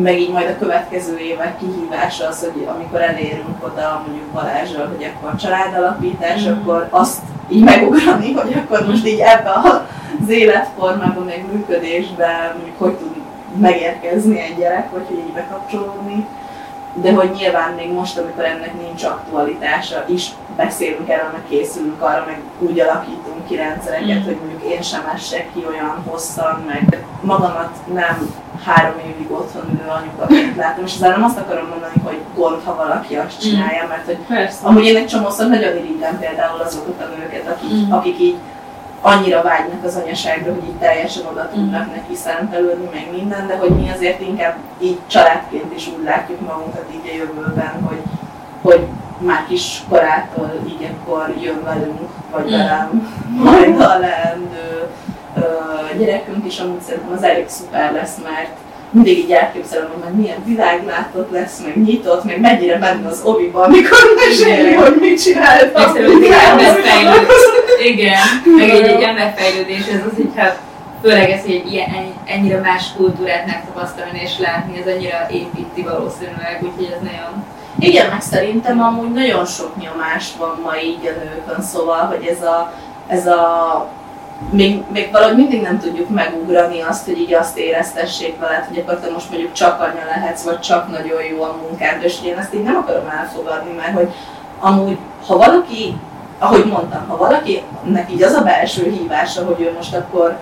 meg 0.03 0.19
így 0.21 0.31
majd 0.33 0.49
a 0.49 0.59
következő 0.59 1.19
évek 1.19 1.59
kihívása 1.59 2.27
az, 2.27 2.41
hogy 2.41 2.69
amikor 2.75 3.01
elérünk 3.01 3.65
oda 3.65 4.03
mondjuk 4.07 4.27
Balázsral, 4.29 4.87
hogy 4.87 5.05
akkor 5.15 5.37
családalapítás, 5.37 6.43
Mhm. 6.45 6.53
akkor 6.53 6.87
azt 6.91 7.19
így 7.49 7.63
megugrani, 7.65 8.33
hogy 8.33 8.53
akkor 8.65 8.87
most 8.87 9.07
így 9.07 9.19
ebbe 9.21 9.51
az 10.21 10.29
életformában, 10.29 11.25
meg 11.25 11.45
működésben 11.53 12.53
mondjuk 12.57 12.79
hogy 12.79 12.95
tud 12.95 13.17
megérkezni 13.61 14.41
egy 14.41 14.57
gyerek, 14.59 14.91
vagy 14.91 15.05
hogy 15.09 15.19
így 15.19 15.33
bekapcsolódni. 15.33 16.27
De 17.03 17.13
hogy 17.13 17.31
nyilván 17.31 17.73
még 17.73 17.93
most, 17.93 18.19
amikor 18.19 18.45
ennek 18.45 18.81
nincs 18.83 19.05
aktualitása, 19.05 20.05
is 20.07 20.31
beszélünk 20.57 21.09
erről, 21.09 21.31
meg 21.33 21.43
készülünk 21.49 22.03
arra, 22.03 22.25
meg 22.27 22.41
úgy 22.59 22.81
alakítunk 22.81 23.47
ki 23.49 23.57
rendszereket, 23.57 24.19
Mm. 24.21 24.25
hogy 24.25 24.37
mondjuk 24.41 24.73
én 24.73 24.83
sem 24.83 25.11
essek 25.15 25.53
ki 25.55 25.65
olyan 25.69 26.03
hosszan, 26.07 26.65
meg 26.67 27.05
magamat 27.21 27.71
nem 27.95 28.35
három 28.65 28.99
évig 28.99 29.31
otthon 29.31 29.63
ülő 29.73 29.89
anyukaként 29.89 30.57
látom, 30.57 30.85
és 30.85 30.95
ezzel 30.95 31.11
nem 31.11 31.25
azt 31.25 31.39
akarom 31.39 31.69
mondani, 31.69 32.01
hogy 32.05 32.19
gond, 32.35 32.63
ha 32.65 32.75
valaki 32.75 33.15
azt 33.17 33.41
csinálja, 33.41 33.87
mert 33.89 34.05
hogy 34.05 34.17
Persze. 34.29 34.67
Amúgy 34.67 34.85
én 34.85 34.97
egy 34.97 35.07
csomószor 35.07 35.47
nagyon 35.49 35.77
irigylem 35.77 36.19
például 36.19 36.61
azokat 36.61 37.01
a 37.01 37.17
nőket, 37.19 37.47
akik, 37.47 37.73
Mm. 37.73 37.87
mm. 37.87 37.93
akik 37.93 38.19
így 38.21 38.37
annyira 39.01 39.43
vágynak 39.43 39.85
az 39.85 39.97
anyaságra, 39.97 40.53
hogy 40.53 40.65
így 40.65 40.79
teljesen 40.79 41.27
oda 41.27 41.49
tudnak 41.49 41.87
mm. 41.87 41.91
neki 41.91 42.15
szentelődni, 42.15 42.89
meg 42.93 43.09
minden, 43.13 43.47
de 43.47 43.57
hogy 43.57 43.71
mi 43.71 43.91
azért 43.91 44.21
inkább 44.21 44.57
így 44.81 44.99
családként 45.07 45.75
is 45.77 45.87
úgy 45.87 46.05
látjuk 46.05 46.41
magunkat 46.41 46.85
így 46.93 47.11
a 47.13 47.17
jövőben, 47.17 47.83
hogy, 47.83 48.03
hogy 48.63 48.87
már 49.19 49.45
kis 49.49 49.83
korától 49.89 50.53
így 50.67 50.89
akkor 50.91 51.35
jön 51.41 51.63
velünk, 51.65 52.11
vagy 52.31 52.45
Mm. 52.45 52.51
velem 52.51 53.17
majd 53.29 53.81
a 53.81 53.99
leendő 53.99 54.89
gyerekünk 55.99 56.47
is, 56.47 56.59
amúgy 56.59 56.81
szerintem 56.81 57.13
az 57.13 57.23
elég 57.23 57.49
szuper 57.49 57.93
lesz, 57.93 58.17
mert 58.25 58.57
mindig 58.91 59.19
így 59.19 59.31
elképzelem, 59.31 59.89
hogy 59.93 60.03
majd 60.03 60.15
milyen 60.15 60.45
világlátott 60.45 61.31
lesz, 61.31 61.61
meg 61.65 61.85
nyitott, 61.85 62.25
meg 62.25 62.41
mennyire 62.41 62.79
benne 62.79 63.09
az 63.09 63.21
oviban, 63.25 63.65
amikor 63.65 63.99
meséli, 64.27 64.73
hogy 64.75 64.97
mit 65.01 65.23
csináltam. 65.23 65.83
Egyszerűen 65.83 66.23
egy 66.23 66.31
emberfejlődés. 66.51 67.37
Igen, 67.85 68.19
meg 68.57 68.69
egy, 68.69 68.83
egy 68.83 69.03
emberfejlődés, 69.03 69.87
ez 69.87 70.01
az, 70.11 70.17
hogyha 70.17 70.55
főleg 71.03 71.31
ez, 71.31 71.41
hogy 71.43 71.63
ilyen, 71.73 71.89
ennyi- 71.91 72.15
ennyire 72.25 72.61
más 72.61 72.85
kultúrát 72.97 73.47
megtapasztalni 73.47 74.21
és 74.23 74.39
látni, 74.39 74.79
ez 74.81 74.95
annyira 74.95 75.27
építi 75.31 75.83
valószínűleg, 75.83 76.59
úgyhogy 76.63 76.95
ez 76.97 77.03
nagyon 77.03 77.45
Igen, 77.79 78.11
meg 78.11 78.21
szerintem 78.21 78.81
amúgy 78.81 79.13
nagyon 79.13 79.47
sok 79.47 79.77
nyomás 79.77 80.27
van 80.39 80.61
ma 80.65 80.81
így 80.81 81.07
a 81.07 81.25
nőkön, 81.25 81.63
szóval, 81.63 81.99
hogy 82.07 82.27
ez 82.27 82.43
a, 82.43 82.73
ez 83.07 83.27
a 83.27 83.87
még, 84.51 84.83
még 84.93 85.11
valahogy 85.13 85.37
mindig 85.37 85.63
nem 85.63 85.79
tudjuk 85.79 86.09
megugrani 86.09 86.81
azt, 86.81 87.05
hogy 87.05 87.19
így 87.19 87.35
azt 87.35 87.59
éreztessék 87.59 88.39
veled, 88.39 88.65
hogy 88.65 88.79
akkor 88.79 88.99
te 89.01 89.11
most 89.11 89.31
mondjuk 89.31 89.53
csak 89.53 89.81
anya 89.81 90.05
lehetsz, 90.07 90.43
vagy 90.43 90.61
csak 90.61 90.91
nagyon 90.91 91.23
jó 91.23 91.43
a 91.43 91.57
munkád, 91.69 92.03
és 92.03 92.17
én 92.25 92.37
ezt 92.37 92.55
így 92.55 92.63
nem 92.63 92.77
akarom 92.77 93.09
elfogadni, 93.09 93.73
mert 93.77 93.95
hogy 93.95 94.13
amúgy, 94.59 94.99
ha 95.27 95.37
valaki, 95.37 95.97
ahogy 96.39 96.65
mondtam, 96.65 97.09
ha 97.09 97.17
valakinek 97.17 98.13
így 98.13 98.23
az 98.23 98.33
a 98.33 98.43
belső 98.43 98.91
hívása, 98.91 99.45
hogy 99.45 99.61
ő 99.61 99.73
most 99.77 99.95
akkor 99.95 100.37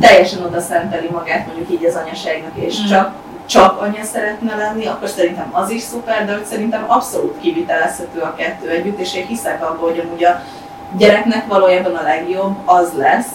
teljesen 0.00 0.42
oda 0.42 0.60
szenteli 0.60 1.08
magát 1.12 1.46
mondjuk 1.46 1.70
így 1.70 1.84
az 1.84 1.94
anyaságnak, 1.94 2.52
és 2.54 2.80
Mm. 2.80 2.86
csak 2.86 3.12
csak 3.46 3.80
anya 3.80 4.04
szeretne 4.04 4.56
lenni, 4.56 4.86
akkor 4.86 5.08
szerintem 5.08 5.48
az 5.52 5.70
is 5.70 5.82
szuper, 5.82 6.26
de 6.26 6.32
hogy 6.32 6.44
szerintem 6.44 6.84
abszolút 6.86 7.40
kivitelezhető 7.40 8.20
a 8.20 8.34
kettő 8.34 8.68
együtt, 8.68 8.98
és 8.98 9.14
én 9.14 9.26
hiszek 9.26 9.62
abban, 9.62 9.88
hogy 9.88 10.02
amúgy 10.06 10.24
a 10.24 10.42
gyereknek 10.96 11.46
valójában 11.46 11.94
a 11.94 12.02
legjobb 12.02 12.56
az 12.64 12.88
lesz, 12.96 13.26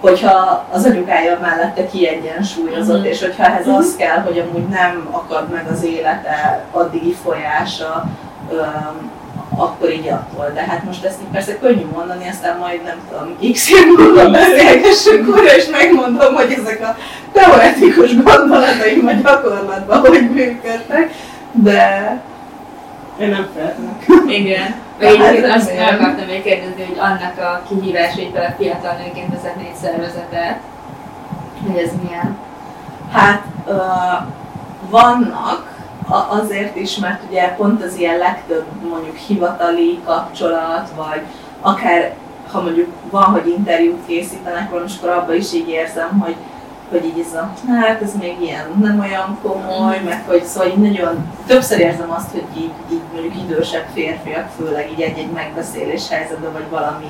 hogyha 0.00 0.66
az 0.72 0.84
anyukája 0.84 1.38
mellette 1.42 1.86
kiegyensúlyozott, 1.86 2.98
Mhm. 2.98 3.06
és 3.06 3.20
hogyha 3.20 3.44
ehhez 3.44 3.66
az 3.68 3.94
kell, 3.98 4.18
hogy 4.18 4.38
amúgy 4.38 4.68
nem 4.68 5.08
akad 5.10 5.50
meg 5.50 5.66
az 5.72 5.84
élete 5.84 6.64
addigi 6.70 7.16
folyása, 7.24 8.04
öm, 8.52 9.10
akkor 9.56 9.90
így 9.92 10.08
attól. 10.08 10.50
De 10.54 10.60
hát 10.60 10.84
most 10.84 11.04
ezt 11.04 11.20
így 11.20 11.28
persze 11.32 11.58
könnyű 11.58 11.86
mondani, 11.94 12.28
aztán 12.28 12.58
majd 12.58 12.82
nem 12.82 12.96
tudom, 13.10 13.52
x 13.52 13.70
év 13.70 13.86
múlva 13.96 14.30
beszélgessünk 14.30 15.28
újra, 15.28 15.54
és 15.56 15.66
megmondom, 15.66 16.34
hogy 16.34 16.52
ezek 16.62 16.80
a 16.82 16.96
teoretikus 17.32 18.14
gondolataim 18.22 19.06
a 19.06 19.12
gyakorlatban 19.12 19.98
hogy 19.98 20.30
működtek, 20.30 21.10
de 21.52 22.16
Én 23.20 23.28
nem 23.28 23.46
féltem. 23.54 23.98
Igen. 24.28 24.74
Egyébként 24.98 25.54
azt 25.54 25.70
el 25.70 25.94
akartam 25.94 26.26
még 26.26 26.42
kérdezni, 26.42 26.84
hogy 26.84 26.98
annak 26.98 27.38
a 27.38 27.62
kihívásait 27.68 28.36
a 28.36 28.54
fiatal 28.58 28.96
nőként 29.04 29.32
vezetni 29.32 29.66
egy 29.68 29.74
szervezetet, 29.82 30.58
hogy 31.66 31.76
ez 31.76 31.90
milyen. 32.02 32.36
Hát 33.12 33.44
ö, 33.66 33.76
vannak, 34.90 35.74
azért 36.28 36.76
is, 36.76 36.96
mert 36.96 37.22
ugye 37.28 37.48
pont 37.48 37.82
az 37.82 37.96
ilyen 37.98 38.18
legtöbb 38.18 38.64
mondjuk 38.88 39.16
hivatali 39.16 40.00
kapcsolat, 40.04 40.90
vagy 40.96 41.20
akár 41.60 42.14
ha 42.52 42.60
mondjuk 42.60 42.92
van, 43.10 43.24
hogy 43.24 43.48
interjút 43.48 44.06
készítenek, 44.06 44.70
most 44.70 45.02
akkor 45.02 45.16
abban 45.16 45.34
is 45.34 45.52
így 45.52 45.68
érzem, 45.68 46.20
hogy, 46.20 46.36
hogy 46.90 47.04
így 47.04 47.24
ez 47.28 47.34
a, 47.34 47.52
hát 47.68 48.02
ez 48.02 48.16
még 48.20 48.36
ilyen 48.40 48.66
nem 48.80 49.00
olyan 49.00 49.38
komoly, 49.42 50.00
meg 50.04 50.22
hogy 50.26 50.44
szóval 50.44 50.68
így 50.68 50.76
nagyon, 50.76 51.32
többször 51.46 51.78
érzem 51.78 52.10
azt, 52.10 52.30
hogy 52.30 52.44
így, 52.56 52.72
így 52.92 53.00
mondjuk 53.12 53.34
idősebb 53.36 53.84
férfiak, 53.94 54.48
főleg 54.58 54.90
így 54.90 55.00
egy-egy 55.00 55.30
megbeszélés 55.30 56.08
helyzetben, 56.08 56.52
vagy 56.52 56.68
valami 56.70 57.06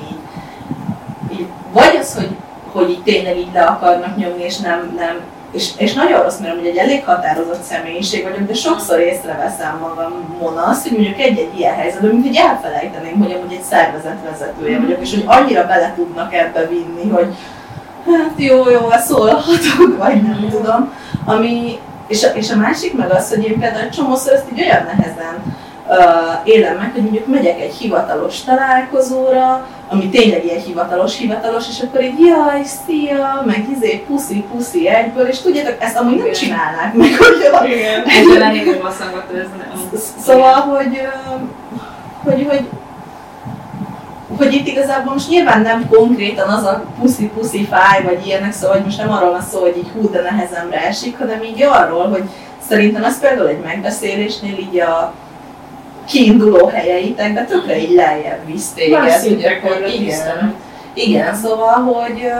így, 1.31 1.47
vagy 1.73 1.95
az, 1.99 2.15
hogy, 2.15 2.35
hogy 2.71 2.89
így 2.89 3.03
tényleg 3.03 3.37
így 3.37 3.53
le 3.53 3.63
akarnak 3.63 4.17
nyomni, 4.17 4.43
és 4.43 4.57
nem, 4.57 4.93
nem 4.97 5.19
és, 5.51 5.69
és 5.77 5.93
nagyon 5.93 6.21
rossz, 6.21 6.39
mert 6.39 6.55
hogy 6.55 6.65
egy 6.65 6.77
elég 6.77 7.05
határozott 7.05 7.61
személyiség 7.61 8.23
vagyok, 8.23 8.47
de 8.47 8.53
sokszor 8.53 8.99
észreveszem 8.99 9.77
magamon 9.79 10.57
azt, 10.57 10.87
hogy 10.87 10.91
mondjuk 10.91 11.19
egy-egy 11.19 11.59
ilyen 11.59 11.75
helyzetben, 11.75 12.09
mint 12.09 12.25
hogy 12.25 12.35
elfelejteném, 12.35 13.17
hogy 13.19 13.31
amúgy 13.31 13.53
egy 13.53 13.61
szervezet 13.69 14.17
vezetője 14.29 14.79
vagyok, 14.79 15.01
és 15.01 15.13
hogy 15.13 15.23
annyira 15.25 15.65
bele 15.65 15.93
tudnak 15.95 16.33
ebbe 16.33 16.67
vinni, 16.67 17.09
hogy 17.09 17.35
hát 18.07 18.33
jó, 18.35 18.69
jó, 18.69 18.89
szólhatok, 19.05 19.97
vagy 19.97 20.21
nem 20.21 20.47
tudom. 20.49 20.93
Ami, 21.25 21.79
és, 22.07 22.23
a, 22.23 22.27
és 22.27 22.51
a 22.51 22.55
másik 22.55 22.97
meg 22.97 23.11
az, 23.11 23.29
hogy 23.29 23.43
én 23.43 23.59
például 23.59 23.89
csomószor 23.89 24.33
ezt 24.33 24.45
így 24.51 24.61
olyan 24.61 24.83
nehezen 24.83 25.55
uh, 25.87 25.97
élem 26.43 26.77
meg, 26.77 26.91
hogy 26.93 27.01
mondjuk 27.01 27.27
megyek 27.27 27.59
egy 27.59 27.73
hivatalos 27.73 28.43
találkozóra, 28.43 29.67
ami 29.87 30.09
tényleg 30.09 30.45
ilyen 30.45 30.61
hivatalos, 30.61 31.17
hivatalos, 31.17 31.67
és 31.69 31.81
akkor 31.81 32.03
így 32.03 32.19
jaj, 32.19 32.61
szia, 32.85 33.43
meg 33.45 33.67
izé, 33.75 34.03
puszi, 34.07 34.43
puszi 34.51 34.87
egyből, 34.87 35.27
és 35.27 35.39
tudjátok, 35.39 35.75
ezt 35.79 35.97
amúgy 35.97 36.17
nem 36.17 36.31
csinálnák 36.31 36.93
meg, 36.93 37.17
hogy. 37.51 37.69
Igen, 37.69 38.03
ezzel 38.03 38.43
elég 38.43 38.79
masszangot 38.81 39.25
ez 39.33 39.47
nem. 39.57 39.99
Szóval, 40.19 40.53
hogy, 40.53 41.01
hogy, 42.23 42.47
hogy 42.49 42.67
hogy 44.37 44.53
itt 44.53 44.67
igazából 44.67 45.13
most 45.13 45.29
nyilván 45.29 45.61
nem 45.61 45.87
konkrétan 45.89 46.49
az 46.49 46.63
a 46.63 46.83
puszi-puszi 46.99 47.65
fáj, 47.65 48.03
vagy 48.03 48.25
ilyenek, 48.25 48.53
szóval 48.53 48.75
hogy 48.75 48.85
most 48.85 48.97
nem 48.97 49.11
arról 49.11 49.31
van 49.31 49.41
szó, 49.41 49.59
hogy 49.59 49.77
így 49.77 49.91
hú, 49.93 50.09
de 50.11 50.21
nehezemre 50.21 50.85
esik, 50.85 51.17
hanem 51.17 51.43
így 51.43 51.61
arról, 51.61 52.09
hogy 52.09 52.23
szerintem 52.67 53.03
ez 53.03 53.19
például 53.19 53.47
egy 53.47 53.61
megbeszélésnél 53.63 54.57
így 54.57 54.79
a 54.79 55.13
kiinduló 56.05 56.67
helyeitek, 56.67 57.33
de 57.33 57.43
tökre 57.43 57.77
így 57.81 57.95
lejjebb 57.95 58.45
visz 58.45 58.69
téged. 58.69 58.99
Akkor 59.63 59.87
igen, 59.87 60.55
igen, 60.93 61.35
szóval, 61.35 61.73
hogy 61.73 62.31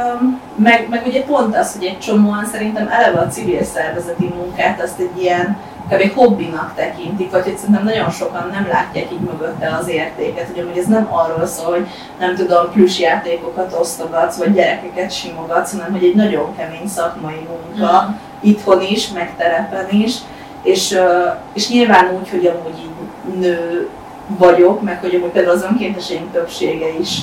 meg, 0.55 0.87
meg 0.89 1.01
ugye 1.05 1.23
pont 1.23 1.57
az, 1.57 1.73
hogy 1.73 1.85
egy 1.85 1.99
csomóan 1.99 2.45
szerintem 2.51 2.87
eleve 2.87 3.19
a 3.19 3.27
civil 3.27 3.63
szervezeti 3.63 4.33
munkát 4.37 4.81
azt 4.81 4.99
egy 4.99 5.21
ilyen 5.21 5.57
kb. 5.89 6.13
hobbinak 6.13 6.73
tekintik, 6.75 7.31
vagy 7.31 7.43
hogy 7.43 7.57
szerintem 7.57 7.83
nagyon 7.83 8.09
sokan 8.09 8.49
nem 8.51 8.67
látják 8.67 9.11
így 9.11 9.19
mögötte 9.19 9.77
az 9.79 9.87
értéket, 9.87 10.47
hogy 10.47 10.59
amúgy 10.59 10.77
ez 10.77 10.85
nem 10.85 11.07
arról 11.11 11.45
szól, 11.45 11.71
hogy 11.71 11.87
nem 12.19 12.35
tudom, 12.35 12.71
plusz 12.71 12.99
játékokat 12.99 13.75
osztogatsz, 13.79 14.37
vagy 14.37 14.53
gyerekeket 14.53 15.11
simogatsz, 15.11 15.71
hanem 15.71 15.91
hogy 15.91 16.03
egy 16.03 16.15
nagyon 16.15 16.55
kemény 16.55 16.87
szakmai 16.87 17.47
munka, 17.47 18.07
mm. 18.09 18.13
itthon 18.39 18.81
is, 18.81 19.11
meg 19.11 19.33
terepen 19.37 19.89
is, 19.89 20.15
és, 20.61 20.99
és 21.53 21.69
nyilván 21.69 22.15
úgy, 22.19 22.29
hogy 22.29 22.45
amúgy 22.45 22.79
így 22.79 23.39
nő 23.39 23.89
vagyok, 24.27 24.81
meg 24.81 24.99
hogy 24.99 25.15
amúgy 25.15 25.29
például 25.29 25.55
az 25.55 25.63
önkénteseim 25.63 26.31
többsége 26.31 26.97
is 26.99 27.19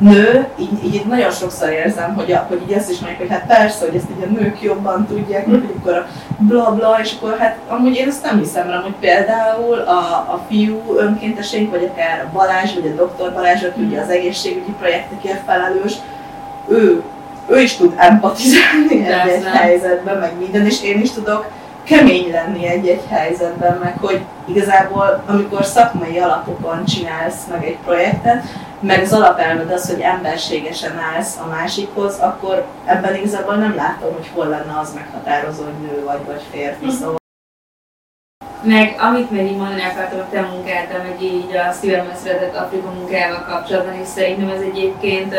nő, 0.00 0.46
így, 0.58 0.84
így 0.84 1.06
nagyon 1.06 1.30
sokszor 1.30 1.68
érzem, 1.68 2.14
hogy, 2.14 2.32
a, 2.32 2.44
hogy 2.48 2.62
így 2.62 2.72
ezt 2.72 2.90
is 2.90 2.98
mondják, 2.98 3.20
hogy 3.20 3.30
hát 3.30 3.46
persze, 3.46 3.84
hogy 3.84 3.94
ezt 3.94 4.10
így 4.16 4.22
a 4.22 4.40
nők 4.40 4.62
jobban 4.62 5.06
tudják, 5.06 5.48
mm. 5.48 5.50
hogy 5.50 5.74
akkor 5.78 5.92
a 5.92 6.06
bla 6.38 6.74
bla, 6.74 6.98
és 7.02 7.14
akkor 7.16 7.36
hát 7.38 7.56
amúgy 7.68 7.94
én 7.94 8.08
ezt 8.08 8.22
nem 8.22 8.38
hiszem 8.38 8.68
el, 8.68 8.80
hogy 8.80 8.94
például 9.00 9.78
a, 9.78 10.00
a 10.34 10.40
fiú 10.48 10.96
önkénteseink, 10.96 11.70
vagy 11.70 11.90
akár 11.92 12.20
a 12.20 12.32
Balázs, 12.32 12.74
vagy 12.74 12.92
a 12.92 12.96
doktor 12.96 13.32
Balázs, 13.32 13.62
aki 13.62 13.82
ugye 13.82 14.00
az 14.00 14.08
egészségügyi 14.08 14.74
projektekért 14.78 15.44
felelős, 15.46 15.94
ő, 16.68 17.02
ő 17.48 17.60
is 17.60 17.76
tud 17.76 17.94
empatizálni 17.96 19.06
egy 19.06 19.44
helyzetben, 19.44 20.18
meg 20.18 20.32
minden, 20.38 20.66
és 20.66 20.82
én 20.82 21.00
is 21.00 21.10
tudok 21.10 21.46
kemény 21.84 22.30
lenni 22.30 22.66
egy-egy 22.66 23.02
helyzetben, 23.08 23.78
meg 23.82 23.96
hogy 24.00 24.20
igazából 24.44 25.22
amikor 25.26 25.64
szakmai 25.64 26.18
alapokon 26.18 26.84
csinálsz 26.84 27.46
meg 27.50 27.64
egy 27.64 27.78
projektet, 27.84 28.44
meg 28.80 29.02
az 29.02 29.12
alapelved 29.12 29.70
az, 29.70 29.90
hogy 29.90 30.00
emberségesen 30.00 30.98
állsz 30.98 31.36
a 31.36 31.46
másikhoz, 31.46 32.18
akkor 32.18 32.64
ebben 32.84 33.14
igazából 33.14 33.54
nem 33.54 33.74
látom, 33.74 34.12
hogy 34.14 34.30
hol 34.34 34.46
lenne 34.46 34.78
az 34.78 34.94
meghatározó, 34.94 35.62
hogy 35.62 35.80
nő 35.80 36.04
vagy, 36.04 36.24
vagy 36.26 36.42
férfi. 36.50 36.84
Uh-huh. 36.84 36.98
Szóval 36.98 37.18
meg 38.62 38.96
amit 38.98 39.30
még 39.30 39.50
így 39.50 39.56
mondani 39.56 39.82
akartam 39.82 40.18
a 40.18 40.28
te 40.30 40.40
munkáddal, 40.40 41.02
meg 41.02 41.22
így 41.22 41.56
a 41.56 41.72
szívemben 41.72 42.16
született 42.16 42.56
Afrika 42.56 42.90
munkával 42.90 43.44
kapcsolatban, 43.48 43.94
és 43.94 44.06
szerintem 44.06 44.48
ez 44.48 44.60
egyébként 44.60 45.34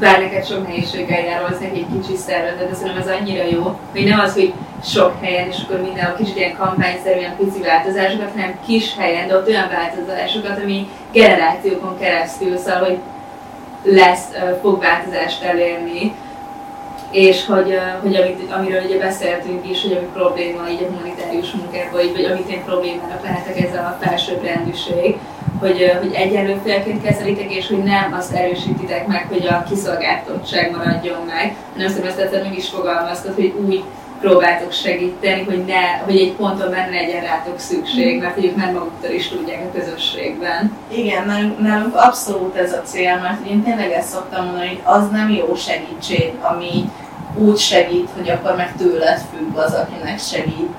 bár 0.00 0.20
neked 0.20 0.46
sok 0.46 0.66
nehézséggel 0.66 1.24
jár 1.24 1.40
valószínűleg 1.40 1.76
egy 1.76 2.00
kicsi 2.00 2.16
szervezet, 2.16 2.68
de 2.68 2.74
szerintem 2.74 3.02
ez 3.02 3.20
annyira 3.20 3.44
jó, 3.44 3.78
hogy 3.92 4.04
nem 4.04 4.20
az, 4.20 4.32
hogy 4.32 4.52
sok 4.84 5.14
helyen, 5.20 5.48
és 5.48 5.56
akkor 5.64 5.80
mindenhol 5.80 6.16
kicsit 6.16 6.36
ilyen 6.36 6.56
kampányszerűen 6.56 7.36
pici 7.36 7.60
változásokat, 7.62 8.30
hanem 8.30 8.58
kis 8.66 8.96
helyen, 8.96 9.28
de 9.28 9.36
ott 9.36 9.48
olyan 9.48 9.68
változásokat, 9.68 10.62
ami 10.62 10.88
generációkon 11.12 11.98
keresztül, 11.98 12.56
szóval, 12.56 12.84
hogy 12.84 12.98
lesz, 13.82 14.28
fog 14.60 14.80
változást 14.80 15.42
elérni, 15.42 16.14
és 17.10 17.46
hogy, 17.46 17.78
hogy 18.02 18.16
amit, 18.16 18.52
amiről 18.52 18.84
ugye 18.84 18.98
beszéltünk 18.98 19.70
is, 19.70 19.82
hogy 19.82 19.92
ami 19.92 20.06
probléma 20.12 20.68
így 20.68 20.82
a 20.82 20.92
humanitárius 20.92 21.50
munkában, 21.50 21.92
vagy, 21.92 22.12
vagy 22.12 22.24
amit 22.24 22.50
én 22.50 22.64
problémának 22.64 23.22
lehetek 23.22 23.60
ez 23.60 23.74
a 23.74 23.98
felsőbbrendűség, 24.00 25.18
hogy, 25.60 25.92
hogy 26.00 26.12
egyenlő 26.12 26.60
félként 26.64 27.02
kezelitek, 27.02 27.54
és 27.54 27.68
hogy 27.68 27.82
nem 27.82 28.14
azt 28.18 28.32
erősítitek 28.32 29.06
meg, 29.06 29.26
hogy 29.28 29.46
a 29.46 29.64
kiszolgáltottság 29.68 30.70
maradjon 30.76 31.18
meg, 31.26 31.56
hanem 31.72 31.88
szerintem 31.88 32.24
ezt 32.32 32.42
meg 32.42 32.56
is 32.56 32.68
fogalmaztad, 32.68 33.34
hogy 33.34 33.54
úgy 33.66 33.84
próbáltok 34.20 34.72
segíteni, 34.72 35.42
hogy, 35.42 35.64
ne, 35.64 35.98
hogy 36.04 36.16
egy 36.16 36.32
ponton 36.32 36.70
benne 36.70 36.90
legyen 36.90 37.22
rátok 37.22 37.58
szükség, 37.58 38.20
mert 38.20 38.34
hogy 38.34 38.44
ők 38.44 38.56
nem 38.56 38.72
maguktól 38.72 39.10
is 39.10 39.28
tudják 39.28 39.62
a 39.64 39.78
közösségben. 39.78 40.76
Igen, 40.88 41.26
nálunk, 41.26 41.58
nálunk 41.58 41.94
abszolút 41.96 42.56
ez 42.56 42.72
a 42.72 42.82
cél, 42.82 43.18
mert 43.22 43.46
én 43.46 43.62
tényleg 43.62 43.90
ezt 43.90 44.08
szoktam 44.08 44.44
mondani, 44.44 44.66
hogy 44.66 44.80
az 44.82 45.10
nem 45.10 45.30
jó 45.30 45.54
segítség, 45.54 46.32
ami 46.40 46.90
úgy 47.36 47.58
segít, 47.58 48.08
hogy 48.16 48.30
akkor 48.30 48.56
meg 48.56 48.72
tőled 48.76 49.20
függ 49.32 49.56
az, 49.56 49.74
akinek 49.74 50.18
segít 50.18 50.70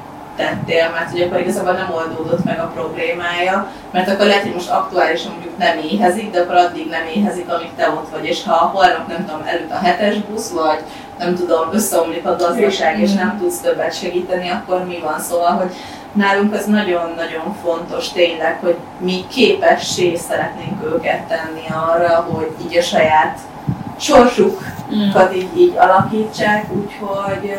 tettél, 0.41 0.89
mert 0.93 1.11
hogy 1.11 1.21
akkor 1.21 1.39
igazából 1.39 1.73
nem 1.73 1.93
oldódott 1.95 2.43
meg 2.43 2.59
a 2.59 2.71
problémája, 2.73 3.67
mert 3.91 4.09
akkor 4.09 4.25
lehet, 4.25 4.41
hogy 4.41 4.53
most 4.53 4.69
aktuálisan 4.69 5.31
mondjuk 5.31 5.57
nem 5.57 5.77
éhezik, 5.91 6.31
de 6.31 6.39
akkor 6.39 6.55
addig 6.55 6.89
nem 6.89 7.05
éhezik, 7.15 7.49
amíg 7.49 7.69
te 7.75 7.89
ott 7.89 8.09
vagy, 8.11 8.25
és 8.25 8.43
ha 8.43 8.55
holnap 8.55 9.07
nem 9.07 9.25
tudom, 9.25 9.41
előtt 9.45 9.71
a 9.71 9.79
hetes 9.83 10.17
busz, 10.17 10.49
vagy 10.49 10.79
nem 11.17 11.35
tudom, 11.35 11.69
összeomlik 11.71 12.25
a 12.25 12.35
gazdaság, 12.35 12.99
és 12.99 13.13
nem 13.13 13.37
tudsz 13.39 13.59
többet 13.59 13.97
segíteni, 13.97 14.49
akkor 14.49 14.85
mi 14.85 14.99
van? 15.03 15.19
Szóval, 15.19 15.51
hogy 15.51 15.71
nálunk 16.13 16.55
ez 16.55 16.65
nagyon-nagyon 16.65 17.55
fontos 17.63 18.09
tényleg, 18.09 18.57
hogy 18.61 18.75
mi 18.97 19.25
képessé 19.27 20.15
szeretnénk 20.15 20.83
őket 20.83 21.21
tenni 21.21 21.65
arra, 21.89 22.27
hogy 22.29 22.51
így 22.65 22.77
a 22.77 22.81
saját 22.81 23.39
sorsukat 23.99 25.35
így, 25.35 25.57
így 25.57 25.73
alakítsák, 25.77 26.65
úgyhogy 26.71 27.53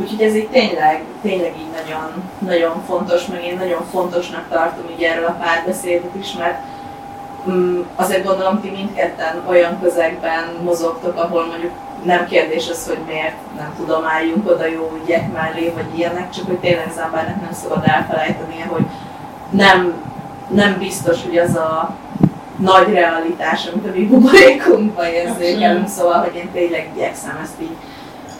Úgyhogy 0.00 0.22
ez 0.22 0.34
így 0.34 0.48
tényleg, 0.48 1.02
tényleg 1.22 1.54
így 1.58 1.70
nagyon, 1.82 2.22
nagyon 2.38 2.82
fontos, 2.86 3.26
meg 3.26 3.44
én 3.44 3.56
nagyon 3.56 3.84
fontosnak 3.90 4.48
tartom 4.48 4.84
így 4.96 5.02
erről 5.02 5.24
a 5.24 5.38
párbeszédet 5.40 6.14
is, 6.20 6.32
mert 6.32 6.58
um, 7.46 7.86
azért 7.96 8.24
gondolom 8.24 8.60
ti 8.60 8.70
mindketten 8.70 9.42
olyan 9.48 9.80
közegben 9.80 10.44
mozogtok, 10.62 11.16
ahol 11.16 11.46
mondjuk 11.46 11.72
nem 12.04 12.26
kérdés 12.26 12.68
az, 12.70 12.86
hogy 12.86 12.98
miért 13.06 13.36
nem 13.56 13.74
tudom, 13.76 14.04
álljunk 14.04 14.50
oda 14.50 14.66
jó 14.66 14.98
ügyek 15.02 15.32
mellé, 15.32 15.72
vagy 15.74 15.98
ilyenek, 15.98 16.30
csak 16.30 16.46
hogy 16.46 16.58
tényleg 16.58 16.86
az 16.90 16.98
embernek 16.98 17.40
nem 17.40 17.52
szabad 17.52 17.82
elfelejtenie, 17.84 18.64
hogy 18.64 18.84
nem, 19.50 19.92
nem 20.48 20.78
biztos, 20.78 21.22
hogy 21.22 21.38
az 21.38 21.54
a 21.54 21.94
nagy 22.56 22.92
realitás, 22.92 23.66
amit 23.66 23.86
a 23.86 23.90
mi 23.94 24.06
buborékunkban 24.06 25.06
érzékelünk, 25.06 25.88
szóval, 25.88 26.20
hogy 26.20 26.34
én 26.34 26.50
tényleg 26.52 26.90
igyekszem 26.94 27.38
ezt 27.42 27.60
így 27.60 27.76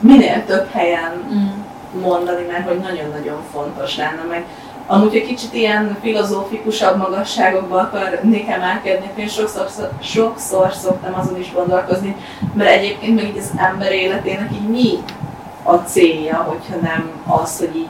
minél 0.00 0.44
több 0.46 0.68
helyen 0.72 1.12
mm. 1.32 2.00
mondani, 2.00 2.46
mert 2.46 2.68
hogy 2.68 2.78
nagyon-nagyon 2.78 3.42
fontos 3.52 3.96
lenne, 3.96 4.22
meg 4.28 4.44
amúgy, 4.90 5.10
hogy 5.10 5.26
kicsit 5.26 5.54
ilyen 5.54 5.96
filozófikusabb 6.02 6.96
magasságokba 6.96 7.78
akarnék 7.78 8.48
emelkedni, 8.48 9.10
én 9.16 9.28
sokszor, 9.28 9.68
sokszor 10.02 10.72
szoktam 10.72 11.14
azon 11.14 11.38
is 11.38 11.52
gondolkozni, 11.52 12.16
mert 12.54 12.70
egyébként 12.70 13.14
meg 13.14 13.24
így 13.24 13.36
az 13.36 13.50
ember 13.56 13.92
életének 13.92 14.52
így 14.52 14.68
mi 14.68 14.98
a 15.62 15.74
célja, 15.74 16.36
hogyha 16.36 16.76
nem 16.82 17.10
az, 17.26 17.58
hogy 17.58 17.76
így 17.76 17.88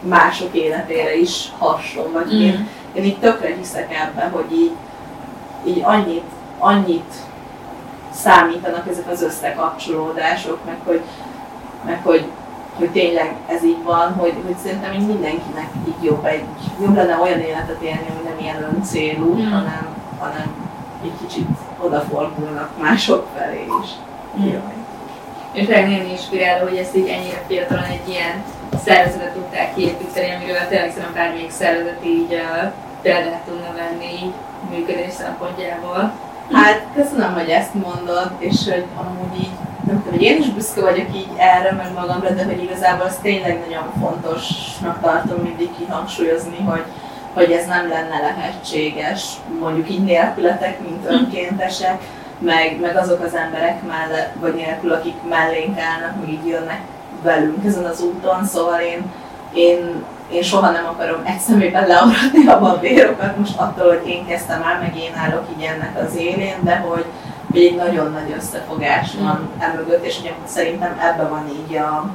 mások 0.00 0.54
életére 0.54 1.16
is 1.16 1.52
hasonl, 1.58 2.12
vagy 2.12 2.34
mm. 2.34 2.40
én, 2.40 2.68
én 2.92 3.04
így 3.04 3.18
tökre 3.18 3.54
hiszek 3.54 3.94
ebben, 3.94 4.30
hogy 4.30 4.52
így, 4.52 4.72
így 5.66 5.80
annyit, 5.84 6.24
annyit 6.58 7.14
számítanak 8.10 8.88
ezek 8.88 9.10
az 9.10 9.22
összekapcsolódások, 9.22 10.58
meg 10.64 10.76
hogy, 10.84 11.00
meg 11.84 12.00
hogy, 12.02 12.24
hogy 12.78 12.90
tényleg 12.90 13.34
ez 13.46 13.64
így 13.64 13.82
van, 13.82 14.14
hogy, 14.14 14.34
hogy 14.46 14.56
szerintem 14.62 14.92
így 14.92 15.06
mindenkinek 15.06 15.68
így 15.88 16.04
jobb, 16.04 16.24
egy, 16.24 16.44
jobb 16.80 16.96
lenne 16.96 17.16
olyan 17.16 17.38
életet 17.38 17.82
élni, 17.82 18.06
ami 18.10 18.22
nem 18.24 18.38
ilyen 18.38 18.62
öncélú, 18.74 19.34
mm. 19.34 19.50
hanem, 19.50 19.86
hanem 20.18 20.68
egy 21.02 21.12
kicsit 21.26 21.48
odafordulnak 21.78 22.70
mások 22.80 23.26
felé 23.36 23.66
is. 23.82 23.90
Mm. 24.40 24.46
Jaj. 24.46 24.78
És 25.52 25.66
nagyon 25.66 26.06
inspiráló, 26.06 26.66
hogy 26.68 26.76
ezt 26.76 26.96
így 26.96 27.08
ennyire 27.08 27.44
fiatalon 27.46 27.84
egy 27.84 28.08
ilyen 28.08 28.42
szervezetet 28.84 29.32
tudták 29.32 29.74
kiépíteni, 29.74 30.34
amiről 30.34 30.66
tényleg 30.68 30.90
szerintem 30.90 31.14
bármelyik 31.14 31.50
szervezet 31.50 32.04
így 32.04 32.32
uh, 32.32 32.72
példát 33.02 33.44
tudna 33.46 33.72
venni 33.76 34.34
működés 34.70 35.12
szempontjából. 35.12 36.12
Hát 36.52 36.82
köszönöm, 36.94 37.34
hogy 37.34 37.48
ezt 37.48 37.74
mondod, 37.74 38.30
és 38.38 38.64
hogy 38.64 38.84
amúgy 38.96 39.40
így, 39.40 39.50
nem 39.86 40.04
hogy 40.10 40.22
én 40.22 40.38
is 40.38 40.50
büszke 40.50 40.80
vagyok 40.80 41.06
így 41.14 41.28
erre, 41.36 41.72
meg 41.72 41.92
magamra, 41.94 42.30
de 42.30 42.44
hogy 42.44 42.62
igazából 42.62 43.06
az 43.06 43.16
tényleg 43.22 43.60
nagyon 43.60 43.92
fontosnak 44.00 45.00
tartom 45.00 45.42
mindig 45.42 45.70
kihangsúlyozni, 45.78 46.58
hogy, 46.64 46.84
hogy 47.34 47.52
ez 47.52 47.66
nem 47.66 47.88
lenne 47.88 48.20
lehetséges, 48.20 49.34
mondjuk 49.60 49.90
így 49.90 50.04
nélkületek, 50.04 50.80
mint 50.80 51.06
Hm. 51.06 51.12
önkéntesek, 51.12 52.02
meg, 52.38 52.80
meg 52.80 52.96
azok 52.96 53.20
az 53.24 53.34
emberek 53.34 53.82
mellett, 53.86 54.32
vagy 54.40 54.54
nélkül, 54.54 54.92
akik 54.92 55.14
mellénk 55.28 55.78
állnak, 55.78 56.20
meg 56.20 56.28
így 56.28 56.46
jönnek 56.46 56.80
velünk 57.22 57.64
ezen 57.64 57.84
az 57.84 58.02
úton, 58.02 58.44
szóval 58.44 58.80
én, 58.80 59.02
én, 59.52 60.04
én 60.32 60.42
soha 60.42 60.70
nem 60.70 60.86
akarom 60.86 61.20
egy 61.24 61.38
szemében 61.38 61.86
learatni 61.86 62.46
a 62.46 62.78
vérokat, 62.80 63.36
most 63.36 63.58
attól, 63.58 63.88
hogy 63.88 64.08
én 64.08 64.26
kezdtem 64.26 64.62
el, 64.62 64.80
meg 64.80 64.96
én 64.96 65.14
állok 65.14 65.44
így 65.56 65.64
ennek 65.64 66.02
az 66.04 66.16
élén, 66.16 66.54
de 66.60 66.76
hogy, 66.76 67.04
hogy 67.52 67.62
egy 67.62 67.76
nagyon 67.76 68.10
nagy 68.10 68.34
összefogás 68.36 69.14
van 69.22 69.48
emögött, 69.58 70.04
és 70.04 70.18
ugye 70.20 70.30
szerintem 70.44 71.00
ebben 71.02 71.28
van 71.28 71.48
így, 71.48 71.76
a, 71.76 72.10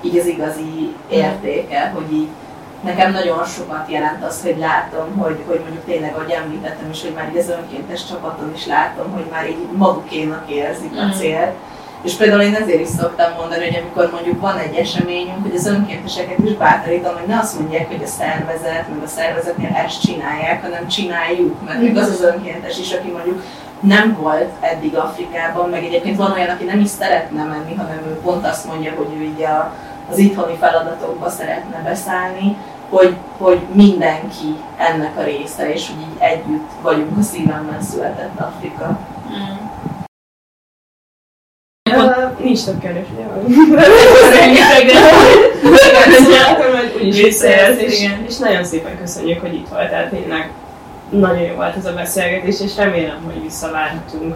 így 0.00 0.18
az 0.18 0.26
igazi 0.26 0.94
értéke, 1.08 1.92
hogy 1.94 2.12
így 2.12 2.28
nekem 2.82 3.12
nagyon 3.12 3.44
sokat 3.44 3.90
jelent 3.90 4.24
az, 4.24 4.42
hogy 4.42 4.58
látom, 4.58 5.16
hogy, 5.18 5.42
hogy 5.46 5.60
mondjuk 5.60 5.84
tényleg, 5.84 6.14
ahogy 6.14 6.30
említettem 6.30 6.90
is, 6.90 7.02
hogy 7.02 7.12
már 7.14 7.28
így 7.30 7.38
az 7.38 7.48
önkéntes 7.48 8.06
csapaton 8.06 8.52
is 8.54 8.66
látom, 8.66 9.12
hogy 9.12 9.26
már 9.30 9.48
így 9.48 9.66
magukénak 9.76 10.50
érzik 10.50 10.92
a 10.96 11.04
Mm. 11.04 11.10
És 12.02 12.14
például 12.14 12.40
én 12.42 12.54
ezért 12.54 12.80
is 12.80 12.88
szoktam 12.88 13.32
mondani, 13.38 13.64
hogy 13.64 13.82
amikor 13.82 14.10
mondjuk 14.12 14.40
van 14.40 14.58
egy 14.58 14.74
eseményünk, 14.74 15.42
hogy 15.42 15.54
az 15.54 15.66
önkénteseket 15.66 16.38
is 16.44 16.52
bátorítom, 16.52 17.14
hogy 17.14 17.26
ne 17.26 17.38
azt 17.38 17.58
mondják, 17.58 17.86
hogy 17.86 18.02
a 18.02 18.06
szervezet, 18.06 18.88
meg 18.88 19.02
a 19.04 19.06
szervezetnél 19.06 19.76
ezt 19.86 20.00
csinálják, 20.00 20.62
hanem 20.62 20.88
csináljuk, 20.88 21.64
mert 21.64 21.80
még 21.80 21.96
az 21.96 22.08
az 22.08 22.22
önkéntes 22.22 22.78
is, 22.78 22.92
aki 22.92 23.10
mondjuk 23.10 23.42
nem 23.80 24.16
volt 24.20 24.50
eddig 24.60 24.96
Afrikában, 24.96 25.68
meg 25.68 25.84
egyébként 25.84 26.16
van 26.16 26.32
olyan, 26.32 26.48
aki 26.48 26.64
nem 26.64 26.80
is 26.80 26.88
szeretne 26.88 27.44
menni, 27.44 27.74
hanem 27.74 27.98
ő 28.06 28.20
pont 28.22 28.46
azt 28.46 28.66
mondja, 28.66 28.92
hogy 28.96 29.08
ő 29.18 29.22
így 29.22 29.42
a, 29.42 29.72
az 30.10 30.18
itthoni 30.18 30.56
feladatokba 30.56 31.28
szeretne 31.28 31.82
beszállni, 31.84 32.56
hogy, 32.88 33.16
hogy 33.38 33.60
mindenki 33.72 34.56
ennek 34.76 35.18
a 35.18 35.22
része, 35.22 35.72
és 35.72 35.88
hogy 35.88 36.00
így 36.00 36.16
együtt 36.18 36.70
vagyunk 36.82 37.18
a 37.18 37.22
szívemben 37.22 37.82
született 37.82 38.40
Afrika. 38.40 38.98
Uh, 39.28 39.61
nincs 42.52 42.64
több 42.64 42.80
kérdés, 42.80 43.04
ugye? 43.14 43.24
Rengeteg, 44.38 44.86
de 44.86 46.50
akkor 46.50 46.70
majd 46.72 46.92
úgyis 47.00 47.22
visszajelsz, 47.22 47.80
és, 48.28 48.36
nagyon 48.36 48.64
szépen 48.64 48.98
köszönjük, 49.00 49.40
hogy 49.40 49.54
itt 49.54 49.68
voltál, 49.68 50.08
tényleg. 50.10 50.50
Nagyon 51.10 51.42
jó 51.42 51.54
volt 51.54 51.76
ez 51.76 51.86
a 51.86 51.92
beszélgetés, 51.92 52.60
és 52.60 52.76
remélem, 52.76 53.18
hogy 53.24 53.42
visszavárhatunk. 53.42 54.34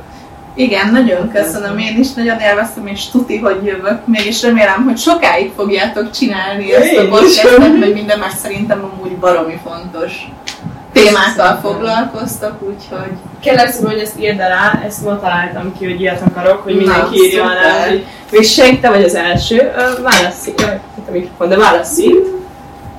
Igen, 0.55 0.91
nagyon 0.91 1.31
köszönöm, 1.31 1.79
én 1.79 1.99
is 1.99 2.13
nagyon 2.13 2.39
élveztem, 2.41 2.87
és 2.87 3.09
tuti, 3.09 3.39
hogy 3.39 3.65
jövök 3.65 4.07
még, 4.07 4.27
és 4.27 4.43
remélem, 4.43 4.85
hogy 4.85 4.99
sokáig 4.99 5.53
fogjátok 5.57 6.11
csinálni 6.11 6.75
ezt 6.75 6.97
a 6.97 7.09
podcastet, 7.09 7.79
meg 7.79 7.93
minden, 7.93 8.19
meg 8.19 8.31
szerintem 8.31 8.91
amúgy 8.93 9.17
baromi 9.17 9.61
fontos 9.65 10.29
témákkal 11.03 11.59
foglalkoztok, 11.63 12.63
úgyhogy 12.63 13.13
Kérlek 13.41 13.73
szépen, 13.73 13.91
hogy 13.91 14.01
ezt 14.01 14.21
írd 14.21 14.41
alá, 14.41 14.83
ezt 14.87 15.05
ma 15.05 15.21
találtam 15.21 15.73
ki, 15.79 15.85
hogy 15.85 16.01
ilyet 16.01 16.23
akarok, 16.23 16.63
hogy 16.63 16.75
Na, 16.75 16.79
mindenki 16.79 17.17
írja 17.17 17.45
alá, 17.45 17.87
hogy 17.89 18.07
még 18.31 18.43
seg, 18.43 18.81
te 18.81 18.89
vagy 18.89 19.05
az 19.05 19.15
első, 19.15 19.73
válasz, 20.03 20.47
itt 20.47 20.61
a 21.09 21.11
mikrofon, 21.11 21.49
de 21.49 21.57
válasz 21.57 21.99
itt. 21.99 22.35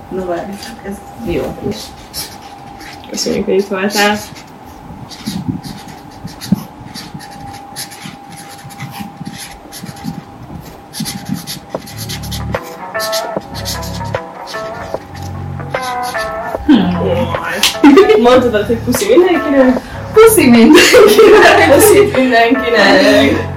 no 0.09 0.25
várjuk, 0.25 0.57
ez 0.83 0.93
Jó. 1.25 1.57
Köszönjük, 3.09 3.45
hogy 3.45 3.53
itt 3.53 3.67
voltál. 3.67 4.17
Mondtad, 18.21 18.65
hogy 18.65 18.77
puszi 18.85 19.05
mindenkinek? 19.07 19.79
puszi 20.13 20.49
mindenkinek! 20.49 21.73
Puszi 21.73 22.11
mindenkinek! 22.15 23.56